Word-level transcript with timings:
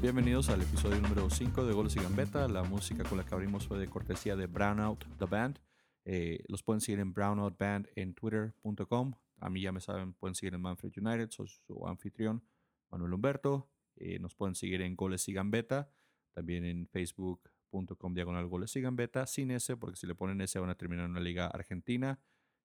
Bienvenidos 0.00 0.48
al 0.48 0.62
episodio 0.62 1.00
número 1.00 1.28
5 1.28 1.66
de 1.66 1.74
Goles 1.74 1.96
y 1.96 1.98
Gambeta. 1.98 2.46
La 2.46 2.62
música 2.62 3.02
con 3.02 3.18
la 3.18 3.24
que 3.24 3.34
abrimos 3.34 3.66
fue 3.66 3.80
de 3.80 3.88
cortesía 3.88 4.36
de 4.36 4.46
Brownout 4.46 5.04
The 5.18 5.24
Band. 5.24 5.58
Eh, 6.04 6.44
los 6.46 6.62
pueden 6.62 6.80
seguir 6.80 7.00
en 7.00 7.12
Brownout 7.12 7.58
Band 7.58 7.88
en 7.96 8.14
twitter.com. 8.14 9.14
A 9.40 9.50
mí 9.50 9.60
ya 9.60 9.72
me 9.72 9.80
saben, 9.80 10.12
pueden 10.12 10.36
seguir 10.36 10.54
en 10.54 10.60
Manfred 10.60 10.92
United, 10.96 11.30
soy 11.30 11.48
su 11.48 11.84
anfitrión 11.84 12.44
Manuel 12.90 13.12
Humberto. 13.12 13.68
Eh, 13.96 14.20
nos 14.20 14.36
pueden 14.36 14.54
seguir 14.54 14.82
en 14.82 14.94
Goles 14.94 15.26
y 15.26 15.32
Gambeta, 15.32 15.90
también 16.30 16.64
en 16.64 16.86
facebook.com 16.86 18.14
diagonal 18.14 18.46
Goles 18.46 18.76
y 18.76 18.80
Gambeta, 18.80 19.26
sin 19.26 19.50
ese, 19.50 19.76
porque 19.76 19.96
si 19.96 20.06
le 20.06 20.14
ponen 20.14 20.40
ese 20.40 20.60
van 20.60 20.70
a 20.70 20.76
terminar 20.76 21.06
en 21.06 21.10
una 21.10 21.20
liga 21.20 21.48
argentina. 21.48 22.20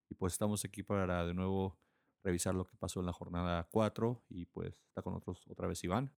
Y 0.08 0.13
pues 0.13 0.34
estamos 0.34 0.63
aquí 0.66 0.84
para 0.84 1.25
de 1.25 1.34
nuevo 1.34 1.80
revisar 2.23 2.53
lo 2.53 2.66
que 2.66 2.77
pasó 2.77 3.00
en 3.00 3.08
la 3.08 3.13
jornada 3.13 3.67
4 3.72 4.23
y 4.30 4.45
pues 4.45 4.84
está 4.88 5.02
con 5.02 5.13
nosotros 5.13 5.44
otra 5.47 5.67
vez 5.67 5.84
Iván. 5.84 6.11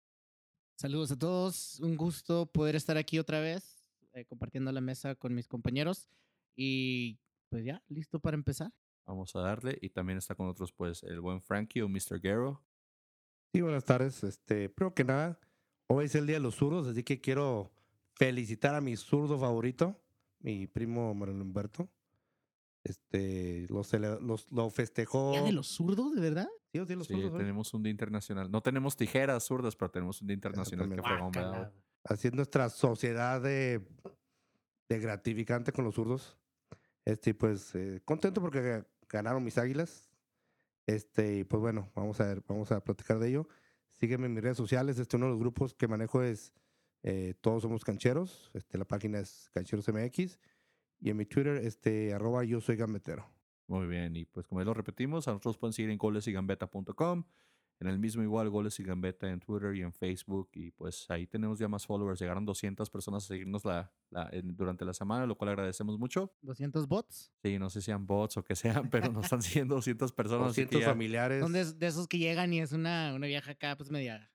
Saludos 0.76 1.12
a 1.12 1.18
todos, 1.18 1.80
un 1.80 1.96
gusto 1.96 2.46
poder 2.46 2.74
estar 2.76 2.96
aquí 2.96 3.18
otra 3.18 3.40
vez 3.40 3.88
eh, 4.12 4.24
compartiendo 4.24 4.72
la 4.72 4.80
mesa 4.80 5.14
con 5.14 5.34
mis 5.34 5.46
compañeros 5.48 6.08
y 6.56 7.18
pues 7.48 7.64
ya, 7.64 7.82
listo 7.88 8.18
para 8.20 8.34
empezar. 8.36 8.72
Vamos 9.06 9.34
a 9.36 9.40
darle 9.40 9.78
y 9.80 9.90
también 9.90 10.18
está 10.18 10.34
con 10.34 10.46
nosotros 10.46 10.72
pues 10.72 11.02
el 11.04 11.20
buen 11.20 11.40
Frankie 11.40 11.82
o 11.82 11.88
Mr. 11.88 12.20
Guerrero. 12.20 12.64
Sí, 13.52 13.60
buenas 13.60 13.84
tardes. 13.84 14.24
Este, 14.24 14.68
primero 14.68 14.94
que 14.94 15.04
nada, 15.04 15.38
hoy 15.86 16.06
es 16.06 16.14
el 16.16 16.26
día 16.26 16.36
de 16.36 16.40
los 16.42 16.56
zurdos, 16.56 16.86
así 16.88 17.04
que 17.04 17.20
quiero 17.20 17.72
felicitar 18.14 18.74
a 18.74 18.80
mi 18.80 18.96
zurdo 18.96 19.38
favorito, 19.38 20.00
mi 20.40 20.66
primo 20.66 21.14
Manuel 21.14 21.40
Humberto. 21.42 21.88
Este, 22.82 23.66
lo, 23.68 23.82
cele- 23.84 24.20
los- 24.20 24.50
lo 24.50 24.68
festejó. 24.70 25.32
¿Ya 25.34 25.42
de 25.42 25.52
los 25.52 25.68
zurdos, 25.68 26.14
de 26.14 26.20
verdad? 26.20 26.48
Sí, 26.74 26.84
sí, 26.86 26.94
los 26.96 27.06
Sí, 27.06 27.14
zurdos, 27.14 27.38
tenemos 27.38 27.72
un 27.72 27.82
día 27.84 27.90
internacional. 27.92 28.50
No 28.50 28.60
tenemos 28.60 28.96
tijeras 28.96 29.44
zurdas, 29.44 29.76
pero 29.76 29.90
tenemos 29.90 30.20
un 30.20 30.26
día 30.26 30.34
internacional 30.34 30.88
que 30.88 30.96
¿verdad? 30.96 31.20
Guácala. 31.20 31.72
Así 32.04 32.28
es 32.28 32.34
nuestra 32.34 32.68
sociedad 32.68 33.40
de, 33.40 33.80
de 34.88 34.98
gratificante 34.98 35.72
con 35.72 35.84
los 35.84 35.94
zurdos. 35.94 36.36
Este, 37.04 37.32
pues 37.34 37.74
eh, 37.74 38.00
contento 38.04 38.40
porque 38.40 38.58
ga- 38.60 38.86
ganaron 39.08 39.44
mis 39.44 39.56
águilas. 39.58 40.10
Este, 40.86 41.38
y 41.38 41.44
pues 41.44 41.60
bueno, 41.60 41.90
vamos 41.94 42.20
a 42.20 42.26
ver, 42.26 42.42
vamos 42.48 42.72
a 42.72 42.82
platicar 42.82 43.18
de 43.18 43.28
ello. 43.28 43.48
Sígueme 43.92 44.26
en 44.26 44.34
mis 44.34 44.42
redes 44.42 44.56
sociales. 44.56 44.98
Este, 44.98 45.16
uno 45.16 45.26
de 45.26 45.30
los 45.32 45.40
grupos 45.40 45.74
que 45.74 45.86
manejo 45.88 46.22
es 46.22 46.52
eh, 47.04 47.34
Todos 47.40 47.62
Somos 47.62 47.84
Cancheros. 47.84 48.50
Este, 48.52 48.76
la 48.78 48.84
página 48.84 49.20
es 49.20 49.48
Cancheros 49.54 49.86
MX. 49.88 50.38
Y 51.00 51.10
en 51.10 51.16
mi 51.16 51.24
Twitter, 51.26 51.56
este, 51.58 52.12
arroba 52.12 52.44
yo 52.44 52.60
soy 52.60 52.76
gambetero. 52.76 53.30
Muy 53.66 53.86
bien, 53.86 54.14
y 54.16 54.24
pues 54.26 54.46
como 54.46 54.60
ya 54.60 54.66
lo 54.66 54.74
repetimos, 54.74 55.26
a 55.26 55.32
nosotros 55.32 55.56
pueden 55.58 55.72
seguir 55.72 55.90
en 55.90 55.98
golesigambeta.com, 55.98 57.24
en 57.80 57.86
el 57.88 57.98
mismo 57.98 58.22
igual 58.22 58.48
Goles 58.50 58.78
y 58.78 58.84
Gambeta 58.84 59.28
en 59.30 59.40
Twitter 59.40 59.74
y 59.74 59.82
en 59.82 59.92
Facebook, 59.92 60.50
y 60.52 60.70
pues 60.70 61.10
ahí 61.10 61.26
tenemos 61.26 61.58
ya 61.58 61.66
más 61.66 61.84
followers, 61.86 62.20
llegaron 62.20 62.44
200 62.44 62.88
personas 62.90 63.24
a 63.24 63.28
seguirnos 63.28 63.64
la, 63.64 63.90
la- 64.10 64.28
en- 64.32 64.54
durante 64.56 64.84
la 64.84 64.92
semana, 64.94 65.26
lo 65.26 65.34
cual 65.36 65.50
agradecemos 65.50 65.98
mucho. 65.98 66.32
200 66.42 66.86
bots. 66.86 67.32
Sí, 67.42 67.58
no 67.58 67.70
sé 67.70 67.80
si 67.80 67.86
sean 67.86 68.06
bots 68.06 68.36
o 68.36 68.44
que 68.44 68.54
sean, 68.54 68.88
pero 68.90 69.10
nos 69.12 69.24
están 69.24 69.42
siguiendo 69.42 69.74
200 69.76 70.12
personas. 70.12 70.50
así 70.50 70.60
que 70.62 70.66
200 70.66 70.80
ya- 70.82 70.88
familiares. 70.90 71.40
Son 71.42 71.52
de, 71.52 71.64
de 71.72 71.86
esos 71.86 72.06
que 72.06 72.18
llegan 72.18 72.52
y 72.52 72.60
es 72.60 72.72
una, 72.72 73.12
una 73.14 73.26
vieja 73.26 73.50
acá, 73.52 73.76
pues 73.76 73.90
media. 73.90 74.30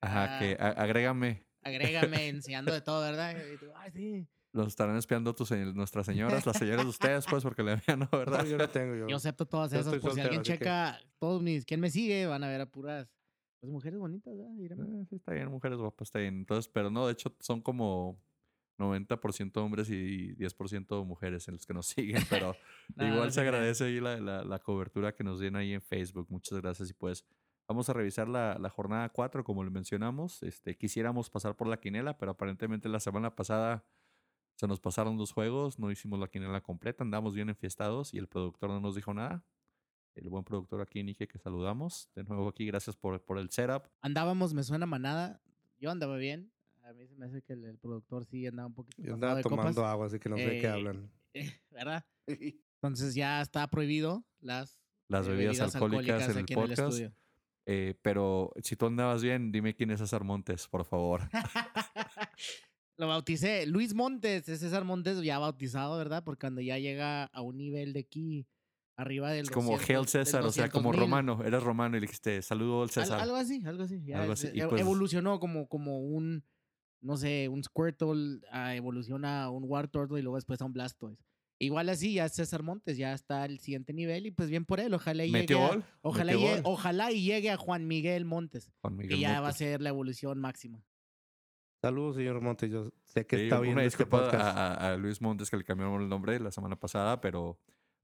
Ajá, 0.00 0.24
acá, 0.24 0.38
que 0.38 0.56
a- 0.60 0.68
agrégame, 0.68 1.44
Agrégame 1.62 2.28
enseñando 2.28 2.72
de 2.72 2.80
todo, 2.80 3.00
¿verdad? 3.00 3.34
Y 3.52 3.56
tú, 3.58 3.66
Ay, 3.74 3.90
sí. 3.90 4.26
Los 4.52 4.68
estarán 4.68 4.96
espiando 4.96 5.34
tus, 5.34 5.50
nuestras 5.50 6.06
señoras, 6.06 6.46
las 6.46 6.56
señoras 6.56 6.84
de 6.84 6.90
ustedes, 6.90 7.26
pues, 7.28 7.42
porque 7.42 7.62
le 7.62 7.76
vean, 7.86 7.98
¿no? 8.00 8.08
¿Verdad? 8.10 8.44
No, 8.44 8.48
yo 8.50 8.58
no 8.58 8.68
tengo. 8.68 8.94
Yo, 8.94 9.08
Yo 9.08 9.16
acepto 9.16 9.46
todas 9.46 9.72
esas. 9.72 9.94
Por 9.96 10.12
si 10.14 10.20
alguien 10.20 10.40
así 10.40 10.52
que- 10.52 10.58
checa, 10.58 10.98
todos 11.18 11.42
mis. 11.42 11.64
¿Quién 11.64 11.80
me 11.80 11.90
sigue? 11.90 12.26
Van 12.26 12.42
a 12.44 12.48
ver 12.48 12.60
a 12.60 12.66
puras. 12.66 13.08
Pues 13.60 13.72
mujeres 13.72 13.98
bonitas, 13.98 14.32
¿verdad? 14.36 14.52
Eh, 15.00 15.04
sí, 15.08 15.16
está 15.16 15.32
bien, 15.32 15.48
mujeres 15.48 15.78
guapas, 15.78 16.06
está 16.08 16.20
bien. 16.20 16.36
Entonces, 16.36 16.68
pero 16.72 16.90
no, 16.90 17.06
de 17.06 17.12
hecho, 17.14 17.34
son 17.40 17.60
como 17.60 18.16
90% 18.78 19.56
hombres 19.56 19.90
y 19.90 20.34
10% 20.36 21.04
mujeres 21.04 21.48
en 21.48 21.54
los 21.54 21.66
que 21.66 21.74
nos 21.74 21.86
siguen, 21.86 22.22
pero 22.30 22.54
No, 22.94 23.06
igual 23.06 23.24
no 23.26 23.30
se 23.32 23.40
agradece 23.40 23.84
ahí 23.84 24.00
la, 24.00 24.20
la, 24.20 24.44
la 24.44 24.58
cobertura 24.60 25.14
que 25.14 25.24
nos 25.24 25.40
den 25.40 25.56
ahí 25.56 25.72
en 25.72 25.82
Facebook. 25.82 26.26
Muchas 26.30 26.60
gracias. 26.60 26.88
Y 26.90 26.94
pues 26.94 27.24
vamos 27.66 27.88
a 27.88 27.92
revisar 27.92 28.28
la, 28.28 28.56
la 28.60 28.70
jornada 28.70 29.08
4, 29.08 29.42
como 29.42 29.64
le 29.64 29.70
mencionamos. 29.70 30.40
Este, 30.44 30.76
quisiéramos 30.76 31.28
pasar 31.28 31.56
por 31.56 31.66
la 31.66 31.80
quinela, 31.80 32.16
pero 32.16 32.30
aparentemente 32.32 32.88
la 32.88 33.00
semana 33.00 33.34
pasada 33.34 33.84
se 34.58 34.66
nos 34.66 34.80
pasaron 34.80 35.16
dos 35.16 35.30
juegos, 35.30 35.78
no 35.78 35.88
hicimos 35.92 36.18
la 36.18 36.26
quinela 36.26 36.60
completa, 36.60 37.04
andamos 37.04 37.32
bien 37.32 37.48
enfiestados 37.48 38.12
y 38.12 38.18
el 38.18 38.26
productor 38.26 38.70
no 38.70 38.80
nos 38.80 38.96
dijo 38.96 39.14
nada. 39.14 39.44
El 40.16 40.28
buen 40.30 40.42
productor 40.42 40.80
aquí, 40.80 41.00
Nike, 41.04 41.28
que 41.28 41.38
saludamos. 41.38 42.10
De 42.16 42.24
nuevo 42.24 42.48
aquí, 42.48 42.66
gracias 42.66 42.96
por, 42.96 43.22
por 43.22 43.38
el 43.38 43.50
setup. 43.50 43.84
Andábamos, 44.00 44.52
me 44.54 44.64
suena 44.64 44.84
manada. 44.84 45.40
Yo 45.78 45.92
andaba 45.92 46.16
bien. 46.16 46.50
A 46.82 46.92
mí 46.92 47.06
se 47.06 47.14
me 47.14 47.26
hace 47.26 47.40
que 47.42 47.52
el, 47.52 47.64
el 47.66 47.78
productor 47.78 48.24
sí 48.26 48.44
andaba 48.48 48.66
un 48.66 48.74
poquito 48.74 49.00
yo 49.00 49.14
andaba 49.14 49.36
de 49.36 49.42
tomando 49.44 49.74
copas, 49.76 49.92
agua, 49.92 50.06
así 50.06 50.18
que 50.18 50.28
no 50.28 50.36
sé 50.36 50.44
de 50.46 50.60
qué 50.60 50.66
Eh, 50.66 50.70
hablan. 50.70 51.10
¿Verdad? 51.70 52.04
Entonces 52.82 53.14
ya 53.14 53.40
está 53.40 53.68
prohibido 53.70 54.24
las, 54.40 54.80
Las 55.06 55.26
eh, 55.28 55.30
bebidas 55.30 55.60
alcohólicas 55.60 56.24
en 56.24 56.30
el 56.32 56.38
aquí 56.38 56.54
podcast. 56.56 56.80
estudio. 56.80 57.12
Eh, 57.66 57.94
pero 58.02 58.52
si 58.62 58.74
tú 58.74 58.86
andabas 58.86 59.22
bien, 59.22 59.52
dime 59.52 59.74
quién 59.76 59.90
es 59.92 60.00
César 60.00 60.24
Montes, 60.24 60.66
por 60.66 60.84
favor. 60.84 61.20
Lo 62.98 63.06
bauticé. 63.08 63.64
Luis 63.66 63.94
Montes, 63.94 64.48
es 64.48 64.60
César 64.60 64.84
Montes 64.84 65.22
ya 65.22 65.38
bautizado, 65.38 65.96
¿verdad? 65.96 66.24
Porque 66.24 66.40
cuando 66.40 66.60
ya 66.60 66.78
llega 66.78 67.24
a 67.24 67.40
un 67.42 67.56
nivel 67.56 67.92
de 67.92 68.00
aquí, 68.00 68.46
arriba 68.96 69.30
del 69.30 69.50
como 69.50 69.70
200, 69.72 69.88
Hail 69.88 70.08
César, 70.08 70.44
o 70.44 70.50
sea, 70.50 70.68
como 70.68 70.90
200,000. 70.90 71.00
romano. 71.00 71.44
Eres 71.46 71.62
romano 71.62 71.96
y 71.96 72.00
le 72.00 72.06
dijiste, 72.06 72.42
saludo 72.42 72.78
al 72.82 72.82
Al- 72.82 72.90
César. 72.90 73.20
algo 73.20 73.36
así, 73.36 73.62
algo 73.64 73.84
así. 73.84 74.02
ya 74.04 74.20
Algo 74.20 74.32
así, 74.32 74.48
y 74.52 74.60
e- 74.60 74.66
pues- 74.66 74.80
evolucionó 74.80 75.38
como, 75.38 75.68
como 75.68 76.00
un, 76.00 76.42
no 77.00 77.16
sé, 77.16 77.48
un 77.48 77.62
Squirtle, 77.62 78.40
ah, 78.50 78.74
evoluciona 78.74 79.44
a 79.44 79.50
un 79.50 79.62
Wartortle 79.64 80.18
y 80.18 80.22
luego 80.22 80.34
después 80.36 80.60
a 80.60 80.64
un 80.64 80.72
Blastoise. 80.72 81.22
Igual 81.60 81.88
así, 81.90 82.14
ya 82.14 82.28
César 82.28 82.64
Montes, 82.64 82.96
ya 82.98 83.12
está 83.12 83.44
al 83.44 83.60
siguiente 83.60 83.92
nivel 83.92 84.26
y 84.26 84.30
pues 84.32 84.48
bien 84.50 84.64
por 84.64 84.80
él. 84.80 84.92
Ojalá 84.94 85.24
y 85.24 85.28
llegue. 85.28 85.40
¿Metió 85.40 85.64
a-? 85.64 85.82
Ojalá, 86.02 86.32
¿Metió 86.32 86.56
y, 86.56 86.60
ojalá 86.64 87.12
y 87.12 87.22
llegue 87.22 87.50
a 87.50 87.56
Juan 87.56 87.86
Miguel 87.86 88.24
Montes. 88.24 88.72
Juan 88.80 88.96
Que 88.96 89.02
Miguel 89.04 89.20
ya 89.20 89.40
va 89.40 89.48
a 89.48 89.52
ser 89.52 89.80
la 89.80 89.88
evolución 89.90 90.40
máxima. 90.40 90.84
Saludos, 91.80 92.16
señor 92.16 92.40
Montes. 92.40 92.70
Yo 92.70 92.90
sé 93.04 93.26
que 93.26 93.36
Sí, 93.36 93.42
está 93.44 93.60
bien 93.60 93.74
una 93.74 93.84
este 93.84 94.04
podcast. 94.06 94.34
a, 94.34 94.74
a- 94.74 94.92
a 94.92 94.96
Luis 94.96 95.20
Montes 95.20 95.50
que 95.50 95.56
le 95.56 95.64
cambiaron 95.64 96.02
el 96.02 96.08
nombre 96.08 96.38
la 96.40 96.50
semana 96.50 96.76
pasada, 96.76 97.20
pero 97.20 97.58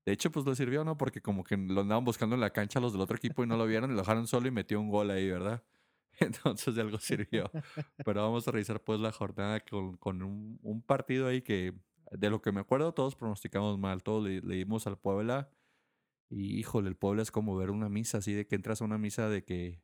de 0.07 0.12
hecho 0.12 0.31
pues 0.31 0.47
le 0.47 0.55
sirvió, 0.55 0.85
¿no? 0.85 0.97
Porque 0.97 1.21
como 1.21 1.43
que 1.45 1.57
lo 1.57 1.81
andaban 1.81 2.05
buscando 2.05 2.35
en 2.37 2.41
la 2.41 2.51
cancha 2.51 2.79
los 2.81 2.93
del 2.93 3.01
otro 3.03 3.17
equipo 3.17 3.43
y 3.43 3.47
no 3.47 3.57
lo 3.57 3.67
vieron 3.67 3.91
y 3.91 3.95
lo 3.95 4.01
dejaron 4.01 4.27
solo 4.27 4.47
y 4.47 4.51
metió 4.53 4.81
un 4.81 4.91
gol 4.91 5.11
ahí, 5.11 5.29
¿verdad? 5.29 5.65
Entonces 6.21 6.75
de 6.77 6.83
algo 6.83 6.99
sirvió. 6.99 7.51
Pero 8.05 8.23
vamos 8.23 8.47
a 8.47 8.53
revisar 8.53 8.81
pues 8.83 9.01
la 9.01 9.11
jornada 9.11 9.59
con, 9.61 9.97
con 9.97 10.23
un, 10.23 10.61
un 10.62 10.83
partido 10.83 11.27
ahí 11.27 11.43
que 11.43 11.75
de 12.12 12.31
lo 12.31 12.41
que 12.43 12.53
me 12.53 12.61
acuerdo 12.61 12.95
todos 12.95 13.17
pronosticamos 13.17 13.77
mal, 13.79 14.05
todos 14.05 14.23
le, 14.25 14.41
le 14.41 14.55
dimos 14.55 14.87
al 14.87 14.99
Puebla 14.99 15.51
y 16.31 16.59
híjole, 16.61 16.89
el 16.89 16.97
Puebla 16.97 17.23
es 17.23 17.33
como 17.33 17.56
ver 17.56 17.71
una 17.71 17.89
misa, 17.89 18.19
así 18.19 18.33
de 18.35 18.47
que 18.47 18.55
entras 18.55 18.81
a 18.81 18.85
una 18.85 18.99
misa 18.99 19.29
de 19.29 19.43
que 19.45 19.83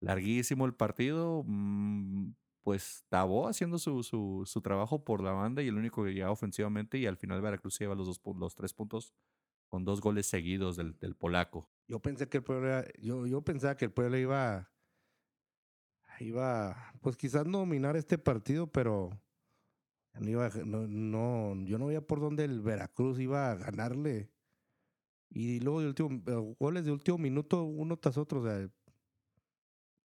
larguísimo 0.00 0.66
el 0.66 0.74
partido, 0.74 1.42
mm, 1.46 2.32
pues 2.62 3.04
Tabó 3.08 3.48
haciendo 3.48 3.78
su, 3.78 4.02
su, 4.02 4.42
su 4.46 4.60
trabajo 4.60 5.04
por 5.04 5.22
la 5.22 5.32
banda 5.32 5.62
y 5.62 5.68
el 5.68 5.76
único 5.76 6.04
que 6.04 6.12
llegaba 6.12 6.32
ofensivamente 6.32 6.98
y 6.98 7.06
al 7.06 7.16
final 7.16 7.40
Veracruz 7.40 7.78
lleva 7.78 7.94
los, 7.94 8.06
dos, 8.06 8.20
los 8.36 8.54
tres 8.54 8.74
puntos 8.74 9.14
con 9.68 9.84
dos 9.84 10.00
goles 10.00 10.26
seguidos 10.26 10.76
del, 10.76 10.98
del 10.98 11.14
polaco. 11.14 11.70
Yo 11.86 12.00
pensé 12.00 12.28
que 12.28 12.38
el 12.38 12.44
pueblo 12.44 12.66
era- 12.68 12.84
yo, 13.00 13.26
yo 13.26 13.42
pensaba 13.42 13.76
que 13.76 13.86
el 13.86 13.92
pueblo 13.92 14.18
iba 14.18 14.70
iba 16.20 16.92
pues 17.00 17.16
quizás 17.16 17.46
no 17.46 17.58
dominar 17.58 17.96
este 17.96 18.18
partido, 18.18 18.66
pero 18.66 19.10
no 20.14 20.28
iba 20.28 20.48
no, 20.64 20.86
no 20.88 21.54
yo 21.64 21.78
no 21.78 21.86
veía 21.86 22.06
por 22.06 22.20
dónde 22.20 22.44
el 22.44 22.60
Veracruz 22.60 23.18
iba 23.20 23.50
a 23.50 23.54
ganarle. 23.56 24.30
Y 25.30 25.60
luego 25.60 25.80
de 25.80 25.88
último 25.88 26.22
eh, 26.26 26.54
goles 26.58 26.84
de 26.86 26.92
último 26.92 27.18
minuto 27.18 27.62
uno 27.64 27.96
tras 27.98 28.16
otro, 28.16 28.40
o 28.40 28.44
sea, 28.44 28.68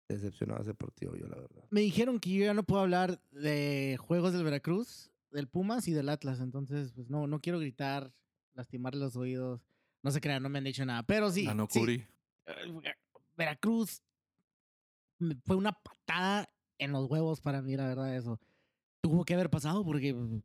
decepcionado 0.09 0.63
ese 0.63 0.75
partido 0.75 1.15
yo 1.17 1.27
la 1.29 1.37
verdad. 1.37 1.65
Me 1.71 1.81
dijeron 1.81 2.19
que 2.21 2.31
yo 2.31 2.45
ya 2.45 2.55
no 2.55 2.63
puedo 2.63 2.83
hablar 2.83 3.21
de 3.31 3.97
juegos 4.01 4.33
del 4.33 4.45
Veracruz, 4.45 5.11
del 5.31 5.49
Pumas 5.49 5.87
y 5.89 5.93
del 5.93 6.09
Atlas. 6.09 6.41
Entonces, 6.41 6.93
pues 6.93 7.09
no, 7.11 7.27
no 7.27 7.41
quiero 7.41 7.59
gritar, 7.59 8.13
lastimar 8.55 8.95
los 8.95 9.17
oídos. 9.17 9.61
No 10.03 10.11
se 10.11 10.21
crean, 10.21 10.43
no 10.43 10.49
me 10.49 10.59
han 10.59 10.65
dicho 10.65 10.85
nada. 10.87 11.03
Pero 11.03 11.31
sí. 11.31 11.45
Ganó 11.45 11.67
sí, 11.71 11.79
Curi. 11.81 12.07
eh, 12.47 12.95
Veracruz 13.37 14.03
me- 15.19 15.37
fue 15.45 15.57
una 15.57 15.73
patada 15.73 16.49
en 16.79 16.93
los 16.93 17.09
huevos 17.11 17.41
para 17.41 17.61
mí, 17.63 17.77
la 17.77 17.87
verdad, 17.89 18.17
eso. 18.17 18.41
Tuvo 19.01 19.25
que 19.25 19.35
haber 19.35 19.51
pasado 19.51 19.85
porque 19.85 20.15
pues, 20.15 20.43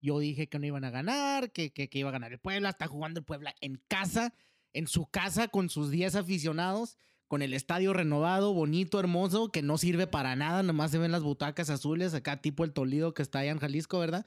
yo 0.00 0.18
dije 0.18 0.48
que 0.48 0.58
no 0.58 0.66
iban 0.66 0.84
a 0.84 0.90
ganar, 0.90 1.50
que, 1.52 1.72
que, 1.72 1.88
que 1.88 1.98
iba 1.98 2.10
a 2.10 2.12
ganar 2.12 2.32
el 2.32 2.38
Puebla. 2.38 2.68
Está 2.70 2.86
jugando 2.86 3.20
el 3.20 3.24
Puebla 3.26 3.54
en 3.60 3.82
casa, 3.88 4.34
en 4.72 4.86
su 4.86 5.06
casa, 5.06 5.48
con 5.48 5.70
sus 5.70 5.90
10 5.90 6.14
aficionados, 6.14 6.98
con 7.28 7.42
el 7.42 7.54
estadio 7.54 7.92
renovado, 7.92 8.52
bonito, 8.52 9.00
hermoso, 9.00 9.50
que 9.50 9.62
no 9.62 9.78
sirve 9.78 10.06
para 10.06 10.36
nada. 10.36 10.62
Nomás 10.62 10.90
se 10.90 10.98
ven 10.98 11.12
las 11.12 11.22
butacas 11.22 11.70
azules, 11.70 12.14
acá 12.14 12.40
tipo 12.40 12.64
el 12.64 12.72
Toledo 12.72 13.14
que 13.14 13.22
está 13.22 13.40
allá 13.40 13.52
en 13.52 13.58
Jalisco, 13.58 13.98
¿verdad? 13.98 14.26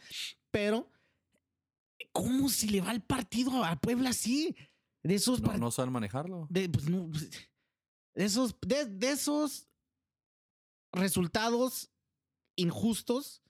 Pero, 0.52 0.92
¿cómo 2.12 2.50
se 2.50 2.68
le 2.68 2.82
va 2.82 2.92
el 2.92 3.02
partido 3.02 3.64
a 3.64 3.76
Puebla 3.80 4.10
así? 4.10 4.56
De 5.04 5.16
esos 5.16 5.42
No, 5.42 5.72
saben 5.72 5.94
manejarlo. 5.94 6.48
De, 6.50 6.68
pues, 6.68 6.90
no, 6.90 7.10
pues, 7.10 7.30
de 8.16 8.26
esos, 8.26 8.56
de, 8.62 8.86
de 8.86 9.12
esos 9.12 9.68
resultados 10.92 11.92
injustos, 12.56 13.44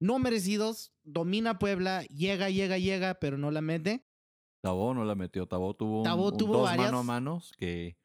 no 0.00 0.18
merecidos. 0.18 0.92
Domina 1.02 1.58
Puebla, 1.58 2.02
llega, 2.04 2.48
llega, 2.48 2.78
llega, 2.78 3.14
pero 3.14 3.36
no 3.36 3.50
la 3.50 3.60
mete. 3.60 4.06
Tabó 4.62 4.94
no 4.94 5.04
la 5.04 5.14
metió. 5.14 5.46
Tabó 5.46 5.74
tuvo, 5.74 5.98
un, 5.98 6.04
Tabó 6.04 6.30
un 6.30 6.36
tuvo 6.38 6.54
dos 6.54 6.62
varias. 6.64 6.86
mano 6.86 7.00
a 7.00 7.02
manos 7.02 7.52
que 7.58 7.98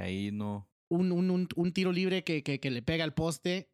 ahí 0.00 0.30
no. 0.32 0.68
Un, 0.88 1.12
un, 1.12 1.30
un, 1.30 1.48
un 1.54 1.72
tiro 1.72 1.92
libre 1.92 2.24
que, 2.24 2.42
que, 2.42 2.58
que 2.60 2.70
le 2.70 2.82
pega 2.82 3.04
al 3.04 3.14
poste. 3.14 3.70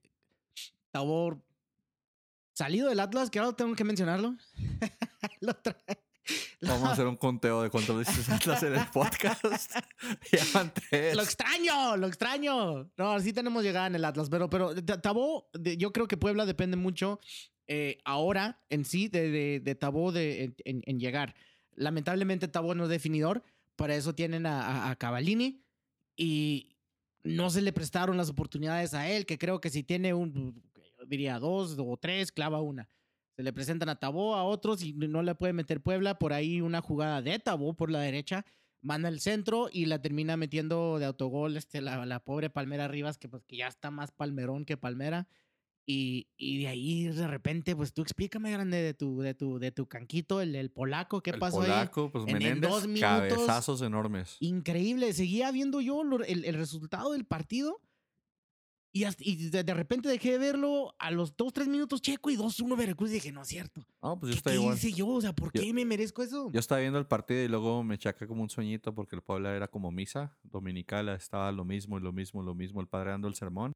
Tabor 0.90 1.42
salido 2.54 2.88
del 2.88 3.00
Atlas, 3.00 3.30
que 3.30 3.38
ahora 3.38 3.56
tengo 3.56 3.74
que 3.74 3.84
mencionarlo. 3.84 4.36
Lo 5.40 5.52
Vamos 6.72 6.88
a 6.88 6.92
hacer 6.92 7.06
un 7.06 7.16
conteo 7.16 7.62
de 7.62 7.70
cuántas 7.70 7.96
veces 7.96 8.28
Atlas 8.28 8.62
en 8.64 8.74
el 8.74 8.86
podcast. 8.92 9.44
Lo 11.14 11.22
extraño, 11.22 11.96
lo 11.96 12.06
extraño. 12.08 12.90
No, 12.96 13.20
sí 13.20 13.32
tenemos 13.32 13.62
llegada 13.62 13.86
en 13.86 13.94
el 13.94 14.04
Atlas, 14.04 14.28
pero, 14.28 14.50
pero 14.50 14.74
Tabó, 14.74 15.48
yo 15.54 15.92
creo 15.92 16.08
que 16.08 16.16
Puebla 16.16 16.44
depende 16.46 16.76
mucho 16.76 17.20
eh, 17.68 17.98
ahora 18.04 18.60
en 18.70 18.84
sí 18.84 19.08
de, 19.08 19.30
de, 19.30 19.60
de 19.60 19.74
Tabó 19.76 20.10
de, 20.10 20.44
en, 20.44 20.56
en- 20.64 20.82
en 20.86 20.98
llegar. 20.98 21.34
Lamentablemente 21.74 22.48
Tabó 22.48 22.74
no 22.74 22.84
es 22.84 22.90
definidor, 22.90 23.44
para 23.76 23.94
eso 23.94 24.14
tienen 24.14 24.46
a, 24.46 24.62
a, 24.86 24.90
a 24.90 24.96
Cavallini 24.96 25.62
y 26.16 26.76
no 27.22 27.50
se 27.50 27.62
le 27.62 27.72
prestaron 27.72 28.16
las 28.16 28.30
oportunidades 28.30 28.94
a 28.94 29.08
él, 29.08 29.26
que 29.26 29.38
creo 29.38 29.60
que 29.60 29.70
si 29.70 29.82
tiene 29.82 30.14
un, 30.14 30.62
diría 31.06 31.38
dos 31.38 31.76
o 31.78 31.96
tres, 31.96 32.32
clava 32.32 32.60
una. 32.60 32.88
Se 33.36 33.42
le 33.42 33.52
presentan 33.52 33.88
a 33.90 33.98
Tabó, 33.98 34.34
a 34.34 34.44
otros 34.44 34.82
y 34.82 34.94
no 34.94 35.22
le 35.22 35.34
puede 35.34 35.52
meter 35.52 35.82
Puebla. 35.82 36.18
Por 36.18 36.32
ahí 36.32 36.60
una 36.60 36.80
jugada 36.80 37.20
de 37.20 37.38
Tabó 37.38 37.74
por 37.74 37.90
la 37.90 38.00
derecha 38.00 38.46
manda 38.80 39.08
el 39.08 39.20
centro 39.20 39.68
y 39.70 39.86
la 39.86 40.00
termina 40.00 40.36
metiendo 40.36 40.98
de 40.98 41.06
autogol 41.06 41.56
este, 41.56 41.80
la, 41.80 42.06
la 42.06 42.20
pobre 42.20 42.50
Palmera 42.50 42.88
Rivas, 42.88 43.18
que 43.18 43.28
pues 43.28 43.44
que 43.44 43.56
ya 43.56 43.66
está 43.66 43.90
más 43.90 44.12
palmerón 44.12 44.64
que 44.64 44.76
Palmera. 44.76 45.28
Y, 45.88 46.26
y 46.36 46.58
de 46.62 46.68
ahí 46.68 47.04
de 47.04 47.28
repente, 47.28 47.76
pues 47.76 47.92
tú 47.92 48.02
explícame, 48.02 48.50
grande, 48.50 48.78
de 48.82 48.92
tu, 48.92 49.20
de 49.20 49.34
tu, 49.34 49.60
de 49.60 49.70
tu 49.70 49.86
canquito, 49.86 50.40
el, 50.40 50.56
el 50.56 50.70
polaco, 50.72 51.22
¿qué 51.22 51.30
el 51.30 51.38
pasó 51.38 51.58
polaco, 51.58 52.10
pues 52.10 52.24
En- 52.24 52.30
en 52.30 52.38
Menéndez, 52.42 52.70
dos 52.70 52.82
minutos- 52.88 53.00
cabezazos 53.02 53.82
enormes. 53.82 54.36
ahí? 54.40 54.48
Increíble, 54.48 55.12
seguía 55.12 55.52
viendo 55.52 55.80
yo 55.80 56.02
lo- 56.02 56.24
el, 56.24 56.44
el 56.44 56.54
resultado 56.56 57.12
del 57.12 57.24
partido 57.24 57.80
y, 58.92 59.04
hasta- 59.04 59.22
y 59.24 59.36
de, 59.50 59.62
de 59.62 59.74
repente 59.74 60.08
dejé 60.08 60.32
de 60.32 60.38
verlo 60.38 60.96
a 60.98 61.12
los 61.12 61.36
dos, 61.36 61.52
tres 61.52 61.68
minutos 61.68 62.00
Checo 62.02 62.30
y 62.30 62.36
2-1 62.36 62.76
Veracruz 62.76 63.10
y 63.10 63.14
dije, 63.14 63.30
no 63.30 63.42
es 63.42 63.48
cierto. 63.48 63.86
No, 64.02 64.18
pues 64.18 64.34
yo 64.34 64.42
¿Qué, 64.42 64.50
qué 64.50 64.56
igual. 64.56 64.74
hice 64.76 64.92
yo? 64.92 65.06
O 65.06 65.20
sea, 65.20 65.34
¿por 65.34 65.52
Yo- 65.52 65.62
qué 65.62 65.72
me 65.72 65.84
merezco 65.84 66.22
eso? 66.24 66.50
Yo 66.50 66.58
estaba 66.58 66.80
viendo 66.80 66.98
el 66.98 67.06
partido 67.06 67.44
y 67.44 67.48
luego 67.48 67.84
me 67.84 67.96
chaca 67.96 68.26
como 68.26 68.42
un 68.42 68.50
sueñito 68.50 68.92
porque 68.92 69.14
el 69.14 69.22
Puebla 69.22 69.54
era 69.54 69.68
como 69.68 69.92
misa 69.92 70.36
dominical, 70.42 71.10
estaba 71.10 71.52
lo 71.52 71.64
mismo 71.64 71.96
y 71.96 72.00
lo 72.00 72.12
mismo, 72.12 72.42
lo 72.42 72.56
mismo, 72.56 72.80
el 72.80 72.88
padre 72.88 73.10
dando 73.10 73.28
el 73.28 73.34
sermón. 73.36 73.72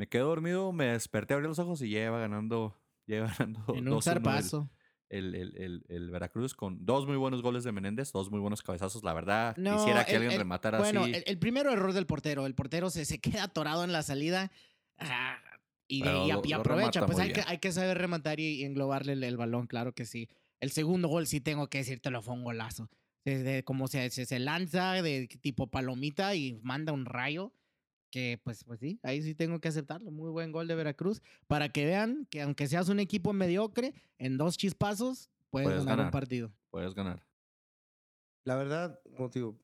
Me 0.00 0.08
quedé 0.08 0.22
dormido, 0.22 0.72
me 0.72 0.86
desperté, 0.86 1.34
abrí 1.34 1.46
los 1.46 1.58
ojos 1.58 1.82
y 1.82 1.90
ya 1.90 2.02
iba 2.06 2.18
ganando, 2.18 2.74
ya 3.06 3.16
iba 3.16 3.26
ganando 3.38 3.64
en 3.74 3.86
un 3.86 3.94
2-1 3.94 3.96
el- 3.96 4.02
zarpazo. 4.02 4.70
el, 5.10 5.34
el, 5.34 5.56
el, 5.58 5.84
el 5.88 6.10
Veracruz 6.10 6.54
con 6.54 6.86
dos 6.86 7.06
muy 7.06 7.16
buenos 7.18 7.42
goles 7.42 7.64
de 7.64 7.72
Menéndez, 7.72 8.10
dos 8.12 8.30
muy 8.30 8.40
buenos 8.40 8.62
cabezazos, 8.62 9.04
la 9.04 9.12
verdad. 9.12 9.54
No, 9.58 9.76
quisiera 9.76 10.06
que 10.06 10.16
alguien 10.16 10.38
rematara 10.38 10.78
Bueno, 10.78 11.02
así. 11.02 11.12
el, 11.16 11.24
el 11.26 11.38
primero 11.38 11.70
error 11.70 11.92
del 11.92 12.06
portero. 12.06 12.46
El 12.46 12.54
portero 12.54 12.88
se, 12.88 13.04
se 13.04 13.18
queda 13.20 13.42
atorado 13.44 13.84
en 13.84 13.92
la 13.92 14.02
salida 14.02 14.50
ah, 14.96 15.36
y, 15.86 16.00
de- 16.00 16.06
Pero 16.08 16.26
y 16.26 16.30
a- 16.30 16.34
lo- 16.36 16.42
y 16.44 16.48
lo 16.48 16.56
aprovecha. 16.56 17.04
Pues 17.04 17.18
hay 17.18 17.32
que, 17.34 17.42
hay 17.46 17.58
que 17.58 17.70
saber 17.70 17.98
rematar 17.98 18.40
y, 18.40 18.62
y 18.62 18.64
englobarle 18.64 19.12
el, 19.12 19.22
el 19.22 19.36
balón, 19.36 19.66
claro 19.66 19.92
que 19.92 20.06
sí. 20.06 20.28
El 20.60 20.70
segundo 20.70 21.08
gol, 21.08 21.26
sí 21.26 21.40
tengo 21.42 21.68
que 21.68 21.78
decírtelo, 21.78 22.22
fue 22.22 22.32
un 22.34 22.44
golazo. 22.44 22.88
Desde 23.24 23.64
como 23.64 23.86
se, 23.86 24.08
se, 24.08 24.24
se 24.24 24.38
lanza 24.38 24.92
de 25.02 25.26
tipo 25.42 25.66
palomita 25.66 26.34
y 26.34 26.58
manda 26.62 26.92
un 26.94 27.04
rayo. 27.04 27.52
Que 28.10 28.40
pues, 28.42 28.64
pues 28.64 28.80
sí, 28.80 28.98
ahí 29.02 29.22
sí 29.22 29.34
tengo 29.34 29.60
que 29.60 29.68
aceptarlo. 29.68 30.10
Muy 30.10 30.30
buen 30.30 30.50
gol 30.52 30.66
de 30.66 30.74
Veracruz. 30.74 31.22
Para 31.46 31.68
que 31.68 31.84
vean 31.84 32.26
que 32.30 32.42
aunque 32.42 32.66
seas 32.66 32.88
un 32.88 32.98
equipo 33.00 33.32
mediocre, 33.32 33.94
en 34.18 34.36
dos 34.36 34.56
chispazos 34.56 35.30
puedes, 35.50 35.68
Puedes 35.68 35.84
ganar, 35.84 35.92
un 35.92 35.98
ganar. 35.98 36.12
partido. 36.12 36.52
Puedes 36.70 36.94
ganar. 36.94 37.24
La 38.44 38.56
verdad, 38.56 39.00
como 39.16 39.30
te 39.30 39.38
digo, 39.38 39.60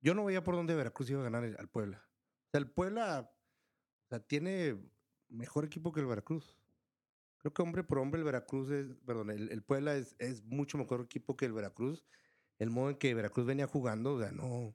yo 0.00 0.14
no 0.14 0.24
veía 0.24 0.42
por 0.42 0.54
dónde 0.54 0.74
Veracruz 0.74 1.10
iba 1.10 1.20
a 1.20 1.24
ganar 1.24 1.44
al 1.44 1.68
Puebla. 1.68 1.98
O 2.46 2.50
sea, 2.50 2.58
el 2.58 2.70
Puebla 2.70 3.30
o 4.06 4.08
sea, 4.08 4.20
tiene 4.20 4.76
mejor 5.28 5.64
equipo 5.64 5.92
que 5.92 6.00
el 6.00 6.06
Veracruz. 6.06 6.56
Creo 7.38 7.54
que 7.54 7.62
hombre 7.62 7.84
por 7.84 7.98
hombre 7.98 8.18
el 8.18 8.24
Veracruz 8.24 8.70
es, 8.70 8.96
perdón, 9.06 9.30
el, 9.30 9.50
el 9.50 9.62
Puebla 9.62 9.94
es, 9.94 10.16
es 10.18 10.42
mucho 10.44 10.76
mejor 10.78 11.02
equipo 11.02 11.36
que 11.36 11.46
el 11.46 11.52
Veracruz. 11.52 12.04
El 12.58 12.70
modo 12.70 12.90
en 12.90 12.96
que 12.96 13.14
Veracruz 13.14 13.46
venía 13.46 13.66
jugando, 13.66 14.14
o 14.14 14.20
sea, 14.20 14.32
no, 14.32 14.74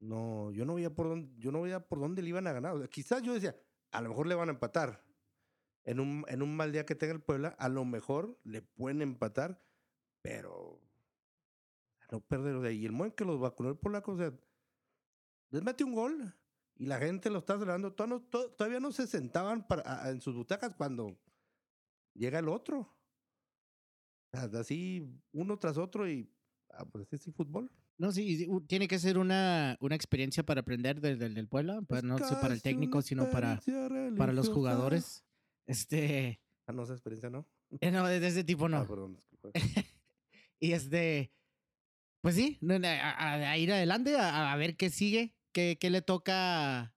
no, 0.00 0.50
yo 0.52 0.64
no 0.64 0.74
veía 0.74 0.94
por 0.94 1.08
dónde, 1.08 1.32
yo 1.38 1.52
no 1.52 1.62
veía 1.62 1.80
por 1.86 2.00
dónde 2.00 2.22
le 2.22 2.30
iban 2.30 2.46
a 2.46 2.52
ganar. 2.52 2.74
O 2.74 2.78
sea, 2.78 2.88
quizás 2.88 3.22
yo 3.22 3.34
decía, 3.34 3.56
a 3.92 4.00
lo 4.00 4.08
mejor 4.10 4.26
le 4.26 4.34
van 4.34 4.48
a 4.48 4.52
empatar. 4.52 5.04
En 5.84 5.98
un, 5.98 6.24
en 6.28 6.42
un 6.42 6.54
mal 6.56 6.72
día 6.72 6.84
que 6.84 6.94
tenga 6.94 7.14
el 7.14 7.22
Puebla, 7.22 7.48
a 7.58 7.68
lo 7.68 7.84
mejor 7.86 8.38
le 8.44 8.60
pueden 8.60 9.00
empatar, 9.00 9.62
pero 10.20 10.80
no 12.10 12.20
perder 12.20 12.60
de 12.60 12.68
ahí. 12.68 12.82
Y 12.82 12.86
el 12.86 12.94
en 13.00 13.12
que 13.12 13.24
los 13.24 13.40
vacunó 13.40 13.70
el 13.70 13.78
polaco, 13.78 14.12
o 14.12 14.16
sea, 14.16 14.32
les 15.50 15.62
mete 15.62 15.84
un 15.84 15.94
gol 15.94 16.34
y 16.76 16.86
la 16.86 16.98
gente 16.98 17.30
lo 17.30 17.38
está 17.38 17.54
celebrando. 17.54 17.92
Todavía 17.94 18.16
no, 18.16 18.22
to- 18.22 18.50
todavía 18.52 18.80
no 18.80 18.92
se 18.92 19.06
sentaban 19.06 19.66
en 20.06 20.20
sus 20.20 20.34
butacas 20.34 20.74
cuando 20.76 21.18
llega 22.14 22.38
el 22.38 22.48
otro. 22.48 22.94
O 24.32 24.38
sea, 24.38 24.60
Así 24.60 25.08
uno 25.32 25.58
tras 25.58 25.76
otro 25.78 26.08
y 26.08 26.30
ah, 26.70 26.84
pues 26.84 27.06
así 27.06 27.16
es 27.16 27.26
el 27.26 27.32
fútbol. 27.34 27.70
No, 28.00 28.12
sí, 28.12 28.48
tiene 28.66 28.88
que 28.88 28.98
ser 28.98 29.18
una, 29.18 29.76
una 29.80 29.94
experiencia 29.94 30.42
para 30.42 30.62
aprender 30.62 31.02
desde 31.02 31.26
el 31.26 31.34
del 31.34 31.48
Puebla, 31.48 31.82
pues, 31.86 31.98
Es 31.98 32.04
no 32.04 32.16
sé 32.16 32.34
para 32.36 32.54
el 32.54 32.62
técnico, 32.62 33.02
sino 33.02 33.30
para, 33.30 33.60
para 34.16 34.32
los 34.32 34.48
jugadores. 34.48 35.22
Este, 35.66 36.40
Ah, 36.66 36.72
no, 36.72 36.84
esa 36.84 36.94
experiencia 36.94 37.28
no. 37.28 37.46
eh, 37.80 37.90
no, 37.90 38.06
de 38.06 38.26
ese 38.26 38.42
tipo 38.42 38.64
Ah, 38.64 38.68
no. 38.70 38.86
perdón. 38.86 39.20
disculpa. 39.30 39.50
y 40.60 40.72
este, 40.72 41.30
pues 42.22 42.36
sí, 42.36 42.58
a, 42.62 43.10
a- 43.10 43.50
a 43.50 43.58
ir 43.58 43.70
adelante, 43.70 44.16
a, 44.16 44.50
a 44.50 44.56
ver 44.56 44.76
qué 44.78 44.88
sigue, 44.88 45.36
qué, 45.52 45.76
qué 45.78 45.90
le 45.90 46.00
toca, 46.00 46.94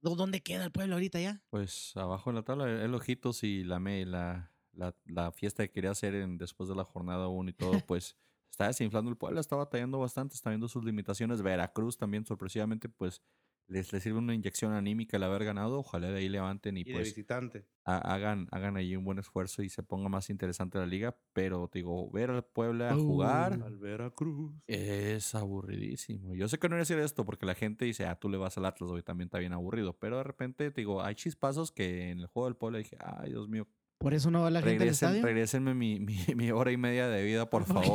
¿Dó- 0.00 0.16
¿dónde 0.16 0.40
queda 0.42 0.64
el 0.64 0.72
pueblo 0.72 0.94
ahorita 0.94 1.20
ya? 1.20 1.42
Pues 1.50 1.92
abajo 1.96 2.30
en 2.30 2.36
la 2.36 2.44
tabla, 2.44 2.82
el 2.82 2.94
Ojitos 2.94 3.44
y 3.44 3.62
la, 3.62 3.78
me- 3.78 4.06
la, 4.06 4.52
la, 4.72 4.96
la 5.04 5.32
fiesta 5.32 5.66
que 5.66 5.70
quería 5.72 5.90
hacer 5.90 6.14
en, 6.14 6.38
después 6.38 6.68
de 6.70 6.76
la 6.76 6.84
jornada 6.84 7.28
1 7.28 7.50
y 7.50 7.52
todo, 7.52 7.72
pues 7.86 8.16
está 8.54 8.68
desinflando 8.68 9.10
el 9.10 9.16
Puebla, 9.16 9.40
está 9.40 9.56
batallando 9.56 9.98
bastante, 9.98 10.34
está 10.36 10.50
viendo 10.50 10.68
sus 10.68 10.84
limitaciones. 10.84 11.42
Veracruz 11.42 11.96
también, 11.98 12.24
sorpresivamente, 12.24 12.88
pues 12.88 13.20
les, 13.66 13.92
les 13.92 14.02
sirve 14.02 14.18
una 14.18 14.34
inyección 14.34 14.72
anímica 14.72 15.16
el 15.16 15.22
haber 15.24 15.44
ganado. 15.44 15.80
Ojalá 15.80 16.08
de 16.10 16.18
ahí 16.20 16.28
levanten 16.28 16.76
y, 16.76 16.82
Y 16.82 16.84
de 16.84 16.92
pues 16.92 17.08
visitante. 17.08 17.66
ha- 17.84 17.96
hagan, 18.14 18.46
hagan 18.52 18.76
ahí 18.76 18.94
un 18.94 19.04
buen 19.04 19.18
esfuerzo 19.18 19.62
y 19.62 19.70
se 19.70 19.82
ponga 19.82 20.08
más 20.08 20.30
interesante 20.30 20.78
la 20.78 20.86
liga. 20.86 21.16
Pero 21.32 21.66
te 21.68 21.80
digo, 21.80 22.08
ver 22.12 22.30
al 22.30 22.44
Puebla 22.44 22.94
jugar 22.94 23.58
Uh. 23.58 23.64
Al 23.64 23.76
Veracruz. 23.78 24.52
es 24.68 25.34
aburridísimo. 25.34 26.34
Yo 26.34 26.46
sé 26.48 26.58
que 26.58 26.68
no 26.68 26.74
voy 26.74 26.80
a 26.80 26.82
decir 26.86 26.98
esto 27.00 27.24
porque 27.24 27.46
la 27.46 27.54
gente 27.56 27.84
dice, 27.86 28.06
ah, 28.06 28.14
tú 28.20 28.28
le 28.28 28.36
vas 28.36 28.56
al 28.58 28.66
Atlas, 28.66 28.88
hoy 28.90 29.02
también 29.02 29.26
está 29.26 29.38
bien 29.38 29.52
aburrido. 29.52 29.98
Pero 29.98 30.18
de 30.18 30.22
repente, 30.24 30.70
te 30.70 30.80
digo, 30.82 31.02
hay 31.02 31.14
chispazos 31.16 31.72
que 31.72 32.10
en 32.10 32.20
el 32.20 32.26
juego 32.26 32.46
del 32.48 32.56
Puebla 32.56 32.78
dije, 32.78 32.96
ay, 33.00 33.30
Dios 33.30 33.48
mío, 33.48 33.66
Por 33.98 34.12
eso 34.14 34.30
no 34.30 34.42
va 34.42 34.50
la 34.50 34.60
gente 34.60 34.74
al 34.74 34.78
regresen, 34.80 35.08
estadio. 35.08 35.24
regrésenme 35.24 35.74
mi, 35.74 35.98
mi, 36.00 36.18
mi 36.36 36.50
hora 36.50 36.70
y 36.70 36.76
media 36.76 37.08
de 37.08 37.24
vida, 37.24 37.48
por 37.48 37.64
¿Por 37.64 37.80
qué? 37.80 37.88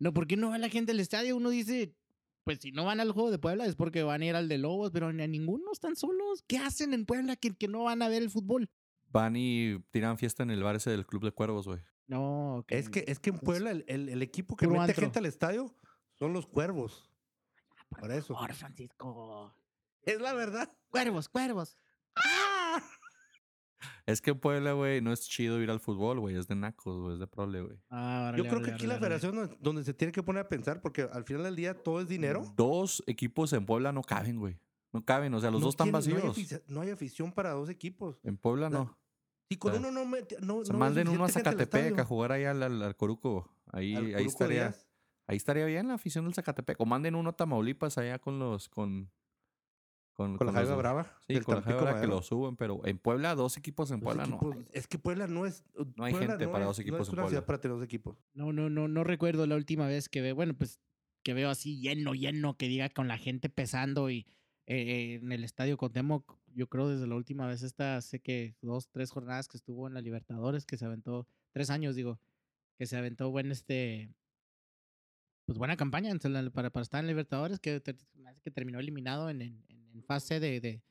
No, 0.00 0.12
¿por 0.12 0.26
qué 0.26 0.36
no 0.36 0.50
va 0.50 0.58
la 0.58 0.68
gente 0.68 0.90
al 0.92 0.98
estadio? 1.00 1.36
Uno 1.36 1.50
dice, 1.50 1.94
pues 2.44 2.58
si 2.60 2.72
no 2.72 2.84
van 2.86 2.98
al 3.00 3.12
juego 3.12 3.30
de 3.30 3.38
Puebla 3.38 3.66
es 3.66 3.76
porque 3.76 4.02
van 4.02 4.22
a 4.22 4.26
ir 4.26 4.34
al 4.34 4.48
de 4.48 4.58
Lobos, 4.58 4.90
pero 4.90 5.12
ni 5.12 5.22
a 5.22 5.28
ninguno 5.28 5.70
están 5.72 5.94
solos. 5.94 6.42
¿Qué 6.48 6.58
hacen 6.58 6.92
en 6.94 7.06
Puebla 7.06 7.36
que, 7.36 7.54
que 7.54 7.68
no 7.68 7.84
van 7.84 8.02
a 8.02 8.08
ver 8.08 8.22
el 8.22 8.30
fútbol? 8.30 8.68
Van 9.12 9.36
y 9.36 9.78
tiran 9.92 10.18
fiesta 10.18 10.42
en 10.42 10.50
el 10.50 10.62
bar 10.62 10.74
ese 10.76 10.90
del 10.90 11.06
Club 11.06 11.22
de 11.24 11.32
Cuervos, 11.32 11.66
güey. 11.68 11.80
No, 12.06 12.64
Es 12.68 12.88
que, 12.88 13.04
es 13.06 13.20
que 13.20 13.30
en 13.30 13.38
Puebla 13.38 13.70
el, 13.70 13.84
el- 13.86 14.08
el 14.08 14.22
equipo 14.22 14.56
que 14.56 14.66
Puro 14.66 14.80
mete 14.80 14.90
antro. 14.92 15.02
gente 15.04 15.18
al 15.20 15.26
estadio 15.26 15.72
son 16.14 16.32
los 16.32 16.46
cuervos. 16.46 17.08
Por 18.00 18.10
eso. 18.10 18.34
Por 18.34 18.52
Francisco. 18.54 19.54
Es 20.02 20.20
la 20.20 20.32
verdad. 20.32 20.72
Cuervos, 20.88 21.28
cuervos. 21.28 21.76
¡Ah! 24.10 24.12
Es 24.12 24.20
que 24.20 24.30
en 24.32 24.38
Puebla, 24.40 24.72
güey, 24.72 25.00
no 25.00 25.12
es 25.12 25.28
chido 25.28 25.60
ir 25.60 25.70
al 25.70 25.80
fútbol, 25.80 26.20
güey. 26.20 26.36
Es 26.36 26.46
de 26.48 26.54
nacos, 26.56 27.00
güey. 27.00 27.14
Es 27.14 27.20
de 27.20 27.26
prole, 27.26 27.62
güey. 27.62 27.78
Ah, 27.90 28.32
Yo 28.36 28.42
creo 28.44 28.56
órale, 28.56 28.66
que 28.68 28.74
aquí 28.74 28.86
la 28.86 28.94
órale, 28.96 29.06
federación 29.18 29.36
donde- 29.36 29.56
donde 29.60 29.84
se 29.84 29.94
tiene 29.94 30.12
que 30.12 30.22
poner 30.22 30.44
a 30.44 30.48
pensar, 30.48 30.80
porque 30.80 31.02
al 31.02 31.24
final 31.24 31.44
del 31.44 31.56
día 31.56 31.74
todo 31.74 32.00
es 32.00 32.08
dinero. 32.08 32.44
Dos 32.56 33.02
equipos 33.06 33.52
en 33.52 33.66
Puebla 33.66 33.92
no 33.92 34.02
caben, 34.02 34.38
güey. 34.38 34.58
No 34.92 35.04
caben, 35.04 35.32
o 35.34 35.40
sea, 35.40 35.50
los 35.50 35.60
No 35.60 35.66
dos 35.66 35.74
están 35.74 35.86
tiene- 35.86 35.92
no 35.92 36.16
hay 36.22 36.28
vacíos. 36.28 36.62
No 36.68 36.80
hay, 36.80 36.90
afición 36.90 37.32
para 37.32 37.50
dos 37.52 37.68
equipos. 37.68 38.18
en 38.24 38.36
Puebla 38.36 38.68
No, 38.68 38.78
no. 38.84 38.98
Si 39.48 39.56
con 39.56 39.72
sea, 39.72 39.80
uno 39.80 39.90
no 39.90 40.04
mete. 40.04 40.36
No, 40.40 40.62
hay 40.62 40.76
manden 40.76 41.08
uno 41.08 41.24
a 41.24 41.28
Zacatepec 41.28 41.98
a 41.98 42.04
jugar 42.04 42.32
ahí 42.32 42.44
al, 42.44 42.62
al, 42.62 42.82
al 42.82 42.96
Coruco. 42.96 43.52
Ahí, 43.72 43.94
Al 43.96 44.04
ahí 44.06 44.12
Coruco 44.12 44.28
estaría. 44.30 44.62
Díaz. 44.68 44.86
Ahí 45.26 45.36
estaría 45.36 45.64
bien 45.66 45.88
la 45.88 45.94
afición 45.94 46.24
del 46.24 46.34
Zacatepec. 46.34 46.80
O 46.80 46.86
manden 46.86 47.14
uno 47.14 47.30
a 47.30 47.32
Tamaulipas 47.32 47.98
allá 47.98 48.18
con 48.18 48.38
los. 48.38 48.68
con. 48.68 49.10
Con, 50.20 50.36
Con 50.36 50.46
la 50.48 50.52
Jaiba 50.52 50.76
Brava. 50.76 51.16
Sí, 51.26 51.32
del 51.32 51.44
con 51.44 51.54
la 51.54 51.62
Jaiba 51.62 51.80
Brava 51.80 52.00
que 52.02 52.06
lo 52.06 52.20
suben, 52.20 52.54
pero 52.56 52.84
en 52.84 52.98
Puebla, 52.98 53.34
dos 53.34 53.56
equipos 53.56 53.90
en 53.90 54.00
Puebla 54.00 54.26
no. 54.26 54.36
equipos- 54.36 54.54
hay. 54.56 54.66
Es 54.72 54.86
que 54.86 54.98
Puebla 54.98 55.26
no 55.26 55.46
es. 55.46 55.64
No 55.96 56.04
hay 56.04 56.12
Puebla 56.12 56.32
gente 56.32 56.46
para 56.48 56.64
es- 56.64 56.66
dos 56.66 56.78
equipos 56.78 56.98
No 56.98 57.02
es 57.04 57.08
en 57.08 57.12
una 57.14 57.22
Puebla. 57.22 57.28
ciudad 57.30 57.46
para 57.46 57.60
tener 57.60 57.76
dos 57.78 57.84
equipos. 57.84 58.18
No, 58.34 58.52
no, 58.52 58.68
no, 58.68 58.86
no 58.86 59.02
recuerdo 59.02 59.46
la 59.46 59.56
última 59.56 59.86
vez 59.86 60.10
que 60.10 60.20
veo, 60.20 60.34
bueno, 60.34 60.52
pues 60.52 60.78
que 61.22 61.32
veo 61.32 61.48
así 61.48 61.80
lleno, 61.80 62.14
lleno, 62.14 62.58
que 62.58 62.68
diga 62.68 62.90
con 62.90 63.08
la 63.08 63.16
gente 63.16 63.48
pesando 63.48 64.10
y 64.10 64.26
eh, 64.66 65.14
en 65.22 65.32
el 65.32 65.42
estadio 65.42 65.78
Cuauhtémoc, 65.78 66.36
yo 66.54 66.66
creo 66.68 66.88
desde 66.88 67.06
la 67.06 67.14
última 67.16 67.46
vez 67.46 67.62
esta, 67.62 67.96
hace 67.96 68.20
que 68.20 68.56
dos, 68.60 68.90
tres 68.90 69.10
jornadas 69.10 69.48
que 69.48 69.56
estuvo 69.56 69.88
en 69.88 69.94
la 69.94 70.02
Libertadores, 70.02 70.66
que 70.66 70.76
se 70.76 70.84
aventó, 70.84 71.26
tres 71.52 71.70
años 71.70 71.96
digo, 71.96 72.20
que 72.78 72.84
se 72.84 72.96
aventó 72.98 73.30
buen 73.30 73.50
este, 73.50 74.12
pues 75.46 75.58
buena 75.58 75.76
campaña 75.76 76.12
para, 76.52 76.70
para 76.70 76.82
estar 76.82 77.00
en 77.00 77.08
Libertadores, 77.08 77.58
que, 77.58 77.82
que 78.42 78.50
terminó 78.50 78.78
eliminado 78.78 79.28
en, 79.30 79.42
en, 79.42 79.64
en 79.68 79.79
fase 80.00 80.40
de, 80.40 80.60
de, 80.60 80.82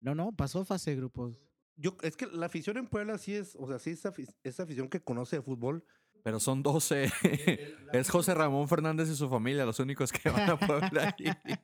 no, 0.00 0.14
no, 0.14 0.34
pasó 0.34 0.64
fase 0.64 0.90
de 0.90 0.96
grupos. 0.96 1.40
Yo, 1.76 1.96
es 2.02 2.16
que 2.16 2.26
la 2.26 2.46
afición 2.46 2.76
en 2.78 2.86
Puebla 2.86 3.18
sí 3.18 3.34
es, 3.34 3.54
o 3.56 3.66
sea, 3.66 3.78
sí 3.78 3.98
es 4.42 4.60
afición 4.60 4.88
que 4.88 5.02
conoce 5.02 5.36
de 5.36 5.42
fútbol. 5.42 5.84
Pero 6.22 6.40
son 6.40 6.62
12. 6.62 7.10
es 7.92 8.10
José 8.10 8.34
Ramón 8.34 8.66
Fernández 8.68 9.08
y 9.10 9.14
su 9.14 9.28
familia 9.28 9.64
los 9.66 9.78
únicos 9.78 10.10
que 10.12 10.28
van 10.30 10.50
a 10.50 10.58
Puebla. 10.58 11.14
ahí. 11.18 11.54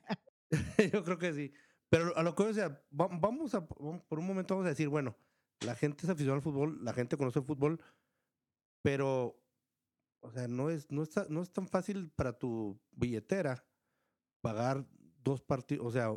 Yo 0.93 1.03
creo 1.03 1.17
que 1.17 1.33
sí. 1.33 1.51
Pero 1.89 2.15
a 2.17 2.23
lo 2.23 2.33
que, 2.35 2.43
o 2.43 2.53
sea, 2.53 2.69
va- 2.99 3.09
vamos 3.11 3.53
a, 3.55 3.65
por 3.67 4.19
un 4.19 4.25
momento 4.25 4.53
vamos 4.55 4.65
a 4.67 4.69
decir, 4.69 4.87
bueno, 4.87 5.17
la 5.61 5.75
gente 5.75 6.03
es 6.03 6.09
aficionada 6.09 6.37
al 6.37 6.41
fútbol, 6.43 6.83
la 6.83 6.93
gente 6.93 7.17
conoce 7.17 7.39
el 7.39 7.45
fútbol, 7.45 7.79
pero, 8.81 9.39
o 10.21 10.31
sea, 10.31 10.47
no 10.47 10.69
es, 10.69 10.89
no 10.91 11.03
está, 11.03 11.25
no 11.29 11.41
es 11.41 11.51
tan 11.51 11.67
fácil 11.67 12.09
para 12.15 12.33
tu 12.37 12.79
billetera 12.91 13.63
pagar 14.41 14.85
dos 15.23 15.41
partidos, 15.41 15.85
o 15.87 15.91
sea, 15.91 16.09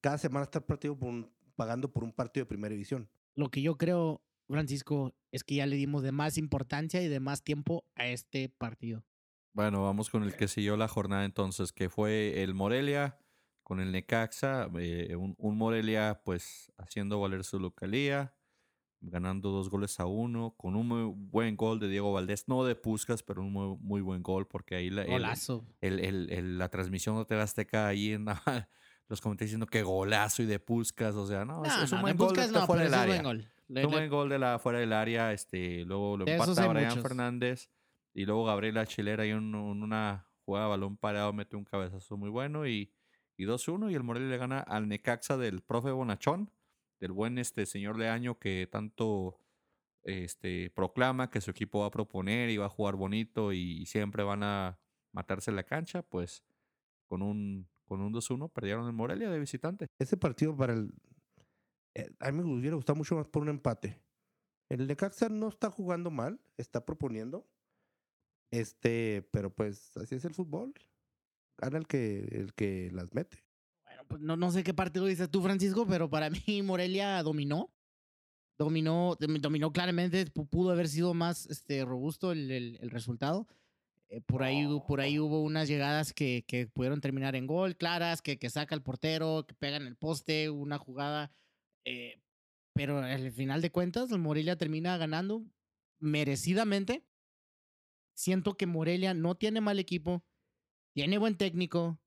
cada 0.00 0.18
semana 0.18 0.44
estar 0.44 0.64
partido 0.64 0.98
por 0.98 1.08
un- 1.08 1.30
pagando 1.56 1.92
por 1.92 2.04
un 2.04 2.12
partido 2.12 2.44
de 2.44 2.48
primera 2.48 2.72
división. 2.72 3.08
Lo 3.34 3.50
que 3.50 3.62
yo 3.62 3.76
creo, 3.76 4.22
Francisco, 4.48 5.14
es 5.30 5.44
que 5.44 5.56
ya 5.56 5.66
le 5.66 5.76
dimos 5.76 6.02
de 6.02 6.12
más 6.12 6.38
importancia 6.38 7.02
y 7.02 7.08
de 7.08 7.20
más 7.20 7.42
tiempo 7.44 7.84
a 7.94 8.06
este 8.06 8.48
partido. 8.48 9.04
Bueno, 9.52 9.82
vamos 9.82 10.10
con 10.10 10.22
el 10.22 10.34
que 10.36 10.48
siguió 10.48 10.76
la 10.76 10.88
jornada 10.88 11.24
entonces, 11.24 11.72
que 11.72 11.88
fue 11.90 12.42
el 12.42 12.54
Morelia 12.54 13.18
con 13.62 13.80
el 13.80 13.92
Necaxa. 13.92 14.68
eh, 14.78 15.14
un, 15.16 15.34
un 15.38 15.56
Morelia 15.56 16.22
pues 16.24 16.72
haciendo 16.78 17.20
valer 17.20 17.44
su 17.44 17.58
localía, 17.60 18.34
ganando 19.00 19.50
dos 19.50 19.70
goles 19.70 19.98
a 20.00 20.06
uno, 20.06 20.54
con 20.56 20.76
un 20.76 20.86
muy 20.88 21.12
buen 21.14 21.56
gol 21.56 21.78
de 21.80 21.88
Diego 21.88 22.12
Valdés, 22.12 22.48
no 22.48 22.64
de 22.64 22.74
Puscas, 22.74 23.22
pero 23.22 23.42
un 23.42 23.52
muy, 23.52 23.76
muy 23.80 24.00
buen 24.00 24.22
gol 24.22 24.46
porque 24.46 24.74
ahí 24.76 24.90
la, 24.90 25.02
el- 25.02 25.10
Golazo. 25.10 25.64
el, 25.80 25.98
el- 26.00 26.30
el- 26.30 26.58
la 26.58 26.68
transmisión 26.68 27.24
de 27.28 27.40
Azteca 27.40 27.86
ahí 27.86 28.12
en 28.12 28.26
los 29.10 29.20
comentarios 29.20 29.48
diciendo 29.50 29.66
que 29.66 29.82
golazo 29.82 30.42
y 30.42 30.46
de 30.46 30.58
Puscas, 30.60 31.14
o 31.16 31.26
sea, 31.26 31.44
no, 31.44 31.62
es, 31.64 31.76
No, 31.76 31.82
es 31.82 31.92
un 31.92 31.98
no, 31.98 32.02
buen 32.02 32.16
gol 32.16 32.34
de 32.34 32.48
no, 32.48 32.66
fuera 32.66 32.82
del 32.84 32.92
es 32.92 32.96
un 32.96 33.02
área. 33.02 33.14
buen 33.16 33.24
gol. 33.24 33.52
Le- 33.68 33.80
Es 33.80 33.86
un 33.86 33.90
le- 33.92 33.96
buen 33.98 34.10
gol 34.10 34.28
de 34.30 34.38
la 34.38 34.58
fuera 34.58 34.78
del 34.78 34.92
área, 34.94 35.32
este, 35.32 35.84
luego 35.84 36.16
lo 36.16 36.24
De 36.24 36.32
empata 36.32 36.66
Brian 36.68 36.88
muchos. 36.88 37.02
Fernández 37.02 37.68
y 38.14 38.24
luego 38.24 38.44
Gabriela 38.46 38.86
Chilera 38.86 39.26
y 39.26 39.32
un- 39.32 39.54
un- 39.54 39.82
una 39.82 40.26
jugada 40.44 40.66
de 40.66 40.70
balón 40.70 40.96
parado 40.96 41.32
mete 41.32 41.56
un 41.56 41.64
cabezazo 41.64 42.16
muy 42.16 42.30
bueno 42.30 42.66
y, 42.66 42.92
y 43.36 43.44
2-1 43.44 43.90
y 43.90 43.94
el 43.94 44.02
Morelia 44.02 44.28
le 44.28 44.36
gana 44.38 44.60
al 44.60 44.88
Necaxa 44.88 45.36
del 45.36 45.60
profe 45.60 45.90
Bonachón, 45.90 46.50
del 47.00 47.12
buen 47.12 47.38
este 47.38 47.66
señor 47.66 47.98
Leaño 47.98 48.38
que 48.38 48.68
tanto 48.70 49.38
este, 50.02 50.70
proclama 50.70 51.30
que 51.30 51.40
su 51.40 51.50
equipo 51.50 51.80
va 51.80 51.86
a 51.86 51.90
proponer 51.90 52.50
y 52.50 52.56
va 52.56 52.66
a 52.66 52.70
jugar 52.70 52.96
bonito 52.96 53.52
y 53.52 53.86
siempre 53.86 54.22
van 54.22 54.42
a 54.42 54.78
matarse 55.12 55.50
en 55.50 55.56
la 55.56 55.62
cancha, 55.64 56.02
pues 56.02 56.42
con 57.06 57.22
un, 57.22 57.68
con 57.90 58.00
un 58.02 58.12
2-1 58.14 58.52
perdieron 58.52 58.86
el 58.86 58.92
Morelia 58.92 59.28
de 59.30 59.40
visitante. 59.40 59.88
Ese 59.98 60.16
partido 60.16 60.56
para 60.56 60.74
el... 60.74 60.92
eh, 61.96 62.08
a 62.20 62.30
mí 62.30 62.38
me 62.44 62.54
hubiera 62.60 62.76
gustado 62.76 62.96
mucho 62.96 63.16
más 63.16 63.26
por 63.26 63.42
un 63.42 63.48
empate. 63.48 64.00
El 64.70 64.86
Necaxa 64.86 65.28
no 65.28 65.48
está 65.48 65.70
jugando 65.72 66.12
mal, 66.12 66.40
está 66.56 66.86
proponiendo. 66.86 67.48
Este, 68.52 69.28
pero 69.32 69.52
pues 69.52 69.96
así 69.96 70.14
es 70.14 70.24
el 70.24 70.34
fútbol. 70.34 70.72
Gana 71.58 71.78
el 71.78 71.88
que, 71.88 72.20
el 72.30 72.54
que 72.54 72.90
las 72.92 73.12
mete. 73.12 73.44
Bueno, 73.84 74.02
pues 74.06 74.20
no, 74.22 74.36
no 74.36 74.52
sé 74.52 74.62
qué 74.62 74.72
partido 74.72 75.06
dices 75.06 75.28
tú, 75.28 75.42
Francisco, 75.42 75.84
pero 75.84 76.08
para 76.08 76.30
mí 76.48 76.62
Morelia 76.62 77.20
dominó. 77.24 77.70
Dominó, 78.56 79.16
dom- 79.18 79.40
dominó 79.40 79.72
claramente, 79.72 80.26
pu- 80.32 80.48
pudo 80.48 80.70
haber 80.70 80.86
sido 80.88 81.12
más 81.12 81.46
este, 81.46 81.84
robusto 81.84 82.30
el, 82.30 82.52
el- 82.52 82.78
el 82.80 82.90
resultado. 82.90 83.48
Eh, 84.10 84.20
por, 84.20 84.42
ahí, 84.42 84.66
por 84.88 85.00
ahí 85.00 85.18
hubo 85.18 85.42
unas 85.42 85.68
llegadas 85.68 86.12
que, 86.12 86.44
que 86.46 86.66
pudieron 86.66 87.00
terminar 87.00 87.36
en 87.36 87.46
gol, 87.46 87.76
claras, 87.76 88.20
que, 88.22 88.38
que 88.38 88.50
saca 88.50 88.74
el 88.74 88.82
portero, 88.82 89.46
que 89.46 89.54
pega 89.54 89.76
en 89.76 89.86
el 89.86 89.96
poste, 89.96 90.50
una 90.50 90.78
jugada. 90.78 91.32
eh, 91.84 92.20
pero 92.72 92.98
al 92.98 93.32
final 93.32 93.62
de 93.62 93.70
cuentas, 93.70 94.10
el 94.12 94.20
Morelia 94.20 94.56
termina 94.56 94.96
ganando 94.96 95.44
merecidamente. 95.98 97.04
Siento 98.14 98.56
que 98.56 98.66
Morelia 98.66 99.12
no 99.12 99.34
tiene 99.34 99.60
mal 99.60 99.78
equipo, 99.78 100.22
tiene 100.94 101.18
buen 101.18 101.36
técnico, 101.36 101.98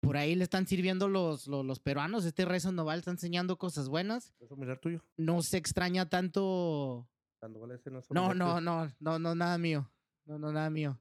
por 0.00 0.16
ahí 0.16 0.34
le 0.34 0.44
están 0.44 0.66
sirviendo 0.66 1.08
los, 1.08 1.46
los, 1.46 1.64
los 1.64 1.80
peruanos. 1.80 2.24
Este 2.24 2.44
Rey 2.44 2.60
Sandoval 2.60 3.00
está 3.00 3.10
enseñando 3.10 3.58
cosas 3.58 3.88
buenas. 3.88 4.32
¿Es 4.38 4.80
tuyo? 4.80 5.02
No 5.16 5.42
se 5.42 5.56
extraña 5.56 6.08
tanto. 6.08 7.08
Sandoval 7.40 7.72
ese 7.72 7.90
no 7.90 7.98
es 7.98 8.10
No, 8.10 8.32
no, 8.34 8.60
no, 8.60 8.88
no, 9.00 9.34
nada 9.34 9.58
mío. 9.58 9.90
No, 10.24 10.38
no, 10.38 10.52
nada 10.52 10.70
mío. 10.70 11.00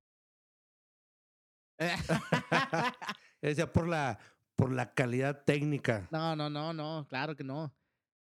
Decía 3.41 3.71
por 3.71 3.87
la, 3.87 4.19
por 4.55 4.71
la 4.71 4.93
calidad 4.93 5.43
técnica. 5.45 6.07
no, 6.11 6.35
no, 6.35 6.49
no, 6.49 6.73
no, 6.73 7.05
claro 7.07 7.35
que 7.35 7.43
no. 7.43 7.75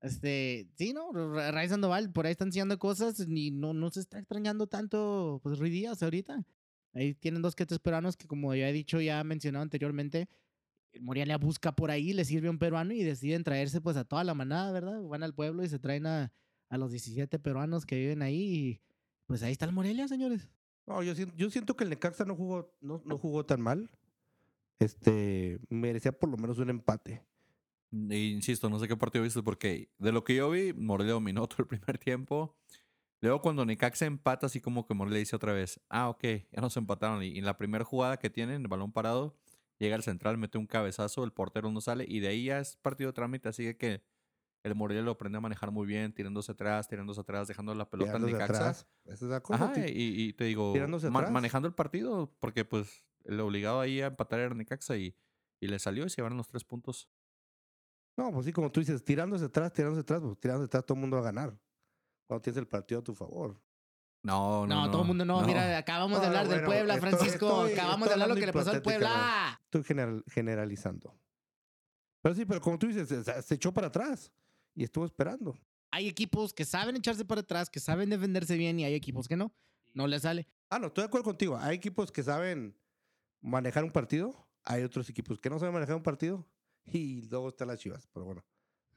Este, 0.01 0.69
sí, 0.77 0.93
no, 0.93 1.11
Ra- 1.13 1.51
Ray 1.53 1.69
Sandoval 1.69 2.13
por 2.13 2.27
ahí 2.27 2.33
está 2.33 2.45
enseñando 2.45 2.79
cosas 2.79 3.25
y 3.27 3.51
no, 3.51 3.73
no 3.73 3.91
se 3.91 4.01
está 4.01 4.19
extrañando 4.19 4.67
tanto, 4.67 5.41
pues, 5.43 5.59
Rui 5.59 5.71
Díaz 5.71 6.03
ahorita. 6.03 6.45
Ahí 6.93 7.15
tienen 7.15 7.43
dos 7.43 7.55
que 7.55 7.67
tres 7.67 7.81
peruanos 7.81 8.17
que, 8.17 8.27
como 8.27 8.55
ya 8.55 8.69
he 8.69 8.73
dicho, 8.73 9.01
ya 9.01 9.21
he 9.21 9.25
mencionado 9.25 9.63
anteriormente, 9.63 10.29
Morelia 11.01 11.37
busca 11.39 11.73
por 11.73 11.91
ahí, 11.91 12.13
le 12.13 12.25
sirve 12.25 12.49
a 12.49 12.51
un 12.51 12.59
peruano 12.59 12.93
y 12.93 13.03
deciden 13.03 13.45
traerse, 13.45 13.81
pues, 13.81 13.97
a 13.97 14.05
toda 14.05 14.25
la 14.25 14.35
manada, 14.35 14.71
¿verdad? 14.73 15.03
Van 15.03 15.23
al 15.23 15.35
pueblo 15.35 15.63
y 15.65 15.69
se 15.69 15.79
traen 15.79 16.07
a, 16.07 16.33
a 16.71 16.79
los 16.79 16.91
17 16.91 17.39
peruanos 17.39 17.85
que 17.85 17.97
viven 17.99 18.23
ahí 18.23 18.41
y, 18.43 18.81
pues, 19.27 19.43
ahí 19.43 19.53
está 19.53 19.65
el 19.67 19.73
Morelia, 19.73 20.09
señores. 20.09 20.49
No, 20.87 21.03
yo 21.03 21.15
yo 21.15 21.51
siento 21.51 21.77
que 21.77 21.85
el 21.85 21.91
Necaxa 21.91 22.25
no 22.25 22.37
jugó, 22.37 22.73
no, 22.81 23.03
no 23.05 23.19
jugó 23.19 23.45
tan 23.45 23.61
mal. 23.61 23.91
Este, 24.79 25.59
merecía 25.69 26.13
por 26.13 26.29
lo 26.31 26.37
menos 26.37 26.59
un 26.59 26.71
empate. 26.71 27.25
E 28.11 28.19
insisto, 28.19 28.69
no 28.69 28.79
sé 28.79 28.89
qué 28.89 28.97
partido 28.97 29.25
viste 29.25 29.43
porque 29.43 29.91
de 29.99 30.13
lo 30.13 30.25
que 30.25 30.35
yo 30.35 30.51
vi, 30.51 30.73
Morelia 30.73 31.15
dominó 31.15 31.47
todo 31.49 31.63
el 31.63 31.67
primer 31.67 31.99
tiempo. 31.99 32.57
Luego 33.21 33.41
cuando 33.41 33.65
Necaxa 33.65 34.05
empata, 34.07 34.47
así 34.47 34.61
como 34.61 34.87
que 34.87 34.95
Morelia 34.95 35.19
dice 35.19 35.37
otra 35.37 35.53
vez, 35.53 35.81
ah, 35.89 36.09
ok, 36.09 36.23
ya 36.53 36.61
nos 36.61 36.77
empataron. 36.77 37.23
Y 37.23 37.39
en 37.39 37.45
la 37.45 37.57
primera 37.57 37.85
jugada 37.85 38.19
que 38.19 38.31
tienen, 38.31 38.63
el 38.63 38.69
balón 38.69 38.93
parado, 38.93 39.37
llega 39.79 39.97
al 39.97 40.03
central, 40.03 40.39
mete 40.39 40.59
un 40.59 40.67
cabezazo, 40.67 41.25
el 41.25 41.33
portero 41.33 41.71
no 41.71 41.81
sale 41.81 42.05
y 42.07 42.21
de 42.21 42.29
ahí 42.29 42.45
ya 42.45 42.61
es 42.61 42.77
partido 42.77 43.11
de 43.11 43.15
trámite, 43.15 43.49
así 43.49 43.75
que 43.75 44.03
el 44.67 44.75
Morelia 44.75 45.03
lo 45.03 45.13
aprende 45.13 45.39
a 45.39 45.41
manejar 45.41 45.71
muy 45.71 45.87
bien, 45.87 46.13
tirándose 46.13 46.51
atrás, 46.53 46.89
tirándose 46.89 47.21
atrás, 47.21 47.47
dejando 47.47 47.73
la 47.75 47.89
pelota 47.89 48.11
Tirándose 48.13 48.33
Necaxa. 48.33 48.55
atrás. 48.57 48.87
¿Estás 49.05 49.29
de 49.29 49.37
acuerdo? 49.37 49.65
Ajá, 49.67 49.79
y, 49.89 49.93
y 50.23 50.33
te 50.33 50.45
digo, 50.45 50.73
tirándose 50.73 51.09
ma- 51.09 51.21
atrás. 51.21 51.33
manejando 51.33 51.69
el 51.69 51.75
partido, 51.75 52.35
porque 52.41 52.65
pues 52.65 53.05
el 53.25 53.39
obligado 53.41 53.81
ahí 53.81 54.01
a 54.01 54.07
empatar 54.09 54.41
era 54.41 54.55
Necaxa 54.55 54.97
y, 54.97 55.17
y 55.61 55.69
le 55.69 55.79
salió 55.79 56.05
y 56.05 56.11
se 56.11 56.17
llevaron 56.17 56.37
los 56.37 56.49
tres 56.49 56.65
puntos. 56.65 57.09
No, 58.19 58.33
pues 58.33 58.47
sí, 58.47 58.53
como 58.53 58.73
tú 58.73 58.81
dices, 58.81 59.05
tirándose 59.05 59.45
atrás, 59.45 59.73
tirándose 59.73 60.01
atrás, 60.01 60.21
pues 60.21 60.41
tirándose 60.41 60.67
atrás 60.67 60.85
todo 60.85 60.97
el 60.97 61.01
mundo 61.03 61.17
va 61.17 61.23
a 61.23 61.27
ganar. 61.27 61.57
Cuando 62.27 62.43
tienes 62.43 62.59
el 62.59 62.67
partido 62.67 63.01
a 63.01 63.05
tu 63.05 63.15
favor. 63.15 63.61
No, 64.25 64.67
No, 64.67 64.87
no, 64.87 64.91
todo 64.91 65.03
el 65.03 65.07
mundo 65.07 65.25
no. 65.25 65.43
Mira, 65.43 65.79
acabamos 65.79 66.21
de 66.21 66.27
No, 66.27 66.33
no, 66.33 66.39
hablar 66.39 66.49
del 66.49 66.59
bueno, 66.65 66.67
Puebla, 66.67 66.95
estoy- 66.95 67.11
Francisco. 67.11 67.47
estoy- 67.67 67.73
acabamos 67.75 68.09
estoy 68.09 68.09
de 68.09 68.13
hablar 68.15 68.29
lo 68.31 68.35
que 68.41 68.47
le 68.47 68.53
pasó 68.53 68.71
al 68.73 68.83
Puebla. 68.83 69.61
Estoy 69.65 69.85
general- 69.85 70.25
generalizando. 70.29 71.17
Pero 72.23 72.35
sí, 72.35 72.45
pero 72.45 72.61
como 72.61 72.77
tú 72.79 72.89
dices, 72.89 73.07
se, 73.09 73.43
se 73.43 73.55
echó 73.55 73.73
para 73.73 73.87
atrás 73.87 74.33
y 74.77 74.85
estuvo 74.85 75.05
esperando. 75.05 75.59
Hay 75.91 76.07
equipos 76.07 76.53
que 76.53 76.65
saben 76.65 76.97
echarse 76.97 77.25
para 77.25 77.41
atrás, 77.41 77.71
que 77.71 77.81
saben 77.81 78.11
defenderse 78.11 78.57
bien 78.57 78.79
y 78.79 78.85
hay 78.85 78.95
equipos 78.95 79.27
que 79.27 79.37
no. 79.37 79.53
No 79.95 80.07
les 80.07 80.23
sale. 80.23 80.47
Ah, 80.69 80.79
no, 80.79 80.89
estoy 80.89 81.03
de 81.03 81.07
acuerdo 81.07 81.25
contigo. 81.25 81.57
Hay 81.57 81.77
equipos 81.77 82.13
que 82.13 82.23
saben 82.23 82.79
manejar 83.41 83.83
un 83.83 83.91
partido, 83.91 84.47
hay 84.63 84.83
otros 84.83 85.09
equipos 85.09 85.41
que 85.41 85.49
no 85.49 85.59
saben 85.59 85.73
manejar 85.73 85.97
un 85.97 86.03
partido 86.03 86.47
y 86.85 87.23
luego 87.23 87.49
están 87.49 87.69
las 87.69 87.79
chivas. 87.79 88.07
Pero 88.13 88.27
bueno, 88.27 88.45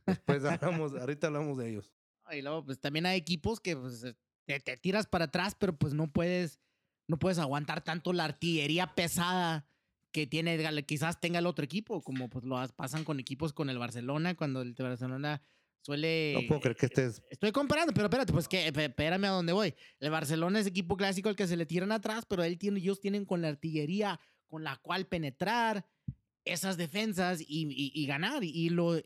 después 0.05 0.43
hablamos, 0.43 0.93
ahorita 0.93 1.27
hablamos 1.27 1.57
de 1.57 1.69
ellos. 1.69 1.93
Y 2.31 2.41
luego, 2.41 2.65
pues 2.65 2.79
también 2.79 3.05
hay 3.05 3.17
equipos 3.17 3.59
que 3.59 3.77
pues, 3.77 4.05
te, 4.45 4.59
te 4.59 4.77
tiras 4.77 5.07
para 5.07 5.25
atrás, 5.25 5.55
pero 5.57 5.77
pues 5.77 5.93
no 5.93 6.11
puedes, 6.11 6.59
no 7.07 7.17
puedes 7.17 7.39
aguantar 7.39 7.83
tanto 7.83 8.11
la 8.11 8.25
artillería 8.25 8.93
pesada 8.93 9.65
que 10.11 10.27
tiene, 10.27 10.83
quizás 10.85 11.19
tenga 11.19 11.39
el 11.39 11.45
otro 11.45 11.63
equipo, 11.63 12.01
como 12.01 12.29
pues 12.29 12.43
lo 12.43 12.55
pasan 12.75 13.03
con 13.03 13.19
equipos 13.19 13.53
con 13.53 13.69
el 13.69 13.77
Barcelona, 13.77 14.35
cuando 14.35 14.61
el 14.61 14.73
Barcelona 14.73 15.41
suele... 15.81 16.33
No 16.35 16.47
puedo 16.47 16.61
creer 16.61 16.77
que 16.77 16.85
estés. 16.87 17.21
Estoy 17.29 17.51
comparando, 17.51 17.93
pero 17.93 18.05
espérate, 18.07 18.31
pues 18.33 18.47
que, 18.47 18.67
espérame 18.67 19.25
a 19.25 19.29
dónde 19.29 19.53
voy. 19.53 19.73
El 19.99 20.09
Barcelona 20.11 20.59
es 20.59 20.67
equipo 20.67 20.97
clásico 20.97 21.29
al 21.29 21.35
que 21.35 21.47
se 21.47 21.57
le 21.57 21.65
tiran 21.65 21.91
atrás, 21.91 22.25
pero 22.27 22.43
él 22.43 22.57
tiene, 22.57 22.79
ellos 22.79 22.99
tienen 22.99 23.25
con 23.25 23.41
la 23.41 23.49
artillería 23.49 24.19
con 24.47 24.63
la 24.63 24.77
cual 24.77 25.05
penetrar 25.05 25.85
esas 26.43 26.75
defensas 26.77 27.39
y, 27.41 27.67
y- 27.69 27.91
y 27.93 28.05
ganar. 28.07 28.43
Y 28.43 28.69
lo 28.69 28.99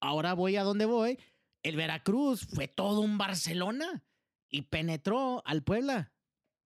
ahora 0.00 0.34
voy 0.34 0.56
a 0.56 0.62
donde 0.62 0.84
voy. 0.84 1.18
El 1.62 1.76
Veracruz 1.76 2.44
fue 2.46 2.68
todo 2.68 3.00
un 3.00 3.16
Barcelona 3.16 4.04
y 4.50 4.62
penetró 4.62 5.42
al 5.46 5.62
Puebla 5.62 6.12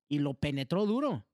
y 0.09 0.19
lo 0.19 0.35
penetró 0.35 0.87
duro. 0.87 1.28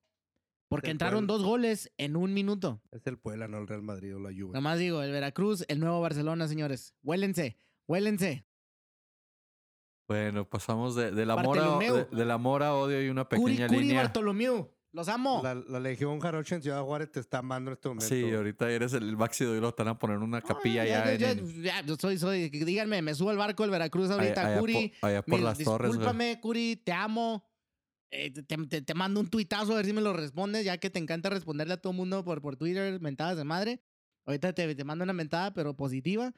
Porque 0.75 0.91
entraron 0.91 1.27
Puebla. 1.27 1.35
dos 1.43 1.43
goles 1.47 1.93
en 1.99 2.17
un 2.17 2.33
minuto. 2.35 2.81
Es 2.93 3.07
el 3.07 3.19
Puebla, 3.19 3.49
no 3.49 3.59
el 3.59 3.67
Real 3.69 3.83
Madrid 3.83 4.15
o 4.17 4.19
la 4.21 4.31
Juve. 4.31 4.53
Nomás 4.53 4.79
digo, 4.79 5.03
el 5.03 5.13
Veracruz, 5.13 5.65
el 5.69 5.81
nuevo 5.81 6.01
Barcelona, 6.01 6.49
señores. 6.49 6.95
Huélense, 7.03 7.57
huélense. 7.87 8.47
Bueno, 10.09 10.49
pasamos 10.49 10.95
de, 10.95 11.11
del 11.13 11.31
amor 11.31 11.59
a, 11.59 11.63
Bartolomeu. 11.63 11.97
de- 12.11 12.17
del 12.17 12.31
amor 12.31 12.63
a 12.63 12.75
odio 12.75 13.03
y 13.03 13.09
una 13.09 13.25
Curi, 13.25 13.41
pequeña 13.55 13.69
Curi 13.69 13.81
línea. 13.81 14.03
Bartolomeu. 14.03 14.71
Los 14.93 15.09
amo. 15.09 15.41
La, 15.43 15.55
la 15.57 15.81
Legión 15.81 16.21
Jarocha 16.21 16.55
en 16.55 16.63
Ciudad 16.63 16.81
Juárez 16.85 17.11
te 17.11 17.19
está 17.19 17.39
amando 17.39 17.71
en 17.71 17.77
este 17.77 17.89
momento. 17.89 18.07
Sí, 18.07 18.31
ahorita 18.33 18.71
eres 18.71 18.93
el 18.93 19.17
máximo 19.17 19.53
y 19.55 19.61
lo 19.61 19.71
están 19.71 19.89
a 19.89 19.99
poner 19.99 20.19
una 20.19 20.41
capilla 20.41 20.83
Ah, 20.83 20.87
ya, 20.87 21.05
ya, 21.05 21.13
en 21.13 21.19
ya, 21.19 21.31
el- 21.33 21.63
ya, 21.65 21.81
yo 21.85 21.97
soy, 21.97 22.17
soy, 22.19 22.49
díganme, 22.49 23.03
me 23.03 23.13
subo 23.15 23.31
al 23.31 23.37
barco 23.37 23.65
del 23.65 23.71
Veracruz 23.73 24.09
ahorita, 24.11 24.41
allá, 24.43 24.51
allá 24.53 24.61
Curi. 24.61 24.93
por, 25.01 25.09
allá 25.11 25.23
por 25.23 25.39
mi- 25.39 25.45
las 25.45 25.59
torres. 25.59 25.89
discúlpame, 25.91 26.39
Curi, 26.41 26.77
te 26.77 26.93
amo. 26.93 27.45
Eh, 28.11 28.31
te, 28.33 28.43
te- 28.43 28.83
te 28.83 28.95
mando 28.95 29.21
un 29.21 29.29
tuitazo 29.29 29.73
a 29.73 29.77
ver 29.77 29.87
si 29.87 29.93
me 29.93 30.01
lo 30.01 30.13
respondes, 30.13 30.65
ya 30.65 30.79
que 30.79 30.91
te 30.91 30.99
encanta 31.01 31.31
responderle 31.31 31.75
a 31.75 31.77
todo 31.81 31.93
mundo 31.93 32.25
por, 32.25 32.41
por 32.41 32.57
Twitter, 32.57 33.01
mentadas 33.01 33.37
de 33.37 33.45
madre. 33.45 33.83
Ahorita 34.27 34.53
te, 34.53 34.75
te 34.75 34.85
mando 34.85 35.05
una 35.05 35.13
mentada, 35.13 35.53
pero 35.53 35.75
positiva. 35.77 36.33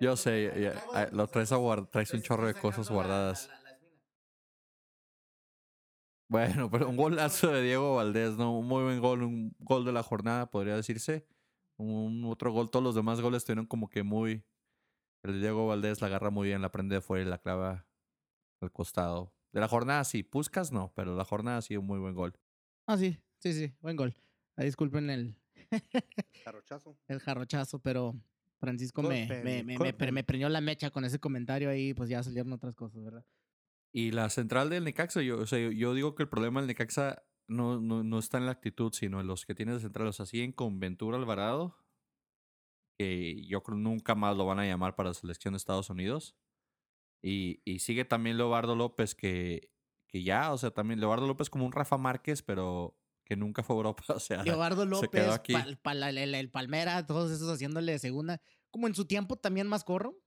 Yo 0.00 0.16
sé, 0.16 0.52
ya- 0.60 0.74
ya, 0.92 1.08
lo 1.12 1.26
traes, 1.28 1.52
a 1.52 1.56
guard- 1.56 1.88
traes 1.90 2.12
un 2.14 2.22
chorro 2.22 2.46
de 2.46 2.54
cosas 2.54 2.88
guardadas. 2.90 3.48
Bueno, 6.28 6.70
pero 6.70 6.88
un 6.88 6.96
golazo 6.96 7.48
de 7.52 7.62
Diego 7.62 7.96
Valdés, 7.96 8.36
¿no? 8.36 8.58
Un 8.58 8.66
muy 8.66 8.82
buen 8.82 9.00
gol, 9.00 9.22
un 9.22 9.54
gol 9.58 9.84
de 9.84 9.92
la 9.92 10.02
jornada, 10.02 10.50
podría 10.50 10.74
decirse. 10.76 11.26
Un 11.76 12.24
otro 12.26 12.52
gol, 12.52 12.70
todos 12.70 12.82
los 12.84 12.94
demás 12.94 13.20
goles 13.20 13.44
tuvieron 13.44 13.66
como 13.66 13.88
que 13.88 14.02
muy... 14.02 14.42
El 15.24 15.32
de 15.32 15.38
Diego 15.40 15.66
Valdés 15.66 16.02
la 16.02 16.08
agarra 16.08 16.28
muy 16.28 16.48
bien, 16.48 16.60
la 16.60 16.70
prende 16.70 16.96
de 16.96 17.00
fuera 17.00 17.24
y 17.24 17.28
la 17.28 17.38
clava 17.38 17.86
al 18.60 18.70
costado. 18.70 19.32
De 19.52 19.60
la 19.60 19.68
jornada 19.68 20.04
sí, 20.04 20.22
Puscas 20.22 20.70
no, 20.70 20.92
pero 20.94 21.16
la 21.16 21.24
jornada 21.24 21.62
sí 21.62 21.78
un 21.78 21.86
muy 21.86 21.98
buen 21.98 22.14
gol. 22.14 22.38
Ah, 22.86 22.98
sí, 22.98 23.18
sí, 23.38 23.54
sí, 23.54 23.74
buen 23.80 23.96
gol. 23.96 24.14
Ah, 24.56 24.64
disculpen 24.64 25.08
el, 25.08 25.34
Jarochazo. 26.44 26.98
el 27.08 27.20
jarrochazo, 27.20 27.78
pero 27.78 28.14
Francisco 28.60 29.02
me, 29.02 29.26
me, 29.26 29.64
me, 29.64 29.76
gol, 29.76 29.86
me, 29.86 29.92
Penny. 29.94 30.12
me 30.12 30.24
preñó 30.24 30.50
la 30.50 30.60
mecha 30.60 30.90
con 30.90 31.06
ese 31.06 31.18
comentario 31.18 31.70
ahí, 31.70 31.94
pues 31.94 32.10
ya 32.10 32.22
salieron 32.22 32.52
otras 32.52 32.74
cosas, 32.74 33.02
¿verdad? 33.02 33.24
Y 33.92 34.10
la 34.10 34.28
central 34.28 34.68
del 34.68 34.84
Necaxa, 34.84 35.22
yo, 35.22 35.38
o 35.38 35.46
sea, 35.46 35.58
yo, 35.58 35.70
yo 35.70 35.94
digo 35.94 36.14
que 36.14 36.24
el 36.24 36.28
problema 36.28 36.60
del 36.60 36.68
Necaxa 36.68 37.22
no, 37.48 37.80
no, 37.80 38.04
no 38.04 38.18
está 38.18 38.36
en 38.36 38.44
la 38.44 38.52
actitud, 38.52 38.92
sino 38.92 39.20
en 39.20 39.26
los 39.26 39.46
que 39.46 39.54
tiene 39.54 39.72
de 39.72 39.80
central. 39.80 40.08
O 40.08 40.12
sea, 40.12 40.26
siguen 40.26 40.52
con 40.52 40.80
Ventura 40.80 41.16
Alvarado, 41.16 41.78
que 42.98 43.44
yo 43.46 43.62
creo 43.62 43.76
nunca 43.78 44.14
más 44.14 44.36
lo 44.36 44.46
van 44.46 44.58
a 44.60 44.66
llamar 44.66 44.94
para 44.96 45.10
la 45.10 45.14
selección 45.14 45.54
de 45.54 45.58
Estados 45.58 45.90
Unidos. 45.90 46.36
Y, 47.22 47.62
y 47.64 47.78
sigue 47.78 48.04
también 48.04 48.36
Leobardo 48.36 48.76
López, 48.76 49.14
que, 49.14 49.70
que 50.08 50.22
ya, 50.22 50.52
o 50.52 50.58
sea, 50.58 50.70
también 50.72 51.00
Leobardo 51.00 51.26
López 51.26 51.48
como 51.50 51.64
un 51.64 51.72
Rafa 51.72 51.96
Márquez, 51.96 52.42
pero 52.42 52.98
que 53.24 53.36
nunca 53.36 53.62
fue 53.62 53.74
a 53.74 53.78
Europa. 53.78 54.04
O 54.16 54.20
sea, 54.20 54.42
Leobardo 54.42 54.82
se 55.00 55.08
quedó 55.08 55.30
López. 55.30 55.56
Pal- 55.56 55.78
Pal- 55.80 56.18
el, 56.18 56.34
el- 56.34 56.50
Palmera, 56.50 57.06
todos 57.06 57.30
esos 57.30 57.50
haciéndole 57.50 57.98
segunda. 57.98 58.40
Como 58.70 58.86
en 58.86 58.94
su 58.94 59.06
tiempo 59.06 59.36
también 59.36 59.66
más 59.66 59.84
corro, 59.84 60.18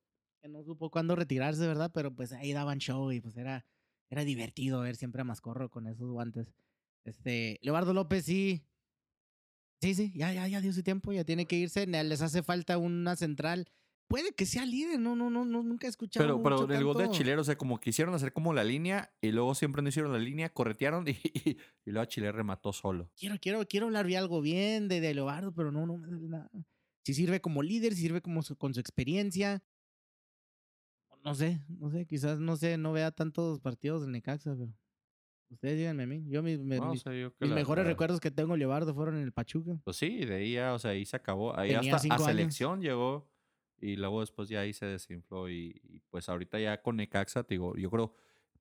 que 0.41 0.47
no 0.49 0.63
supo 0.63 0.89
cuándo 0.89 1.15
retirarse, 1.15 1.67
¿verdad? 1.67 1.91
Pero 1.93 2.15
pues 2.15 2.31
ahí 2.31 2.53
daban 2.53 2.79
show 2.79 3.11
y 3.11 3.21
pues 3.21 3.37
era, 3.37 3.65
era 4.09 4.23
divertido 4.23 4.81
ver 4.81 4.95
siempre 4.95 5.21
a 5.21 5.25
Mascorro 5.25 5.69
con 5.69 5.85
esos 5.87 6.09
guantes. 6.09 6.53
Este, 7.03 7.59
Leobardo 7.61 7.93
López 7.93 8.25
sí. 8.25 8.65
Sí, 9.81 9.93
sí, 9.93 10.11
ya, 10.15 10.33
ya, 10.33 10.47
ya 10.47 10.59
dio 10.61 10.73
su 10.73 10.81
tiempo, 10.83 11.13
ya 11.13 11.23
tiene 11.23 11.45
que 11.45 11.55
irse. 11.55 11.85
Les 11.85 12.21
hace 12.21 12.41
falta 12.43 12.77
una 12.77 13.15
central. 13.15 13.67
Puede 14.09 14.31
que 14.33 14.45
sea 14.45 14.65
líder, 14.65 14.99
no, 14.99 15.15
no, 15.15 15.29
no, 15.29 15.43
no 15.43 15.61
nunca 15.63 15.85
he 15.85 15.89
escuchado. 15.89 16.25
Pero, 16.25 16.41
pero 16.41 16.63
en 16.63 16.71
el 16.71 16.83
gol 16.85 16.97
de 16.97 17.09
Chilero, 17.09 17.41
o 17.41 17.43
sea, 17.43 17.57
como 17.57 17.77
quisieron 17.79 18.13
hacer 18.15 18.31
como 18.31 18.53
la 18.53 18.63
línea 18.63 19.11
y 19.21 19.31
luego 19.31 19.53
siempre 19.53 19.81
no 19.81 19.89
hicieron 19.89 20.13
la 20.13 20.17
línea, 20.19 20.49
corretearon 20.49 21.05
y, 21.07 21.11
y, 21.11 21.57
y 21.85 21.91
luego 21.91 22.05
Chile 22.05 22.31
remató 22.31 22.71
solo. 22.71 23.11
quiero, 23.19 23.35
quiero, 23.39 23.65
quiero 23.67 23.87
hablar 23.87 24.05
bien 24.07 24.19
algo 24.21 24.41
bien 24.41 24.87
de, 24.87 25.01
de 25.01 25.13
Leobardo, 25.13 25.53
pero 25.53 25.71
no, 25.73 25.85
no 25.85 25.97
me 25.97 26.07
da 26.07 26.17
nada. 26.17 26.49
Si 27.03 27.13
sirve 27.13 27.41
como 27.41 27.61
líder, 27.63 27.93
si 27.95 28.01
sirve 28.03 28.21
como 28.21 28.41
su- 28.43 28.55
con 28.57 28.73
su 28.73 28.79
experiencia. 28.79 29.61
No 31.23 31.35
sé, 31.35 31.61
no 31.67 31.89
sé, 31.91 32.05
quizás 32.05 32.39
no 32.39 32.55
sé, 32.55 32.77
no 32.77 32.93
vea 32.93 33.11
tantos 33.11 33.59
partidos 33.59 34.01
de 34.05 34.07
Necaxa, 34.11 34.55
pero 34.57 34.73
ustedes 35.49 35.77
díganme 35.77 36.03
a 36.03 36.07
mí. 36.07 36.23
Yo 36.27 36.41
mis, 36.43 36.59
No, 36.59 36.89
o 36.89 36.91
mis- 36.91 37.01
sea, 37.01 37.13
yo 37.13 37.31
que 37.35 37.45
mis 37.45 37.49
la- 37.51 37.55
mejores 37.55 37.85
recuerdos 37.85 38.19
que 38.19 38.31
tengo 38.31 38.55
Leobardo 38.57 38.93
fueron 38.93 39.15
en 39.17 39.23
el 39.23 39.31
Pachuca. 39.31 39.79
Pues 39.83 39.97
sí, 39.97 40.25
de 40.25 40.35
ahí 40.35 40.53
ya, 40.53 40.73
o 40.73 40.79
sea, 40.79 40.91
ahí 40.91 41.05
se 41.05 41.15
acabó. 41.15 41.57
Ahí 41.57 41.73
Tenía 41.73 41.95
hasta 41.95 42.13
a 42.13 42.15
años. 42.15 42.25
selección 42.27 42.81
llegó 42.81 43.29
y 43.79 43.95
luego 43.95 44.21
después 44.21 44.49
ya 44.49 44.61
ahí 44.61 44.73
se 44.73 44.85
desinfló 44.85 45.49
y, 45.49 45.79
y 45.83 45.99
pues 46.09 46.29
ahorita 46.29 46.59
ya 46.59 46.81
con 46.81 46.95
Necaxa, 46.97 47.43
te 47.43 47.53
digo, 47.55 47.75
yo 47.77 47.89
creo, 47.91 48.13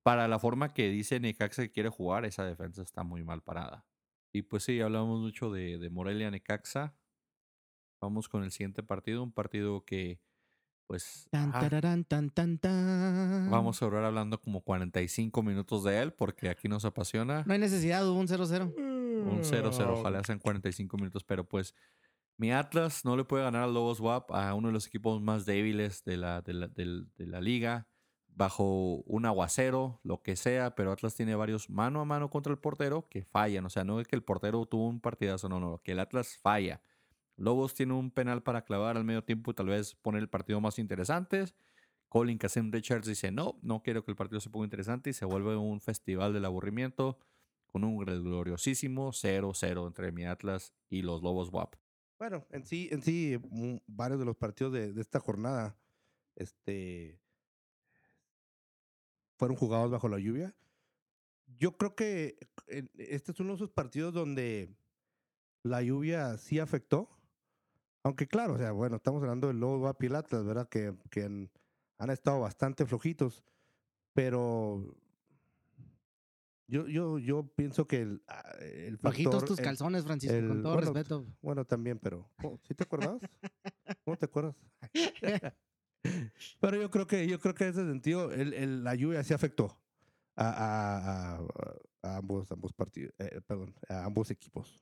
para 0.03 0.27
la 0.27 0.39
forma 0.39 0.73
que 0.73 0.89
dice 0.89 1.19
Necaxa 1.19 1.63
que 1.63 1.71
quiere 1.71 1.89
jugar, 1.89 2.23
esa 2.25 2.45
defensa 2.45 2.81
está 2.83 3.03
muy 3.03 3.23
mal 3.23 3.41
parada. 3.41 3.85
Y 4.31 4.43
pues 4.43 4.63
sí, 4.63 4.79
hablamos 4.81 5.19
mucho 5.19 5.51
de, 5.51 5.77
de 5.79 5.89
Morelia 5.89 6.29
Necaxa. 6.29 6.95
Vamos 7.99 8.29
con 8.29 8.43
el 8.43 8.51
siguiente 8.51 8.83
partido, 8.83 9.23
un 9.23 9.31
partido 9.31 9.83
que 9.83 10.19
pues 10.87 11.27
Tan, 11.29 11.51
tararán, 11.51 12.05
tan, 12.05 12.29
tan, 12.29 12.57
tan. 12.57 13.49
vamos 13.51 13.81
a 13.81 13.85
durar 13.85 14.05
hablando 14.05 14.39
como 14.39 14.61
45 14.61 15.43
minutos 15.43 15.83
de 15.83 16.01
él 16.01 16.13
porque 16.13 16.49
aquí 16.49 16.67
nos 16.67 16.85
apasiona. 16.85 17.43
No 17.45 17.53
hay 17.53 17.59
necesidad, 17.59 18.07
hubo 18.07 18.19
un 18.19 18.27
0-0. 18.27 18.73
Un 18.75 19.41
0-0, 19.43 19.89
ojalá 19.99 20.23
sean 20.23 20.39
45 20.39 20.97
minutos, 20.97 21.23
pero 21.23 21.43
pues 21.43 21.75
mi 22.37 22.51
Atlas 22.51 23.03
no 23.03 23.17
le 23.17 23.25
puede 23.25 23.43
ganar 23.43 23.63
al 23.63 23.73
Lobos 23.73 23.99
WAP, 23.99 24.31
a 24.31 24.53
uno 24.53 24.67
de 24.67 24.73
los 24.73 24.87
equipos 24.87 25.21
más 25.21 25.45
débiles 25.45 26.03
de 26.05 26.17
la, 26.17 26.41
de 26.41 26.53
la, 26.53 26.67
del- 26.67 27.09
de 27.17 27.25
la 27.27 27.41
liga, 27.41 27.87
bajo 28.27 28.97
un 29.07 29.25
aguacero, 29.25 29.99
lo 30.03 30.21
que 30.21 30.35
sea, 30.35 30.75
pero 30.75 30.91
Atlas 30.91 31.15
tiene 31.15 31.33
varios 31.35 31.69
mano 31.71 31.99
a 31.99 32.05
mano 32.05 32.29
contra 32.29 32.51
el 32.53 32.59
portero 32.59 33.07
que 33.09 33.23
fallan, 33.25 33.65
o 33.65 33.69
sea, 33.69 33.83
no 33.83 33.99
es 33.99 34.07
que 34.07 34.15
el 34.15 34.23
portero 34.23 34.65
tuvo 34.67 34.87
un 34.87 35.01
partidazo, 35.01 35.49
no, 35.49 35.59
no, 35.59 35.79
que 35.83 35.93
el 35.93 35.99
Atlas 35.99 36.37
falla. 36.41 36.79
Lobos 37.37 37.73
tiene 37.73 37.93
un 37.93 38.11
penal 38.11 38.43
para 38.43 38.63
clavar 38.63 38.97
al 38.97 39.03
medio 39.03 39.23
tiempo 39.23 39.51
y 39.51 39.53
tal 39.53 39.67
vez 39.67 39.95
poner 39.95 40.21
el 40.21 40.29
partido 40.29 40.59
más 40.59 40.79
interesante. 40.79 41.45
Colin 42.09 42.37
Casem 42.37 42.71
Richards 42.71 43.07
dice, 43.07 43.31
no, 43.31 43.57
no 43.61 43.83
quiero 43.83 44.03
que 44.03 44.11
el 44.11 44.17
partido 44.17 44.39
se 44.39 44.49
ponga 44.49 44.65
interesante 44.65 45.11
y 45.11 45.13
se 45.13 45.25
vuelve 45.25 45.55
un 45.55 45.81
festival 45.81 46.33
del 46.33 46.45
aburrimiento 46.45 47.19
con 47.67 47.83
un 47.83 47.97
gloriosísimo 47.97 49.11
0-0 49.11 49.87
entre 49.87 50.11
mi 50.11 50.25
Atlas 50.25 50.73
y 50.89 51.01
los 51.01 51.21
Lobos 51.21 51.49
WAP. 51.51 51.75
Bueno, 52.17 52.47
en 52.49 52.65
sí, 52.65 52.89
en 52.91 53.03
sí, 53.03 53.39
varios 53.85 54.19
de 54.19 54.25
los 54.25 54.35
partidos 54.35 54.73
de, 54.73 54.99
esta 54.99 55.19
jornada, 55.19 55.77
este, 56.35 57.19
fueron 59.37 59.55
jugados 59.55 59.91
bajo 59.91 60.09
la 60.09 60.17
lluvia. 60.17 60.55
Yo 61.59 61.77
creo 61.77 61.95
que 61.95 62.37
este 62.67 63.31
es 63.31 63.39
uno 63.39 63.49
de 63.49 63.55
esos 63.57 63.69
partidos 63.69 64.13
donde 64.13 64.75
la 65.63 65.83
lluvia 65.83 66.37
sí 66.37 66.59
afectó. 66.59 67.16
Aunque 68.07 68.25
claro, 68.27 68.53
o 68.53 68.57
sea, 68.57 68.71
bueno, 68.71 68.95
estamos 68.95 69.21
hablando 69.21 69.47
del 69.47 69.59
Lobo 69.59 69.79
Guap 69.79 70.01
y 70.01 70.05
el 70.05 70.15
Atlas, 70.15 70.45
¿verdad? 70.45 70.69
Que, 70.69 70.95
que 71.09 71.23
han, 71.23 71.51
han 71.97 72.09
estado 72.09 72.39
bastante 72.39 72.85
flojitos. 72.85 73.43
Pero 74.13 74.95
yo, 76.67 76.87
yo, 76.87 77.19
yo 77.19 77.47
pienso 77.53 77.85
que 77.85 78.01
el, 78.01 78.23
ah, 78.27 78.43
el 78.61 78.97
factor- 78.97 79.43
tus 79.45 79.59
el- 79.59 79.65
calzones, 79.65 80.05
Francisco, 80.05 80.35
con 80.47 80.61
todo 80.63 80.73
bueno, 80.75 80.93
respeto. 80.93 81.25
bueno, 81.41 81.65
también, 81.65 81.99
pero. 81.99 82.29
¿sí 82.63 82.73
te 82.73 82.83
acuerdas? 82.83 83.19
¿Cómo 84.05 84.17
te 84.17 84.25
acuerdas? 84.25 84.55
pero 86.61 86.77
yo 86.81 86.89
creo 86.89 87.07
que 87.07 87.27
yo 87.27 87.39
creo 87.39 87.53
que 87.53 87.65
en 87.65 87.69
ese 87.71 87.85
sentido 87.85 88.31
la 88.33 88.95
lluvia 88.95 89.21
sí 89.23 89.33
afectó 89.33 89.77
a, 90.35 90.47
a- 90.47 91.35
a- 91.35 91.41
a 92.03 92.17
ambos 92.17 92.49
ambos 92.53 92.71
partidos, 92.73 93.13
eh, 93.19 93.41
perdón, 93.45 93.75
a 93.89 94.05
ambos 94.05 94.31
equipos. 94.31 94.81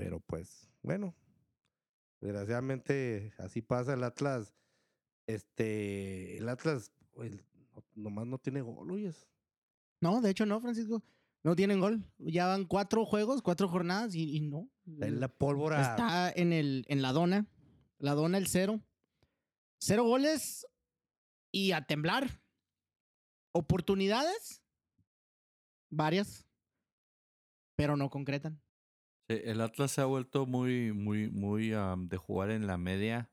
Pero 0.00 0.18
pues, 0.20 0.72
bueno, 0.80 1.14
desgraciadamente 2.22 3.34
así 3.36 3.60
pasa 3.60 3.92
el 3.92 4.02
Atlas. 4.02 4.54
Este, 5.26 6.38
el 6.38 6.48
Atlas, 6.48 6.90
pues, 7.12 7.32
no- 7.74 7.84
nomás 7.94 8.26
no 8.26 8.38
tiene 8.38 8.62
gol, 8.62 8.90
oyes. 8.90 9.28
No, 10.00 10.22
de 10.22 10.30
hecho 10.30 10.46
no, 10.46 10.58
Francisco. 10.58 11.02
No 11.42 11.54
tienen 11.54 11.80
gol. 11.80 12.02
Ya 12.16 12.46
van 12.46 12.64
cuatro 12.64 13.04
juegos, 13.04 13.42
cuatro 13.42 13.68
jornadas 13.68 14.14
y, 14.14 14.34
y 14.36 14.40
no. 14.40 14.70
Es 15.02 15.12
la 15.12 15.28
pólvora. 15.28 15.82
Está 15.82 16.30
en, 16.34 16.54
el, 16.54 16.86
en 16.88 17.02
la 17.02 17.12
dona. 17.12 17.46
La 17.98 18.14
dona 18.14 18.38
el 18.38 18.46
cero. 18.46 18.80
Cero 19.82 20.04
goles 20.04 20.66
y 21.52 21.72
a 21.72 21.84
temblar. 21.86 22.40
Oportunidades. 23.52 24.62
Varias. 25.90 26.46
Pero 27.76 27.96
no 27.98 28.08
concretan. 28.08 28.60
Sí, 29.30 29.40
el 29.44 29.60
Atlas 29.60 29.92
se 29.92 30.00
ha 30.00 30.06
vuelto 30.06 30.44
muy, 30.44 30.92
muy, 30.92 31.30
muy 31.30 31.72
am, 31.72 32.08
de 32.08 32.16
jugar 32.16 32.50
en 32.50 32.66
la 32.66 32.76
media, 32.78 33.30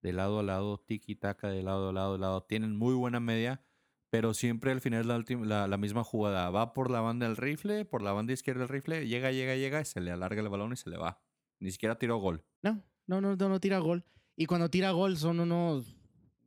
de 0.00 0.12
lado 0.12 0.38
a 0.38 0.44
lado, 0.44 0.78
tiki-taka, 0.78 1.48
de 1.48 1.64
lado 1.64 1.88
a 1.88 1.92
lado, 1.92 2.12
de 2.12 2.20
lado. 2.20 2.44
Tienen 2.44 2.76
muy 2.76 2.94
buena 2.94 3.18
media, 3.18 3.60
pero 4.08 4.34
siempre 4.34 4.70
al 4.70 4.80
final 4.80 5.00
es 5.00 5.06
la, 5.06 5.24
la, 5.44 5.66
la 5.66 5.76
misma 5.78 6.04
jugada. 6.04 6.48
Va 6.50 6.72
por 6.72 6.92
la 6.92 7.00
banda 7.00 7.26
del 7.26 7.36
rifle, 7.36 7.84
por 7.84 8.02
la 8.02 8.12
banda 8.12 8.32
izquierda 8.32 8.60
del 8.60 8.68
rifle, 8.68 9.08
llega, 9.08 9.32
llega, 9.32 9.56
llega, 9.56 9.80
y 9.80 9.84
se 9.84 10.00
le 10.00 10.12
alarga 10.12 10.42
el 10.42 10.48
balón 10.48 10.74
y 10.74 10.76
se 10.76 10.90
le 10.90 10.96
va. 10.96 11.20
Ni 11.58 11.72
siquiera 11.72 11.98
tiró 11.98 12.18
gol. 12.18 12.44
No, 12.62 12.80
no, 13.08 13.20
no, 13.20 13.34
no, 13.34 13.48
no 13.48 13.58
tira 13.58 13.80
gol. 13.80 14.04
Y 14.36 14.46
cuando 14.46 14.70
tira 14.70 14.92
gol 14.92 15.16
son 15.16 15.40
unos, 15.40 15.96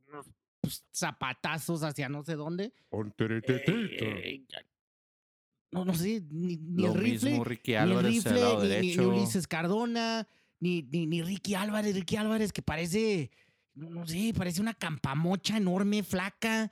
unos 0.08 0.26
pues, 0.62 0.86
zapatazos 0.90 1.82
hacia 1.82 2.08
no 2.08 2.22
sé 2.22 2.34
dónde. 2.34 2.72
Eh, 4.00 4.46
no, 5.72 5.84
no 5.84 5.94
sé, 5.94 6.22
ni, 6.30 6.56
ni 6.56 6.82
Lo 6.82 6.92
el 6.94 7.00
rifle, 7.00 7.30
mismo 7.30 7.44
Ricky 7.44 7.72
ni 7.72 7.76
el 7.76 7.82
Álvarez 7.82 8.14
rifle, 8.14 8.40
lado 8.40 8.64
ni, 8.64 8.68
ni-. 8.96 9.04
Ulises 9.06 9.46
Cardona, 9.46 10.26
ni, 10.60 10.82
ni, 10.82 11.06
ni 11.06 11.22
Ricky 11.22 11.54
Álvarez, 11.54 11.94
Ricky 11.94 12.16
Álvarez 12.16 12.52
que 12.52 12.62
parece, 12.62 13.30
no, 13.74 13.90
no 13.90 14.06
sé, 14.06 14.32
parece 14.36 14.60
una 14.60 14.74
campamocha 14.74 15.56
enorme, 15.56 16.02
flaca, 16.02 16.70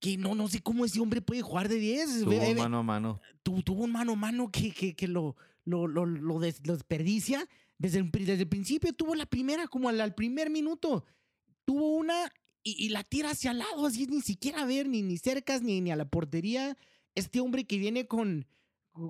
que 0.00 0.16
no, 0.16 0.34
no 0.34 0.48
sé 0.48 0.60
cómo 0.62 0.84
ese 0.84 1.00
hombre 1.00 1.20
puede 1.22 1.42
jugar 1.42 1.68
de 1.68 1.76
10. 1.78 2.20
Tuvo 2.20 2.54
mano 2.62 2.78
a 2.78 2.82
mano. 2.82 3.20
tu- 3.42 3.62
tuvo 3.62 3.84
un 3.84 3.92
mano 3.92 4.12
a 4.12 4.16
mano 4.16 4.50
que, 4.50 4.70
que, 4.70 4.94
que 4.94 5.08
lo, 5.08 5.36
lo, 5.64 5.86
lo, 5.86 6.06
lo 6.06 6.38
des- 6.38 6.66
lo 6.66 6.74
desperdicia. 6.74 7.46
Desde 7.78 7.98
el, 7.98 8.10
desde 8.10 8.42
el 8.42 8.48
principio 8.48 8.92
tuvo 8.94 9.14
la 9.14 9.26
primera, 9.26 9.66
como 9.68 9.88
al, 9.90 10.00
al 10.00 10.14
primer 10.14 10.48
minuto. 10.50 11.04
Tuvo 11.64 11.96
una 11.96 12.14
y, 12.62 12.86
y 12.86 12.88
la 12.90 13.04
tira 13.04 13.30
hacia 13.30 13.50
al 13.50 13.58
lado, 13.58 13.86
así 13.86 14.06
ni 14.06 14.20
siquiera 14.22 14.62
a 14.62 14.66
ver, 14.66 14.88
ni, 14.88 15.02
ni 15.02 15.18
cercas, 15.18 15.62
ni, 15.62 15.80
ni 15.80 15.90
a 15.90 15.96
la 15.96 16.08
portería. 16.08 16.76
Este 17.16 17.40
hombre 17.40 17.64
que 17.66 17.78
viene 17.78 18.06
con, 18.06 18.46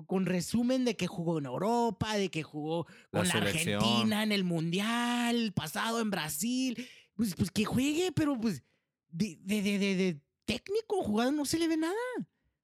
con 0.07 0.25
resumen 0.25 0.83
de 0.85 0.95
que 0.97 1.05
jugó 1.05 1.37
en 1.37 1.45
Europa, 1.45 2.15
de 2.17 2.29
que 2.29 2.41
jugó 2.41 2.85
con 3.11 3.27
la. 3.27 3.33
Argentina 3.35 4.23
en 4.23 4.31
el 4.31 4.43
Mundial, 4.43 5.53
pasado 5.53 6.01
en 6.01 6.09
Brasil. 6.09 6.87
Pues, 7.13 7.35
pues 7.35 7.51
que 7.51 7.65
juegue, 7.65 8.11
pero 8.11 8.39
pues 8.39 8.63
de, 9.09 9.37
de, 9.41 9.61
de, 9.61 9.77
de- 9.79 10.21
técnico 10.45 11.03
jugado 11.03 11.31
no 11.31 11.45
se 11.45 11.59
le 11.59 11.67
ve 11.67 11.77
nada. 11.77 11.93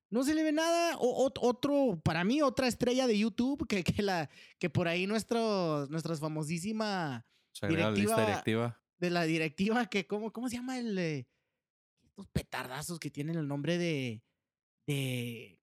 No 0.09 0.23
se 0.23 0.33
le 0.35 0.43
ve 0.43 0.51
nada. 0.51 0.95
O, 0.99 1.27
ot- 1.29 1.39
otro, 1.41 1.99
para 2.03 2.23
mí, 2.23 2.41
otra 2.41 2.67
estrella 2.67 3.07
de 3.07 3.17
YouTube 3.17 3.67
que, 3.67 3.83
que, 3.83 4.01
la, 4.03 4.29
que 4.59 4.69
por 4.69 4.87
ahí 4.87 5.07
nuestro, 5.07 5.87
nuestra 5.87 6.15
famosísima 6.15 7.25
la 7.61 7.67
lista 7.69 7.77
Directiva- 7.91 8.25
directiva. 8.25 8.81
de 8.99 9.09
la 9.09 9.23
directiva 9.23 9.85
que, 9.87 10.05
¿cómo, 10.07 10.31
cómo 10.31 10.47
se 10.49 10.55
llama 10.57 10.77
el... 10.77 10.97
eh, 10.97 11.27
estos 12.05 12.27
petardazos 12.27 12.99
que 12.99 13.09
tienen 13.09 13.35
el 13.37 13.47
nombre 13.47 13.77
de... 13.79 14.21
de 14.87 15.59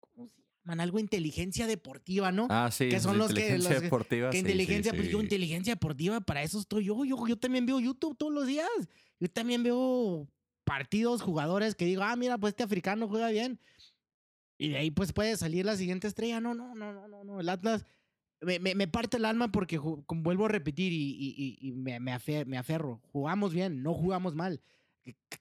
¿Cómo 0.00 0.26
se 0.28 0.34
llaman? 0.64 0.80
Algo 0.80 0.98
inteligencia 0.98 1.66
deportiva, 1.66 2.32
¿no? 2.32 2.46
Ah, 2.50 2.70
sí. 2.70 2.88
que 2.88 3.00
son 3.00 3.18
los 3.18 3.28
que- 3.32 3.40
inteligencia 3.40 3.72
los 3.74 3.82
deportiva. 3.82 4.30
que 4.30 4.36
sí, 4.38 4.44
sí, 4.44 4.50
inteligencia, 4.50 4.92
pues 4.92 5.08
yo 5.10 5.20
inteligencia 5.20 5.74
deportiva, 5.74 6.20
para 6.20 6.42
eso 6.42 6.58
estoy 6.60 6.84
yo. 6.84 7.04
Yo, 7.04 7.26
yo 7.26 7.36
también 7.36 7.66
veo 7.66 7.80
YouTube 7.80 8.16
todos 8.16 8.32
los 8.32 8.46
días. 8.46 8.68
Yo 9.20 9.28
también 9.30 9.62
veo 9.62 10.28
partidos, 10.64 11.22
jugadores 11.22 11.74
que 11.74 11.84
digo, 11.84 12.02
ah, 12.02 12.14
mira, 12.16 12.38
pues 12.38 12.52
este 12.52 12.62
africano 12.62 13.08
juega 13.08 13.28
bien. 13.30 13.58
Y 14.58 14.68
de 14.70 14.76
ahí 14.78 14.90
pues 14.90 15.12
puede 15.12 15.36
salir 15.36 15.64
la 15.64 15.76
siguiente 15.76 16.06
estrella. 16.06 16.40
No, 16.40 16.54
no, 16.54 16.74
no, 16.74 16.92
no, 16.92 17.08
no, 17.08 17.24
no. 17.24 17.40
El 17.40 17.48
Atlas 17.48 17.84
me, 18.40 18.58
me- 18.60 18.74
me 18.76 18.86
parte 18.88 19.16
el 19.16 19.24
alma 19.24 19.50
porque 19.50 19.78
como 19.78 20.22
vuelvo 20.22 20.46
a 20.46 20.48
repetir 20.48 20.92
y, 20.92 20.96
y- 21.18 21.34
y- 21.36 21.68
y 21.68 21.72
me, 21.72 21.98
me 22.00 22.12
aferro. 22.58 23.00
Jugamos 23.12 23.52
bien, 23.52 23.82
no 23.82 23.92
jugamos 23.94 24.34
mal. 24.34 24.60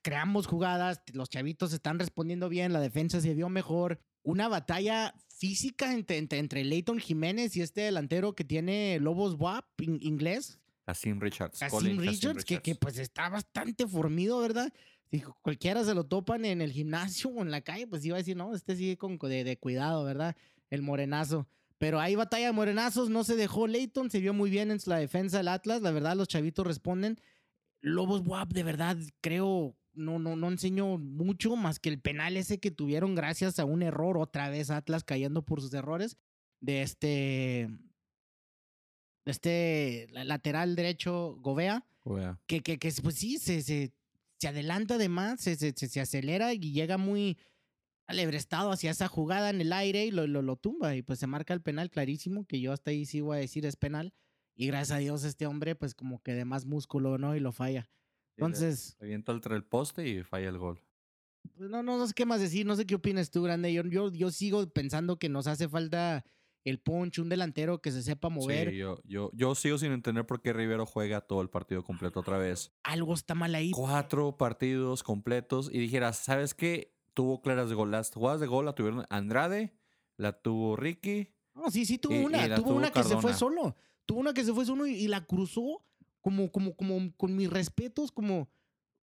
Creamos 0.01 0.47
jugadas, 0.47 1.01
los 1.13 1.29
chavitos 1.29 1.73
están 1.73 1.99
respondiendo 1.99 2.49
bien, 2.49 2.73
la 2.73 2.79
defensa 2.79 3.21
se 3.21 3.33
vio 3.33 3.49
mejor. 3.49 3.99
Una 4.23 4.47
batalla 4.47 5.13
física 5.35 5.93
entre, 5.93 6.17
entre, 6.17 6.39
entre 6.39 6.63
Leighton 6.63 6.99
Jiménez 6.99 7.55
y 7.55 7.61
este 7.61 7.81
delantero 7.81 8.33
que 8.33 8.43
tiene 8.43 8.97
Lobos 8.99 9.35
WAP 9.35 9.65
in- 9.81 9.99
inglés, 10.01 10.59
Kasim 10.85 11.19
Richards. 11.19 11.59
Colin 11.69 11.97
Kasim 11.97 12.09
Richards, 12.11 12.45
que, 12.45 12.59
que 12.61 12.75
pues 12.75 12.97
está 12.97 13.29
bastante 13.29 13.87
formido, 13.87 14.39
¿verdad? 14.39 14.73
Si 15.11 15.21
cualquiera 15.41 15.83
se 15.83 15.93
lo 15.93 16.05
topan 16.05 16.45
en 16.45 16.61
el 16.61 16.71
gimnasio 16.71 17.29
o 17.29 17.41
en 17.41 17.51
la 17.51 17.61
calle, 17.61 17.85
pues 17.85 18.03
iba 18.05 18.15
a 18.15 18.19
decir, 18.19 18.35
no, 18.37 18.55
este 18.55 18.75
sigue 18.75 18.97
con 18.97 19.17
de, 19.17 19.43
de 19.43 19.57
cuidado, 19.57 20.03
¿verdad? 20.03 20.35
El 20.69 20.81
morenazo. 20.81 21.47
Pero 21.77 21.99
hay 21.99 22.15
batalla 22.15 22.47
de 22.47 22.51
morenazos, 22.51 23.09
no 23.09 23.23
se 23.23 23.35
dejó 23.35 23.67
Leighton, 23.67 24.09
se 24.11 24.19
vio 24.19 24.33
muy 24.33 24.49
bien 24.49 24.71
en 24.71 24.79
la 24.85 24.97
defensa 24.97 25.37
del 25.37 25.47
Atlas, 25.49 25.81
la 25.81 25.91
verdad 25.91 26.15
los 26.15 26.27
chavitos 26.27 26.65
responden. 26.65 27.19
Lobos 27.81 28.21
WAP, 28.25 28.53
de 28.53 28.63
verdad, 28.63 28.97
creo, 29.21 29.75
no, 29.93 30.19
no, 30.19 30.35
no 30.35 30.47
enseñó 30.49 30.97
mucho 30.97 31.55
más 31.55 31.79
que 31.79 31.89
el 31.89 31.99
penal 31.99 32.37
ese 32.37 32.59
que 32.59 32.71
tuvieron 32.71 33.15
gracias 33.15 33.57
a 33.59 33.65
un 33.65 33.81
error, 33.81 34.17
otra 34.17 34.49
vez 34.49 34.69
Atlas 34.69 35.03
cayendo 35.03 35.43
por 35.43 35.61
sus 35.61 35.73
errores, 35.73 36.17
de 36.59 36.83
este, 36.83 37.67
de 39.25 39.31
este 39.31 40.07
la- 40.11 40.23
lateral 40.23 40.75
derecho 40.75 41.35
Govea 41.39 41.85
Wea. 42.05 42.39
que, 42.47 42.61
que, 42.61 42.77
que 42.79 42.91
pues 43.01 43.15
sí, 43.15 43.37
se, 43.37 43.61
se, 43.61 43.93
se 44.39 44.47
adelanta 44.47 44.97
de 44.97 45.09
más, 45.09 45.41
se, 45.41 45.55
se, 45.55 45.73
se- 45.75 45.87
se 45.89 46.01
acelera 46.01 46.53
y 46.53 46.59
llega 46.59 46.97
muy 46.97 47.37
alebrestado 48.07 48.71
hacia 48.71 48.91
esa 48.91 49.07
jugada 49.07 49.49
en 49.49 49.61
el 49.61 49.71
aire 49.73 50.05
y 50.05 50.11
lo, 50.11 50.27
lo, 50.27 50.41
lo 50.41 50.55
tumba. 50.57 50.95
Y 50.95 51.01
pues 51.01 51.19
se 51.19 51.27
marca 51.27 51.53
el 51.53 51.61
penal 51.61 51.89
clarísimo, 51.89 52.45
que 52.45 52.59
yo 52.59 52.73
hasta 52.73 52.91
ahí 52.91 53.05
sí 53.05 53.21
voy 53.21 53.37
a 53.37 53.41
decir 53.41 53.65
es 53.65 53.75
penal. 53.75 54.13
Y 54.55 54.67
gracias 54.67 54.91
a 54.97 54.99
Dios 54.99 55.23
este 55.23 55.45
hombre 55.47 55.75
pues 55.75 55.95
como 55.95 56.21
que 56.21 56.33
de 56.33 56.45
más 56.45 56.65
músculo, 56.65 57.17
¿no? 57.17 57.35
Y 57.35 57.39
lo 57.39 57.51
falla. 57.51 57.89
Entonces, 58.37 58.95
le 58.99 59.07
avienta 59.07 59.31
entre 59.31 59.55
el 59.55 59.63
poste 59.63 60.07
y 60.07 60.23
falla 60.23 60.49
el 60.49 60.57
gol. 60.57 60.79
pues 61.57 61.69
no, 61.69 61.83
no, 61.83 61.97
no 61.97 62.07
sé 62.07 62.13
qué 62.13 62.25
más 62.25 62.39
decir, 62.41 62.65
no 62.65 62.75
sé 62.75 62.85
qué 62.85 62.95
opinas 62.95 63.29
tú, 63.31 63.43
Grande. 63.43 63.71
Yo, 63.73 63.83
yo, 63.83 64.11
yo 64.11 64.31
sigo 64.31 64.67
pensando 64.69 65.17
que 65.19 65.29
nos 65.29 65.47
hace 65.47 65.67
falta 65.67 66.23
el 66.63 66.79
punch, 66.79 67.17
un 67.19 67.29
delantero 67.29 67.81
que 67.81 67.91
se 67.91 68.03
sepa 68.03 68.29
mover. 68.29 68.69
Sí, 68.69 68.77
yo, 68.77 68.99
yo, 69.03 69.31
yo 69.33 69.55
sigo 69.55 69.77
sin 69.77 69.91
entender 69.91 70.25
por 70.25 70.41
qué 70.41 70.53
Rivero 70.53 70.85
juega 70.85 71.21
todo 71.21 71.41
el 71.41 71.49
partido 71.49 71.83
completo 71.83 72.19
otra 72.19 72.37
vez. 72.37 72.71
Algo 72.83 73.13
está 73.15 73.33
mal 73.35 73.53
ahí. 73.55 73.71
Cuatro 73.71 74.37
partidos 74.37 75.01
completos 75.03 75.69
y 75.71 75.79
dijeras, 75.79 76.17
¿sabes 76.17 76.53
qué? 76.53 76.95
Tuvo 77.13 77.41
claras 77.41 77.69
de 77.69 77.75
gol. 77.75 77.89
Las 77.91 78.11
jugadas 78.11 78.39
de 78.39 78.47
gol 78.47 78.65
la 78.65 78.73
tuvieron 78.75 79.05
Andrade, 79.09 79.75
la 80.17 80.39
tuvo 80.41 80.75
Ricky. 80.75 81.29
No, 81.55 81.69
sí, 81.71 81.85
sí, 81.85 81.97
tuvo 81.97 82.13
Y- 82.13 82.25
una. 82.25 82.55
tuvo 82.55 82.67
tuvo 82.67 82.75
una 82.77 82.91
que 82.91 83.03
se 83.03 83.17
fue 83.17 83.33
solo. 83.33 83.75
Tuvo 84.11 84.19
una 84.19 84.33
que 84.33 84.43
se 84.43 84.53
fue 84.53 84.65
solo 84.65 84.85
y, 84.85 84.91
y 84.95 85.07
la 85.07 85.25
cruzó 85.25 85.85
como, 86.19 86.51
como, 86.51 86.75
como, 86.75 87.15
con 87.15 87.33
mis 87.33 87.49
respetos, 87.49 88.11
como, 88.11 88.49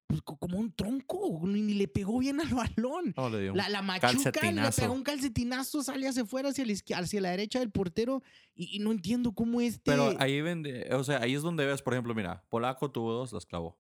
pues, 0.07 0.21
co- 0.21 0.37
como 0.37 0.59
un 0.59 0.71
tronco. 0.71 1.41
Ni, 1.45 1.63
ni 1.63 1.73
le 1.73 1.89
pegó 1.89 2.19
bien 2.19 2.39
al 2.43 2.49
balón. 2.53 3.15
No, 3.17 3.31
le 3.31 3.41
dio 3.41 3.55
La, 3.55 3.71
la 3.71 3.81
machuca, 3.81 4.51
le 4.53 4.71
pegó 4.73 4.93
un 4.93 5.03
calcetinazo, 5.03 5.83
sale 5.83 6.07
hacia 6.07 6.25
afuera, 6.25 6.51
hacia 6.51 6.67
la, 6.67 6.75
hacia 6.99 7.21
la 7.23 7.31
derecha 7.31 7.59
del 7.59 7.71
portero. 7.71 8.23
Y, 8.55 8.77
y 8.77 8.81
no 8.81 8.93
entiendo 8.93 9.33
cómo 9.33 9.63
este. 9.63 9.81
Pero 9.91 10.15
ahí 10.19 10.43
vende, 10.43 10.87
o 10.95 11.03
sea, 11.03 11.23
ahí 11.23 11.33
es 11.35 11.41
donde 11.41 11.65
ves, 11.65 11.81
por 11.81 11.95
ejemplo, 11.95 12.15
mira, 12.15 12.45
Polaco 12.51 12.91
tuvo 12.91 13.11
dos, 13.15 13.33
las 13.33 13.47
clavó. 13.47 13.79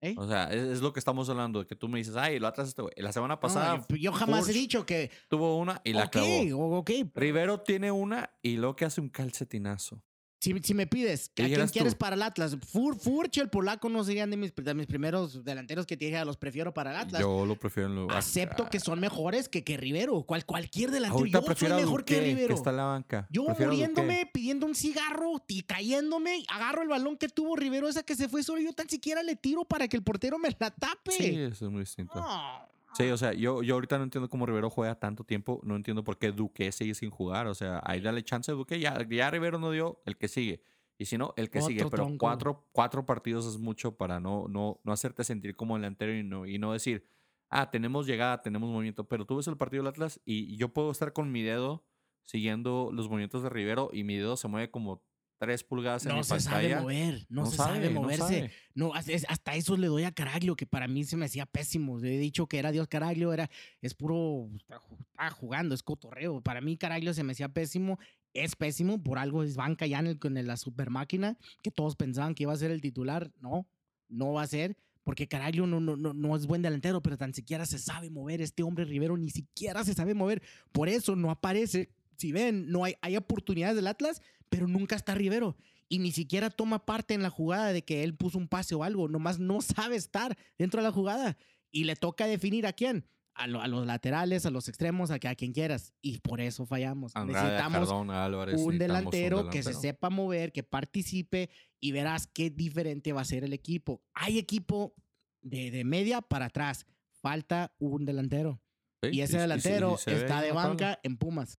¿Eh? 0.00 0.14
O 0.18 0.28
sea, 0.28 0.44
es, 0.52 0.62
es 0.62 0.80
lo 0.82 0.92
que 0.92 1.00
estamos 1.00 1.28
hablando, 1.28 1.66
que 1.66 1.74
tú 1.74 1.88
me 1.88 1.98
dices, 1.98 2.14
ay, 2.14 2.38
lo 2.38 2.46
atrás 2.46 2.68
este 2.68 2.82
güey. 2.82 2.94
La 2.98 3.10
semana 3.10 3.34
No, 3.34 3.40
pasada 3.40 3.84
yo, 3.88 3.96
yo 3.96 4.12
jamás 4.12 4.48
he 4.48 4.52
dicho 4.52 4.86
que. 4.86 5.10
tuvo 5.28 5.58
una 5.58 5.80
y 5.82 5.94
la 5.94 6.04
ok, 6.04 6.10
clavó. 6.12 6.56
o- 6.64 6.78
ok. 6.78 6.90
Rivero 7.16 7.60
tiene 7.62 7.90
una 7.90 8.30
y 8.40 8.56
luego 8.58 8.76
que 8.76 8.84
hace 8.84 9.00
un 9.00 9.08
calcetinazo. 9.08 10.00
Si, 10.40 10.54
si 10.62 10.72
me 10.72 10.86
pides, 10.86 11.30
¿a 11.30 11.34
quién 11.34 11.66
quieres 11.68 11.94
tú? 11.94 11.98
para 11.98 12.14
el 12.14 12.22
Atlas? 12.22 12.56
Fur, 12.64 12.96
Furch 12.96 13.38
el 13.38 13.48
polaco 13.48 13.88
no 13.88 14.04
serían 14.04 14.30
de 14.30 14.36
mis, 14.36 14.54
de 14.54 14.72
mis 14.74 14.86
primeros 14.86 15.42
delanteros 15.44 15.84
que 15.84 15.96
te 15.96 16.04
dije, 16.04 16.24
los 16.24 16.36
prefiero 16.36 16.72
para 16.72 16.92
el 16.92 16.96
Atlas. 16.96 17.20
Yo 17.20 17.44
lo 17.44 17.56
prefiero 17.56 17.88
en 17.88 17.96
lugar. 17.96 18.16
Acepto 18.18 18.70
que 18.70 18.78
son 18.78 19.00
mejores 19.00 19.48
que, 19.48 19.64
que 19.64 19.76
Rivero. 19.76 20.22
Cual, 20.22 20.44
cualquier 20.46 20.92
delantero. 20.92 21.26
Yo 21.26 21.44
prefiero 21.44 21.74
soy 21.74 21.84
mejor 21.84 22.04
que 22.04 22.20
Rivero. 22.20 22.54
está 22.54 22.70
en 22.70 22.76
la 22.76 22.84
banca. 22.84 23.26
Yo 23.30 23.46
Prefiero 23.46 23.72
a 23.72 23.74
Duque. 23.74 23.86
muriéndome, 23.88 24.30
pidiendo 24.32 24.66
un 24.66 24.74
cigarro 24.76 25.42
y 25.48 25.62
cayéndome, 25.62 26.44
agarro 26.48 26.82
el 26.82 26.88
balón 26.88 27.16
que 27.16 27.28
tuvo 27.28 27.56
Rivero, 27.56 27.88
esa 27.88 28.04
que 28.04 28.14
se 28.14 28.28
fue 28.28 28.44
solo, 28.44 28.60
yo 28.60 28.72
tan 28.72 28.88
siquiera 28.88 29.24
le 29.24 29.34
tiro 29.34 29.64
para 29.64 29.88
que 29.88 29.96
el 29.96 30.04
portero 30.04 30.38
me 30.38 30.48
la 30.58 30.70
tape. 30.70 31.10
Sí, 31.10 31.34
eso 31.36 31.66
es 31.66 31.70
muy 31.72 31.80
distinto. 31.80 32.14
No. 32.14 32.77
Sí, 32.94 33.10
o 33.10 33.16
sea, 33.16 33.32
yo, 33.32 33.62
yo 33.62 33.74
ahorita 33.74 33.98
no 33.98 34.04
entiendo 34.04 34.28
cómo 34.28 34.46
Rivero 34.46 34.70
juega 34.70 34.98
tanto 34.98 35.24
tiempo. 35.24 35.60
No 35.62 35.76
entiendo 35.76 36.04
por 36.04 36.18
qué 36.18 36.32
Duque 36.32 36.72
sigue 36.72 36.94
sin 36.94 37.10
jugar. 37.10 37.46
O 37.46 37.54
sea, 37.54 37.80
ahí 37.84 38.00
dale 38.00 38.22
chance 38.22 38.50
a 38.50 38.54
Duque. 38.54 38.80
Ya, 38.80 39.06
ya 39.08 39.30
Rivero 39.30 39.58
no 39.58 39.70
dio, 39.70 40.00
el 40.06 40.16
que 40.16 40.28
sigue. 40.28 40.62
Y 40.96 41.04
si 41.04 41.16
no, 41.16 41.32
el 41.36 41.50
que 41.50 41.62
sigue. 41.62 41.78
Pero 41.78 41.90
tronco. 41.90 42.18
cuatro, 42.18 42.68
cuatro 42.72 43.06
partidos 43.06 43.46
es 43.46 43.58
mucho 43.58 43.96
para 43.96 44.18
no, 44.18 44.46
no, 44.48 44.80
no 44.82 44.92
hacerte 44.92 45.22
sentir 45.22 45.54
como 45.54 45.76
delantero 45.76 46.12
y 46.12 46.24
no, 46.24 46.46
y 46.46 46.58
no 46.58 46.72
decir, 46.72 47.06
ah, 47.50 47.70
tenemos 47.70 48.06
llegada, 48.06 48.42
tenemos 48.42 48.68
movimiento. 48.68 49.06
Pero 49.06 49.24
tú 49.24 49.36
ves 49.36 49.46
el 49.46 49.56
partido 49.56 49.82
del 49.82 49.90
Atlas 49.90 50.20
y 50.24 50.56
yo 50.56 50.70
puedo 50.70 50.90
estar 50.90 51.12
con 51.12 51.30
mi 51.30 51.42
dedo 51.42 51.84
siguiendo 52.24 52.90
los 52.92 53.08
movimientos 53.08 53.42
de 53.42 53.48
Rivero 53.48 53.90
y 53.92 54.04
mi 54.04 54.16
dedo 54.16 54.36
se 54.36 54.48
mueve 54.48 54.70
como 54.70 55.02
tres 55.38 55.62
pulgadas 55.64 56.04
en 56.04 56.10
No 56.10 56.18
mi 56.18 56.24
se 56.24 56.40
sabe 56.40 56.74
mover, 56.76 57.26
no, 57.28 57.46
se 57.46 57.56
sabe, 57.56 57.90
moverse. 57.90 58.18
sabe. 58.22 58.50
No, 58.74 58.94
hasta 58.94 59.12
es- 59.12 59.26
hasta 59.28 59.54
eso 59.54 59.76
le 59.76 59.86
doy 59.86 60.04
a 60.04 60.12
Caraglio, 60.12 60.56
que 60.56 60.66
para 60.66 60.88
mí 60.88 61.04
se 61.04 61.16
me 61.16 61.26
hacía 61.26 61.46
pésimo. 61.46 61.98
He 62.00 62.18
dicho 62.18 62.46
que 62.46 62.58
era 62.58 62.72
Dios 62.72 62.88
Caraglio, 62.88 63.32
era, 63.32 63.48
es 63.80 63.94
puro, 63.94 64.48
está 64.56 64.78
ju- 64.80 64.98
está 65.00 65.30
jugando, 65.30 65.74
es 65.74 65.82
cotorreo. 65.82 66.40
Para 66.40 66.60
mí 66.60 66.76
Caraglio 66.76 67.14
se 67.14 67.22
me 67.22 67.32
hacía 67.32 67.48
pésimo, 67.48 67.98
es 68.34 68.56
pésimo, 68.56 69.02
por 69.02 69.18
algo 69.18 69.42
es 69.42 69.56
banca 69.56 69.86
ya 69.86 70.00
en, 70.00 70.08
el, 70.08 70.18
con 70.18 70.34
la 70.34 70.56
super 70.56 70.90
máquina, 70.90 71.38
que 71.62 71.70
todos 71.70 71.96
pensaban 71.96 72.34
que 72.34 72.42
iba 72.44 72.52
a 72.52 72.56
ser 72.56 72.70
el 72.70 72.80
titular. 72.80 73.30
No, 73.40 73.66
no 74.08 74.32
va 74.34 74.42
a 74.42 74.46
ser, 74.46 74.76
porque 75.04 75.28
Caraglio 75.28 75.66
no, 75.66 75.80
no, 75.80 75.96
no, 75.96 76.12
no 76.14 76.36
es 76.36 76.46
buen 76.46 76.62
delantero, 76.62 77.00
pero 77.02 77.16
tan 77.16 77.32
siquiera 77.32 77.64
se 77.64 77.78
sabe 77.78 78.10
mover. 78.10 78.40
Este 78.42 78.62
hombre 78.62 78.84
Rivero 78.84 79.16
ni 79.16 79.30
siquiera 79.30 79.84
se 79.84 79.94
sabe 79.94 80.14
mover, 80.14 80.42
por 80.72 80.88
eso 80.88 81.14
no 81.16 81.30
aparece. 81.30 81.90
Si 82.16 82.32
ven, 82.32 82.68
no 82.70 82.82
hay, 82.84 82.96
hay 83.00 83.16
oportunidades 83.16 83.76
del 83.76 83.86
Atlas, 83.86 84.20
pero 84.48 84.66
nunca 84.66 84.96
está 84.96 85.14
Rivero 85.14 85.56
y 85.88 85.98
ni 86.00 86.12
siquiera 86.12 86.50
toma 86.50 86.84
parte 86.84 87.14
en 87.14 87.22
la 87.22 87.30
jugada 87.30 87.72
de 87.72 87.82
que 87.84 88.02
él 88.04 88.14
puso 88.14 88.38
un 88.38 88.48
pase 88.48 88.74
o 88.74 88.84
algo, 88.84 89.08
nomás 89.08 89.38
no 89.38 89.60
sabe 89.60 89.96
estar 89.96 90.36
dentro 90.58 90.80
de 90.82 90.88
la 90.88 90.92
jugada 90.92 91.36
y 91.70 91.84
le 91.84 91.96
toca 91.96 92.26
definir 92.26 92.66
a 92.66 92.72
quién, 92.72 93.06
a, 93.34 93.46
lo- 93.46 93.60
a 93.62 93.68
los 93.68 93.86
laterales, 93.86 94.44
a 94.46 94.50
los 94.50 94.68
extremos, 94.68 95.10
a, 95.10 95.18
quien 95.18 95.52
quieras 95.52 95.94
y 96.02 96.18
por 96.18 96.40
eso 96.40 96.66
fallamos. 96.66 97.14
Andrade, 97.14 97.46
Necesitamos 97.46 97.88
Álvarez, 98.10 98.54
un 98.60 98.72
necesitamos 98.74 98.78
delantero, 98.78 99.50
que 99.50 99.62
se 99.62 99.74
sepa 99.74 100.10
mover, 100.10 100.52
que 100.52 100.62
participe 100.62 101.50
y 101.80 101.92
verás 101.92 102.26
qué 102.26 102.50
diferente 102.50 103.12
va 103.12 103.20
a 103.22 103.24
ser 103.24 103.44
el 103.44 103.52
equipo. 103.52 104.02
Hay 104.14 104.38
equipo 104.38 104.94
de, 105.42 105.70
de 105.70 105.84
media 105.84 106.20
para 106.20 106.46
atrás. 106.46 106.84
Falta 107.20 107.74
un 107.78 108.04
delantero. 108.04 108.60
Sí, 109.02 109.10
y 109.12 109.20
ese 109.22 109.38
delantero 109.38 109.96
se 109.96 110.14
está 110.16 110.40
de 110.40 110.52
banca 110.52 111.00
en 111.02 111.16
Pumas. 111.16 111.58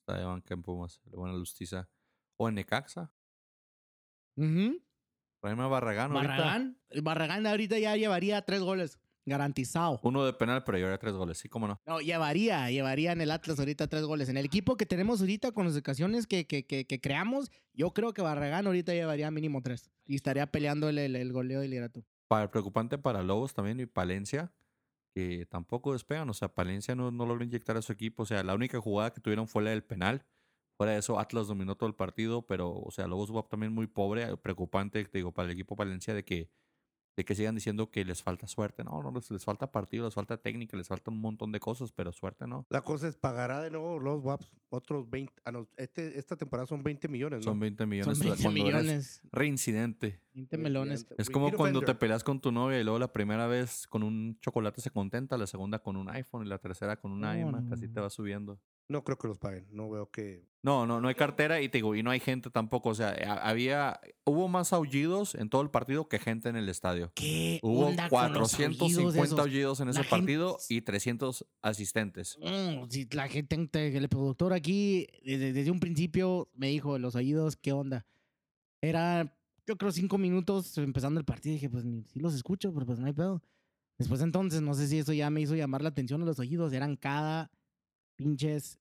Está 0.00 0.18
de 0.18 0.24
banca 0.24 0.54
en 0.54 0.62
Pumas. 0.62 1.00
La 1.04 1.18
buena 1.18 1.36
Lustiza. 1.36 1.88
O 2.38 2.48
en 2.48 2.54
Necaxa. 2.54 3.12
Ujú. 4.36 4.80
Jaime 5.42 5.68
Barragán. 5.68 6.12
ahorita. 6.12 6.32
Barragán. 6.36 6.78
Barragán 7.02 7.46
ahorita 7.46 7.78
ya 7.78 7.96
llevaría 7.96 8.40
tres 8.42 8.60
goles. 8.60 8.98
Garantizado. 9.26 10.00
Uno 10.04 10.24
de 10.24 10.32
penal, 10.32 10.64
pero 10.64 10.78
llevaría 10.78 10.98
tres 10.98 11.12
goles. 11.12 11.36
Sí, 11.36 11.50
cómo 11.50 11.68
no. 11.68 11.78
No, 11.84 12.00
llevaría, 12.00 12.70
llevaría 12.70 13.12
en 13.12 13.20
el 13.20 13.30
Atlas 13.30 13.58
ahorita 13.58 13.86
tres 13.86 14.04
goles. 14.04 14.30
En 14.30 14.38
el 14.38 14.46
equipo 14.46 14.76
que 14.78 14.86
tenemos 14.86 15.20
ahorita 15.20 15.52
con 15.52 15.66
las 15.66 15.76
ocasiones 15.76 16.26
que, 16.26 16.46
que, 16.46 16.64
que, 16.64 16.86
que 16.86 17.00
creamos, 17.00 17.50
yo 17.74 17.90
creo 17.92 18.14
que 18.14 18.22
Barragán 18.22 18.66
ahorita 18.66 18.94
llevaría 18.94 19.30
mínimo 19.30 19.60
tres. 19.62 19.90
Y 20.06 20.14
estaría 20.14 20.46
peleando 20.46 20.88
el, 20.88 20.96
el, 20.98 21.14
el 21.14 21.32
goleo 21.32 21.60
del 21.60 21.70
liderato. 21.70 22.02
Para, 22.26 22.50
preocupante 22.50 22.96
para 22.96 23.22
Lobos 23.22 23.52
también 23.52 23.80
y 23.80 23.86
Palencia, 23.86 24.50
que 25.14 25.44
tampoco 25.44 25.92
despegan. 25.92 26.30
O 26.30 26.34
sea, 26.34 26.48
Palencia 26.48 26.94
no, 26.94 27.10
no 27.10 27.26
logró 27.26 27.44
inyectar 27.44 27.76
a 27.76 27.82
su 27.82 27.92
equipo. 27.92 28.22
O 28.22 28.26
sea, 28.26 28.42
la 28.42 28.54
única 28.54 28.80
jugada 28.80 29.12
que 29.12 29.20
tuvieron 29.20 29.46
fue 29.46 29.62
la 29.62 29.70
del 29.70 29.84
penal. 29.84 30.24
Fuera 30.78 30.92
de 30.92 31.00
eso, 31.00 31.18
Atlas 31.18 31.48
dominó 31.48 31.74
todo 31.74 31.88
el 31.88 31.94
partido, 31.96 32.46
pero, 32.46 32.72
o 32.72 32.90
sea, 32.92 33.08
Lobos 33.08 33.30
WAP 33.30 33.48
también 33.50 33.72
muy 33.74 33.88
pobre. 33.88 34.36
Preocupante, 34.36 35.04
te 35.04 35.18
digo, 35.18 35.32
para 35.32 35.46
el 35.46 35.52
equipo 35.52 35.74
Palencia 35.74 36.14
de 36.14 36.24
que, 36.24 36.50
de 37.16 37.24
que 37.24 37.34
sigan 37.34 37.56
diciendo 37.56 37.90
que 37.90 38.04
les 38.04 38.22
falta 38.22 38.46
suerte. 38.46 38.84
No, 38.84 39.02
no, 39.02 39.10
les, 39.10 39.28
les 39.32 39.44
falta 39.44 39.72
partido, 39.72 40.04
les 40.04 40.14
falta 40.14 40.36
técnica, 40.36 40.76
les 40.76 40.86
falta 40.86 41.10
un 41.10 41.20
montón 41.20 41.50
de 41.50 41.58
cosas, 41.58 41.90
pero 41.90 42.12
suerte 42.12 42.46
no. 42.46 42.64
La 42.70 42.82
cosa 42.82 43.08
es, 43.08 43.16
¿pagará 43.16 43.60
de 43.60 43.72
nuevo 43.72 43.98
los 43.98 44.22
WAPs 44.22 44.52
otros 44.68 45.10
20? 45.10 45.32
ah, 45.46 45.50
no, 45.50 45.68
este, 45.76 46.16
esta 46.16 46.36
temporada 46.36 46.68
son 46.68 46.84
20 46.84 47.08
millones, 47.08 47.40
¿no? 47.40 47.50
Son 47.50 47.58
20 47.58 47.82
Son 47.82 47.88
millones. 47.88 48.18
20 48.20 48.42
cuando 48.44 48.60
eres 48.60 48.64
millones. 48.64 49.22
Reincidente. 49.32 50.20
20 50.34 50.58
melones. 50.58 51.08
Es 51.18 51.28
como 51.28 51.50
cuando 51.50 51.82
te 51.82 51.92
peleas 51.96 52.22
con 52.22 52.40
tu 52.40 52.52
novia 52.52 52.78
y 52.80 52.84
luego 52.84 53.00
la 53.00 53.12
primera 53.12 53.48
vez 53.48 53.88
con 53.88 54.04
un 54.04 54.38
chocolate 54.40 54.80
se 54.80 54.92
contenta, 54.92 55.36
la 55.36 55.48
segunda 55.48 55.80
con 55.80 55.96
un 55.96 56.08
iPhone 56.08 56.46
y 56.46 56.48
la 56.48 56.58
tercera 56.58 57.00
con 57.00 57.10
una 57.10 57.34
No, 57.34 57.48
iMac, 57.48 57.72
así 57.72 57.88
no. 57.88 57.94
te 57.94 58.00
va 58.00 58.10
subiendo. 58.10 58.60
No 58.88 59.04
creo 59.04 59.18
que 59.18 59.28
los 59.28 59.38
paguen. 59.38 59.66
No 59.70 59.90
veo 59.90 60.10
que... 60.10 60.48
No, 60.62 60.86
no, 60.86 61.00
no 61.00 61.08
hay 61.08 61.14
cartera 61.14 61.60
y 61.60 61.68
te 61.68 61.78
digo, 61.78 61.94
y 61.94 62.02
no 62.02 62.10
hay 62.10 62.18
gente 62.20 62.50
tampoco. 62.50 62.88
O 62.88 62.94
sea, 62.94 63.10
ha- 63.26 63.48
había, 63.48 64.00
hubo 64.24 64.48
más 64.48 64.72
aullidos 64.72 65.34
en 65.36 65.48
todo 65.50 65.62
el 65.62 65.70
partido 65.70 66.08
que 66.08 66.18
gente 66.18 66.48
en 66.48 66.56
el 66.56 66.68
estadio. 66.68 67.12
¿Qué 67.14 67.60
Hubo 67.62 67.86
onda 67.86 68.08
con 68.08 68.32
los 68.32 68.50
450 68.56 69.24
esos? 69.24 69.38
aullidos 69.38 69.80
en 69.80 69.86
La 69.86 69.90
ese 69.92 70.00
gente- 70.02 70.10
partido 70.10 70.58
y 70.68 70.80
300 70.80 71.46
asistentes. 71.62 72.38
Mm, 72.40 72.88
si 72.90 73.06
la 73.12 73.28
gente, 73.28 73.96
el 73.96 74.08
productor 74.08 74.52
aquí, 74.52 75.06
desde, 75.24 75.52
desde 75.52 75.70
un 75.70 75.78
principio 75.80 76.48
me 76.54 76.68
dijo, 76.68 76.98
los 76.98 77.14
oídos, 77.14 77.56
¿qué 77.56 77.72
onda? 77.72 78.04
Era, 78.82 79.36
yo 79.66 79.76
creo, 79.76 79.92
cinco 79.92 80.18
minutos 80.18 80.76
empezando 80.78 81.20
el 81.20 81.24
partido. 81.26 81.52
Dije, 81.54 81.70
pues 81.70 81.84
ni 81.84 82.02
sí 82.04 82.20
los 82.20 82.34
escucho, 82.34 82.72
pero 82.72 82.86
pues 82.86 82.98
no 82.98 83.06
hay 83.06 83.12
pedo. 83.12 83.42
Después 83.98 84.20
entonces, 84.22 84.60
no 84.62 84.74
sé 84.74 84.86
si 84.88 84.98
eso 84.98 85.12
ya 85.12 85.28
me 85.30 85.40
hizo 85.40 85.54
llamar 85.56 85.82
la 85.82 85.88
atención 85.90 86.22
a 86.22 86.24
los 86.24 86.38
oídos. 86.38 86.72
Eran 86.72 86.96
cada 86.96 87.50
pinches 88.18 88.78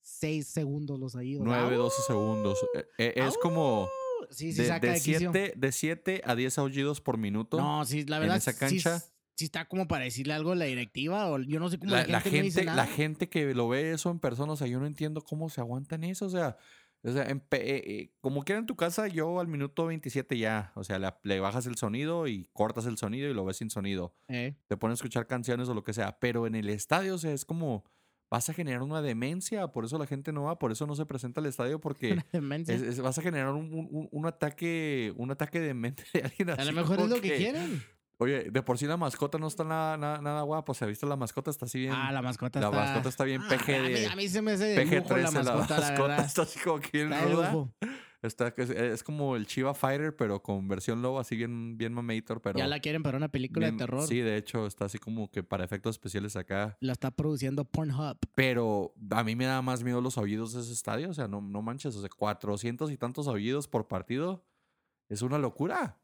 seis 0.00 0.46
segundos 0.46 0.98
los 1.00 1.14
oídos. 1.14 1.44
9, 1.44 1.74
¡Au! 1.76 1.82
12 1.84 2.02
segundos. 2.06 2.58
Eh, 2.74 2.84
eh, 2.98 3.12
Es 3.16 3.36
como 3.38 3.88
Sí, 4.30 4.52
sí, 4.52 4.62
de, 4.62 4.68
saca 4.68 4.86
de, 4.86 4.92
de 4.94 5.00
quicio. 5.00 5.30
7, 5.32 5.54
de 5.56 5.72
7 5.72 6.22
a 6.24 6.34
10 6.34 6.58
aullidos 6.58 7.00
por 7.00 7.18
minuto. 7.18 7.56
No, 7.58 7.84
sí, 7.84 8.04
la 8.04 8.16
en 8.16 8.22
verdad. 8.22 8.36
esa 8.38 8.52
sí- 8.52 8.58
cancha. 8.58 9.02
Sí, 9.34 9.46
está 9.46 9.66
como 9.66 9.88
para 9.88 10.04
decirle 10.04 10.34
algo 10.34 10.52
a 10.52 10.54
la 10.54 10.66
directiva. 10.66 11.30
O 11.30 11.38
yo 11.40 11.58
no 11.58 11.68
sé 11.70 11.78
cómo 11.78 11.90
la, 11.90 12.02
la, 12.02 12.06
la 12.12 12.20
gente, 12.20 12.38
no 12.38 12.44
dice 12.44 12.60
gente, 12.60 12.70
nada. 12.70 12.86
la 12.86 12.92
gente 12.92 13.28
que 13.28 13.54
lo 13.54 13.68
ve 13.68 13.92
eso 13.92 14.10
en 14.10 14.18
persona, 14.20 14.52
o 14.52 14.56
sea, 14.56 14.66
yo 14.66 14.78
no 14.78 14.86
entiendo 14.86 15.22
cómo 15.22 15.48
se 15.48 15.60
aguantan 15.60 16.04
eso, 16.04 16.26
o 16.26 16.30
sea, 16.30 16.56
o 17.02 17.10
sea, 17.12 17.24
en 17.28 17.38
eh, 17.50 17.82
eh, 17.84 18.12
como 18.20 18.44
quiera 18.44 18.58
en 18.60 18.66
tu 18.66 18.76
casa, 18.76 19.08
yo 19.08 19.40
al 19.40 19.48
minuto 19.48 19.86
27 19.86 20.38
ya, 20.38 20.70
o 20.76 20.84
sea, 20.84 20.98
le, 20.98 21.12
le 21.24 21.40
bajas 21.40 21.66
el 21.66 21.76
sonido 21.76 22.28
y 22.28 22.44
cortas 22.52 22.86
el 22.86 22.96
sonido 22.98 23.28
y 23.28 23.34
lo 23.34 23.44
ves 23.44 23.56
sin 23.56 23.70
sonido. 23.70 24.14
Eh, 24.28 24.54
Te 24.68 24.76
pones 24.76 24.94
a 24.94 24.98
escuchar 25.00 25.26
canciones 25.26 25.68
o 25.68 25.74
lo 25.74 25.82
que 25.82 25.92
sea, 25.94 26.18
pero 26.20 26.46
en 26.46 26.54
el 26.54 26.68
estadio, 26.68 27.14
o 27.14 27.18
sea, 27.18 27.32
es 27.32 27.44
como, 27.44 27.84
vas 28.32 28.48
a 28.48 28.54
generar 28.54 28.80
una 28.82 29.02
demencia, 29.02 29.68
por 29.68 29.84
eso 29.84 29.98
la 29.98 30.06
gente 30.06 30.32
no 30.32 30.44
va, 30.44 30.58
por 30.58 30.72
eso 30.72 30.86
no 30.86 30.94
se 30.96 31.04
presenta 31.04 31.40
al 31.42 31.46
estadio, 31.46 31.78
porque 31.82 32.16
es- 32.66 32.80
es- 32.82 33.00
vas 33.00 33.18
a 33.18 33.22
generar 33.22 33.50
un, 33.52 33.70
un- 33.72 34.08
un- 34.10 34.26
ataque, 34.26 35.12
un 35.18 35.30
ataque 35.30 35.60
de 35.60 35.74
mente 35.74 36.04
de 36.14 36.22
alguien 36.22 36.48
a 36.50 36.54
así 36.54 36.64
lo 36.64 36.72
mejor 36.72 36.98
es 37.00 37.08
lo 37.10 37.20
que 37.20 37.36
quieren. 37.36 37.82
Oye, 38.16 38.50
de 38.50 38.62
por 38.62 38.78
sí 38.78 38.86
la 38.86 38.96
mascota 38.96 39.36
no 39.36 39.48
está 39.48 39.64
nada, 39.64 39.96
nada, 39.98 40.20
nada 40.22 40.42
guapa, 40.42 40.72
o 40.72 40.74
sea, 40.74 40.86
¿viste 40.88 41.04
la 41.06 41.16
mascota? 41.16 41.50
Está 41.50 41.66
así 41.66 41.80
bien... 41.80 41.92
Ah, 41.92 42.10
la 42.12 42.22
mascota 42.22 42.58
La 42.60 42.68
está... 42.68 42.80
mascota 42.80 43.08
está 43.10 43.24
bien 43.24 43.42
Ah, 43.42 43.48
PG 43.50 43.74
a, 43.74 43.82
mí, 43.82 44.04
a 44.12 44.16
mí 44.16 44.28
se 44.28 44.40
me 44.42 44.52
hace 44.52 44.64
de 44.64 44.84
lujo 44.84 44.96
PG-13, 45.08 45.22
la 45.22 45.30
mascota, 45.32 45.80
la, 45.80 45.90
verdad. 45.90 46.24
está 46.24 46.42
así 46.42 46.58
como 46.60 46.78
que 46.80 46.90
bien 47.04 47.10
ruda. 47.30 47.52
Está, 48.22 48.54
es, 48.56 48.70
es 48.70 49.02
como 49.02 49.34
el 49.34 49.46
Chiva 49.46 49.74
Fighter, 49.74 50.14
pero 50.14 50.40
con 50.42 50.68
versión 50.68 51.02
lobo, 51.02 51.18
así 51.18 51.34
bien, 51.34 51.76
bien 51.76 51.92
mamator, 51.92 52.40
pero... 52.40 52.56
ya 52.56 52.68
la 52.68 52.78
quieren 52.78 53.02
para 53.02 53.16
una 53.16 53.28
película 53.28 53.66
bien- 53.66 53.76
de 53.76 53.84
terror. 53.84 54.06
Sí, 54.06 54.20
de 54.20 54.36
hecho, 54.36 54.66
está 54.66 54.84
así 54.84 54.98
como 54.98 55.28
que 55.30 55.42
para 55.42 55.64
efectos 55.64 55.96
especiales 55.96 56.36
acá. 56.36 56.76
La 56.80 56.92
está 56.92 57.10
produciendo 57.10 57.64
Pornhub. 57.64 58.18
Pero 58.34 58.94
a 59.10 59.24
mí 59.24 59.34
me 59.34 59.46
da 59.46 59.60
más 59.60 59.82
miedo 59.82 60.00
los 60.00 60.18
aullidos 60.18 60.52
de 60.52 60.60
ese 60.60 60.72
estadio. 60.72 61.10
O 61.10 61.14
sea, 61.14 61.26
no, 61.26 61.40
no 61.40 61.62
manches. 61.62 61.96
O 61.96 62.00
sea, 62.00 62.08
400 62.16 62.92
y 62.92 62.96
tantos 62.96 63.26
aullidos 63.26 63.66
por 63.66 63.88
partido. 63.88 64.44
Es 65.08 65.22
una 65.22 65.38
locura. 65.38 65.98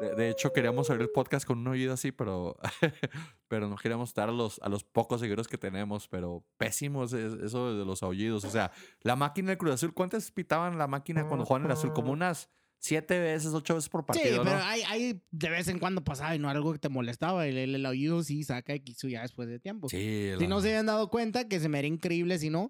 De, 0.00 0.14
de 0.14 0.30
hecho, 0.30 0.52
queríamos 0.52 0.90
abrir 0.90 1.04
el 1.04 1.10
podcast 1.10 1.46
con 1.46 1.58
un 1.58 1.68
oído 1.68 1.92
así, 1.94 2.12
pero, 2.12 2.56
pero 3.48 3.68
no 3.68 3.76
queríamos 3.76 4.12
dar 4.14 4.28
a 4.28 4.32
los, 4.32 4.58
a 4.62 4.68
los 4.68 4.84
pocos 4.84 5.20
seguidores 5.20 5.48
que 5.48 5.58
tenemos. 5.58 6.08
Pero 6.08 6.44
pésimos 6.58 7.12
es 7.12 7.32
eso 7.34 7.76
de 7.76 7.84
los 7.84 8.02
aullidos. 8.02 8.44
O 8.44 8.50
sea, 8.50 8.72
la 9.02 9.16
máquina 9.16 9.48
del 9.50 9.58
Cruz 9.58 9.74
Azul, 9.74 9.94
¿cuántas 9.94 10.30
pitaban 10.30 10.78
la 10.78 10.86
máquina 10.86 11.26
cuando 11.26 11.44
jugaban 11.46 11.66
el 11.66 11.72
Azul? 11.72 11.92
Como 11.92 12.12
unas 12.12 12.48
siete 12.78 13.18
veces, 13.18 13.54
ocho 13.54 13.74
veces 13.74 13.88
por 13.88 14.04
partido, 14.04 14.28
sí, 14.28 14.36
¿no? 14.36 14.44
pero 14.44 14.58
hay, 14.62 14.82
hay 14.82 15.22
de 15.30 15.48
vez 15.48 15.66
en 15.68 15.78
cuando 15.78 16.04
pasaba 16.04 16.36
y 16.36 16.38
no 16.38 16.50
era 16.50 16.58
algo 16.58 16.72
que 16.74 16.78
te 16.78 16.90
molestaba. 16.90 17.46
El, 17.46 17.56
el, 17.56 17.74
el 17.74 17.86
oído 17.86 18.22
sí 18.22 18.44
saca 18.44 18.78
quicio 18.78 19.08
ya 19.08 19.22
después 19.22 19.48
de 19.48 19.58
tiempo. 19.58 19.88
Sí, 19.88 20.30
Si 20.36 20.42
la- 20.42 20.48
no 20.48 20.60
se 20.60 20.68
habían 20.68 20.86
dado 20.86 21.08
cuenta, 21.08 21.48
que 21.48 21.58
se 21.58 21.68
me 21.70 21.78
haría 21.78 21.88
increíble. 21.88 22.38
Si 22.38 22.50
no, 22.50 22.68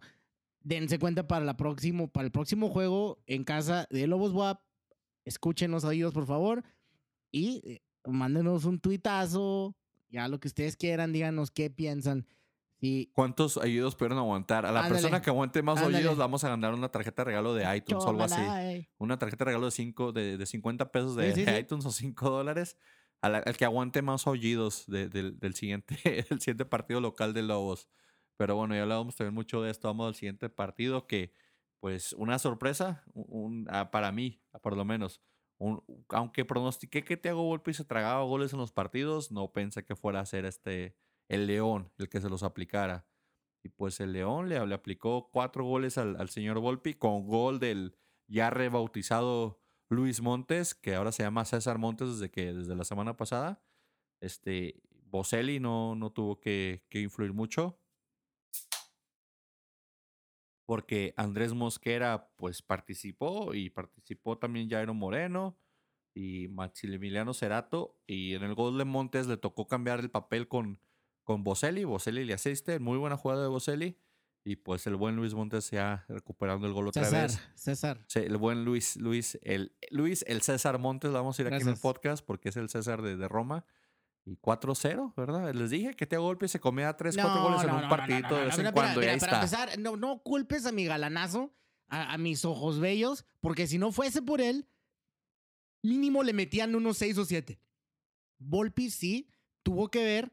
dense 0.60 0.98
cuenta 1.00 1.26
para, 1.26 1.44
la 1.44 1.56
próximo, 1.56 2.08
para 2.08 2.24
el 2.26 2.30
próximo 2.32 2.68
juego 2.70 3.18
en 3.26 3.42
casa 3.42 3.88
de 3.90 4.06
Lobos 4.06 4.32
WAP. 4.32 4.60
Escuchen 5.24 5.72
los 5.72 5.82
oídos, 5.82 6.14
por 6.14 6.24
favor. 6.24 6.62
Y 7.36 7.60
eh, 7.70 7.82
mándenos 8.06 8.64
un 8.64 8.80
tuitazo. 8.80 9.76
Ya 10.08 10.26
lo 10.26 10.40
que 10.40 10.48
ustedes 10.48 10.74
quieran, 10.76 11.12
díganos 11.12 11.50
qué 11.50 11.68
piensan. 11.68 12.26
Si 12.80 13.10
¿Cuántos 13.14 13.58
ayudos 13.58 13.94
pudieron 13.94 14.16
aguantar? 14.18 14.64
A 14.64 14.72
la 14.72 14.80
Ándale. 14.80 14.94
persona 14.94 15.20
que 15.20 15.28
aguante 15.28 15.62
más 15.62 15.78
Ándale. 15.78 15.98
oídos, 15.98 16.16
vamos 16.16 16.44
a 16.44 16.48
ganar 16.48 16.72
una 16.72 16.88
tarjeta 16.90 17.22
de 17.22 17.26
regalo 17.26 17.52
de 17.54 17.76
iTunes 17.76 18.04
o 18.04 18.08
algo 18.08 18.22
así. 18.22 18.36
Tómala, 18.36 18.86
Una 18.98 19.18
tarjeta 19.18 19.44
de 19.44 19.50
regalo 19.50 19.66
de, 19.66 19.70
cinco, 19.72 20.12
de, 20.12 20.38
de 20.38 20.46
50 20.46 20.90
pesos 20.92 21.14
de, 21.16 21.34
Sí, 21.34 21.40
sí, 21.40 21.44
de 21.44 21.52
sí. 21.54 21.58
iTunes 21.60 21.84
o 21.84 21.90
5 21.90 22.30
dólares. 22.30 22.78
la- 23.22 23.38
Al 23.38 23.56
que 23.56 23.64
aguante 23.66 24.00
más 24.02 24.26
oídos 24.26 24.84
de- 24.86 25.08
del- 25.08 25.38
del, 25.38 25.54
siguiente, 25.54 25.96
del 26.30 26.40
siguiente 26.40 26.64
partido 26.64 27.00
local 27.02 27.34
de 27.34 27.42
Lobos. 27.42 27.88
Pero 28.38 28.56
bueno, 28.56 28.74
ya 28.74 28.82
hablábamos 28.82 29.16
también 29.16 29.34
mucho 29.34 29.60
de 29.62 29.70
esto. 29.70 29.88
Vamos 29.88 30.06
al 30.08 30.14
siguiente 30.14 30.48
partido 30.48 31.06
que, 31.06 31.32
pues, 31.80 32.12
una 32.14 32.38
sorpresa 32.38 33.02
un- 33.14 33.26
un- 33.28 33.66
ah, 33.70 33.90
para 33.90 34.10
mí, 34.12 34.40
por 34.62 34.74
lo 34.76 34.84
menos. 34.86 35.20
Un- 35.58 35.82
aunque 36.08 36.44
pronostiqué 36.44 37.04
que 37.04 37.16
Thiago 37.16 37.42
Volpi 37.42 37.72
se 37.72 37.84
tragaba 37.84 38.22
goles 38.24 38.52
en 38.52 38.58
los 38.58 38.72
partidos, 38.72 39.32
no 39.32 39.52
pensé 39.52 39.84
que 39.84 39.96
fuera 39.96 40.20
a 40.20 40.26
ser 40.26 40.44
este 40.44 40.96
el 41.28 41.46
León 41.46 41.92
el 41.98 42.08
que 42.08 42.20
se 42.20 42.28
los 42.28 42.42
aplicara. 42.42 43.06
Y 43.64 43.70
pues 43.70 43.98
el 44.00 44.12
León 44.12 44.48
le, 44.48 44.58
aplicó 44.58 45.30
cuatro 45.32 45.64
goles 45.64 45.98
al, 45.98 46.28
señor 46.28 46.60
Volpi 46.60 46.94
con 46.94 47.26
gol 47.26 47.58
del 47.58 47.96
ya 48.28 48.50
rebautizado 48.50 49.60
Luis 49.88 50.20
Montes, 50.20 50.74
que 50.74 50.94
ahora 50.94 51.12
se 51.12 51.22
llama 51.24 51.44
César 51.44 51.78
Montes 51.78 52.08
desde 52.08 52.30
que 52.30 52.52
desde 52.52 52.76
la 52.76 52.84
semana 52.84 53.16
pasada. 53.16 53.62
Este 54.20 54.80
Boselli 54.90 55.58
no, 55.58 55.94
no 55.96 56.12
tuvo 56.12 56.40
que 56.40 56.84
influir 56.92 57.32
mucho. 57.32 57.80
Porque 60.66 61.14
Andrés 61.16 61.54
Mosquera 61.54 62.28
pues 62.36 62.60
participó 62.60 63.54
y 63.54 63.70
participó 63.70 64.36
también 64.36 64.68
Jairo 64.68 64.94
Moreno 64.94 65.56
y 66.12 66.48
Maximiliano 66.48 67.32
Cerato. 67.32 67.98
Y 68.06 68.34
en 68.34 68.42
el 68.42 68.54
gol 68.54 68.76
de 68.76 68.84
Montes 68.84 69.26
le 69.28 69.36
tocó 69.36 69.66
cambiar 69.66 70.00
el 70.00 70.10
papel 70.10 70.48
con, 70.48 70.80
con 71.22 71.44
Boselli. 71.44 71.84
Boselli 71.84 72.24
le 72.24 72.34
asiste. 72.34 72.80
Muy 72.80 72.98
buena 72.98 73.16
jugada 73.16 73.42
de 73.42 73.48
Boselli. 73.48 73.96
Y 74.44 74.56
pues 74.56 74.86
el 74.86 74.94
buen 74.94 75.16
Luis 75.16 75.34
Montes 75.34 75.70
ya 75.72 76.04
recuperando 76.08 76.68
el 76.68 76.72
gol 76.72 76.86
otra 76.86 77.04
César, 77.04 77.22
vez. 77.22 77.40
César. 77.56 78.04
Sí, 78.06 78.20
el 78.20 78.36
buen 78.36 78.64
Luis, 78.64 78.96
Luis, 78.96 79.38
el 79.42 79.74
Luis, 79.90 80.24
el 80.28 80.40
César 80.40 80.78
Montes, 80.78 81.10
lo 81.10 81.18
vamos 81.18 81.36
a 81.36 81.42
ir 81.42 81.48
aquí 81.48 81.62
en 81.62 81.70
el 81.70 81.76
podcast 81.76 82.24
porque 82.24 82.50
es 82.50 82.56
el 82.56 82.68
César 82.68 83.02
de, 83.02 83.16
de 83.16 83.26
Roma. 83.26 83.64
Y 84.28 84.36
4-0, 84.38 85.14
¿verdad? 85.14 85.54
Les 85.54 85.70
dije 85.70 85.94
que 85.94 86.04
te 86.04 86.16
golpe 86.16 86.48
se 86.48 86.58
comía 86.58 86.96
3, 86.96 87.14
4 87.16 87.42
goles 87.42 87.62
en 87.62 87.70
un 87.70 87.88
partidito 87.88 88.34
de 88.34 88.46
vez 88.46 88.58
en 88.58 88.72
cuando. 88.72 89.00
mira, 89.00 89.12
y 89.12 89.14
ahí 89.14 89.20
para 89.20 89.40
está. 89.42 89.60
empezar, 89.66 89.78
no, 89.78 89.96
no 89.96 90.18
culpes 90.22 90.66
a 90.66 90.72
mi 90.72 90.84
galanazo, 90.84 91.54
a, 91.88 92.12
a 92.12 92.18
mis 92.18 92.44
ojos 92.44 92.80
bellos, 92.80 93.24
porque 93.40 93.68
si 93.68 93.78
no 93.78 93.92
fuese 93.92 94.22
por 94.22 94.40
él, 94.40 94.66
mínimo 95.82 96.24
le 96.24 96.32
metían 96.32 96.74
unos 96.74 96.98
6 96.98 97.18
o 97.18 97.24
7. 97.24 97.60
Volpi 98.38 98.90
sí 98.90 99.30
tuvo 99.62 99.88
que 99.92 100.02
ver 100.04 100.32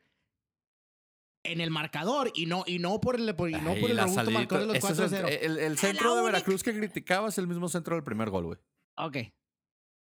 en 1.43 1.62
el 1.62 1.69
marcador 1.69 2.32
y 2.34 2.47
no, 2.47 2.63
y 2.65 2.79
no 2.79 2.99
por 2.99 3.15
el, 3.19 3.36
por, 3.36 3.49
y 3.49 3.53
no 3.53 3.71
Ay, 3.71 3.82
por 3.82 3.91
el 3.91 3.97
robusto 3.97 4.15
salidita. 4.21 4.39
marcador 4.39 4.67
de 4.67 4.73
los 4.73 4.77
Ese 4.84 5.06
es 5.06 5.12
el, 5.12 5.23
4-0. 5.25 5.38
el- 5.41 5.60
el 5.60 5.77
centro 5.77 6.15
de 6.15 6.23
Veracruz 6.23 6.63
que 6.63 6.73
criticaba 6.73 7.29
es 7.29 7.38
el 7.38 7.47
mismo 7.47 7.69
centro 7.69 7.95
del 7.95 8.03
primer 8.03 8.29
gol, 8.32 8.45
güey. 8.45 8.60
Ok. 8.97 9.17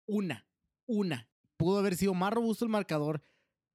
Una. 0.06 0.46
Una. 0.86 1.26
pudo 1.56 1.78
haber 1.78 1.96
sido 1.96 2.14
más 2.14 2.32
robusto 2.32 2.64
el 2.64 2.70
marcador. 2.70 3.20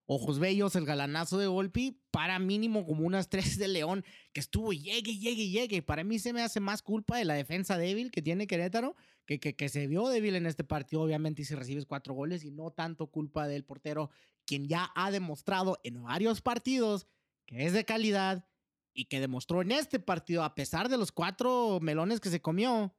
Ojos 0.07 0.39
bellos, 0.39 0.75
el 0.75 0.85
galanazo 0.85 1.37
de 1.37 1.47
Volpi, 1.47 1.99
para 2.11 2.37
mínimo 2.39 2.85
como 2.85 3.05
unas 3.05 3.29
tres 3.29 3.57
de 3.57 3.67
León, 3.67 4.05
que 4.33 4.39
estuvo 4.39 4.71
llegue, 4.71 5.17
llegue, 5.17 5.49
llegue. 5.49 5.81
Para 5.81 6.03
mí 6.03 6.19
se 6.19 6.31
me 6.31 6.41
hace 6.41 6.59
más 6.59 6.81
culpa 6.81 7.17
de 7.17 7.25
la 7.25 7.33
defensa 7.33 7.77
débil 7.77 8.11
que 8.11 8.21
tiene 8.21 8.47
Querétaro, 8.47 8.95
que, 9.25 9.39
que, 9.39 9.55
que 9.55 9.69
se 9.69 9.87
vio 9.87 10.07
débil 10.07 10.35
en 10.35 10.45
este 10.45 10.63
partido, 10.63 11.01
obviamente, 11.01 11.41
y 11.41 11.45
si 11.45 11.55
recibes 11.55 11.85
cuatro 11.85 12.13
goles, 12.13 12.43
y 12.43 12.51
no 12.51 12.71
tanto 12.71 13.07
culpa 13.07 13.47
del 13.47 13.63
portero, 13.63 14.11
quien 14.45 14.67
ya 14.67 14.91
ha 14.95 15.09
demostrado 15.09 15.79
en 15.83 16.03
varios 16.03 16.41
partidos 16.41 17.07
que 17.45 17.65
es 17.65 17.73
de 17.73 17.85
calidad 17.85 18.47
y 18.93 19.05
que 19.05 19.19
demostró 19.19 19.61
en 19.61 19.71
este 19.71 19.99
partido, 19.99 20.43
a 20.43 20.55
pesar 20.55 20.89
de 20.89 20.97
los 20.97 21.11
cuatro 21.11 21.79
melones 21.81 22.19
que 22.19 22.29
se 22.29 22.41
comió, 22.41 22.95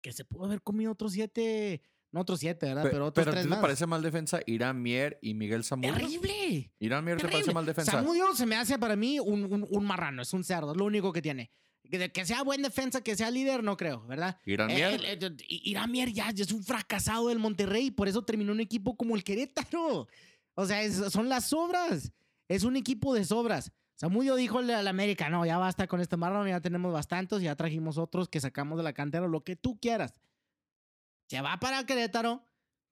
que 0.00 0.12
se 0.12 0.24
pudo 0.24 0.44
haber 0.44 0.62
comido 0.62 0.92
otros 0.92 1.12
siete, 1.12 1.82
no 2.12 2.20
otros 2.20 2.40
siete, 2.40 2.66
¿verdad? 2.66 2.84
Pe- 2.84 2.90
pero 2.90 3.06
otros 3.06 3.22
pero 3.24 3.30
¿a 3.30 3.34
tres 3.34 3.44
ti 3.44 3.48
te 3.48 3.54
más. 3.54 3.60
parece 3.60 3.86
mal 3.86 4.02
defensa 4.02 4.40
Irán 4.46 4.80
Mier 4.82 5.18
y 5.22 5.34
Miguel 5.34 5.64
Zamudio? 5.64 5.92
¡Terrible! 5.94 6.72
Irán 6.78 7.04
Mier 7.04 7.18
te 7.20 7.28
parece 7.28 7.52
mal 7.52 7.66
defensa. 7.66 7.92
Zamudio 7.92 8.34
se 8.34 8.46
me 8.46 8.56
hace 8.56 8.78
para 8.78 8.96
mí 8.96 9.18
un, 9.20 9.44
un, 9.52 9.66
un 9.70 9.84
marrano, 9.84 10.22
es 10.22 10.32
un 10.32 10.44
cerdo, 10.44 10.72
es 10.72 10.76
lo 10.78 10.84
único 10.84 11.12
que 11.12 11.20
tiene. 11.22 11.50
Que, 11.90 12.26
sea 12.26 12.42
buen 12.42 12.60
defensa, 12.60 13.00
que 13.00 13.16
sea 13.16 13.30
líder, 13.30 13.62
no 13.64 13.76
creo, 13.78 14.06
¿verdad? 14.06 14.38
Irán 14.44 14.68
Eh, 14.70 14.74
Mier. 14.74 15.04
el- 15.22 15.36
I- 15.48 15.70
Irán 15.70 15.90
Mier 15.90 16.12
ya, 16.12 16.30
ya 16.32 16.44
es 16.44 16.52
un 16.52 16.62
fracasado 16.62 17.28
del 17.28 17.38
Monterrey 17.38 17.90
por 17.90 18.08
eso 18.08 18.22
terminó 18.22 18.52
un 18.52 18.60
equipo 18.60 18.96
como 18.96 19.16
el 19.16 19.24
Querétaro. 19.24 20.06
O 20.54 20.66
sea, 20.66 20.82
es- 20.82 20.96
son 21.12 21.28
las 21.28 21.44
sobras. 21.46 22.12
Es 22.48 22.64
un 22.64 22.76
equipo 22.76 23.14
de 23.14 23.24
sobras. 23.24 23.72
Samudio 23.94 24.36
dijo 24.36 24.58
al 24.58 24.70
al 24.70 24.86
América, 24.88 25.28
no, 25.28 25.44
ya 25.46 25.58
basta 25.58 25.86
con 25.86 26.00
este 26.00 26.16
marrón, 26.16 26.46
ya 26.48 26.60
tenemos 26.60 26.92
bastantes, 26.92 27.40
ya 27.42 27.56
trajimos 27.56 27.98
otros 27.98 28.28
que 28.28 28.40
sacamos 28.40 28.76
de 28.78 28.84
la 28.84 28.92
cantera, 28.92 29.26
lo 29.26 29.42
que 29.42 29.56
tú 29.56 29.78
quieras. 29.80 30.12
Se 31.28 31.40
va 31.40 31.58
para 31.60 31.86
Querétaro, 31.86 32.42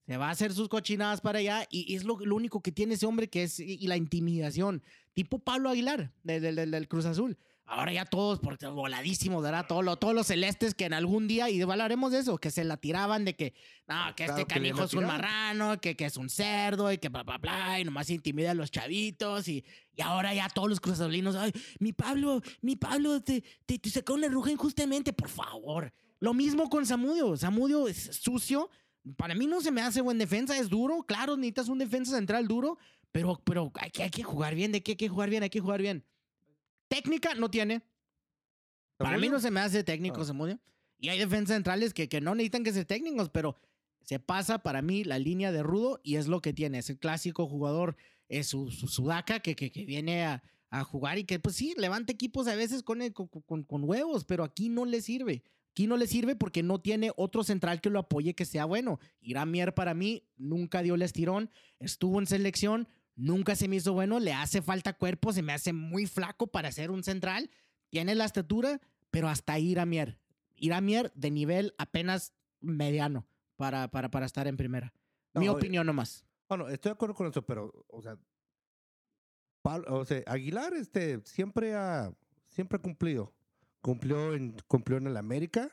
se 0.07 0.17
va 0.17 0.29
a 0.29 0.31
hacer 0.31 0.53
sus 0.53 0.69
cochinadas 0.69 1.21
para 1.21 1.41
allá 1.41 1.67
y 1.71 1.95
es 1.97 2.05
lo, 2.05 2.17
lo 2.21 2.37
único 2.37 2.63
que 2.63 2.71
tiene 2.71 2.95
ese 2.95 3.07
hombre 3.07 3.29
que 3.29 3.43
es 3.43 3.59
y, 3.59 3.75
y 3.81 3.87
la 3.89 3.97
intimidación. 3.97 4.83
Tipo 5.15 5.41
Pablo 5.41 5.69
Aguilar 5.71 6.13
del, 6.23 6.41
del- 6.43 6.55
del- 6.55 6.71
del 6.71 6.87
Cruz 6.89 7.07
Azul. 7.07 7.37
Ahora 7.69 7.93
ya 7.93 8.05
todos, 8.05 8.39
porque 8.39 8.67
voladísimos, 8.69 9.43
¿verdad? 9.43 9.67
Todo 9.67 9.83
lo- 9.83 9.97
todos 9.97 10.15
los 10.15 10.29
celestes 10.29 10.75
que 10.75 10.85
en 10.85 10.93
algún 10.93 11.27
día, 11.27 11.51
y 11.51 11.61
hablaremos 11.61 12.13
de 12.13 12.21
eso, 12.21 12.39
que 12.39 12.53
se 12.53 12.63
la 12.63 12.77
tiraban 12.77 13.25
de 13.25 13.35
que, 13.35 13.55
no, 13.89 14.15
que 14.15 14.27
Claro 14.27 14.39
este 14.39 14.47
que 14.47 14.55
canijo 14.55 14.79
la 14.79 14.85
es 14.85 14.95
un 14.95 15.05
marrano, 15.05 15.81
que, 15.81 15.97
que 15.97 16.05
es 16.05 16.17
un 16.17 16.29
cerdo, 16.31 16.93
y 16.93 16.99
que 16.99 17.09
bla, 17.09 17.25
bla, 17.25 17.39
bla, 17.39 17.81
y 17.81 17.85
nomás 17.85 18.09
intimida 18.11 18.53
a 18.53 18.55
los 18.55 18.71
chavitos, 18.71 19.49
y, 19.49 19.65
y 19.97 20.01
ahora 20.03 20.33
ya 20.33 20.49
todos 20.49 20.69
los 20.69 20.79
cruzazulinos, 20.79 21.35
ay, 21.35 21.51
mi 21.81 21.93
Pablo, 21.93 22.41
mi 22.61 22.77
Pablo, 22.77 23.21
te, 23.21 23.43
te, 23.65 23.81
te 23.81 23.91
sacó 23.91 24.15
una 24.15 24.29
ruja 24.29 24.53
injustamente, 24.53 25.13
por 25.13 25.29
favor. 25.29 25.93
Lo 26.21 26.35
mismo 26.35 26.69
con 26.71 26.87
Samudio. 26.87 27.37
Samudio 27.37 27.89
es 27.89 27.97
sucio. 28.23 28.71
Para 29.17 29.35
mí 29.35 29.47
no 29.47 29.61
se 29.61 29.71
me 29.71 29.81
hace 29.83 30.01
buen 30.01 30.19
defensa, 30.19 30.59
es 30.59 30.69
duro. 30.69 31.03
Claro, 31.05 31.37
necesitas 31.37 31.69
un 31.69 31.79
defensa 31.79 32.17
central 32.17 32.49
duro, 32.49 32.79
pero, 33.13 33.41
pero 33.45 33.71
hay, 33.75 33.91
que, 33.91 34.03
hay 34.03 34.11
que 34.11 34.23
jugar 34.23 34.55
bien. 34.55 34.73
¿De 34.73 34.83
qué 34.83 34.93
hay 34.93 34.97
que 34.97 35.09
jugar 35.09 35.31
bien? 35.31 35.43
Hay 35.43 35.51
que 35.51 35.61
jugar 35.61 35.81
bien. 35.81 36.05
Técnica 36.89 37.35
no 37.35 37.51
tiene. 37.51 37.83
Para 38.97 39.19
mí 39.19 39.29
no 39.29 39.39
se 39.41 39.51
me 39.51 39.61
hace 39.61 39.85
técnico 39.85 40.23
Ah. 40.23 40.25
Samudio. 40.25 40.59
Y 40.99 41.11
hay 41.11 41.19
defensas 41.19 41.55
centrales 41.57 41.93
que, 41.93 42.09
que 42.09 42.21
no 42.23 42.35
necesitan 42.35 42.65
que 42.65 42.73
ser 42.73 42.87
técnicos, 42.87 43.29
pero 43.29 43.57
se 44.01 44.19
pasa 44.19 44.59
para 44.61 44.81
mí 44.81 45.05
la 45.05 45.19
línea 45.19 45.53
de 45.53 45.63
rudo 45.63 46.01
y 46.03 46.17
es 46.17 46.27
lo 46.27 46.41
que 46.41 46.55
tiene. 46.55 46.79
Es 46.79 46.89
el 46.89 46.99
clásico 46.99 47.47
jugador, 47.47 47.97
es 48.29 48.47
su, 48.49 48.71
su 48.71 48.89
sudaca 48.89 49.41
que, 49.41 49.55
que, 49.55 49.71
que 49.71 49.85
viene 49.85 50.25
a, 50.25 50.43
a 50.71 50.85
jugar 50.85 51.19
y 51.19 51.25
que, 51.25 51.39
pues 51.39 51.57
sí, 51.57 51.75
levanta 51.77 52.13
equipos 52.13 52.47
a 52.49 52.55
veces 52.55 52.83
con, 52.83 53.03
el- 53.03 53.13
con, 53.13 53.29
con- 53.29 53.65
con 53.65 53.85
huevos, 53.85 54.25
pero 54.25 54.43
aquí 54.43 54.71
no 54.71 54.87
le 54.87 55.03
sirve. 55.03 55.43
Aquí 55.77 55.87
no 55.87 55.99
le 55.99 56.07
sirve 56.07 56.37
porque 56.37 56.63
no 56.63 56.81
tiene 56.81 57.11
otro 57.17 57.45
central 57.45 57.83
que 57.83 57.91
lo 57.91 57.99
apoye 57.99 58.35
que 58.35 58.47
sea 58.47 58.65
bueno. 58.65 58.99
Irán 59.21 59.51
Mier 59.51 59.75
para 59.75 59.93
mí 59.93 60.27
nunca 60.39 60.81
dio 60.81 60.95
el 60.95 61.03
estirón, 61.03 61.51
estuvo 61.81 62.19
en 62.19 62.27
selección, 62.27 62.89
nunca 63.15 63.55
se 63.57 63.69
me 63.69 63.77
hizo 63.77 63.93
bueno, 63.93 64.19
le 64.19 64.33
hace 64.33 64.63
falta 64.63 64.95
cuerpo, 64.95 65.35
se 65.35 65.43
me 65.43 65.53
hace 65.53 65.75
muy 65.75 66.07
flaco 66.07 66.47
para 66.47 66.73
ser 66.73 66.91
un 66.91 67.03
central. 67.05 67.51
Tiene 67.91 68.15
la 68.15 68.25
estatura, 68.25 68.81
pero 69.11 69.29
hasta 69.29 69.59
Irán 69.59 69.91
Mier. 69.91 70.19
Irán 70.55 70.87
Mier 70.87 71.13
de 71.15 71.31
nivel 71.31 71.75
apenas 71.77 72.33
mediano 72.63 73.27
para, 73.57 73.89
para, 73.91 74.11
para 74.11 74.25
estar 74.25 74.47
en 74.47 74.57
primera. 74.57 74.95
No, 75.35 75.43
Mi 75.43 75.49
oye, 75.51 75.59
opinión 75.59 75.87
nomás. 75.87 76.25
Bueno, 76.49 76.69
estoy 76.71 76.89
de 76.89 76.95
acuerdo 76.95 77.15
con 77.15 77.27
eso, 77.27 77.43
pero, 77.45 77.85
o 77.89 78.01
sea, 78.01 78.17
Pablo- 79.61 79.95
o 79.95 80.07
sea, 80.07 80.23
Aguilar, 80.27 80.73
este, 80.73 81.21
siempre 81.27 81.75
ha, 81.75 82.11
siempre 82.49 82.79
ha 82.79 82.81
cumplido. 82.81 83.35
Cumplió 83.87 84.35
en, 84.35 84.57
cumplió 84.67 84.99
en 84.99 85.07
el 85.07 85.17
América, 85.17 85.71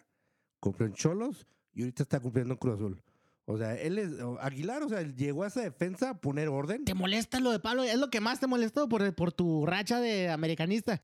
cumplió 0.60 0.86
en 0.86 0.94
Cholos 0.94 1.48
y 1.74 1.82
ahorita 1.82 2.04
está 2.04 2.20
cumpliendo 2.20 2.54
en 2.54 2.58
Cruz 2.60 2.76
Azul. 2.76 3.02
O 3.46 3.58
sea, 3.58 3.74
él 3.74 3.98
es, 3.98 4.12
Aguilar, 4.40 4.84
o 4.84 4.90
sea, 4.90 5.02
él 5.02 5.16
llegó 5.16 5.44
a 5.44 5.48
esa 5.48 5.62
defensa 5.62 6.12
a 6.12 6.22
poner 6.22 6.48
orden. 6.48 6.86
¿Te 6.86 6.94
molesta 6.94 7.40
lo 7.40 7.50
de 7.52 7.60
Pablo? 7.60 7.82
Es 7.82 7.98
lo 7.98 8.12
que 8.12 8.22
más 8.22 8.40
te 8.40 8.46
molestó 8.46 8.88
por, 8.88 9.16
por 9.16 9.34
tu 9.34 9.66
racha 9.66 10.00
de 10.00 10.30
americanista. 10.30 11.04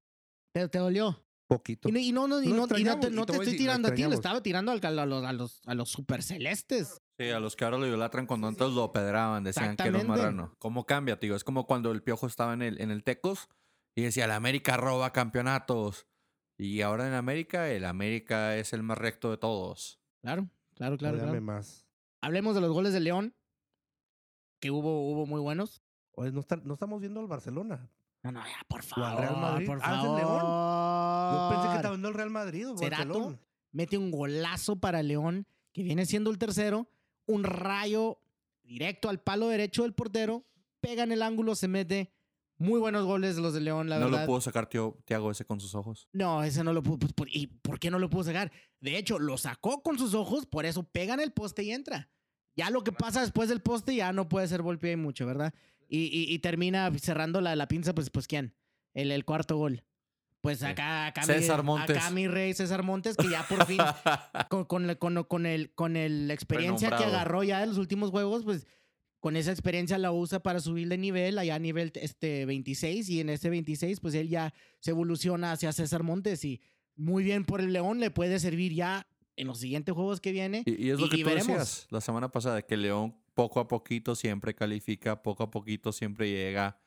Pero 0.52 0.70
te 0.70 0.78
dolió. 0.78 1.26
Poquito. 1.48 1.90
Y, 1.90 1.92
no- 1.94 1.98
y 2.00 2.12
no, 2.12 2.28
no, 2.28 2.44
y 2.44 2.48
no, 2.50 2.68
y 2.78 2.84
no 2.84 3.00
te, 3.00 3.10
no 3.10 3.26
te 3.26 3.34
estoy 3.34 3.58
tirando 3.58 3.88
a 3.88 3.94
ti, 3.96 4.06
le 4.06 4.14
estaba 4.14 4.44
tirando 4.44 4.72
al- 4.72 5.00
a 5.00 5.06
los, 5.08 5.26
a 5.26 5.34
los, 5.34 5.62
a 5.66 5.74
los 5.74 5.90
super 5.90 6.22
celestes. 6.22 7.02
Sí, 7.18 7.30
a 7.32 7.40
los 7.40 7.56
que 7.56 7.66
ahora 7.66 7.80
lo 7.80 7.88
idolatran 7.88 8.28
cuando 8.28 8.46
antes 8.48 8.70
lo 8.70 8.92
pedraban, 8.92 9.44
decían 9.44 9.76
que 9.76 9.88
era 9.88 9.98
un 9.98 10.06
marrano. 10.08 10.54
¿Cómo 10.60 10.86
cambia, 10.86 11.20
tío? 11.20 11.36
Es 11.36 11.44
como 11.44 11.66
cuando 11.66 11.92
el 11.92 12.04
Piojo 12.04 12.28
estaba 12.28 12.54
en 12.54 12.62
el, 12.62 12.80
en 12.80 12.92
el 12.92 13.04
Tecos 13.04 13.50
y 13.96 14.04
decía, 14.04 14.26
el 14.26 14.32
América 14.32 14.78
roba 14.78 15.12
campeonatos. 15.12 16.06
Y 16.60 16.82
ahora 16.82 17.08
en 17.08 17.14
América, 17.14 17.70
el 17.72 17.86
América 17.86 18.58
es 18.58 18.74
el 18.74 18.84
más 18.84 18.98
recto 18.98 19.32
de 19.32 19.38
todos. 19.38 20.00
Claro, 20.22 20.50
claro, 20.76 20.98
claro. 20.98 21.18
Dame 21.18 21.30
claro. 21.32 21.42
más. 21.42 21.86
Hablemos 22.22 22.54
de 22.54 22.60
los 22.62 22.72
goles 22.74 22.92
de 22.92 23.00
León, 23.00 23.34
que 24.60 24.70
hubo, 24.70 25.10
hubo 25.10 25.26
muy 25.26 25.40
buenos. 25.40 25.82
Oye, 26.12 26.32
no, 26.34 26.42
está- 26.42 26.58
no 26.58 26.74
estamos 26.74 27.00
viendo 27.00 27.22
al 27.22 27.28
Barcelona. 27.28 27.90
No, 28.24 28.34
no, 28.34 28.42
ya, 28.42 28.66
por 28.68 28.82
O 28.82 28.84
favor. 28.84 29.06
al 29.10 29.18
Real 29.18 29.38
Madrid. 29.38 29.66
Por 29.68 29.80
Ah, 29.82 29.86
es 29.86 29.94
el 29.94 30.00
favor. 30.02 30.20
León. 30.20 30.42
Yo 31.32 31.50
pensé 31.50 31.70
que 31.70 31.76
estaba 31.78 31.94
viendo 31.96 32.08
el 32.10 32.14
Real 32.14 32.30
Madrid 32.30 32.70
o 32.70 32.78
Cerato 32.78 33.04
Barcelona. 33.08 33.40
mete 33.72 33.98
un 33.98 34.12
golazo 34.12 34.76
para 34.76 35.02
León, 35.02 35.48
que 35.72 35.84
viene 35.84 36.06
siendo 36.06 36.30
el 36.30 36.38
tercero, 36.38 36.90
un 37.26 37.46
rayo 37.46 38.20
directo 38.64 39.08
al 39.08 39.22
palo 39.22 39.48
derecho 39.48 39.84
del 39.84 39.94
portero, 39.94 40.44
pega 40.82 41.04
en 41.04 41.14
el 41.14 41.22
ángulo, 41.22 41.56
se 41.56 41.70
mete. 41.70 42.12
Muy 42.60 42.80
buenos 42.80 43.06
goles 43.06 43.38
los 43.38 43.54
de 43.54 43.62
León, 43.62 43.90
la 43.90 43.98
no 44.00 44.06
verdad. 44.06 44.22
lo 44.22 44.26
pudo 44.28 44.42
sacar 44.42 44.68
tío 44.68 44.98
Tiago 45.06 45.32
ese 45.32 45.46
con 45.46 45.60
sus 45.62 45.74
ojos. 45.76 46.08
No, 46.12 46.44
ese 46.44 46.64
no 46.64 46.74
lo 46.74 46.84
pudo. 46.84 47.00
pues, 47.16 47.30
¿Y 47.34 47.48
por 47.48 47.80
qué 47.80 47.90
no 47.90 48.00
lo 48.00 48.10
pudo 48.10 48.26
sacar? 48.26 48.52
De 48.82 48.98
hecho, 48.98 49.18
lo 49.18 49.38
sacó 49.38 49.82
con 49.82 49.98
sus 49.98 50.14
ojos, 50.14 50.46
por 50.46 50.66
eso 50.66 50.84
pega 50.84 51.14
en 51.14 51.22
el 51.22 51.32
poste 51.32 51.64
y 51.64 51.72
entra. 51.72 52.10
Ya 52.56 52.70
lo 52.70 52.84
que 52.84 52.92
pasa 52.92 53.22
después 53.22 53.48
del 53.48 53.62
poste 53.62 53.96
ya 53.96 54.12
no 54.12 54.28
puede 54.28 54.48
ser 54.50 54.62
golpe 54.62 54.92
y 54.92 54.96
mucho, 54.98 55.26
¿verdad? 55.26 55.54
Y, 55.88 56.00
y- 56.08 56.34
y 56.34 56.40
termina 56.40 56.92
cerrando 57.00 57.40
la, 57.42 57.56
la 57.56 57.68
pinza, 57.70 57.96
pues, 57.96 58.10
pues 58.10 58.28
¿quién? 58.28 58.54
El, 58.94 59.12
el 59.12 59.24
cuarto 59.24 59.56
gol. 59.56 59.86
Pues 60.42 60.62
acá, 60.64 61.08
acá, 61.08 61.24
César 61.24 61.60
mi, 61.64 61.66
Montes. 61.68 61.98
acá 61.98 62.12
mi 62.12 62.28
rey 62.28 62.54
César 62.54 62.84
Montes, 62.84 63.18
que 63.18 63.30
ya 63.30 63.44
por 63.48 63.66
fin, 63.66 63.78
con, 64.50 64.66
con, 64.66 64.96
con, 64.96 65.24
con 65.26 65.46
el, 65.46 65.74
con 65.74 65.96
el- 65.98 66.30
experiencia 66.32 66.90
que 66.92 67.04
agarró 67.06 67.44
ya 67.44 67.64
en 67.64 67.70
los 67.70 67.78
últimos 67.78 68.10
juegos, 68.12 68.44
pues 68.44 68.66
con 69.20 69.36
esa 69.36 69.52
experiencia 69.52 69.98
la 69.98 70.12
usa 70.12 70.40
para 70.40 70.60
subir 70.60 70.88
de 70.88 70.98
nivel, 70.98 71.38
allá 71.38 71.56
a 71.56 71.60
nivel 71.60 71.92
este 71.96 72.46
26, 72.46 73.10
y 73.10 73.20
en 73.20 73.30
ese 73.30 73.50
26, 73.50 74.00
pues 74.00 74.14
él 74.16 74.30
ya 74.30 74.54
se 74.80 74.92
evoluciona 74.92 75.52
hacia 75.52 75.72
César 75.74 76.04
Montes 76.04 76.46
y 76.46 76.62
muy 76.96 77.24
bien 77.24 77.46
por 77.46 77.60
el 77.62 77.74
León, 77.74 78.00
le 78.00 78.12
puede 78.12 78.40
servir 78.40 78.74
ya 78.74 79.08
en 79.36 79.48
los 79.48 79.60
siguientes 79.60 79.94
juegos 79.96 80.20
que 80.22 80.32
viene. 80.32 80.64
Y, 80.66 80.88
y 80.88 80.90
es 80.90 81.00
lo 81.00 81.06
Y- 81.08 81.10
que 81.10 81.18
y 81.18 81.24
tú 81.24 81.30
decías 81.30 81.88
la 81.90 82.02
semana 82.02 82.30
pasada, 82.32 82.62
que 82.62 82.76
León 82.78 83.16
poco 83.34 83.60
a 83.62 83.68
poquito 83.68 84.16
siempre 84.16 84.54
califica, 84.54 85.22
poco 85.24 85.44
a 85.44 85.52
poquito 85.52 85.92
siempre 85.94 86.30
llega. 86.30 86.78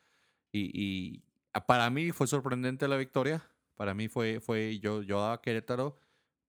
Y, 0.51 1.23
a- 1.53 1.65
para 1.65 1.89
mí 1.89 2.11
fue 2.11 2.27
sorprendente 2.27 2.87
la 2.87 2.97
victoria. 2.97 3.43
Para 3.75 3.93
mí 3.95 4.07
fue, 4.07 4.39
fue 4.39 4.79
yo, 4.79 5.01
yo 5.01 5.19
daba 5.19 5.41
Querétaro, 5.41 5.97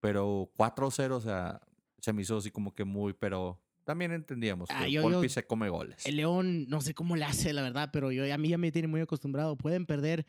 pero 0.00 0.50
4-0, 0.58 1.12
o 1.16 1.20
sea, 1.22 1.60
se 2.00 2.12
me 2.12 2.20
hizo 2.22 2.36
así 2.36 2.50
como 2.50 2.74
que 2.74 2.84
muy, 2.84 3.14
pero 3.14 3.62
también 3.84 4.12
entendíamos 4.12 4.68
Ah, 4.70 4.84
que 4.84 4.92
yo- 4.92 5.02
Volpi 5.02 5.24
yo- 5.28 5.28
se 5.28 5.44
come 5.46 5.68
goles. 5.68 6.04
El 6.06 6.16
León, 6.16 6.66
no 6.68 6.80
sé 6.80 6.94
cómo 6.94 7.16
le 7.16 7.24
hace, 7.24 7.52
la 7.52 7.62
verdad, 7.62 7.90
pero 7.92 8.10
yo, 8.12 8.32
a 8.32 8.38
mí 8.38 8.48
ya 8.48 8.58
me 8.58 8.72
tiene 8.72 8.88
muy 8.88 9.00
acostumbrado. 9.00 9.56
Pueden 9.56 9.86
perder 9.86 10.26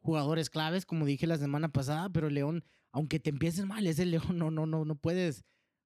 jugadores 0.00 0.50
claves, 0.50 0.86
como 0.86 1.04
dije 1.06 1.26
la 1.26 1.38
semana 1.38 1.68
pasada, 1.68 2.10
pero 2.10 2.28
el 2.28 2.34
León, 2.34 2.64
aunque 2.92 3.18
te 3.20 3.30
empieces 3.30 3.66
mal, 3.66 3.86
es 3.86 3.98
el 3.98 4.10
León, 4.10 4.38
no, 4.38 4.50
no, 4.50 4.66
no, 4.66 4.84
no 4.84 4.94
puedes, 4.96 5.44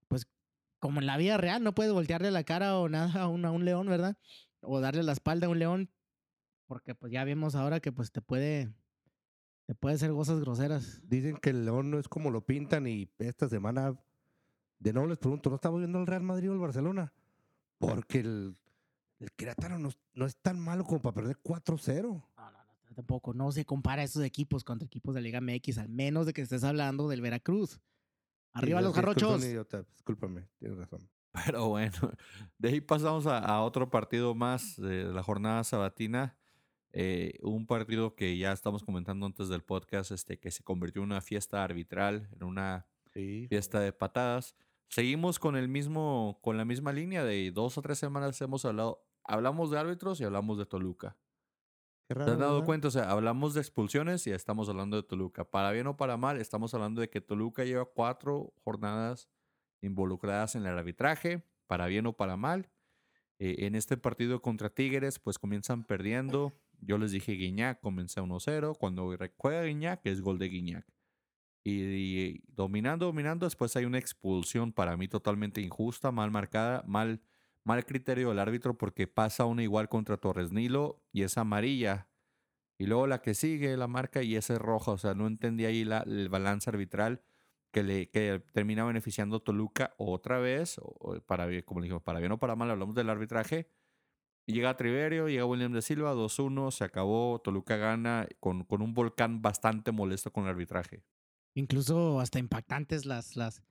pues, 0.09 0.27
como 0.79 1.01
en 1.01 1.07
la 1.07 1.17
vida 1.19 1.37
real, 1.37 1.63
no 1.63 1.75
puedes 1.75 1.93
voltearle 1.93 2.31
la 2.31 2.45
cara 2.45 2.79
o 2.79 2.89
nada 2.89 3.23
a 3.23 3.29
un, 3.29 3.45
a 3.45 3.51
un 3.51 3.65
león, 3.67 3.87
¿verdad? 3.87 4.17
O 4.63 4.81
darle 4.81 5.03
la 5.03 5.13
espalda 5.13 5.47
a 5.47 5.51
un 5.51 5.59
león, 5.59 5.91
porque 6.67 6.95
pues 6.95 7.13
ya 7.13 7.25
vemos 7.25 7.55
ahora 7.55 7.81
que 7.81 7.93
pues 7.93 8.11
te 8.13 8.23
puede, 8.23 8.73
te 9.67 9.75
puede 9.75 9.97
hacer 9.97 10.11
cosas 10.13 10.41
groseras. 10.41 11.01
Dicen 11.07 11.37
que 11.37 11.51
el 11.51 11.65
León 11.67 11.91
no 11.91 11.99
es 11.99 12.09
como 12.09 12.31
lo 12.31 12.47
pintan 12.47 12.87
y 12.87 13.11
esta 13.19 13.49
semana, 13.49 13.95
de 14.81 14.93
nuevo 14.93 15.09
les 15.09 15.19
pregunto, 15.19 15.49
¿no 15.51 15.57
estamos 15.57 15.79
viendo 15.79 15.99
el 16.01 16.07
Real 16.07 16.23
Madrid 16.23 16.51
o 16.51 16.53
el 16.55 16.59
Barcelona? 16.59 17.13
Porque 17.79 18.19
el, 18.21 18.57
el 19.21 19.33
Querétaro 19.33 19.79
no, 19.79 19.89
es- 19.89 19.99
no 20.15 20.27
es 20.27 20.37
tan 20.37 20.59
malo 20.59 20.85
como 20.85 21.01
para 21.01 21.15
perder 21.15 21.39
4-0. 21.43 22.03
No, 22.03 22.23
no, 22.37 22.51
no, 22.51 22.95
tampoco, 22.95 23.33
no 23.35 23.53
se 23.53 23.65
compara 23.65 24.03
esos 24.03 24.25
equipos 24.25 24.65
contra 24.65 24.87
equipos 24.87 25.15
de 25.15 25.21
Liga 25.21 25.41
MX, 25.41 25.79
al 25.79 25.89
menos 25.89 26.27
de 26.27 26.33
que 26.33 26.43
estés 26.43 26.65
hablando 26.65 27.09
del 27.09 27.21
Veracruz. 27.21 27.81
Arriba 28.53 28.81
Sí, 28.81 28.85
los 28.85 28.95
jarrochos. 28.95 29.45
idiota, 29.45 29.83
discúlpame, 29.93 30.49
tienes 30.59 30.77
razón. 30.79 31.09
Pero 31.47 31.69
bueno, 31.69 31.93
de 32.59 32.69
ahí 32.71 32.81
pasamos 32.81 33.27
a, 33.27 33.39
a 33.39 33.63
otro 33.63 33.89
partido 33.89 34.35
más 34.35 34.77
de 34.77 35.05
la 35.05 35.23
jornada 35.23 35.63
sabatina. 35.63 36.37
Eh, 36.93 37.39
un 37.43 37.67
partido 37.69 38.17
que 38.17 38.37
ya 38.37 38.51
estamos 38.51 38.83
comentando 38.83 39.25
antes 39.25 39.49
del 39.49 39.63
podcast, 39.63 40.11
este, 40.11 40.41
que 40.41 40.51
se 40.51 40.65
convirtió 40.65 41.03
en 41.03 41.11
una 41.13 41.21
fiesta 41.21 41.63
arbitral, 41.63 42.29
en 42.33 42.43
una 42.45 42.87
Sí. 43.13 43.47
fiesta 43.49 43.79
de 43.81 43.93
patadas. 43.93 44.57
Seguimos 44.91 45.39
con 45.39 45.55
el 45.55 45.69
mismo, 45.69 46.41
con 46.43 46.57
la 46.57 46.65
misma 46.65 46.93
línea 46.93 47.23
de 47.23 47.53
dos 47.53 47.79
o 47.79 47.83
tres 47.83 47.97
semanas 47.97 48.41
hemos 48.41 48.65
hablado, 48.65 49.07
hablamos 49.23 49.71
de 49.71 49.79
árbitros 49.79 50.21
y 50.21 50.25
hablamos 50.25 50.59
de 50.59 50.67
Toluca. 50.67 51.17
Qué 52.09 52.17
¿Te 52.17 52.23
has 52.23 52.27
dado 52.27 52.55
¿verdad? 52.55 52.67
cuenta? 52.67 52.89
O 52.89 52.91
sea, 52.91 53.09
hablamos 53.09 53.55
de 53.55 53.61
expulsiones 53.61 54.27
y 54.27 54.33
estamos 54.33 54.69
hablando 54.69 54.97
de 54.97 55.05
Toluca. 55.05 55.45
Para 55.45 55.71
bien 55.71 55.87
o 55.87 55.97
para 55.97 56.17
mal, 56.17 56.41
estamos 56.41 56.75
hablando 56.75 57.01
de 57.01 57.09
que 57.09 57.21
Toluca 57.21 57.65
lleva 57.65 57.85
cuatro 57.85 58.53
jornadas 58.65 59.31
involucradas 59.81 60.57
en 60.57 60.67
el 60.67 60.77
arbitraje, 60.77 61.47
para 61.69 61.87
bien 61.87 62.07
o 62.07 62.17
para 62.17 62.37
mal. 62.37 62.69
Eh, 63.39 63.67
en 63.67 63.77
este 63.77 63.97
partido 63.97 64.43
contra 64.43 64.71
Tigres, 64.71 65.21
pues 65.21 65.39
comienzan 65.39 65.85
perdiendo. 65.85 66.53
Yo 66.81 66.99
les 66.99 67.13
dije 67.13 67.33
Guiñac, 67.35 67.81
comencé 67.81 68.21
1-0. 68.21 68.77
Cuando 68.77 69.17
juega 69.37 69.63
Guiñac, 69.63 70.01
es 70.05 70.21
gol 70.21 70.41
de 70.41 70.49
Guiñac. 70.49 70.85
Y, 71.65 72.41
dominando, 72.55 73.07
dominando, 73.07 73.47
después 73.47 73.77
hay 73.77 73.85
una 73.85 73.99
expulsión 73.99 74.73
para 74.73 74.97
mí 74.97 75.09
totalmente 75.09 75.61
injusta, 75.61 76.11
mal 76.11 76.31
marcada, 76.31 76.83
mal, 76.87 77.21
mal 77.65 77.85
criterio 77.85 78.31
del 78.31 78.39
árbitro 78.39 78.79
porque 78.79 79.07
pasa 79.07 79.45
una 79.45 79.63
igual 79.63 79.89
contra 79.89 80.17
Torres 80.17 80.53
Nilo 80.53 81.03
y 81.13 81.23
es 81.23 81.37
amarilla. 81.39 82.09
Y 82.79 82.87
luego 82.87 83.07
la 83.07 83.21
que 83.23 83.35
sigue 83.35 83.77
la 83.77 83.89
marca 83.89 84.23
y 84.23 84.37
esa 84.37 84.55
es 84.55 84.59
roja. 84.61 84.93
O 84.93 84.99
sea, 84.99 85.15
no 85.15 85.27
entendí 85.27 85.67
ahí 85.67 85.85
la, 85.85 85.99
el 86.01 86.29
balance 86.31 86.71
arbitral 86.71 87.23
que 87.73 87.83
le 87.83 88.11
que 88.11 88.43
termina 88.53 88.85
beneficiando 88.85 89.41
Toluca 89.43 89.95
otra 89.99 90.39
vez. 90.39 90.79
o- 90.79 90.97
o 91.01 91.15
como 91.65 91.81
le 91.81 92.01
para 92.01 92.21
bien 92.21 92.33
o 92.33 92.39
para 92.39 92.57
mal, 92.57 92.71
hablamos 92.71 92.95
del 92.95 93.11
arbitraje. 93.11 93.69
Llega 94.47 94.77
Triverio, 94.77 95.29
llega 95.29 95.47
William 95.47 95.73
de 95.73 95.83
Silva, 95.83 96.13
2-1, 96.15 96.71
se 96.73 96.85
acabó. 96.85 97.41
Toluca 97.41 97.77
gana 97.77 98.27
con, 98.41 98.65
con 98.65 98.83
un 98.83 98.95
volcán 98.95 99.43
bastante 99.43 99.93
molesto 99.93 100.33
con 100.33 100.45
el 100.45 100.51
arbitraje. 100.51 101.05
Incluso 101.55 102.21
hasta 102.21 102.39
impactantes 102.39 103.07
las, 103.07 103.37
las, 103.37 103.63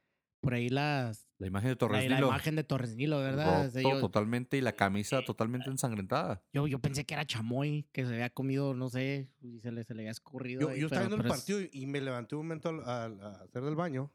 por 0.42 0.54
ahí 0.54 0.70
las, 0.70 1.28
La 1.38 1.48
imagen 1.48 1.68
de 1.70 1.74
la, 1.74 1.78
Torres 1.78 2.10
la 2.10 2.16
Nilo. 2.16 2.28
imagen 2.28 2.56
de 2.56 2.64
Torres 2.64 2.96
Nilo, 2.96 3.20
¿verdad? 3.20 3.68
O 3.68 3.72
sea, 3.72 3.82
roto 3.82 3.96
yo, 3.96 4.02
totalmente 4.02 4.58
y 4.58 4.62
la 4.62 4.74
camisa 4.74 5.22
totalmente 5.24 5.70
ensangrentada. 5.70 6.42
yo, 6.54 6.68
yo 6.68 6.80
pensé 6.80 7.06
que 7.06 7.14
era 7.14 7.26
chamoy, 7.26 7.88
que 7.92 8.06
se 8.06 8.14
había 8.14 8.30
comido, 8.30 8.74
no 8.74 8.90
sé, 8.90 9.30
y 9.42 9.60
se 9.60 9.72
le, 9.72 9.84
se 9.84 9.94
le 9.94 10.02
había 10.02 10.12
escurrido. 10.12 10.62
Yo, 10.62 10.70
ahí, 10.70 10.80
yo 10.82 10.86
estaba 10.88 11.08
viendo 11.08 11.16
el 11.24 11.32
es 11.32 11.38
partido 11.38 11.62
y- 11.72 11.86
me 11.86 12.02
levanté 12.02 12.36
un 12.36 12.44
momento 12.46 12.70
al- 12.70 12.88
al- 12.88 13.22
a, 13.22 13.32
hacer 13.44 13.64
del 13.64 13.76
baño. 13.76 14.12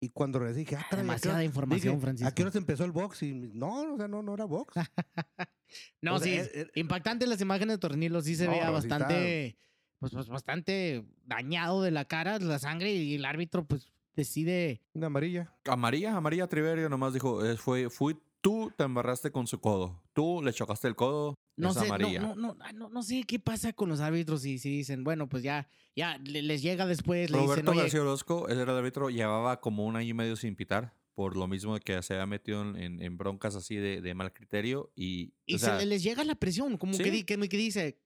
Y 0.00 0.10
cuando 0.10 0.38
regresé 0.38 0.60
dije, 0.60 0.76
ah, 0.76 0.78
caray, 0.78 0.86
¿a 0.86 0.90
qué 0.90 0.96
Demasiada 1.08 1.44
información, 1.44 1.94
dije, 1.94 2.00
Francisco. 2.04 2.28
¿A 2.28 2.32
qué 2.34 2.42
hora 2.42 2.52
se 2.52 2.58
empezó 2.58 2.84
el 2.84 2.92
box? 2.92 3.22
Y 3.24 3.32
no, 3.34 3.94
o 3.94 3.96
sea, 3.96 4.06
no, 4.06 4.22
no 4.22 4.34
era 4.34 4.44
box. 4.44 4.74
No, 6.00 6.14
O 6.14 6.18
sea, 6.18 6.26
sí, 6.26 6.34
es- 6.34 6.54
es- 6.54 6.70
impactantes 6.76 7.28
las 7.28 7.40
imágenes 7.42 7.74
de 7.74 7.78
Torres 7.78 7.98
Nilo, 7.98 8.22
sí 8.22 8.36
se 8.36 8.46
No, 8.46 8.52
veía 8.52 8.70
bastante, 8.70 9.58
pues, 9.98 10.12
pues 10.12 10.28
bastante 10.28 11.04
dañado 11.24 11.82
de 11.82 11.90
la 11.90 12.04
cara, 12.06 12.38
la 12.38 12.58
sangre, 12.58 12.92
y 12.92 13.14
el 13.14 13.24
árbitro, 13.24 13.66
pues, 13.66 13.92
decide 14.14 14.80
Una 14.94 15.06
amarilla. 15.06 15.54
Amarilla, 15.64 16.16
amarilla 16.16 16.46
Triverio 16.48 16.88
nomás 16.88 17.12
dijo, 17.14 17.44
eh, 17.44 17.56
fue, 17.56 17.88
fui 17.90 18.16
tú 18.40 18.72
te 18.76 18.84
embarraste 18.84 19.30
con 19.30 19.46
su 19.46 19.60
codo. 19.60 20.02
Tú 20.12 20.40
le 20.42 20.52
chocaste 20.52 20.86
el 20.88 20.94
codo, 20.96 21.34
No 21.56 21.72
sé, 21.72 21.80
no, 21.80 21.86
amarilla. 21.86 22.20
no, 22.20 22.34
no, 22.36 22.56
ah, 22.60 22.72
no, 22.72 22.88
no 22.88 23.02
sé 23.02 23.22
qué 23.26 23.38
pasa 23.38 23.72
con 23.72 23.88
los 23.88 24.00
árbitros 24.00 24.44
y 24.44 24.58
si 24.58 24.70
dicen, 24.70 25.02
bueno, 25.04 25.28
pues 25.28 25.42
ya, 25.42 25.68
ya 25.96 26.18
le- 26.18 26.42
les 26.42 26.62
llega 26.62 26.86
después, 26.86 27.30
le 27.30 27.36
dicen, 27.38 27.48
Roberto 27.48 27.70
oye, 27.72 27.80
García 27.82 28.00
Orozco, 28.02 28.48
ese 28.48 28.62
era 28.62 28.72
el 28.72 28.78
árbitro, 28.78 29.10
llevaba 29.10 29.60
como 29.60 29.84
un 29.86 29.96
año 29.96 30.08
y 30.10 30.14
medio 30.14 30.36
sin 30.36 30.54
pitar, 30.56 30.94
por 31.14 31.36
lo 31.36 31.48
mismo 31.48 31.76
que 31.80 32.00
se 32.02 32.14
había 32.14 32.26
metido 32.26 32.62
en, 32.76 33.02
en- 33.02 33.16
broncas 33.18 33.56
así 33.56 33.74
de, 33.74 34.00
de 34.00 34.14
mal 34.14 34.32
criterio 34.32 34.92
y... 34.94 35.32
y 35.46 35.56
o 35.56 35.58
se 35.58 35.66
sea, 35.66 35.76
le- 35.78 35.86
les 35.86 36.02
llega 36.04 36.22
la 36.24 36.36
presión, 36.36 36.76
como 36.76 36.96
que, 36.96 37.04
Sí. 37.04 37.10
di- 37.10 37.24
que, 37.24 37.36
que 37.48 37.56
dice, 37.56 37.98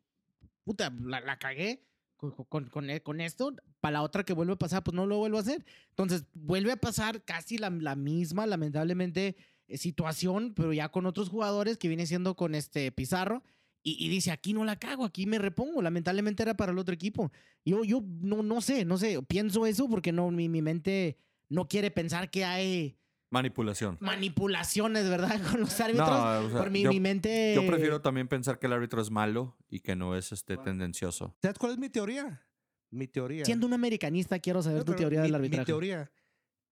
puta, 0.64 0.92
la, 1.00 1.20
la 1.20 1.38
cagué 1.38 1.84
con, 2.16 2.66
con, 2.68 2.88
e- 2.90 3.02
con 3.02 3.20
esto, 3.20 3.52
para 3.80 3.94
la 3.94 4.02
otra 4.02 4.24
que 4.24 4.32
vuelve 4.32 4.52
a 4.52 4.56
pasar, 4.58 4.84
pues 4.84 4.94
no 4.94 5.06
lo 5.06 5.18
vuelvo 5.18 5.38
a 5.38 5.40
hacer. 5.40 5.64
Entonces, 5.90 6.24
vuelve 6.34 6.72
a 6.72 6.76
pasar 6.76 7.24
casi 7.24 7.58
la, 7.58 7.70
la 7.70 7.96
misma, 7.96 8.46
lamentablemente, 8.46 9.36
eh, 9.66 9.76
situación, 9.76 10.54
pero 10.54 10.72
ya 10.72 10.90
con 10.90 11.06
otros 11.06 11.28
jugadores 11.28 11.78
que 11.78 11.88
viene 11.88 12.06
siendo 12.06 12.36
con 12.36 12.54
este 12.54 12.92
Pizarro. 12.92 13.42
Y, 13.82 13.96
y 14.04 14.08
dice, 14.08 14.30
aquí 14.30 14.52
no 14.52 14.64
la 14.64 14.76
cago, 14.76 15.04
aquí 15.04 15.26
me 15.26 15.38
repongo. 15.38 15.82
Lamentablemente 15.82 16.44
era 16.44 16.54
para 16.56 16.70
el 16.70 16.78
otro 16.78 16.94
equipo. 16.94 17.32
Yo, 17.64 17.82
yo 17.82 18.04
no, 18.20 18.44
no 18.44 18.60
sé, 18.60 18.84
no 18.84 18.96
sé, 18.98 19.20
pienso 19.22 19.66
eso 19.66 19.88
porque 19.88 20.12
no, 20.12 20.30
mi, 20.30 20.48
mi 20.48 20.62
mente 20.62 21.18
no 21.48 21.66
quiere 21.66 21.90
pensar 21.90 22.30
que 22.30 22.44
hay 22.44 22.96
manipulación. 23.32 23.96
manipulaciones, 24.00 25.08
¿verdad? 25.08 25.40
Con 25.50 25.60
los 25.60 25.80
árbitros. 25.80 26.08
No, 26.08 26.46
o 26.46 26.50
sea, 26.50 26.58
Por 26.58 26.70
mi, 26.70 26.82
yo, 26.82 26.90
mi 26.90 27.00
mente. 27.00 27.54
yo 27.54 27.66
prefiero 27.66 28.00
también 28.00 28.28
pensar 28.28 28.58
que 28.58 28.66
el 28.66 28.72
árbitro 28.74 29.02
es 29.02 29.10
malo 29.10 29.56
y 29.68 29.80
que 29.80 29.96
no 29.96 30.14
es 30.16 30.30
este 30.32 30.56
tendencioso. 30.56 31.34
¿Sabes 31.42 31.58
cuál 31.58 31.72
es 31.72 31.78
mi 31.78 31.88
teoría? 31.88 32.46
Mi 32.90 33.08
teoría. 33.08 33.44
Siendo 33.44 33.66
un 33.66 33.72
americanista, 33.72 34.38
quiero 34.38 34.62
saber 34.62 34.78
No, 34.80 34.84
tu 34.84 34.94
teoría 34.94 35.20
mi- 35.20 35.26
del 35.26 35.34
arbitraje. 35.34 35.62
Mi 35.62 35.66
teoría 35.66 36.12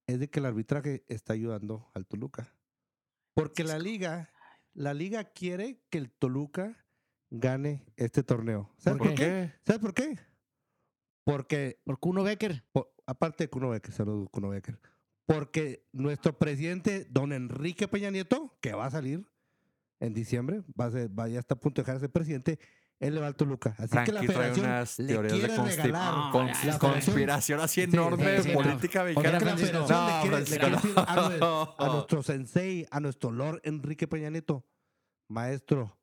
es 0.06 0.20
de 0.20 0.28
que 0.28 0.38
el 0.40 0.46
arbitraje 0.46 1.04
está 1.08 1.32
ayudando 1.32 1.90
al 1.94 2.06
Toluca. 2.06 2.54
Porque 3.34 3.64
la 3.64 3.78
liga, 3.78 4.30
la 4.74 4.92
liga 4.92 5.24
quiere 5.24 5.80
que 5.88 5.98
el 5.98 6.10
Toluca 6.10 6.84
gane 7.30 7.86
este 7.96 8.22
torneo. 8.22 8.70
¿Sabes 8.76 8.98
¿Por 8.98 9.06
por, 9.08 9.16
qué? 9.16 9.24
qué? 9.24 9.52
¿Sabes 9.64 9.80
por 9.80 9.94
qué? 9.94 10.18
Porque, 11.24 11.80
Por 11.84 11.98
Kuno 12.00 12.22
Becker. 12.24 12.64
aparte 13.06 13.44
de 13.44 13.48
Kuno 13.50 13.70
Becker, 13.70 13.92
saludos 13.92 14.28
Kuno 14.30 14.48
Becker, 14.48 14.78
porque 15.34 15.86
nuestro 15.92 16.36
presidente, 16.36 17.06
don 17.08 17.32
Enrique 17.32 17.86
Peña 17.86 18.10
Nieto, 18.10 18.58
que 18.60 18.72
va 18.72 18.86
a 18.86 18.90
salir 18.90 19.24
en 20.00 20.12
diciembre, 20.12 20.62
va 20.78 20.86
a 20.86 20.90
ser, 20.90 21.08
va, 21.16 21.28
ya 21.28 21.38
está 21.38 21.54
a 21.54 21.60
punto 21.60 21.80
de 21.80 21.84
dejar 21.84 21.94
de 21.96 22.00
ser 22.00 22.10
presidente, 22.10 22.58
él 22.98 23.14
le 23.14 23.20
va 23.20 23.28
al 23.28 23.36
Toluca. 23.36 23.74
Así 23.78 23.96
que 24.04 24.12
la 24.12 24.22
federación 24.22 24.66
unas 24.66 24.98
le 24.98 25.06
teorías 25.06 25.32
de 25.40 25.48
regalar. 25.82 26.32
Cons- 26.32 26.46
la 26.48 26.54
federación- 26.54 26.78
conspiración 26.78 27.60
así 27.60 27.80
Sí, 27.82 27.90
enorme 27.92 28.42
sí, 28.42 28.50
política 28.50 29.04
mexicana. 29.04 29.38
la 29.40 29.54
le 29.54 30.20
quiere, 30.22 30.36
le 30.36 30.40
decir 30.40 30.94
a, 30.96 31.74
a 31.78 31.86
nuestro 31.88 32.22
sensei, 32.24 32.86
a 32.90 32.98
nuestro 33.00 33.30
Lord 33.30 33.60
Enrique 33.62 34.08
Peña 34.08 34.30
Nieto, 34.30 34.66
maestro, 35.28 35.96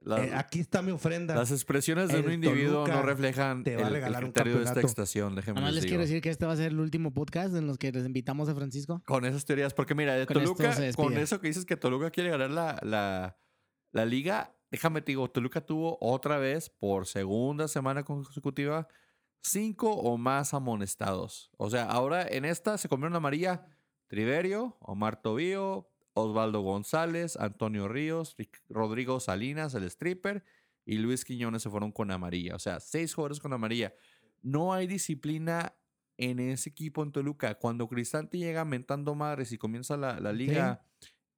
la- 0.00 0.24
eh, 0.24 0.32
aquí 0.34 0.60
está 0.60 0.82
mi 0.82 0.90
ofrenda. 0.92 1.34
las 1.34 1.50
expresiones 1.50 2.08
de 2.10 2.20
un 2.20 2.32
individuo 2.32 2.86
no 2.86 3.02
reflejan 3.02 3.64
te 3.64 3.76
va 3.76 3.82
a 3.82 3.88
el, 3.88 3.88
el 3.88 3.92
regalar 3.94 4.24
un 4.24 4.32
criterio 4.32 4.58
de 4.58 4.64
esta 4.64 4.80
estación, 4.80 5.34
déjenme 5.34 5.58
Además 5.60 5.74
les 5.74 5.82
les 5.84 5.90
quiero 5.90 6.02
decir 6.02 6.20
que 6.20 6.30
este 6.30 6.46
va 6.46 6.52
a 6.52 6.56
ser 6.56 6.72
el 6.72 6.80
último 6.80 7.12
podcast 7.12 7.54
en 7.54 7.66
los 7.66 7.78
que 7.78 7.90
les 7.92 8.04
invitamos 8.06 8.48
a 8.48 8.54
Francisco. 8.54 9.02
Con 9.06 9.24
esas 9.24 9.44
teorías, 9.44 9.74
porque 9.74 9.94
mira, 9.94 10.14
de 10.14 10.26
Con 10.26 10.34
Toluca, 10.34 10.74
con 10.96 11.12
eso 11.18 11.40
que 11.40 11.48
dices 11.48 11.64
que 11.64 11.76
Toluca 11.76 12.10
quiere 12.10 12.30
ganar 12.30 12.50
la, 12.50 12.78
la, 12.82 13.36
la 13.92 14.04
liga, 14.04 14.54
déjame 14.70 15.02
te 15.02 15.12
digo, 15.12 15.30
Toluca 15.30 15.60
tuvo 15.64 15.98
otra 16.00 16.38
vez, 16.38 16.70
por 16.70 17.06
segunda 17.06 17.68
semana 17.68 18.02
consecutiva, 18.04 18.88
cinco 19.42 19.90
o 19.92 20.16
más 20.18 20.54
amonestados. 20.54 21.50
O 21.56 21.68
sea, 21.70 21.84
ahora 21.84 22.26
en 22.26 22.44
esta 22.44 22.78
se 22.78 22.88
comieron 22.88 23.14
amarilla 23.16 23.66
Triverio, 24.06 24.76
Omar 24.80 25.20
Tobío, 25.22 25.88
Osvaldo 26.14 26.60
González, 26.60 27.36
Antonio 27.36 27.88
Ríos, 27.88 28.36
Rodrigo 28.68 29.20
Salinas, 29.20 29.74
el 29.74 29.84
stripper, 29.84 30.44
y 30.84 30.98
Luis 30.98 31.24
Quiñones 31.24 31.62
se 31.62 31.70
fueron 31.70 31.92
con 31.92 32.10
amarilla. 32.10 32.54
O 32.56 32.58
sea, 32.58 32.80
seis 32.80 33.14
jugadores 33.14 33.40
con 33.40 33.52
amarilla. 33.52 33.94
No 34.42 34.72
hay 34.74 34.86
disciplina 34.86 35.74
en 36.16 36.40
ese 36.40 36.70
equipo 36.70 37.02
en 37.02 37.12
Toluca. 37.12 37.54
Cuando 37.56 37.88
Cristante 37.88 38.38
llega 38.38 38.64
mentando 38.64 39.14
madres 39.14 39.52
y 39.52 39.58
comienza 39.58 39.96
la, 39.96 40.18
la 40.20 40.32
liga 40.32 40.84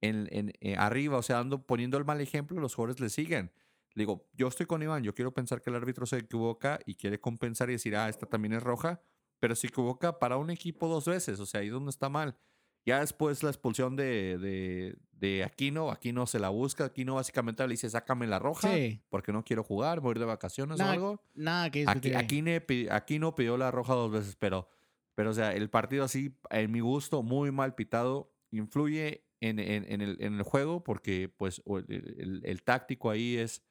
en, 0.01 0.27
en- 0.31 0.53
eh, 0.59 0.75
arriba, 0.77 1.17
o 1.17 1.21
sea, 1.23 1.39
ando 1.39 1.65
poniendo 1.65 1.97
el 1.97 2.05
mal 2.05 2.19
ejemplo, 2.21 2.59
los 2.59 2.75
jugadores 2.75 2.99
le 2.99 3.09
siguen. 3.09 3.51
Le 3.93 4.01
digo, 4.01 4.27
yo 4.33 4.47
estoy 4.47 4.65
con 4.65 4.83
Iván, 4.83 5.03
yo 5.03 5.13
quiero 5.15 5.33
pensar 5.33 5.61
que 5.61 5.69
el 5.69 5.75
árbitro 5.77 6.05
se 6.05 6.17
equivoca 6.17 6.79
y 6.85 6.95
quiere 6.95 7.19
compensar 7.21 7.69
y 7.69 7.73
decir, 7.73 7.95
ah, 7.95 8.09
esta 8.09 8.25
también 8.25 8.53
es 8.53 8.61
roja, 8.61 9.01
pero 9.39 9.55
se 9.55 9.67
equivoca 9.67 10.19
para 10.19 10.35
un 10.37 10.49
equipo 10.49 10.87
dos 10.89 11.05
veces, 11.05 11.39
o 11.39 11.45
sea, 11.45 11.61
ahí 11.61 11.67
es 11.67 11.73
donde 11.73 11.91
está 11.91 12.09
mal. 12.09 12.37
Ya 12.85 12.99
después 12.99 13.41
la 13.43 13.49
expulsión 13.49 13.95
de, 13.95 14.37
de, 14.37 14.95
de 15.13 15.43
Aquino, 15.43 15.89
Aquino 15.91 16.27
se 16.27 16.37
la 16.39 16.49
busca, 16.49 16.85
Aquino 16.85 17.15
básicamente 17.15 17.63
le 17.63 17.71
dice, 17.73 17.89
sácame 17.89 18.27
la 18.27 18.37
roja, 18.39 18.71
Sí. 18.73 19.01
porque 19.09 19.31
no 19.31 19.43
quiero 19.43 19.63
jugar, 19.63 19.99
voy 20.01 20.09
a 20.09 20.11
ir 20.13 20.19
de 20.19 20.25
vacaciones 20.25 20.77
Nada, 20.77 20.91
o 20.91 20.93
algo. 20.93 21.21
Nada 21.33 21.71
que 21.71 21.79
Aquí, 21.81 21.85
discutir 21.87 22.15
ahí. 22.17 22.23
aquí, 22.23 22.41
ne- 22.43 22.61
pi- 22.61 22.87
aquí 22.91 23.17
no 23.19 23.33
pidió 23.33 23.57
la 23.57 23.71
roja 23.71 23.93
dos 23.95 24.11
veces, 24.11 24.35
pero, 24.35 24.67
pero 25.15 25.31
o 25.31 25.33
sea, 25.33 25.53
el 25.53 25.69
partido 25.69 26.03
así, 26.03 26.37
en 26.51 26.71
mi 26.71 26.79
gusto, 26.81 27.23
muy 27.23 27.51
mal 27.51 27.73
pitado, 27.73 28.31
influye 28.51 29.25
en, 29.41 29.57
en- 29.59 29.91
en 29.91 30.01
el, 30.01 30.17
en 30.21 30.35
el 30.35 30.43
juego 30.43 30.83
porque 30.83 31.27
pues 31.35 31.61
el- 31.87 32.41
el 32.45 32.63
táctico 32.63 33.09
ahí 33.09 33.35
es 33.37 33.63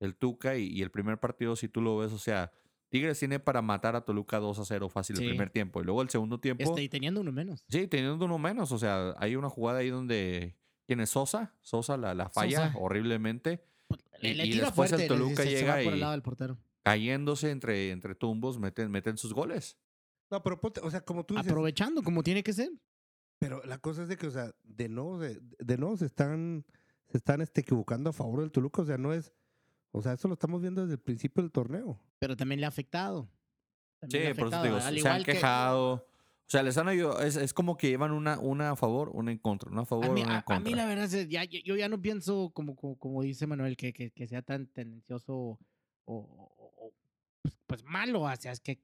el 0.00 0.14
Tuca 0.14 0.56
y, 0.56 0.66
y 0.66 0.82
el 0.82 0.90
primer 0.90 1.18
partido, 1.18 1.56
si 1.56 1.68
tú 1.68 1.80
lo 1.80 1.96
ves, 1.96 2.12
o 2.12 2.18
sea, 2.18 2.52
Tigres 2.90 3.18
tiene 3.18 3.38
para 3.38 3.60
matar 3.62 3.96
a 3.96 4.00
Toluca 4.02 4.38
2 4.38 4.58
a 4.58 4.64
0 4.64 4.88
fácil 4.88 5.16
Sí. 5.16 5.22
el 5.24 5.28
primer 5.30 5.50
tiempo 5.50 5.80
y 5.80 5.84
luego 5.84 6.02
el 6.02 6.08
segundo 6.10 6.40
tiempo, 6.40 6.62
Este, 6.64 6.82
y 6.82 6.88
teniendo 6.88 7.20
uno 7.20 7.32
menos. 7.32 7.64
sí, 7.68 7.86
teniendo 7.86 8.24
uno 8.24 8.38
menos, 8.38 8.72
o 8.72 8.78
sea, 8.78 9.14
hay 9.18 9.36
una 9.36 9.48
jugada 9.50 9.80
ahí 9.80 9.90
donde, 9.90 10.56
¿quién 10.86 11.00
es 11.00 11.10
Sosa? 11.10 11.54
Sosa 11.60 11.96
la, 11.96 12.14
la 12.14 12.28
falla 12.30 12.68
Sosa. 12.68 12.78
horriblemente, 12.78 13.62
Le, 14.20 14.30
Y- 14.30 14.34
le 14.34 14.46
y 14.46 14.50
tira 14.52 14.66
después 14.66 14.90
el 14.92 14.98
fuerte, 14.98 15.14
Toluca 15.14 15.42
se- 15.44 15.50
se 15.50 15.54
llega 15.60 15.74
por 15.74 15.92
el 15.92 15.96
y- 15.96 16.00
lado 16.00 16.12
del 16.12 16.22
portero. 16.22 16.58
cayéndose 16.82 17.50
entre, 17.50 17.90
entre 17.90 18.14
tumbos, 18.14 18.58
meten, 18.58 18.90
meten 18.90 19.16
sus 19.16 19.32
goles. 19.32 19.78
No, 20.30 20.42
pero 20.42 20.60
ponte, 20.60 20.80
o 20.82 20.90
sea, 20.90 21.00
como 21.02 21.24
tú 21.24 21.34
dices, 21.34 21.50
Aprovechando 21.50 22.02
como 22.02 22.22
tiene 22.22 22.42
que 22.42 22.52
ser. 22.52 22.70
Pero 23.38 23.62
la 23.64 23.78
cosa 23.78 24.02
es 24.02 24.08
de 24.08 24.16
que, 24.16 24.26
o 24.26 24.30
sea, 24.30 24.52
de 24.64 24.88
nuevo, 24.88 25.18
de, 25.20 25.40
de 25.58 25.78
nuevo 25.78 25.96
se 25.96 26.06
están, 26.06 26.64
se 27.06 27.18
están 27.18 27.40
este, 27.40 27.60
equivocando 27.60 28.10
a 28.10 28.12
favor 28.12 28.40
del 28.40 28.50
Toluca. 28.50 28.82
O 28.82 28.84
sea, 28.84 28.98
no 28.98 29.12
es. 29.14 29.32
O 29.92 30.02
sea, 30.02 30.12
eso 30.12 30.28
lo 30.28 30.34
estamos 30.34 30.60
viendo 30.60 30.82
desde 30.82 30.94
el 30.94 31.00
principio 31.00 31.42
del 31.42 31.50
torneo. 31.52 31.98
Pero 32.18 32.36
también 32.36 32.60
le 32.60 32.66
ha 32.66 32.68
afectado. 32.68 33.22
Sí, 33.24 33.98
También 34.00 34.22
le 34.24 34.28
ha 34.30 34.34
por 34.34 34.46
eso 34.46 34.50
te 34.50 34.56
afectado, 34.56 34.64
digo, 34.64 34.76
al 34.76 34.82
se 34.82 34.88
han 34.88 34.96
igual 34.98 35.24
que- 35.24 35.32
quejado. 35.32 35.92
O 35.94 36.50
sea, 36.50 36.62
les 36.62 36.78
han 36.78 36.88
ayudado. 36.88 37.20
Es, 37.20 37.36
es 37.36 37.52
como 37.52 37.76
que 37.76 37.88
llevan 37.88 38.10
una, 38.12 38.38
una 38.38 38.70
a 38.70 38.76
favor, 38.76 39.10
una 39.12 39.30
en 39.32 39.38
contra. 39.38 39.70
Una 39.70 39.82
a 39.82 39.84
favor, 39.84 40.06
A 40.06 40.10
mí, 40.10 40.22
una 40.22 40.30
a- 40.30 40.32
en 40.34 40.38
a 40.38 40.42
contra. 40.44 40.64
mí 40.70 40.74
la 40.74 40.86
verdad 40.86 41.12
es, 41.12 41.28
ya, 41.28 41.44
yo 41.44 41.58
yo 41.64 41.76
ya 41.76 41.88
no 41.88 42.00
pienso, 42.00 42.50
como, 42.54 42.74
como, 42.74 42.96
como 42.96 43.22
dice 43.22 43.46
Manuel, 43.46 43.76
que, 43.76 43.92
que, 43.92 44.10
que 44.10 44.26
sea 44.26 44.40
tan 44.42 44.66
tendencioso 44.66 45.34
o, 45.34 45.58
o- 46.06 46.52
o, 46.56 46.92
pues, 47.42 47.58
pues 47.66 47.84
malo, 47.84 48.22
o 48.22 48.36
sea, 48.36 48.52
es 48.52 48.60
que 48.60 48.80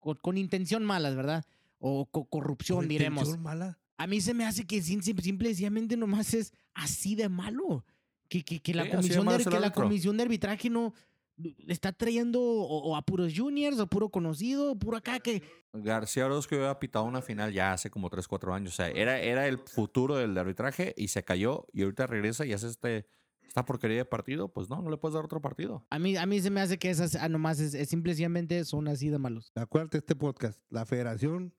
con, 0.00 0.16
con 0.18 0.38
intención 0.38 0.84
malas, 0.84 1.14
¿verdad? 1.14 1.44
O 1.78 2.06
con 2.06 2.24
corrupción, 2.24 2.78
Por 2.78 2.88
diremos. 2.88 3.20
intención 3.24 3.42
mala. 3.42 3.78
A 3.98 4.06
mí 4.06 4.20
se 4.22 4.32
me 4.32 4.46
hace 4.46 4.66
que 4.66 4.80
simple 4.80 5.12
y 5.22 5.54
sencillamente 5.54 5.96
nomás 5.98 6.32
es 6.32 6.54
así 6.72 7.14
de 7.14 7.28
malo. 7.28 7.84
Que, 8.32 8.42
que, 8.42 8.60
que 8.60 8.72
la, 8.72 8.84
Sí, 8.84 8.90
comisión 8.90 9.26
de, 9.26 9.44
que 9.44 9.60
la 9.60 9.72
comisión 9.72 10.16
de 10.16 10.22
arbitraje 10.22 10.70
no 10.70 10.94
le 11.36 11.72
está 11.72 11.92
trayendo 11.92 12.40
o, 12.40 12.90
o 12.90 12.96
a 12.96 13.02
puros 13.02 13.34
juniors 13.36 13.78
o 13.78 13.86
puro 13.86 14.08
conocido, 14.08 14.72
o 14.72 14.78
puro 14.78 14.96
acá 14.96 15.20
que 15.20 15.42
García 15.74 16.24
Orozco 16.24 16.54
había 16.54 16.78
pitado 16.78 17.04
una 17.04 17.20
final 17.20 17.52
ya 17.52 17.74
hace 17.74 17.90
como 17.90 18.08
3, 18.08 18.26
4 18.26 18.54
años. 18.54 18.72
O 18.72 18.76
sea, 18.76 18.88
era, 18.88 19.20
era 19.20 19.46
el 19.48 19.58
futuro 19.58 20.16
del 20.16 20.36
arbitraje 20.38 20.94
y 20.96 21.08
se 21.08 21.22
cayó 21.22 21.66
y 21.74 21.82
ahorita 21.82 22.06
regresa 22.06 22.46
y 22.46 22.54
hace 22.54 22.68
este, 22.68 23.06
esta 23.46 23.66
porquería 23.66 23.98
de 23.98 24.04
partido. 24.06 24.48
Pues 24.48 24.70
no, 24.70 24.80
no 24.80 24.88
le 24.88 24.96
puedes 24.96 25.14
dar 25.14 25.26
otro 25.26 25.42
partido. 25.42 25.86
a 25.90 25.98
mí, 25.98 26.16
a 26.16 26.24
mí 26.24 26.40
se 26.40 26.48
me 26.48 26.62
hace 26.62 26.78
que 26.78 26.88
esas 26.88 27.16
ah, 27.16 27.28
nomás 27.28 27.60
es, 27.60 27.74
es 27.74 27.90
simple 27.90 28.12
y 28.12 28.14
sencillamente 28.14 28.64
son 28.64 28.88
así 28.88 29.10
de 29.10 29.18
malos. 29.18 29.52
Acuérdate 29.54 29.98
este 29.98 30.16
podcast. 30.16 30.58
La 30.70 30.86
federación 30.86 31.54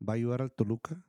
va 0.00 0.14
a 0.14 0.16
ayudar 0.16 0.42
al 0.42 0.50
Toluca 0.50 1.04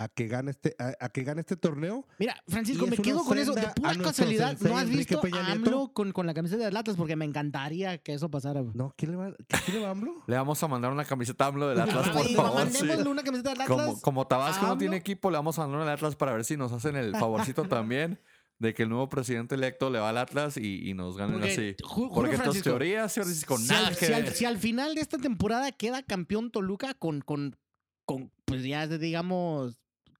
a 0.00 0.08
que 0.08 0.28
gane 0.28 0.52
este, 0.52 0.74
a, 0.78 0.94
a 1.04 1.08
que 1.10 1.24
gane 1.24 1.40
este 1.40 1.56
torneo. 1.56 2.06
Mira, 2.18 2.36
Francisco, 2.46 2.86
me 2.86 2.96
quedo 2.96 3.24
con 3.24 3.36
eso. 3.36 3.52
De 3.52 3.66
pura 3.74 3.94
casualidad, 3.96 4.56
¿no 4.60 4.78
has 4.78 4.88
visto 4.88 5.20
Peña 5.20 5.40
a 5.40 5.54
Nieto? 5.54 5.70
AMLO 5.70 5.92
con, 5.92 6.12
con 6.12 6.24
la 6.26 6.34
camiseta 6.34 6.70
de 6.70 6.78
Atlas? 6.78 6.96
Porque 6.96 7.16
me 7.16 7.24
encantaría 7.24 7.98
que 7.98 8.14
eso 8.14 8.30
pasara. 8.30 8.62
No, 8.74 8.94
¿quién 8.96 9.10
le 9.10 9.16
va, 9.16 9.32
¿qué- 9.48 9.56
quién 9.66 9.76
le 9.78 9.82
va 9.82 9.88
a 9.88 9.90
AMLO? 9.90 10.22
Le 10.26 10.36
vamos 10.36 10.62
a 10.62 10.68
mandar 10.68 10.92
una 10.92 11.04
camiseta 11.04 11.44
a 11.44 11.48
AMLO 11.48 11.68
del 11.68 11.80
Atlas, 11.80 12.08
por 12.10 12.28
favor. 12.28 12.68
sí. 12.70 12.78
mandémosle 12.84 13.10
una 13.10 13.22
camiseta 13.24 13.50
del 13.50 13.60
Atlas. 13.60 13.86
Como, 13.86 14.00
como 14.00 14.26
Tabasco 14.28 14.66
no 14.68 14.78
tiene 14.78 14.96
equipo, 14.96 15.30
le 15.30 15.36
vamos 15.36 15.58
a 15.58 15.62
mandar 15.62 15.80
una 15.82 15.90
al 15.90 15.96
Atlas 15.96 16.14
para 16.16 16.32
ver 16.32 16.44
si 16.44 16.56
nos 16.56 16.72
hacen 16.72 16.94
el 16.96 17.12
favorcito 17.16 17.64
también 17.68 18.20
de 18.60 18.74
que 18.74 18.84
el 18.84 18.88
nuevo 18.88 19.08
presidente 19.08 19.54
electo 19.56 19.90
le 19.90 19.98
va 20.00 20.10
al 20.10 20.18
Atlas 20.18 20.56
y, 20.56 20.88
y 20.88 20.94
nos 20.94 21.16
ganen 21.16 21.38
Porque, 21.40 21.52
así. 21.52 21.76
ju- 21.82 22.10
Porque 22.14 22.38
tus 22.38 22.62
teorías, 22.62 23.14
teorías 23.14 23.44
con 23.44 23.58
si, 23.58 23.68
nada 23.68 23.88
al, 23.88 23.96
que 23.96 24.06
si 24.06 24.12
al- 24.12 24.22
ver. 24.24 24.32
si 24.32 24.44
al 24.44 24.58
final 24.58 24.94
de 24.94 25.00
esta 25.00 25.18
temporada 25.18 25.70
queda 25.72 26.02
campeón 26.02 26.50
Toluca 26.50 26.94
con, 26.94 27.20
con, 27.20 27.56
con 28.04 28.32
pues 28.46 28.64
ya 28.64 28.86
digamos, 28.88 29.78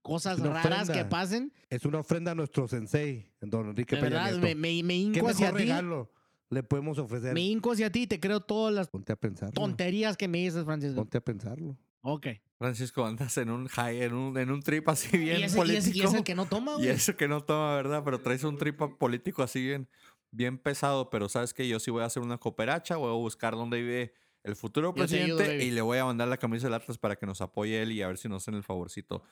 cosas 0.08 0.38
Una 0.40 0.62
raras 0.62 0.90
que 0.90 1.04
pasen, 1.04 1.52
Es 1.70 1.84
una 1.84 1.98
ofrenda 2.00 2.32
a 2.32 2.34
nuestro 2.34 2.66
sensei, 2.66 3.30
don 3.40 3.68
Enrique 3.68 3.96
de 3.96 4.02
Peña 4.02 4.16
verdad, 4.24 4.32
Nieto. 4.32 4.46
me, 4.46 4.54
me, 4.54 4.82
me 4.82 4.94
¿Qué 4.94 4.94
hinco 5.00 5.14
mejor 5.16 5.30
hacia 5.32 5.52
ti. 5.52 5.58
regalo 5.58 6.10
le 6.50 6.62
podemos 6.62 6.98
ofrecer? 6.98 7.34
Me 7.34 7.42
hinco 7.42 7.72
hacia 7.72 7.92
ti 7.92 8.02
y 8.02 8.06
te 8.06 8.18
creo 8.18 8.40
todas 8.40 8.74
las 8.74 8.88
Ponte 8.88 9.12
a 9.12 9.16
pensarlo. 9.16 9.52
tonterías 9.52 10.16
que 10.16 10.28
me 10.28 10.38
dices, 10.38 10.64
Francisco. 10.64 10.96
Ponte 10.96 11.18
a 11.18 11.20
pensarlo. 11.20 11.76
Ok. 12.00 12.26
Francisco, 12.58 13.04
andas 13.04 13.36
en 13.38 13.50
un 13.50 13.68
high, 13.68 14.02
en 14.02 14.14
un, 14.14 14.36
en 14.38 14.50
un 14.50 14.62
trip 14.62 14.88
así 14.88 15.16
bien 15.18 15.40
Y 15.40 15.42
ese, 15.44 15.56
y, 15.56 15.60
político. 15.60 15.78
ese, 15.90 15.98
y 15.98 16.00
ese 16.02 16.24
que 16.24 16.34
no 16.34 16.46
toma, 16.46 16.72
Y 16.72 16.76
güey. 16.76 16.88
eso 16.88 17.16
que 17.16 17.28
no 17.28 17.42
toma, 17.42 17.76
¿verdad? 17.76 18.02
Pero 18.04 18.20
traes 18.20 18.42
un 18.44 18.56
trip 18.56 18.80
político 18.98 19.42
así 19.42 19.60
bien, 19.62 19.88
bien 20.30 20.56
pesado. 20.58 21.10
Pero 21.10 21.28
sabes 21.28 21.52
que 21.52 21.68
yo 21.68 21.78
sí 21.78 21.90
voy 21.90 22.02
a 22.02 22.06
hacer 22.06 22.22
una 22.22 22.38
cooperacha, 22.38 22.96
voy 22.96 23.10
a 23.10 23.14
buscar 23.14 23.54
dónde 23.54 23.80
vive 23.80 24.14
el 24.42 24.56
futuro 24.56 24.94
Yo 24.96 25.06
te 25.06 25.16
ayudo, 25.20 25.36
presidente 25.36 25.58
baby. 25.58 25.68
y 25.68 25.70
le 25.72 25.82
voy 25.82 25.98
a 25.98 26.04
mandar 26.06 26.28
la 26.28 26.38
camisa 26.38 26.66
del 26.68 26.74
Atlas 26.74 26.96
para 26.98 27.16
que 27.16 27.26
nos 27.26 27.40
apoye 27.42 27.82
él 27.82 27.92
y 27.92 28.00
a 28.02 28.06
ver 28.08 28.16
si 28.16 28.28
nos 28.28 28.42
hacen 28.44 28.54
el 28.54 28.62
favorcito. 28.62 29.22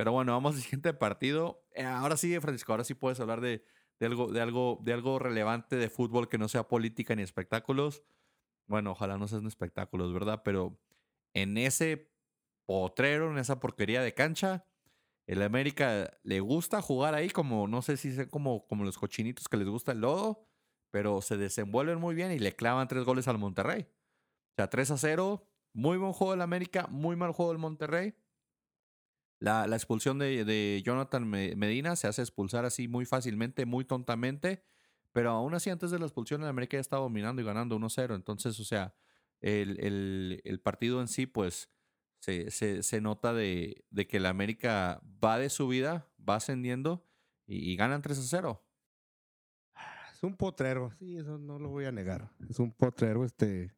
Pero 0.00 0.12
bueno, 0.12 0.32
vamos 0.32 0.54
al 0.54 0.62
siguiente 0.62 0.94
partido. 0.94 1.62
Eh, 1.74 1.84
ahora 1.84 2.16
sí, 2.16 2.34
Francisco, 2.40 2.72
ahora 2.72 2.84
sí 2.84 2.94
puedes 2.94 3.20
hablar 3.20 3.42
de, 3.42 3.62
algo, 4.00 4.32
de, 4.32 4.40
algo, 4.40 4.78
de 4.82 4.94
algo 4.94 5.18
relevante 5.18 5.76
de 5.76 5.90
fútbol 5.90 6.26
que 6.30 6.38
no 6.38 6.48
sea 6.48 6.68
política 6.68 7.14
ni 7.14 7.22
espectáculos. 7.22 8.02
Bueno, 8.66 8.92
ojalá 8.92 9.18
no 9.18 9.28
sean 9.28 9.46
espectáculos, 9.46 10.10
¿verdad? 10.14 10.40
Pero 10.42 10.80
en 11.34 11.58
ese 11.58 12.14
potrero, 12.64 13.30
en 13.30 13.36
esa 13.36 13.60
porquería 13.60 14.00
de 14.00 14.14
cancha, 14.14 14.64
el 15.26 15.42
América 15.42 16.18
le 16.22 16.40
gusta 16.40 16.80
jugar 16.80 17.14
ahí 17.14 17.28
como, 17.28 17.68
no 17.68 17.82
sé 17.82 17.98
si 17.98 18.14
sea 18.14 18.26
como, 18.26 18.66
como 18.68 18.84
los 18.84 18.96
cochinitos 18.96 19.50
que 19.50 19.58
les 19.58 19.68
gusta 19.68 19.92
el 19.92 20.00
lodo, 20.00 20.48
pero 20.90 21.20
se 21.20 21.36
desenvuelven 21.36 22.00
muy 22.00 22.14
bien 22.14 22.32
y 22.32 22.38
le 22.38 22.56
clavan 22.56 22.88
tres 22.88 23.04
goles 23.04 23.28
al 23.28 23.36
Monterrey. 23.36 23.82
O 23.82 24.54
sea, 24.56 24.70
3 24.70 24.92
a 24.92 24.96
0, 24.96 25.46
muy 25.74 25.98
buen 25.98 26.14
juego 26.14 26.30
del 26.30 26.40
América, 26.40 26.86
muy 26.88 27.16
mal 27.16 27.32
juego 27.32 27.52
del 27.52 27.60
Monterrey. 27.60 28.14
La, 29.40 29.66
la 29.66 29.74
expulsión 29.76 30.18
de, 30.18 30.44
de 30.44 30.82
Jonathan 30.84 31.26
Me- 31.28 31.56
Medina 31.56 31.96
se 31.96 32.06
hace 32.06 32.20
expulsar 32.22 32.64
así 32.66 32.86
muy 32.88 33.06
fácilmente, 33.06 33.64
muy 33.66 33.84
tontamente, 33.84 34.62
pero 35.12 35.30
aún 35.30 35.54
así 35.54 35.70
antes 35.70 35.90
de 35.90 35.98
la 35.98 36.04
expulsión 36.04 36.42
el 36.42 36.48
América 36.48 36.76
ya 36.76 36.80
estaba 36.82 37.02
dominando 37.02 37.40
y 37.42 37.44
ganando 37.44 37.74
1-0. 37.78 38.14
Entonces, 38.14 38.60
o 38.60 38.64
sea, 38.64 38.94
el, 39.40 39.80
el- 39.80 40.40
el 40.44 40.60
partido 40.60 41.00
en 41.00 41.08
sí, 41.08 41.26
pues 41.26 41.70
se, 42.20 42.50
se- 42.50 43.00
nota 43.00 43.32
de, 43.32 43.82
de 43.90 44.06
que 44.06 44.18
el 44.18 44.26
América 44.26 45.02
va 45.24 45.38
de 45.38 45.48
subida, 45.48 46.06
va 46.18 46.36
ascendiendo 46.36 47.08
y, 47.46 47.72
y 47.72 47.76
ganan 47.76 48.02
3 48.02 48.18
a 48.18 48.22
0. 48.22 48.66
Es 50.12 50.22
un 50.22 50.36
potrero, 50.36 50.90
sí, 50.98 51.16
eso 51.16 51.38
no 51.38 51.58
lo 51.58 51.70
voy 51.70 51.86
a 51.86 51.92
negar. 51.92 52.30
Es 52.50 52.58
un 52.58 52.72
potrero, 52.72 53.24
este. 53.24 53.72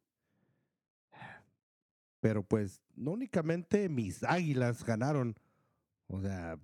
Pero 2.19 2.43
pues, 2.45 2.81
no 2.95 3.11
únicamente 3.11 3.87
mis 3.89 4.23
águilas 4.23 4.83
ganaron. 4.83 5.35
O 6.13 6.21
sea, 6.21 6.59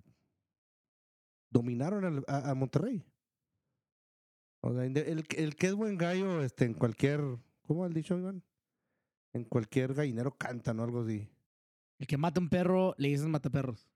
dominaron 1.50 2.04
al- 2.04 2.24
a, 2.28 2.50
a 2.50 2.54
Monterrey. 2.54 3.04
O 4.62 4.72
sea, 4.72 4.84
el, 4.84 4.96
el 5.36 5.56
que 5.56 5.66
es 5.66 5.74
buen 5.74 5.96
gallo, 5.96 6.42
este, 6.42 6.64
en 6.66 6.74
cualquier. 6.74 7.20
¿Cómo 7.66 7.84
has 7.84 7.92
dicho, 7.94 8.16
Iván? 8.16 8.42
En 9.32 9.44
cualquier 9.44 9.94
gallinero 9.94 10.36
canta, 10.36 10.74
¿no? 10.74 10.82
Algo 10.84 11.02
así. 11.02 11.28
El 11.98 12.06
que 12.06 12.16
mata 12.16 12.40
un 12.40 12.48
perro, 12.48 12.94
le 12.98 13.08
dices 13.08 13.26
mataperros. 13.26 13.88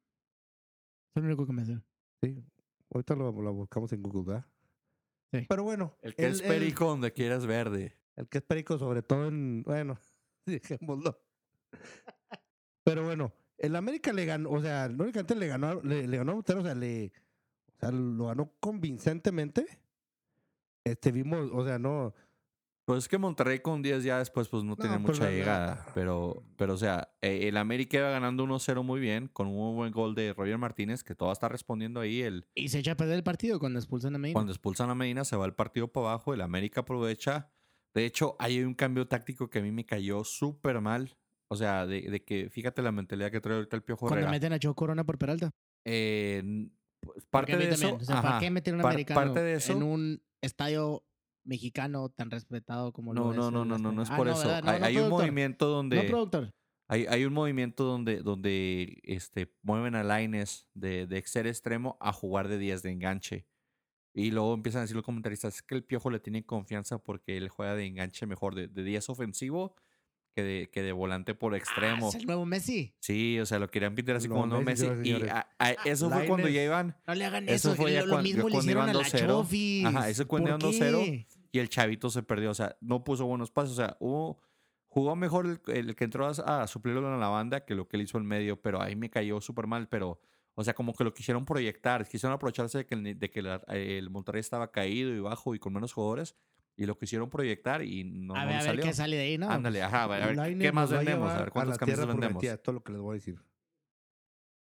Es 1.15 1.23
lo 1.23 1.27
único 1.29 1.47
que 1.47 1.53
me 1.53 1.63
hace. 1.63 1.81
Sí. 2.23 2.45
Ahorita 2.91 3.15
lo, 3.15 3.31
lo 3.33 3.53
buscamos 3.53 3.93
en 3.93 4.03
Google, 4.03 4.25
¿verdad? 4.25 4.47
Sí. 5.33 5.47
Pero 5.49 5.63
bueno. 5.65 5.97
El 6.03 6.15
que 6.15 6.27
es 6.27 6.43
perico 6.43 6.87
donde 6.87 7.13
quieras 7.13 7.47
verde. 7.47 7.97
El 8.17 8.29
que 8.29 8.39
es 8.39 8.45
perico, 8.45 8.79
sobre 8.79 9.03
todo 9.03 9.27
en. 9.29 9.63
Bueno, 9.63 9.99
dejémoslo. 10.47 11.19
Pero 12.85 13.05
bueno, 13.05 13.33
el 13.59 13.77
América 13.77 14.13
le 14.13 14.25
ganó, 14.27 14.51
o 14.51 14.61
sea, 14.61 14.89
no 14.89 15.05
únicamente 15.05 15.35
le 15.37 15.47
ganó, 15.49 15.81
le, 15.83 16.07
le 16.09 16.17
ganó 16.17 16.33
a 16.33 16.35
Monterrey, 16.37 16.61
o 16.63 16.65
sea, 16.65 16.75
le, 16.75 17.13
o 17.77 17.79
sea, 17.81 17.91
lo 17.93 18.27
ganó 18.27 18.53
convincentemente. 18.61 19.67
Este, 20.85 21.13
vimos, 21.13 21.51
o 21.53 21.65
sea, 21.65 21.79
no. 21.79 22.15
Pues 22.85 22.99
es 23.05 23.09
que 23.09 23.17
Monterrey 23.17 23.61
con 23.61 23.81
10 23.81 24.05
ya 24.05 24.19
después 24.19 24.49
pues 24.49 24.63
no, 24.63 24.71
No, 24.73 24.77
tiene 24.77 24.97
pero 24.99 25.01
mucha 25.09 25.25
la- 25.25 25.31
llegada. 25.31 25.87
Pero, 25.95 26.43
pero 26.59 26.75
o 26.75 26.77
sea, 26.77 27.09
eh, 27.23 27.49
el 27.49 27.57
América 27.57 27.97
iba 27.97 28.11
ganando 28.11 28.45
1-0 28.45 28.83
muy 28.83 29.01
bien 29.01 29.29
con 29.29 29.47
un 29.47 29.55
muy 29.55 29.75
buen 29.75 29.93
gol 29.93 30.15
de 30.15 30.35
Roger 30.35 30.59
Martínez 30.59 31.03
que 31.03 31.15
todo 31.15 31.33
está 31.33 31.49
respondiendo 31.49 32.01
ahí. 32.01 32.21
El, 32.21 32.47
Y 32.55 32.69
se 32.69 32.81
echa 32.81 32.93
a 32.93 32.97
perder 32.97 33.17
el 33.17 33.23
partido 33.25 33.59
cuando 33.59 33.79
expulsan 33.79 34.15
a 34.15 34.19
Medina. 34.19 34.35
cuando 34.35 34.53
expulsan 34.53 34.91
a 34.91 34.95
Medina 34.95 35.25
se 35.25 35.35
va 35.37 35.47
el 35.47 35.55
partido 35.55 35.89
para 35.89 36.09
abajo. 36.09 36.35
El 36.35 36.43
América 36.43 36.83
aprovecha. 36.83 37.51
De 37.95 38.05
hecho, 38.05 38.37
hay 38.39 38.63
un 38.63 38.75
cambio 38.75 39.09
táctico 39.09 39.49
que 39.49 39.61
a 39.61 39.63
mí 39.63 39.73
me 39.73 39.87
cayó 39.87 40.23
súper 40.25 40.83
mal. 40.83 41.17
O 41.49 41.57
sea, 41.57 41.86
de, 41.86 42.03
de 42.03 42.24
que 42.24 42.49
fíjate 42.51 42.82
la 42.82 42.92
mentalidad 42.92 43.30
que 43.30 43.40
trae 43.40 43.57
ahorita 43.57 43.76
el 43.76 43.82
Piojo 43.82 44.01
Cuando 44.01 44.16
Herrera. 44.18 44.30
meten 44.30 44.53
a 44.53 44.59
Choco 44.59 44.74
Corona 44.74 45.05
por 45.05 45.18
Peralta. 45.18 45.51
Eh, 45.84 46.68
pues, 47.01 47.24
parte 47.26 47.57
de 47.57 47.68
eso. 47.70 47.95
O 47.97 48.01
sea, 48.01 48.16
¿para 48.16 48.28
ajá. 48.30 48.40
qué 48.40 48.51
meter 48.51 48.74
un 48.74 48.80
Par- 48.82 48.92
americano 48.92 49.20
parte 49.20 49.40
de 49.42 49.55
eso- 49.55 49.72
en 49.72 49.82
un 49.82 50.22
estadio 50.42 51.05
mexicano 51.45 52.09
tan 52.09 52.30
respetado 52.30 52.92
como 52.92 53.12
lo 53.12 53.20
No, 53.22 53.30
es 53.32 53.36
no, 53.36 53.49
el 53.49 53.53
no, 53.55 53.64
no, 53.64 53.78
no, 53.78 53.92
no 53.92 54.03
es 54.03 54.11
por 54.11 54.28
Ah, 54.28 54.32
eso. 54.32 54.47
¿verdad? 54.49 54.62
No, 54.64 54.70
hay 54.70 54.80
no, 54.80 54.86
hay 54.86 54.92
un 54.97 54.99
productor. 55.03 55.20
movimiento 55.22 55.66
donde. 55.66 55.97
No, 55.97 56.07
productor. 56.09 56.51
Hay, 56.88 57.07
hay 57.07 57.24
un 57.24 57.32
movimiento 57.32 57.84
donde, 57.84 58.20
donde 58.22 59.01
este, 59.05 59.55
mueven 59.62 59.95
a 59.95 60.03
Laines 60.03 60.68
de, 60.74 61.07
de 61.07 61.22
ser 61.22 61.47
extremo 61.47 61.97
a 62.01 62.12
jugar 62.12 62.49
de 62.49 62.59
10 62.59 62.82
de 62.82 62.90
enganche. 62.90 63.47
Y 64.14 64.30
luego 64.30 64.55
empiezan 64.55 64.80
a 64.80 64.82
decir 64.82 64.95
los 64.97 65.05
comentaristas 65.05 65.57
es 65.57 65.62
que 65.62 65.74
el 65.74 65.82
Piojo 65.84 66.09
le 66.11 66.20
tiene 66.20 66.45
confianza 66.45 66.99
porque 66.99 67.36
él 67.36 67.49
juega 67.49 67.74
de 67.74 67.86
enganche 67.86 68.26
mejor, 68.26 68.55
de, 68.55 68.68
de 68.68 68.84
10 68.84 69.09
ofensivo 69.11 69.74
que 70.35 70.43
de, 70.43 70.70
que 70.70 70.82
de 70.82 70.93
volante 70.93 71.35
por 71.35 71.55
Ah, 71.55 71.57
extremo. 71.59 72.09
es 72.09 72.16
el 72.16 72.26
nuevo 72.26 72.45
Messi. 72.45 72.95
Sí, 73.01 73.39
o 73.41 73.47
sea, 73.47 73.59
lo 73.59 73.70
querían 73.70 73.95
pintar 73.95 74.16
así 74.16 74.28
No, 74.28 74.35
como 74.35 74.47
no 74.49 74.61
Messi, 74.62 74.89
Messi. 74.89 75.11
Y 75.11 75.28
a- 75.28 75.49
a- 75.59 75.70
eso 75.85 76.11
fue 76.11 76.26
cuando 76.26 76.49
ya 76.49 76.62
iban. 76.62 76.97
No 77.07 77.14
le 77.14 77.24
hagan 77.24 77.49
Eso 77.49 77.72
eso. 77.72 77.80
fue 77.82 77.93
ya 77.93 78.01
lo, 78.01 78.07
lo 78.09 78.12
cuan- 78.14 78.22
mismo 78.24 78.43
ya 78.43 78.45
le 78.49 78.51
cuando 78.53 78.59
hicieron 78.61 78.82
a 78.89 78.91
iban 78.93 78.97
la 79.03 79.09
2-0. 79.09 79.26
Chofis. 79.28 79.85
Ajá, 79.87 80.09
eso 80.11 80.28
cuando 80.28 80.59
¿Por 80.59 80.72
iban 80.74 80.93
2-0. 80.93 81.05
qué? 81.05 81.26
y 81.53 81.59
el 81.61 81.68
chavito 81.68 82.11
se 82.11 82.22
perdió. 82.24 82.51
O 82.51 82.55
sea, 82.55 82.76
no 82.80 83.05
puso 83.05 83.26
buenos 83.26 83.51
pasos. 83.53 83.72
O 83.72 83.76
sea, 83.76 83.97
hubo, 84.01 84.41
jugó 84.89 85.14
mejor 85.16 85.47
el, 85.47 85.61
el 85.74 85.95
que 85.97 86.05
entró 86.05 86.26
a, 86.26 86.30
a 86.62 86.66
suplirlo 86.66 87.12
en 87.14 87.20
la 87.20 87.28
banda 87.28 87.64
que 87.64 87.74
lo 87.76 87.87
que 87.89 87.97
él 87.97 88.03
hizo 88.03 88.18
en 88.18 88.26
medio, 88.26 88.61
pero 88.61 88.82
ahí 88.82 88.97
me 88.97 89.09
cayó 89.11 89.41
súper 89.41 89.66
mal. 89.68 89.89
Pero, 89.89 90.20
o 90.57 90.64
sea, 90.64 90.74
como 90.74 90.95
que 90.95 91.05
lo 91.05 91.14
quisieron 91.14 91.45
proyectar, 91.45 92.07
quisieron 92.09 92.35
aprovecharse 92.35 92.78
de 92.78 92.87
que, 92.87 92.97
de 92.97 93.30
que 93.30 93.43
la- 93.43 93.62
el 93.68 94.11
Monterrey 94.11 94.41
estaba 94.41 94.72
caído 94.72 95.14
y 95.14 95.20
bajo 95.20 95.55
y 95.55 95.59
con 95.61 95.72
menos 95.72 95.93
jugadores, 95.93 96.35
y 96.77 96.87
lo 96.87 96.99
quisieron 96.99 97.31
proyectar 97.31 97.83
y 97.83 98.05
no, 98.05 98.35
a 98.35 98.41
no 98.41 98.47
ver, 98.47 98.49
le 98.49 98.55
a 98.55 98.59
ver 98.59 98.66
salió. 98.66 98.85
qué 98.85 98.93
sale 98.93 99.16
de 99.16 99.22
ahí, 99.22 99.39
¿no? 99.39 99.51
Ándale, 99.51 99.83
ajá, 99.83 100.05
a 100.05 100.07
ver, 100.09 100.22
a 100.22 100.27
ver, 100.27 100.37
Lainez 100.37 100.66
¿qué 100.68 100.72
más 100.72 100.91
a 100.93 100.97
vendemos? 100.99 101.29
A 101.29 101.33
llevar 101.33 101.45
ver, 101.45 101.53
¿cuántas 101.53 101.79
camisas 101.79 102.01
vendemos? 102.07 102.29
prometida, 102.33 102.57
todo 102.59 102.75
lo 102.75 102.83
que 102.83 102.93
les 102.93 103.01
voy 103.01 103.12
a 103.12 103.14
decir. 103.14 103.39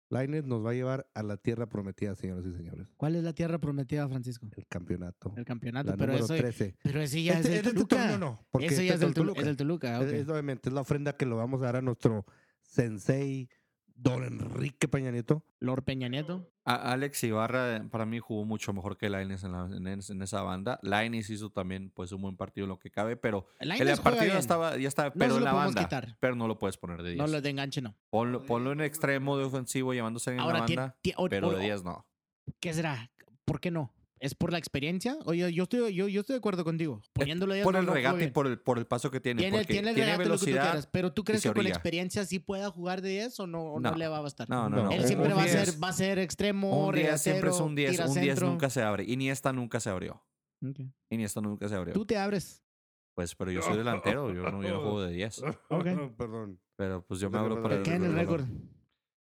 Lainez 0.09 0.43
nos 0.43 0.65
va 0.65 0.71
a 0.71 0.73
llevar 0.73 1.09
a 1.13 1.23
la 1.23 1.37
tierra 1.37 1.67
prometida, 1.67 2.15
señoras 2.15 2.45
y 2.45 2.51
señores. 2.51 2.85
¿Cuál 2.97 3.15
es 3.15 3.23
la 3.23 3.31
tierra 3.31 3.59
prometida, 3.59 4.09
Francisco? 4.09 4.45
El 4.57 4.67
campeonato. 4.67 5.33
El 5.37 5.45
campeonato, 5.45 5.91
La 5.91 5.95
pero 5.97 6.07
número 6.11 6.25
eso, 6.25 6.35
13. 6.35 6.75
pero 6.83 7.01
ese 7.01 7.23
ya 7.23 7.35
Este- 7.35 7.47
es 7.47 7.55
este 7.55 7.69
del 7.69 7.81
es 7.81 7.87
Toluca. 7.87 8.11
no, 8.11 8.17
no, 8.17 8.59
este 8.59 8.85
ya 8.85 8.95
es 8.95 8.99
del, 8.99 9.11
Tolu- 9.11 9.13
Toluca. 9.15 9.39
es 9.39 9.45
del 9.45 9.55
Toluca. 9.57 9.97
Es- 10.01 10.07
ok. 10.07 10.13
es- 10.13 10.27
obviamente 10.27 10.67
es 10.67 10.73
la 10.73 10.81
ofrenda 10.81 11.13
que 11.15 11.25
lo 11.25 11.37
vamos 11.37 11.61
a 11.61 11.65
dar 11.65 11.77
a 11.77 11.81
nuestro 11.81 12.25
sensei, 12.61 13.47
don 13.95 14.25
Enrique 14.25 14.89
Peña 14.89 15.11
Nieto. 15.11 15.45
Lord 15.59 15.83
Peña 15.85 16.09
Nieto. 16.09 16.50
A- 16.63 16.91
Alex 16.91 17.23
Ibarra 17.23 17.83
para 17.89 18.05
mí 18.05 18.19
jugó 18.19 18.45
mucho 18.45 18.71
mejor 18.73 18.95
que 18.97 19.09
Lainez 19.09 19.43
en, 19.43 19.51
la- 19.51 19.65
en, 19.75 19.87
es- 19.87 20.09
en 20.11 20.21
esa 20.21 20.41
banda. 20.43 20.79
Lainez 20.83 21.29
hizo 21.29 21.49
también 21.49 21.89
pues 21.89 22.11
un 22.11 22.21
buen 22.21 22.37
partido 22.37 22.65
en 22.65 22.69
lo 22.69 22.77
que 22.79 22.91
cabe, 22.91 23.17
pero 23.17 23.47
El 23.59 23.69
partido 23.99 24.25
ya 24.33 24.37
estaba, 24.39 24.77
ya 24.77 24.87
estaba 24.87 25.09
No 25.09 25.15
pero 25.17 25.37
en 25.37 25.43
la 25.43 25.53
banda. 25.53 25.81
quitar. 25.83 26.17
Pero 26.19 26.35
no 26.35 26.47
lo 26.47 26.59
puedes 26.59 26.77
poner 26.77 27.01
de 27.01 27.11
10. 27.13 27.17
No 27.17 27.27
lo 27.27 27.41
de 27.41 27.49
enganche, 27.49 27.81
no. 27.81 27.95
ponlo, 28.09 28.45
ponlo 28.45 28.71
en 28.71 28.81
extremo 28.81 29.37
de 29.37 29.45
ofensivo 29.45 29.93
llevándose 29.93 30.31
en 30.33 30.39
Ahora, 30.39 30.59
la 30.59 30.65
banda, 30.65 30.97
pero 31.29 31.49
de 31.51 31.59
10 31.63 31.83
no. 31.83 32.05
¿qué 32.59 32.73
será? 32.73 33.11
¿Por 33.45 33.59
qué 33.59 33.71
no? 33.71 33.91
¿Es 34.21 34.35
por 34.35 34.51
la 34.51 34.59
experiencia? 34.59 35.17
Oye, 35.25 35.51
yo 35.51 35.63
estoy, 35.63 35.95
yo, 35.95 36.07
yo 36.07 36.21
estoy 36.21 36.35
de 36.35 36.37
acuerdo 36.37 36.63
contigo. 36.63 37.01
Poniéndolo 37.11 37.53
de 37.55 37.63
Por 37.63 37.75
el 37.75 37.87
regate 37.87 38.25
y 38.25 38.27
por 38.29 38.45
el, 38.45 38.59
por 38.59 38.77
el 38.77 38.85
paso 38.85 39.09
que 39.09 39.19
tiene. 39.19 39.41
Tiene, 39.41 39.57
porque 39.57 39.73
tiene 39.73 39.89
el 39.89 39.95
tiene 39.95 40.11
regate 40.11 40.29
lo 40.29 40.35
que 40.35 40.39
tú 40.39 40.45
velocidad. 40.45 40.63
quieras, 40.71 40.87
pero 40.91 41.11
¿tú 41.11 41.23
crees 41.23 41.41
que 41.41 41.51
con 41.51 41.63
la 41.63 41.69
experiencia 41.71 42.23
sí 42.25 42.37
pueda 42.37 42.69
jugar 42.69 43.01
de 43.01 43.09
10 43.09 43.39
o 43.39 43.47
no, 43.47 43.61
o 43.73 43.79
no 43.79 43.89
No. 43.91 43.97
le 43.97 44.07
va 44.07 44.17
a 44.17 44.21
bastar? 44.21 44.47
No, 44.47 44.69
no, 44.69 44.77
No, 44.77 44.83
no. 44.85 44.91
Él 44.91 45.05
siempre 45.05 45.29
un 45.33 45.37
va, 45.39 45.41
a 45.41 45.45
10. 45.47 45.65
ser, 45.71 45.83
va 45.83 45.89
a 45.89 45.93
ser 45.93 46.19
extremo, 46.19 46.87
Un 46.87 46.93
10 46.95 47.19
siempre 47.21 47.49
es 47.49 47.59
un 47.59 47.73
10. 47.75 47.91
tira 47.91 48.05
Un 48.07 48.13
10 48.13 48.25
centro. 48.25 48.47
nunca 48.47 48.69
se 48.69 48.81
abre. 48.83 49.03
Iniesta 49.05 49.51
nunca 49.51 49.79
se 49.79 49.89
abrió. 49.89 50.23
Ok. 50.63 50.79
Iniesta 51.09 51.41
nunca 51.41 51.67
se 51.67 51.75
abrió. 51.75 51.93
Tú 51.95 52.05
te 52.05 52.15
abres. 52.17 52.63
Pues, 53.15 53.33
pero 53.35 53.49
yo 53.51 53.61
soy 53.63 53.77
delantero. 53.77 54.31
Yo 54.31 54.43
no, 54.51 54.61
yo 54.63 54.69
no 54.75 54.81
juego 54.81 55.01
de 55.01 55.13
10. 55.13 55.41
Ok. 55.69 55.85
Perdón. 56.15 56.59
Pero 56.75 57.03
pues 57.07 57.19
yo 57.19 57.29
me 57.31 57.39
abro 57.39 57.61
para 57.63 57.75
el 57.77 58.13
récord. 58.13 58.45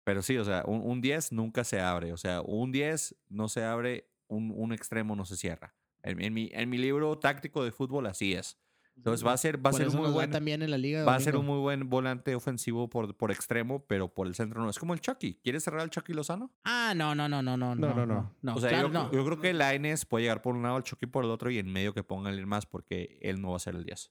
Pero 0.04 0.22
sí, 0.22 0.38
o 0.38 0.44
sea, 0.46 0.64
un, 0.66 0.80
un 0.82 1.02
10 1.02 1.32
nunca 1.32 1.62
se 1.62 1.78
abre. 1.78 2.14
O 2.14 2.16
sea, 2.16 2.40
un 2.40 2.72
10 2.72 3.14
no 3.28 3.48
se 3.50 3.62
abre, 3.62 4.08
un, 4.28 4.52
un 4.54 4.72
extremo 4.72 5.16
no 5.16 5.24
se 5.24 5.36
cierra. 5.36 5.74
En, 6.02 6.22
en 6.22 6.32
mi, 6.32 6.50
en 6.52 6.70
mi 6.70 6.78
libro 6.78 7.18
táctico 7.18 7.64
de 7.64 7.72
fútbol 7.72 8.06
así 8.06 8.34
es. 8.34 8.58
Entonces 8.98 9.24
va 9.24 9.32
a 9.32 9.36
ser, 9.36 9.64
va 9.64 9.70
a 9.70 9.72
ser 9.72 9.88
un 9.88 9.96
muy 9.96 10.10
buen, 10.10 10.28
también 10.30 10.60
en 10.60 10.72
la 10.72 10.76
liga. 10.76 11.04
va 11.04 11.14
a 11.14 11.20
ser 11.20 11.36
un 11.36 11.46
muy 11.46 11.58
buen 11.58 11.88
volante 11.88 12.34
ofensivo 12.34 12.90
por, 12.90 13.16
por 13.16 13.30
extremo, 13.30 13.84
pero 13.86 14.12
por 14.12 14.26
el 14.26 14.34
centro 14.34 14.60
no. 14.60 14.68
Es 14.68 14.78
como 14.78 14.92
el 14.92 15.00
Chucky. 15.00 15.34
¿Quieres 15.34 15.62
cerrar 15.62 15.82
al 15.82 15.90
Chucky 15.90 16.12
Lozano? 16.12 16.50
Ah, 16.64 16.94
no, 16.96 17.14
no, 17.14 17.28
no, 17.28 17.40
no, 17.40 17.56
no. 17.56 17.76
No, 17.76 17.94
no, 17.94 18.06
no. 18.06 18.34
no. 18.42 18.54
o 18.56 18.60
sea, 18.60 18.70
claro, 18.70 18.88
yo, 18.88 18.94
no. 18.94 19.12
yo 19.12 19.24
creo 19.24 19.40
que 19.40 19.52
Laines 19.52 20.04
puede 20.04 20.24
llegar 20.24 20.42
por 20.42 20.56
un 20.56 20.64
lado, 20.64 20.76
el 20.78 20.82
Chucky 20.82 21.06
por 21.06 21.24
el 21.24 21.30
otro 21.30 21.48
y 21.50 21.58
en 21.58 21.72
medio 21.72 21.94
que 21.94 22.02
ponga 22.02 22.28
alguien 22.30 22.48
más 22.48 22.66
porque 22.66 23.20
él 23.22 23.40
no 23.40 23.50
va 23.50 23.56
a 23.56 23.60
ser 23.60 23.76
el 23.76 23.84
10. 23.84 24.10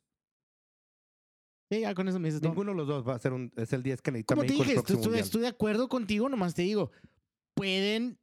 Sí, 1.69 1.81
ya 1.81 1.93
con 1.93 2.07
eso 2.07 2.17
me 2.17 2.29
dices. 2.29 2.41
Ninguno 2.41 2.71
de 2.71 2.77
los 2.77 2.87
dos 2.87 3.05
va 3.05 3.15
a 3.15 3.19
ser 3.19 3.33
un, 3.33 3.51
es 3.57 3.73
el 3.73 3.83
10 3.83 4.01
que 4.01 4.11
necesita 4.11 4.35
Como 4.35 4.43
te 4.43 4.53
México 4.53 4.63
el 4.63 4.69
dije, 4.69 4.93
estoy, 4.93 5.19
estoy 5.19 5.41
de 5.41 5.47
acuerdo 5.49 5.89
contigo, 5.89 6.29
nomás 6.29 6.53
te 6.53 6.61
digo, 6.61 6.91
pueden 7.55 8.17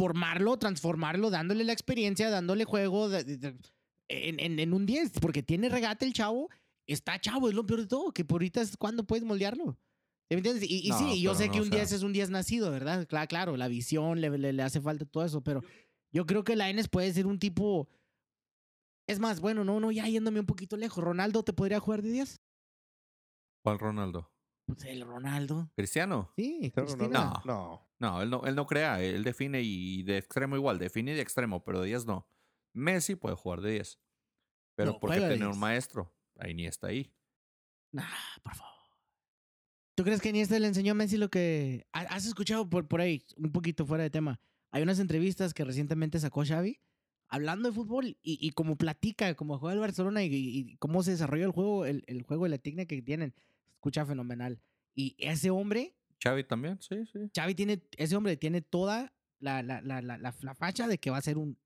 formarlo, 0.00 0.56
transformarlo, 0.58 1.28
dándole 1.30 1.62
la 1.62 1.72
experiencia, 1.74 2.30
dándole 2.30 2.64
juego 2.64 3.10
de- 3.10 3.22
de- 3.24 3.36
de- 3.36 3.58
en, 4.08 4.40
en- 4.40 4.58
en 4.58 4.72
un 4.72 4.86
10, 4.86 5.20
porque 5.20 5.42
tiene 5.42 5.68
regate 5.68 6.06
el 6.06 6.14
chavo, 6.14 6.48
está 6.86 7.20
chavo, 7.20 7.48
es 7.50 7.54
lo 7.54 7.66
peor 7.66 7.80
de 7.82 7.86
todo, 7.86 8.10
que 8.12 8.24
por 8.24 8.36
ahorita 8.36 8.62
es 8.62 8.76
cuando 8.78 9.04
puedes 9.04 9.24
moldearlo. 9.26 9.76
¿Sí 10.28 10.34
¿Me 10.34 10.38
entiendes? 10.38 10.64
Y, 10.70 10.86
y 10.86 10.88
No, 10.88 10.98
sí, 10.98 11.20
yo 11.20 11.34
sé 11.34 11.46
no, 11.48 11.52
que 11.52 11.60
o 11.60 11.62
un 11.64 11.68
sea- 11.68 11.78
10 11.80 11.92
es 11.92 12.02
un 12.02 12.12
10 12.14 12.30
nacido, 12.30 12.70
¿verdad? 12.70 13.06
Claro, 13.06 13.28
claro, 13.28 13.56
la 13.58 13.68
visión, 13.68 14.20
le, 14.22 14.30
le- 14.38 14.52
le 14.54 14.62
hace 14.62 14.80
falta 14.80 15.04
todo 15.04 15.22
eso, 15.24 15.42
pero 15.42 15.60
yo 16.12 16.24
creo 16.24 16.44
que 16.44 16.56
Laines 16.56 16.88
puede 16.88 17.12
ser 17.12 17.26
un 17.26 17.38
tipo... 17.38 17.88
Es 19.06 19.18
más, 19.20 19.40
bueno, 19.40 19.64
no, 19.64 19.80
no, 19.80 19.90
ya 19.90 20.06
yéndome 20.08 20.40
un 20.40 20.46
poquito 20.46 20.76
lejos. 20.78 21.02
¿Ronaldo 21.04 21.42
te 21.42 21.52
podría 21.52 21.78
jugar 21.80 22.00
de 22.00 22.10
10? 22.12 22.40
¿Cuál 23.64 23.78
Ronaldo? 23.78 24.30
Pues 24.66 24.84
el 24.84 25.02
Ronaldo. 25.02 25.68
¿Cristiano? 25.76 26.30
Sí, 26.36 26.70
Pero 26.74 26.86
Cristina. 26.86 27.42
no, 27.44 27.52
no. 27.52 27.89
No, 28.00 28.22
él 28.22 28.30
no, 28.30 28.44
él 28.46 28.54
no 28.56 28.66
crea, 28.66 29.00
él 29.02 29.22
define 29.22 29.60
y 29.62 30.02
de 30.02 30.16
extremo 30.18 30.56
igual, 30.56 30.78
define 30.78 31.14
de 31.14 31.20
extremo, 31.20 31.62
pero 31.62 31.80
de 31.82 31.86
10 31.88 32.06
no. 32.06 32.26
Messi 32.72 33.14
puede 33.14 33.36
jugar 33.36 33.60
de 33.60 33.72
10. 33.72 34.00
Pero 34.74 34.92
No, 34.92 34.98
¿por 35.00 35.10
qué 35.10 35.16
juega 35.16 35.28
de 35.28 35.34
tener 35.34 35.46
10. 35.48 35.54
un 35.54 35.60
maestro? 35.60 36.12
Ahí 36.38 36.54
ni 36.54 36.66
está 36.66 36.86
ahí. 36.88 37.12
Nah, 37.92 38.04
por 38.42 38.54
favor. 38.54 38.72
¿Tú 39.94 40.04
crees 40.04 40.20
que 40.22 40.30
Iniesta 40.30 40.58
le 40.58 40.66
enseñó 40.66 40.92
a 40.92 40.94
Messi 40.94 41.18
lo 41.18 41.28
que... 41.28 41.86
ha- 41.92 42.00
¿Has 42.14 42.26
escuchado 42.26 42.68
por, 42.70 42.88
por 42.88 43.00
ahí, 43.02 43.22
un 43.36 43.52
poquito 43.52 43.84
fuera 43.84 44.02
de 44.02 44.10
tema? 44.10 44.40
Hay 44.70 44.82
unas 44.82 44.98
entrevistas 44.98 45.52
que 45.52 45.64
recientemente 45.64 46.18
sacó 46.18 46.42
Xavi 46.44 46.80
hablando 47.28 47.68
de 47.68 47.74
fútbol 47.74 48.06
y, 48.06 48.16
y 48.22 48.50
como 48.52 48.76
platica, 48.76 49.34
como 49.34 49.58
juega 49.58 49.74
el 49.74 49.80
Barcelona 49.80 50.24
y, 50.24 50.28
y 50.32 50.76
cómo 50.78 51.02
se 51.02 51.10
desarrolla 51.12 51.44
el 51.44 51.50
juego, 51.52 51.84
el, 51.84 52.02
el 52.06 52.22
juego 52.22 52.46
y 52.46 52.50
la 52.50 52.58
técnica 52.58 52.86
que 52.88 53.02
tienen. 53.02 53.34
Escucha 53.74 54.06
fenomenal. 54.06 54.60
Y 54.94 55.14
ese 55.18 55.50
hombre, 55.50 55.94
Xavi 56.22 56.44
también, 56.44 56.80
sí, 56.80 57.06
sí. 57.06 57.30
Xavi 57.34 57.54
tiene, 57.54 57.82
ese 57.96 58.16
hombre 58.16 58.36
tiene 58.36 58.60
toda 58.60 59.12
la, 59.38 59.62
la, 59.62 59.80
la, 59.80 60.00
la, 60.02 60.54
facha 60.54 60.86
de 60.86 60.98
que 60.98 61.10
va 61.10 61.16
a 61.16 61.22
ser 61.22 61.38
un 61.38 61.58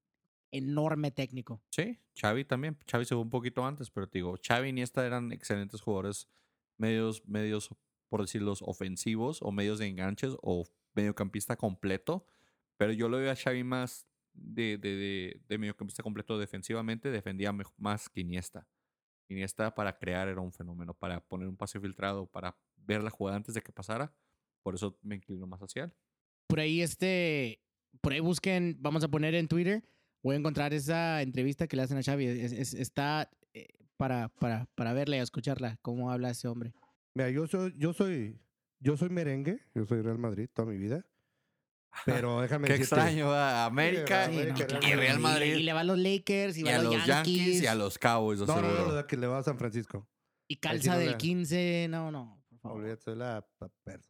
enorme 0.53 1.11
técnico. 1.11 1.63
Sí, 1.71 1.99
Xavi 2.21 2.45
también. 2.45 2.79
Xavi 2.91 3.05
se 3.05 3.15
fue 3.15 3.23
un 3.23 3.31
poquito 3.31 3.67
antes, 3.67 3.91
pero 3.91 4.09
te 4.09 4.19
digo, 4.19 4.37
Xavi 4.41 4.69
y 4.69 4.71
Iniesta 4.71 5.05
eran 5.05 5.33
excelentes 5.33 5.81
jugadores, 5.81 6.29
medios, 6.77 7.27
medios, 7.27 7.71
por 8.09 8.21
decirlos, 8.21 8.63
ofensivos 8.63 9.41
o 9.43 9.51
medios 9.51 9.81
de 9.81 9.89
enganches 9.89 10.37
o 10.43 10.65
mediocampista 10.95 11.57
completo. 11.57 12.27
Pero 12.77 12.93
yo 12.93 13.09
lo 13.09 13.19
veo 13.19 13.33
a 13.33 13.37
Xavi 13.37 13.65
más 13.65 14.07
de, 14.33 14.79
de, 14.79 14.97
de, 14.97 15.43
de 15.49 15.59
mediocampista 15.59 16.03
completo 16.03 16.39
defensivamente, 16.39 17.11
defendía 17.11 17.53
más 17.77 18.09
que 18.09 18.21
Iniesta. 18.21 18.69
Iniesta 19.29 19.75
para 19.75 19.99
crear 19.99 20.29
era 20.29 20.41
un 20.41 20.53
fenómeno, 20.53 20.95
para 20.95 21.21
poner 21.21 21.49
un 21.49 21.57
pase 21.57 21.81
filtrado, 21.81 22.27
para 22.27 22.57
ver 22.77 23.03
la 23.03 23.11
jugada 23.11 23.37
antes 23.37 23.55
de 23.55 23.63
que 23.63 23.73
pasara. 23.73 24.15
Por 24.65 24.75
eso 24.75 24.99
me 25.03 25.15
inclino 25.15 25.47
más 25.47 25.61
hacia 25.61 25.85
él. 25.85 25.93
por 26.49 26.59
ahí 26.59 26.81
este, 26.81 27.61
por 28.01 28.13
ahí 28.13 28.21
busquen, 28.21 28.77
vamos 28.81 29.05
a 29.05 29.09
poner 29.09 29.35
en 29.37 29.47
Twitter, 29.47 29.85
voy 30.23 30.35
a 30.35 30.39
encontrar 30.39 30.75
esa 30.75 31.23
entrevista 31.23 31.67
que 31.69 31.77
le 31.77 31.83
hacen 31.83 31.99
a 31.99 32.03
Xavi. 32.03 32.27
Es- 32.27 32.53
es- 32.53 32.75
está 32.75 33.31
eh, 33.53 33.69
para, 33.97 34.29
para, 34.31 34.67
para 34.75 34.93
verla 34.93 35.17
y 35.17 35.21
escucharla, 35.21 35.79
cómo 35.83 36.11
habla 36.11 36.31
ese 36.31 36.49
hombre. 36.49 36.73
Mira, 37.15 37.31
yo 37.31 37.47
soy, 37.47 37.73
yo 37.77 37.93
soy, 37.93 38.41
yo 38.81 38.97
soy 38.97 39.09
merengue, 39.11 39.61
yo 39.75 39.87
soy 39.87 40.03
Real 40.03 40.19
Madrid 40.19 40.49
toda 40.53 40.67
mi 40.69 40.77
vida. 40.77 41.07
Pero 42.05 42.41
déjame 42.41 42.67
Qué 42.67 42.73
decirte, 42.73 42.95
extraño, 42.97 43.31
a 43.33 43.67
América 43.67 44.27
Sí, 44.27 44.33
y, 44.35 44.41
América, 44.41 44.67
no, 44.67 44.81
Real 44.81 44.85
y 44.91 44.95
Real 44.97 45.19
Madrid. 45.21 45.55
Y, 45.55 45.63
le 45.63 45.73
va 45.73 45.81
a 45.81 45.85
los 45.85 45.99
Lakers, 45.99 46.57
y, 46.57 46.61
Y 46.61 46.65
va 46.65 46.75
a 46.77 46.83
los 46.83 47.07
Yankees 47.07 47.63
y 47.63 47.67
a 47.69 47.75
los 47.77 47.99
Cowboys, 47.99 48.41
No, 48.41 48.47
no, 48.61 48.63
no, 48.63 48.95
de 48.95 49.07
que 49.07 49.17
le 49.17 49.27
va 49.29 49.39
a 49.39 49.43
San 49.45 49.59
Francisco. 49.59 50.09
y 50.49 50.55
sí 50.55 50.61
calza 50.61 50.95
no 50.95 50.99
del 50.99 51.11
le- 51.13 51.17
15, 51.19 51.87
no, 51.91 52.11
no, 52.11 52.44
favor. 52.65 52.81
Olvídate, 52.81 53.03
soy 53.03 53.17
la, 53.17 53.47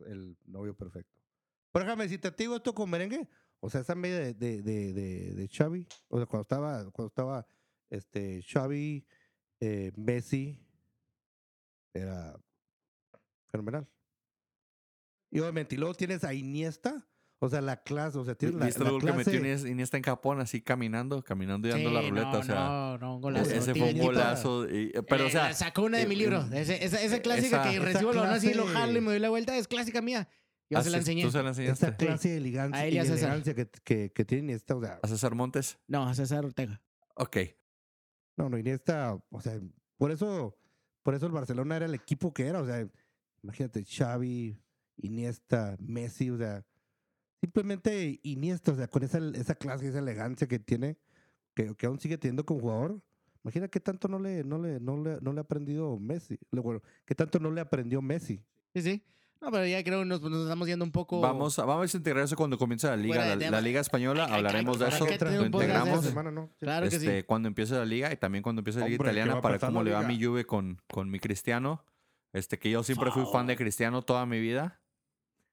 el 0.06 0.36
novio 0.46 0.74
perfecto. 0.74 1.12
Pero 1.72 1.84
déjame 1.84 2.04
decirte, 2.04 2.30
te 2.30 2.44
digo 2.44 2.56
esto 2.56 2.74
con 2.74 2.88
merengue. 2.88 3.28
O 3.60 3.70
sea, 3.70 3.80
esa 3.80 3.94
media 3.94 4.18
de, 4.18 4.34
de, 4.34 4.62
de, 4.62 4.92
de, 4.92 5.34
de 5.34 5.48
Xavi. 5.48 5.86
O 6.08 6.18
sea, 6.18 6.26
cuando 6.26 6.42
estaba, 6.42 6.90
cuando 6.90 7.08
estaba 7.08 7.46
este, 7.90 8.42
Xavi, 8.42 9.06
eh, 9.60 9.92
Messi, 9.96 10.60
era 11.92 12.38
fenomenal. 13.46 13.88
Y 15.30 15.40
obviamente, 15.40 15.74
y 15.74 15.78
luego 15.78 15.94
tienes 15.94 16.24
a 16.24 16.34
Iniesta. 16.34 17.08
O 17.40 17.48
sea, 17.48 17.60
la 17.60 17.82
clase, 17.82 18.16
o 18.18 18.24
sea, 18.24 18.34
tienes 18.34 18.56
la, 18.58 18.66
¿Viste 18.66 18.80
la 18.80 18.86
el 18.86 18.92
gol 18.92 19.00
que 19.02 19.06
clase- 19.08 19.16
metió 19.18 19.40
Iniesta- 19.40 19.68
Iniesta 19.68 19.96
en 19.98 20.02
Capón 20.02 20.40
así 20.40 20.62
caminando, 20.62 21.22
caminando 21.22 21.68
y 21.68 21.72
dando 21.72 21.90
la 21.90 22.00
ruleta? 22.00 22.32
no, 22.32 22.38
o 22.38 22.42
sea, 22.42 22.54
no, 22.54 22.98
no, 22.98 23.14
un 23.16 23.20
golazo. 23.22 23.50
ese 23.50 23.74
fue 23.74 23.92
un 23.92 23.98
golazo. 23.98 24.68
y- 24.68 24.92
pero, 25.08 25.24
o 25.24 25.26
Eh, 25.26 25.30
sea, 25.32 25.52
sacó 25.52 25.82
una 25.82 25.98
de 25.98 26.06
mi 26.06 26.14
eh, 26.14 26.18
libro. 26.18 26.40
eh, 26.52 26.60
Ese- 26.62 26.82
esa, 26.84 27.02
esa 27.02 27.20
clásica 27.20 27.60
esa- 27.62 27.70
que 27.70 27.78
recibo 27.80 28.12
el 28.12 28.18
balón 28.18 28.32
así, 28.32 28.54
lo 28.54 28.62
clase- 28.64 28.72
jalo 28.78 28.98
y 28.98 29.00
me 29.02 29.10
doy 29.10 29.18
la 29.18 29.28
vuelta, 29.30 29.56
es 29.56 29.68
clásica 29.68 30.00
mía. 30.00 30.28
Yo 30.70 30.80
se 30.82 30.90
la 30.90 30.96
enseñé. 30.98 31.22
¿Tú 31.22 31.30
se 31.30 31.42
la 31.42 31.50
enseñaste? 31.50 31.86
esa 31.88 31.96
clase 31.96 32.28
de 32.30 32.34
A 32.34 32.38
elegancia, 32.38 32.86
él 32.86 32.94
y 32.94 32.98
elegancia 32.98 33.54
que, 33.54 33.68
que, 33.84 34.12
que 34.12 34.24
tiene 34.24 34.44
Iniesta. 34.44 34.74
O 34.74 34.80
sea, 34.80 34.98
¿A 35.02 35.06
César 35.08 35.34
Montes? 35.34 35.78
No, 35.86 36.08
a 36.08 36.14
César 36.14 36.44
Ortega. 36.44 36.80
Ok. 37.16 37.36
No, 38.36 38.48
no, 38.48 38.56
Iniesta, 38.58 39.14
o 39.30 39.40
sea, 39.40 39.60
por 39.98 40.10
eso, 40.10 40.56
por 41.02 41.14
eso 41.14 41.26
el 41.26 41.32
Barcelona 41.32 41.76
era 41.76 41.84
el 41.86 41.94
equipo 41.94 42.32
que 42.32 42.46
era, 42.46 42.60
o 42.62 42.66
sea, 42.66 42.88
imagínate, 43.42 43.84
Xavi, 43.84 44.58
Iniesta, 44.96 45.76
Messi, 45.80 46.30
o 46.30 46.38
sea, 46.38 46.64
simplemente 47.44 48.20
Iniesta, 48.22 48.72
o 48.72 48.74
sea, 48.74 48.88
con 48.88 49.02
esa, 49.02 49.18
esa 49.34 49.54
clase, 49.54 49.88
esa 49.88 49.98
elegancia 49.98 50.48
que 50.48 50.58
tiene, 50.58 50.96
que, 51.54 51.74
que 51.74 51.86
aún 51.86 52.00
sigue 52.00 52.16
teniendo 52.16 52.46
como 52.46 52.60
jugador. 52.60 53.00
Imagina 53.42 53.68
qué 53.68 53.80
tanto 53.80 54.08
no 54.08 54.18
le, 54.18 54.42
no 54.44 54.58
le, 54.58 54.80
no 54.80 54.96
le, 54.96 55.18
no 55.20 55.32
le 55.34 55.40
ha 55.40 55.42
aprendido 55.42 55.98
Messi, 55.98 56.38
bueno, 56.50 56.80
qué 57.04 57.14
tanto 57.14 57.38
no 57.38 57.50
le 57.50 57.60
aprendió 57.60 58.00
Messi. 58.00 58.42
Sí, 58.74 58.80
sí. 58.80 59.04
No, 59.42 59.50
pero 59.50 59.66
ya 59.66 59.84
creo 59.84 59.98
que 59.98 60.06
nos, 60.06 60.22
nos 60.22 60.44
estamos 60.44 60.66
yendo 60.66 60.86
un 60.86 60.90
poco. 60.90 61.20
Vamos, 61.20 61.58
a, 61.58 61.66
vamos 61.66 61.92
a 61.92 61.96
integrar 61.98 62.24
eso 62.24 62.34
cuando 62.34 62.56
comience 62.56 62.86
la 62.86 62.96
liga. 62.96 63.36
La, 63.36 63.60
liga 63.60 63.82
española, 63.82 64.24
Ay, 64.24 64.30
ay, 64.30 64.36
hablaremos 64.38 64.78
de 64.78 64.88
eso. 64.88 65.04
Lo 65.04 65.44
integramos 65.44 65.98
eso. 65.98 66.08
Semana, 66.08 66.30
¿no? 66.30 66.46
Sí. 66.46 66.54
Claro 66.60 66.88
que 66.88 66.98
sí. 66.98 67.06
este, 67.06 67.26
cuando 67.26 67.48
empiece 67.48 67.74
la 67.74 67.84
liga 67.84 68.10
y 68.10 68.16
también 68.16 68.42
cuando 68.42 68.60
empiece 68.60 68.80
la 68.80 68.86
liga 68.86 68.96
Hombre, 68.96 69.12
¿qué 69.12 69.18
va 69.18 69.22
italiana 69.24 69.42
para 69.42 69.58
cómo 69.58 69.82
le 69.82 69.92
va 69.92 70.00
a 70.00 70.08
mi 70.08 70.22
Juve 70.22 70.46
con, 70.46 70.80
con 70.90 71.10
mi 71.10 71.20
Cristiano. 71.20 71.84
Este, 72.32 72.58
que 72.58 72.70
yo 72.70 72.82
siempre 72.82 73.10
fui 73.10 73.24
fan 73.30 73.46
de. 73.46 73.56
Cristiano 73.56 74.00
toda 74.00 74.24
mi 74.24 74.40
vida. 74.40 74.80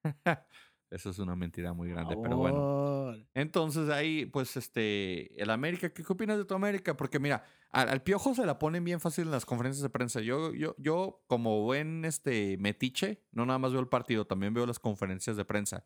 Eso 0.92 1.10
es 1.10 1.20
una 1.20 1.38
mentira 1.38 1.72
muy 1.72 1.90
grande, 1.90 2.18
pero 2.22 2.36
bueno. 2.36 3.16
Entonces 3.34 3.90
ahí, 3.90 4.26
pues, 4.26 4.58
este, 4.58 5.42
el 5.42 5.50
América, 5.50 5.90
¿qué, 5.90 6.04
qué 6.04 6.14
opinas 6.14 6.38
de 6.38 6.44
tu 6.44 6.54
América? 6.54 6.98
Porque 6.98 7.18
mira, 7.18 7.46
al, 7.72 7.88
al 7.88 8.04
Piojo 8.04 8.36
se 8.36 8.46
la 8.46 8.60
ponen 8.60 8.84
bien 8.84 9.00
fácil 9.00 9.26
en 9.26 9.32
las 9.32 9.46
conferencias 9.46 9.82
de 9.82 9.90
prensa. 9.90 10.20
Yo, 10.20 10.54
yo, 10.54 10.76
yo, 10.78 11.24
como 11.28 11.62
buen 11.62 12.04
este, 12.04 12.58
metiche, 12.58 13.24
no 13.32 13.46
nada 13.46 13.58
más 13.58 13.72
veo 13.72 13.80
el 13.80 13.88
partido, 13.88 14.28
también 14.28 14.54
veo 14.54 14.66
las 14.66 14.80
conferencias 14.80 15.38
de 15.38 15.46
prensa. 15.46 15.86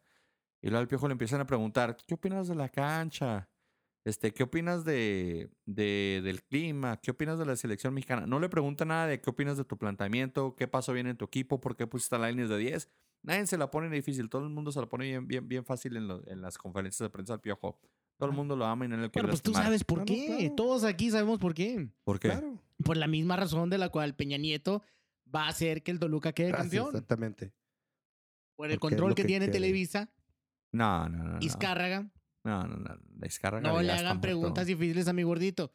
Y 0.60 0.70
luego 0.70 0.82
al 0.82 0.88
Piojo 0.88 1.08
le 1.08 1.12
empiezan 1.12 1.40
a 1.40 1.46
preguntar, 1.46 1.96
¿qué 2.08 2.16
opinas 2.16 2.48
de 2.48 2.56
la 2.56 2.70
cancha? 2.70 3.48
Este, 4.06 4.34
¿qué 4.34 4.44
opinas 4.44 4.86
de, 4.86 5.50
de- 5.66 6.22
del 6.24 6.44
clima? 6.44 6.98
¿Qué 7.02 7.10
opinas 7.12 7.40
de 7.40 7.46
la 7.46 7.56
selección 7.56 7.94
mexicana? 7.94 8.28
No 8.28 8.40
le 8.40 8.50
pregunta 8.50 8.86
nada 8.86 9.08
de 9.08 9.20
qué 9.20 9.30
opinas 9.32 9.58
de 9.58 9.66
tu 9.66 9.78
planteamiento, 9.78 10.56
qué 10.56 10.68
pasó 10.68 10.94
bien 10.94 11.08
en 11.08 11.18
tu 11.18 11.26
equipo, 11.26 11.60
por 11.60 11.76
qué 11.76 11.88
pusiste 11.88 12.16
a 12.16 12.20
la 12.20 12.30
línea 12.30 12.46
de 12.48 12.58
10. 12.58 12.88
Nadie 13.24 13.48
se 13.48 13.58
la 13.58 13.72
pone 13.72 13.90
difícil, 13.90 14.30
todo 14.30 14.44
el 14.44 14.52
mundo 14.52 14.72
se 14.72 14.80
la 14.80 14.86
pone 14.88 15.06
bien, 15.06 15.28
bien, 15.28 15.48
bien 15.48 15.66
fácil 15.66 15.98
en, 15.98 16.08
lo- 16.08 16.26
en 16.28 16.40
las 16.42 16.58
conferencias 16.60 17.00
de 17.00 17.10
prensa 17.10 17.34
al 17.34 17.42
Piojo. 17.42 17.80
Todo 18.18 18.30
el 18.30 18.36
mundo 18.36 18.56
lo 18.56 18.66
ama 18.66 18.86
y 18.86 18.88
no 18.90 18.96
le 18.98 19.10
quiere 19.10 19.26
Bueno, 19.26 19.30
pues 19.32 19.42
tú 19.42 19.54
sabes 19.54 19.84
por 19.84 20.06
Claro, 20.06 20.22
qué. 20.22 20.38
claro. 20.38 20.56
Todos 20.56 20.84
aquí 20.84 21.10
sabemos 21.10 21.40
por 21.40 21.54
qué. 21.56 21.90
¿Por 22.04 22.20
qué? 22.20 22.30
Claro. 22.30 22.62
Por 22.84 22.98
la 22.98 23.08
misma 23.08 23.36
razón 23.36 23.70
de 23.72 23.78
la 23.80 23.90
cual 23.90 24.16
Peña 24.16 24.38
Nieto 24.38 24.84
va 25.34 25.46
a 25.46 25.50
hacer 25.50 25.82
que 25.82 25.90
el 25.92 26.00
Toluca 26.00 26.32
quede 26.32 26.50
Gracias, 26.50 26.68
campeón. 26.72 26.88
Exactamente. 26.90 27.54
Por 28.56 28.70
el 28.70 28.78
Porque 28.80 28.96
control 28.96 29.16
que, 29.16 29.24
que 29.24 29.28
tiene 29.28 29.46
quiere. 29.48 29.52
Televisa, 29.60 30.12
No, 30.72 31.10
no, 31.10 31.24
no. 31.24 31.34
no. 31.34 31.40
Izcárraga. 31.42 32.10
No, 32.46 32.66
no, 32.68 32.78
no. 32.78 32.96
Descarga. 33.10 33.60
No 33.60 33.82
le 33.82 33.92
hagan 33.92 34.06
muerto. 34.06 34.22
preguntas 34.22 34.68
difíciles 34.68 35.08
a 35.08 35.14
mi 35.14 35.24
gordito. 35.24 35.74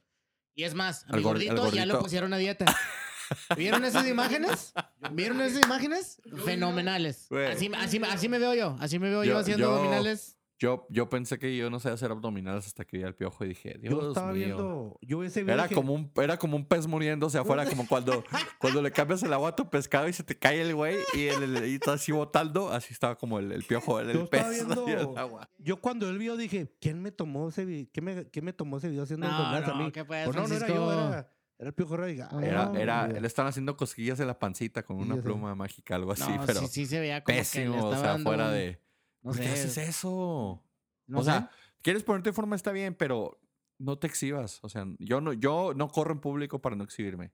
Y 0.55 0.63
es 0.65 0.75
más, 0.75 1.05
a 1.09 1.17
mi 1.17 1.23
gordito, 1.23 1.71
ya 1.73 1.85
lo 1.85 1.99
pusieron 1.99 2.33
a 2.33 2.37
dieta. 2.39 2.65
¿Vieron 3.57 3.85
esas 3.85 4.07
imágenes? 4.07 4.73
¿Vieron 5.13 5.41
esas 5.41 5.65
imágenes? 5.65 6.21
Fenomenales. 6.45 7.29
Así, 7.53 7.71
así, 7.77 8.01
así 8.09 8.29
me 8.29 8.39
veo 8.39 8.55
yo. 8.55 8.77
Así 8.81 8.99
me 8.99 9.09
veo 9.11 9.25
yo, 9.25 9.33
Yo- 9.33 9.39
haciendo 9.39 9.67
yo- 9.67 9.71
abdominales. 9.73 10.37
Yo, 10.61 10.87
yo 10.91 11.09
pensé 11.09 11.39
que 11.39 11.57
yo 11.57 11.71
no 11.71 11.81
sabía 11.81 11.95
hacer 11.95 12.11
abdominales 12.11 12.67
hasta 12.67 12.85
que 12.85 12.99
vi 12.99 13.03
al 13.03 13.15
piojo 13.15 13.47
y 13.47 13.49
dije, 13.49 13.79
Dios 13.81 13.95
yo 13.95 14.09
estaba 14.09 14.31
mío. 14.33 14.45
viendo, 14.45 14.99
yo 15.01 15.25
ese 15.25 15.43
video 15.43 15.55
Era 15.55 15.63
dije, 15.63 15.75
como, 15.75 15.95
un, 15.95 16.13
era 16.17 16.37
como 16.37 16.55
un 16.55 16.67
pez 16.67 16.87
muriéndose 16.87 17.39
afuera, 17.39 17.65
como 17.65 17.89
cuando, 17.89 18.23
cuando 18.61 18.83
le 18.83 18.93
cambias 18.93 19.23
el 19.23 19.33
agua 19.33 19.49
a 19.49 19.57
tu 19.57 19.71
pescado 19.71 20.07
y 20.07 20.13
se 20.13 20.23
te 20.23 20.39
cae 20.39 20.61
el 20.61 20.75
güey 20.75 20.97
y, 21.15 21.29
el, 21.29 21.57
el- 21.57 21.67
y 21.67 21.75
está 21.77 21.95
así 21.95 22.13
botando. 22.13 22.69
Así 22.71 22.93
estaba 22.93 23.17
como 23.17 23.39
el, 23.39 23.53
el 23.53 23.65
piojo, 23.65 24.01
el, 24.01 24.11
el 24.11 24.19
Yo 24.19 24.27
pez 24.29 24.51
viendo- 24.51 24.87
el 24.87 25.17
agua. 25.19 25.49
yo 25.57 25.81
cuando 25.81 26.11
él 26.11 26.19
vio 26.19 26.37
dije, 26.37 26.71
¿quién 26.79 27.01
me 27.01 27.11
tomó 27.11 27.49
ese 27.49 27.65
video? 27.65 27.87
¿Quién 27.91 28.05
me, 28.05 28.25
quién 28.29 28.45
me 28.45 28.53
tomó 28.53 28.77
ese 28.77 28.91
video 28.91 29.05
haciendo 29.05 29.27
No, 29.27 29.33
abdominales 29.33 29.69
a 29.71 29.73
no, 29.73 29.85
mí? 29.85 29.93
¿qué 29.93 30.05
pues, 30.05 30.25
Pues 30.27 30.37
no, 30.37 30.47
no 30.47 30.55
era 30.55 30.69
yo, 30.69 30.93
era, 30.93 31.33
era 31.59 31.69
el 31.69 31.73
Piojo 31.75 32.05
dije, 32.05 32.23
ah, 32.23 32.39
Era, 32.43 32.73
era, 32.77 33.09
le 33.09 33.27
estaban 33.27 33.49
haciendo 33.49 33.79
cosquillas 33.79 34.21
en 34.21 34.27
la 34.27 34.39
pancita 34.39 34.83
con 34.83 34.99
una 34.99 35.17
pluma 35.23 35.55
mágica, 35.55 35.95
algo 35.95 36.13
así, 36.13 36.31
No, 36.31 36.45
pero 36.45 36.61
sí, 36.61 36.67
sí 36.67 36.85
se 36.87 37.01
veía 37.01 37.25
como 37.25 37.39
pésimo, 37.39 37.73
que 37.73 37.79
le 37.81 37.83
o 37.87 37.91
sea, 37.93 38.03
dando 38.13 38.29
fuera 38.29 38.49
un- 38.49 38.53
de... 38.53 38.79
No 39.23 39.33
¿Por 39.33 39.41
qué 39.41 39.49
haces 39.49 39.77
eso? 39.79 40.63
no 41.07 41.19
o 41.19 41.23
sea, 41.23 41.51
quieres 41.83 42.03
ponerte 42.03 42.31
en 42.31 42.35
forma 42.35 42.57
está 42.57 42.73
bien, 42.73 42.95
pero 42.95 43.41
no 43.79 43.99
te 43.99 44.07
exhibas. 44.07 44.61
O 44.63 44.69
sea, 44.69 44.87
yo 44.99 45.21
no, 45.21 45.33
yo 45.33 45.73
no 45.75 45.89
corro 45.89 46.13
en 46.13 46.21
público 46.21 46.61
para 46.61 46.77
no 46.77 46.85
exhibirme. 46.85 47.33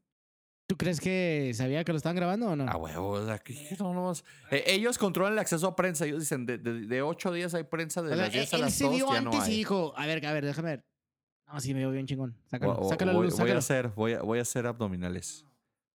¿Tú 0.68 0.76
crees 0.76 1.00
que 1.00 1.52
sabía 1.54 1.84
que 1.84 1.92
lo 1.92 1.96
estaban 1.96 2.16
grabando 2.16 2.48
o 2.48 2.56
no? 2.56 2.68
A 2.68 2.76
huevo, 2.76 3.10
o 3.10 3.24
sea, 3.24 3.40
no, 3.78 3.94
no, 3.94 4.12
eh, 4.50 4.64
ellos 4.66 4.98
controlan 4.98 5.34
el 5.34 5.38
acceso 5.38 5.68
a 5.68 5.76
prensa. 5.76 6.06
Ellos 6.06 6.20
dicen, 6.20 6.44
de, 6.44 6.58
de, 6.58 6.86
de 6.86 7.02
8 7.02 7.32
días 7.32 7.54
hay 7.54 7.62
prensa, 7.62 8.02
de 8.02 8.12
O 8.12 8.14
sea, 8.14 8.24
las 8.24 8.32
10 8.32 8.52
a 8.52 8.56
él 8.56 8.62
las 8.62 8.74
se 8.74 8.84
2 8.84 8.94
vio 8.94 9.12
ya 9.12 9.20
no 9.20 9.30
antes 9.30 9.48
y 9.48 9.58
dijo, 9.58 9.94
a 9.96 10.06
ver, 10.06 10.26
a 10.26 10.32
ver, 10.32 10.44
déjame 10.44 10.70
ver. 10.70 10.84
No, 11.46 11.60
sí, 11.60 11.72
me 11.72 11.80
veo 11.80 11.92
bien 11.92 12.06
chingón. 12.06 12.36
Sácalo, 12.46 12.72
a 12.72 13.04
la 13.04 13.12
voy, 13.12 13.26
luz, 13.26 13.38
voy 13.38 13.50
a 13.52 13.58
hacer, 13.58 13.88
voy 13.90 14.14
a, 14.14 14.22
voy 14.22 14.40
a 14.40 14.42
hacer 14.42 14.66
abdominales. 14.66 15.44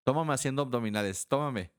Tómame 0.06 0.34
haciendo 0.34 0.62
abdominales, 0.62 1.28
tómame. 1.28 1.74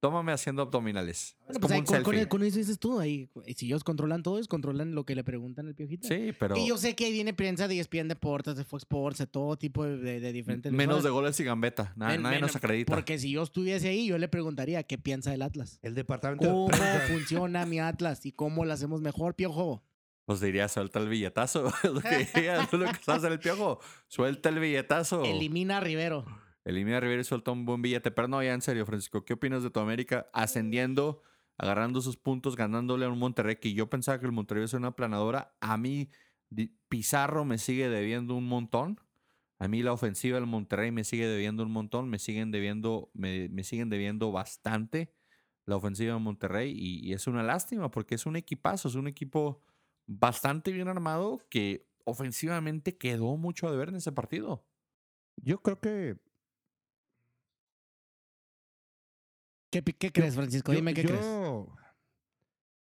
Tómame 0.00 0.30
haciendo 0.30 0.62
abdominales. 0.62 1.36
Es 1.48 1.58
Bueno, 1.58 1.60
pues 1.60 1.60
como 1.60 1.74
ahí 1.74 1.80
un 1.80 1.84
con, 1.86 2.02
con- 2.04 2.14
selfie. 2.14 2.28
con 2.28 2.42
eso 2.44 2.58
dices 2.58 2.78
tú. 2.78 3.00
Ahí, 3.00 3.28
si 3.56 3.66
ellos 3.66 3.82
controlan 3.82 4.22
todo, 4.22 4.36
ellos 4.36 4.46
controlan 4.46 4.94
lo 4.94 5.04
que 5.04 5.16
le 5.16 5.24
preguntan 5.24 5.66
al 5.66 5.74
piojito. 5.74 6.06
Sí, 6.06 6.32
pero 6.38 6.56
Y 6.56 6.68
yo 6.68 6.78
sé 6.78 6.94
que 6.94 7.06
ahí 7.06 7.12
viene 7.12 7.34
prensa 7.34 7.66
de 7.66 7.80
ESPN 7.80 8.06
Deportes, 8.06 8.54
de 8.54 8.62
Fox 8.64 8.82
Sports, 8.84 9.18
de 9.18 9.26
todo 9.26 9.56
tipo 9.58 9.84
de, 9.84 9.96
de- 9.96 10.20
de 10.20 10.32
diferentes. 10.32 10.70
menos 10.72 11.02
de 11.02 11.10
goles 11.10 11.38
y 11.40 11.44
gambeta. 11.44 11.92
Men- 11.96 12.22
nadie 12.22 12.36
men- 12.36 12.42
nos 12.42 12.54
acredita. 12.54 12.94
Porque 12.94 13.18
si 13.18 13.32
yo 13.32 13.42
estuviese 13.42 13.88
ahí, 13.88 14.06
yo 14.06 14.18
le 14.18 14.28
preguntaría 14.28 14.82
qué 14.84 14.98
piensa 14.98 15.32
del 15.32 15.42
Atlas. 15.42 15.80
El 15.82 15.96
departamento 15.96 16.44
de 16.46 16.50
¿Cómo 16.52 16.70
funciona 17.08 17.66
mi 17.66 17.80
Atlas 17.80 18.24
y 18.24 18.30
cómo 18.30 18.64
lo 18.64 18.72
hacemos 18.72 19.00
mejor, 19.00 19.34
piojo? 19.34 19.82
Pues 20.26 20.40
diría, 20.40 20.68
suelta 20.68 21.00
el 21.00 21.08
billetazo. 21.08 21.72
Lo 21.82 22.00
que 22.02 22.28
diría, 22.34 22.62
es 22.62 22.72
lo 22.72 22.84
que 22.84 23.10
hacer 23.10 23.32
el 23.32 23.40
piojo. 23.40 23.80
Suelta 24.06 24.50
el 24.50 24.60
billetazo. 24.60 25.24
Elimina 25.24 25.78
a 25.78 25.80
Rivero. 25.80 26.24
Elimina 26.68 27.00
Rivera 27.00 27.22
y 27.22 27.24
suelta 27.24 27.50
un 27.50 27.64
buen 27.64 27.80
billete. 27.80 28.10
Pero 28.10 28.28
no, 28.28 28.42
ya 28.42 28.52
en 28.52 28.60
serio, 28.60 28.84
Francisco, 28.84 29.24
¿qué 29.24 29.32
opinas 29.32 29.62
de 29.62 29.70
tu 29.70 29.80
América 29.80 30.28
ascendiendo, 30.34 31.22
agarrando 31.56 32.02
sus 32.02 32.18
puntos, 32.18 32.56
ganándole 32.56 33.06
a 33.06 33.08
un 33.08 33.18
Monterrey 33.18 33.56
que 33.56 33.72
yo 33.72 33.88
pensaba 33.88 34.20
que 34.20 34.26
el 34.26 34.32
Monterrey 34.32 34.60
iba 34.60 34.66
a 34.66 34.68
ser 34.68 34.80
una 34.80 34.94
planadora? 34.94 35.56
A 35.62 35.78
mí, 35.78 36.10
Pizarro 36.90 37.46
me 37.46 37.56
sigue 37.56 37.88
debiendo 37.88 38.34
un 38.34 38.46
montón. 38.46 39.00
A 39.58 39.66
mí 39.66 39.82
la 39.82 39.94
ofensiva 39.94 40.36
del 40.36 40.46
Monterrey 40.46 40.90
me 40.90 41.04
sigue 41.04 41.26
debiendo 41.26 41.62
un 41.62 41.72
montón. 41.72 42.10
Me 42.10 42.18
siguen 42.18 42.50
debiendo, 42.50 43.10
me, 43.14 43.48
me 43.48 43.64
siguen 43.64 43.88
debiendo 43.88 44.30
bastante 44.30 45.14
la 45.64 45.76
ofensiva 45.76 46.12
de 46.12 46.20
Monterrey. 46.20 46.74
Y, 46.76 47.08
y 47.08 47.14
es 47.14 47.26
una 47.26 47.42
lástima 47.42 47.90
porque 47.90 48.14
es 48.14 48.26
un 48.26 48.36
equipazo, 48.36 48.88
es 48.88 48.94
un 48.94 49.08
equipo 49.08 49.62
bastante 50.06 50.70
bien 50.70 50.88
armado 50.88 51.46
que 51.48 51.88
ofensivamente 52.04 52.98
quedó 52.98 53.38
mucho 53.38 53.68
a 53.68 53.70
deber 53.70 53.88
en 53.88 53.96
ese 53.96 54.12
partido. 54.12 54.66
Yo 55.36 55.62
creo 55.62 55.80
que. 55.80 56.27
¿Qué, 59.70 59.82
crees, 59.82 60.34
Francisco? 60.34 60.72
yo- 60.72 60.76
Dime 60.76 60.94
qué 60.94 61.02
yo, 61.02 61.08
crees. 61.08 61.26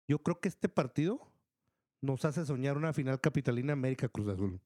Yo 0.09 0.19
creo 0.23 0.41
que 0.41 0.49
este 0.49 0.69
partido 0.69 1.31
nos 2.03 2.25
hace 2.25 2.45
soñar 2.47 2.77
una 2.77 2.93
final 2.93 3.21
capitalina 3.21 3.73
América 3.75 4.09
Cruz 4.09 4.29
Azul. 4.29 4.61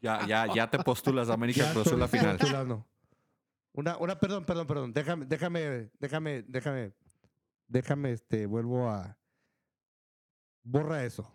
Ya, 0.00 0.26
ya, 0.26 0.52
ya 0.54 0.70
te 0.70 0.78
postulas 0.78 1.28
a 1.28 1.34
América 1.34 1.62
Ya 1.64 1.72
Cruz 1.72 1.86
Azul 1.86 1.98
la 2.00 2.08
final. 2.08 2.38
postulando. 2.38 2.86
Una, 3.74 3.96
una, 3.98 4.18
perdón, 4.20 4.44
perdón, 4.44 4.66
perdón. 4.66 4.92
Déjame, 4.92 5.24
déjame, 5.26 5.90
déjame, 5.98 6.42
déjame, 6.42 6.92
déjame, 7.66 8.12
este, 8.12 8.46
vuelvo 8.46 8.88
a. 8.90 9.18
Borra 10.62 11.04
eso. 11.04 11.34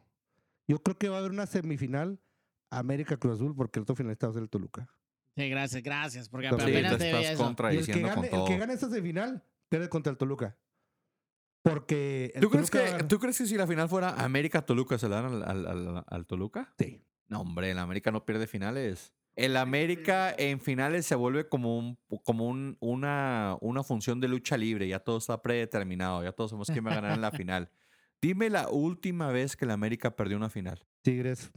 Yo 0.67 0.79
creo 0.81 0.95
que 0.97 1.09
va 1.09 1.15
a 1.15 1.19
haber 1.19 1.31
una 1.31 1.47
semifinal 1.47 2.21
América 2.69 3.17
Cruz 3.17 3.35
Azul 3.35 3.55
porque 3.55 3.79
el 3.79 3.83
otro 3.83 3.95
finalista 3.95 4.27
va 4.27 4.31
a 4.31 4.33
ser 4.35 4.43
el 4.43 4.49
Toluca. 4.49 4.87
Sí, 5.37 5.49
gracias, 5.49 5.81
gracias. 5.83 6.27
Porque 6.29 6.49
Sí, 6.49 6.55
Sí, 6.57 6.61
apenas 6.63 6.97
te 6.97 7.05
estás 7.05 7.21
eso. 7.21 7.21
Y 7.21 7.31
el 7.31 7.37
que, 7.37 7.43
contradiciendo 7.43 8.07
gane, 8.07 8.15
con 8.15 8.25
el 8.25 8.31
todo. 8.31 8.45
que 8.47 8.57
gane 8.57 8.73
esa 8.73 8.89
semifinal 8.89 9.43
pierde 9.69 9.87
contra 9.87 10.11
el 10.11 10.17
Toluca. 10.17 10.57
Porque. 11.61 12.31
el 12.35 12.41
¿Tú 12.41 12.49
crees, 12.49 12.69
Toluca 12.71 12.97
que. 12.97 13.03
¿Tú 13.03 13.19
crees 13.19 13.37
que 13.37 13.45
si 13.45 13.55
la 13.55 13.67
final 13.67 13.89
fuera 13.89 14.09
América-Toluca 14.23 14.97
se 14.97 15.09
la 15.09 15.21
dan 15.21 15.25
al, 15.33 15.43
al- 15.43 15.67
al- 15.67 16.03
al 16.07 16.25
Toluca? 16.25 16.73
Sí. 16.79 17.03
No, 17.27 17.41
hombre, 17.41 17.71
el 17.71 17.77
América 17.77 18.11
no 18.11 18.25
pierde 18.25 18.47
finales. 18.47 19.13
El 19.35 19.55
América 19.57 20.33
en 20.35 20.59
finales 20.59 21.05
se 21.05 21.13
vuelve 21.13 21.47
como, 21.47 21.77
un, 21.77 21.99
como 22.23 22.47
un- 22.47 22.77
una, 22.79 23.57
una 23.61 23.83
función 23.83 24.19
de 24.19 24.27
lucha 24.27 24.57
libre. 24.57 24.87
Ya 24.87 24.99
todo 24.99 25.17
está 25.19 25.41
predeterminado. 25.41 26.23
Ya 26.23 26.31
todos 26.31 26.51
sabemos 26.51 26.69
quién 26.71 26.85
va 26.85 26.91
a 26.91 26.95
ganar 26.95 27.11
en 27.11 27.21
la 27.21 27.31
final. 27.31 27.69
Dime 28.21 28.49
la 28.49 28.69
última 28.69 29.31
vez 29.31 29.55
que 29.55 29.65
el 29.65 29.71
América 29.71 30.15
perdió 30.15 30.37
una 30.37 30.49
final. 30.49 30.83
Tigres 31.03 31.51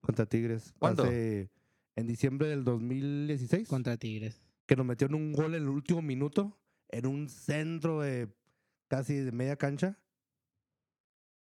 contra 0.00 0.26
Tigres. 0.26 0.72
¿Cuándo? 0.78 1.02
Hace- 1.04 1.50
en 1.96 2.06
diciembre 2.06 2.48
del 2.48 2.64
2016. 2.64 3.68
Contra 3.68 3.96
Tigres. 3.96 4.40
Que 4.66 4.76
nos 4.76 4.86
metieron 4.86 5.14
un 5.14 5.32
gol 5.32 5.54
en 5.54 5.62
el 5.62 5.68
último 5.68 6.02
minuto. 6.02 6.58
En 6.88 7.06
un 7.06 7.28
centro 7.28 8.00
de 8.00 8.28
casi 8.88 9.14
de 9.14 9.32
media 9.32 9.56
cancha. 9.56 9.98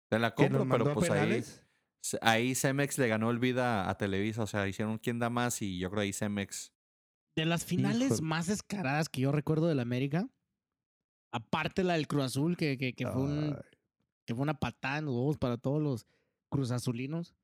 Te 0.08 0.18
la 0.18 0.34
compro, 0.34 0.66
pero 0.68 0.90
a 0.90 0.94
pues 0.94 1.10
ahí, 1.10 1.20
penales. 1.20 1.62
ahí 2.22 2.54
Cemex 2.54 2.98
le 2.98 3.08
ganó 3.08 3.30
el 3.30 3.38
vida 3.38 3.88
a 3.88 3.96
Televisa. 3.96 4.42
O 4.42 4.46
sea, 4.46 4.66
hicieron 4.66 4.98
quién 4.98 5.18
da 5.18 5.30
más 5.30 5.62
y 5.62 5.78
yo 5.78 5.90
creo 5.90 6.02
ahí 6.02 6.12
Cemex. 6.12 6.72
De 7.36 7.44
las 7.44 7.64
finales 7.64 8.06
Híjole. 8.06 8.22
más 8.22 8.46
descaradas 8.48 9.08
que 9.08 9.20
yo 9.20 9.30
recuerdo 9.30 9.68
del 9.68 9.78
América, 9.78 10.28
aparte 11.30 11.84
la 11.84 11.94
del 11.94 12.08
Cruz 12.08 12.24
Azul, 12.24 12.56
que, 12.56 12.76
que, 12.78 12.94
que 12.94 13.06
fue 13.06 13.22
un, 13.22 13.54
Ay, 13.56 13.78
que 14.28 14.34
fue 14.34 14.42
una 14.42 14.60
patada 14.60 14.98
en 14.98 15.06
los 15.06 15.14
huevos 15.14 15.38
para 15.38 15.56
todos 15.56 15.80
los 15.80 16.06
Cruz 16.50 16.70
Azulinos, 16.70 17.34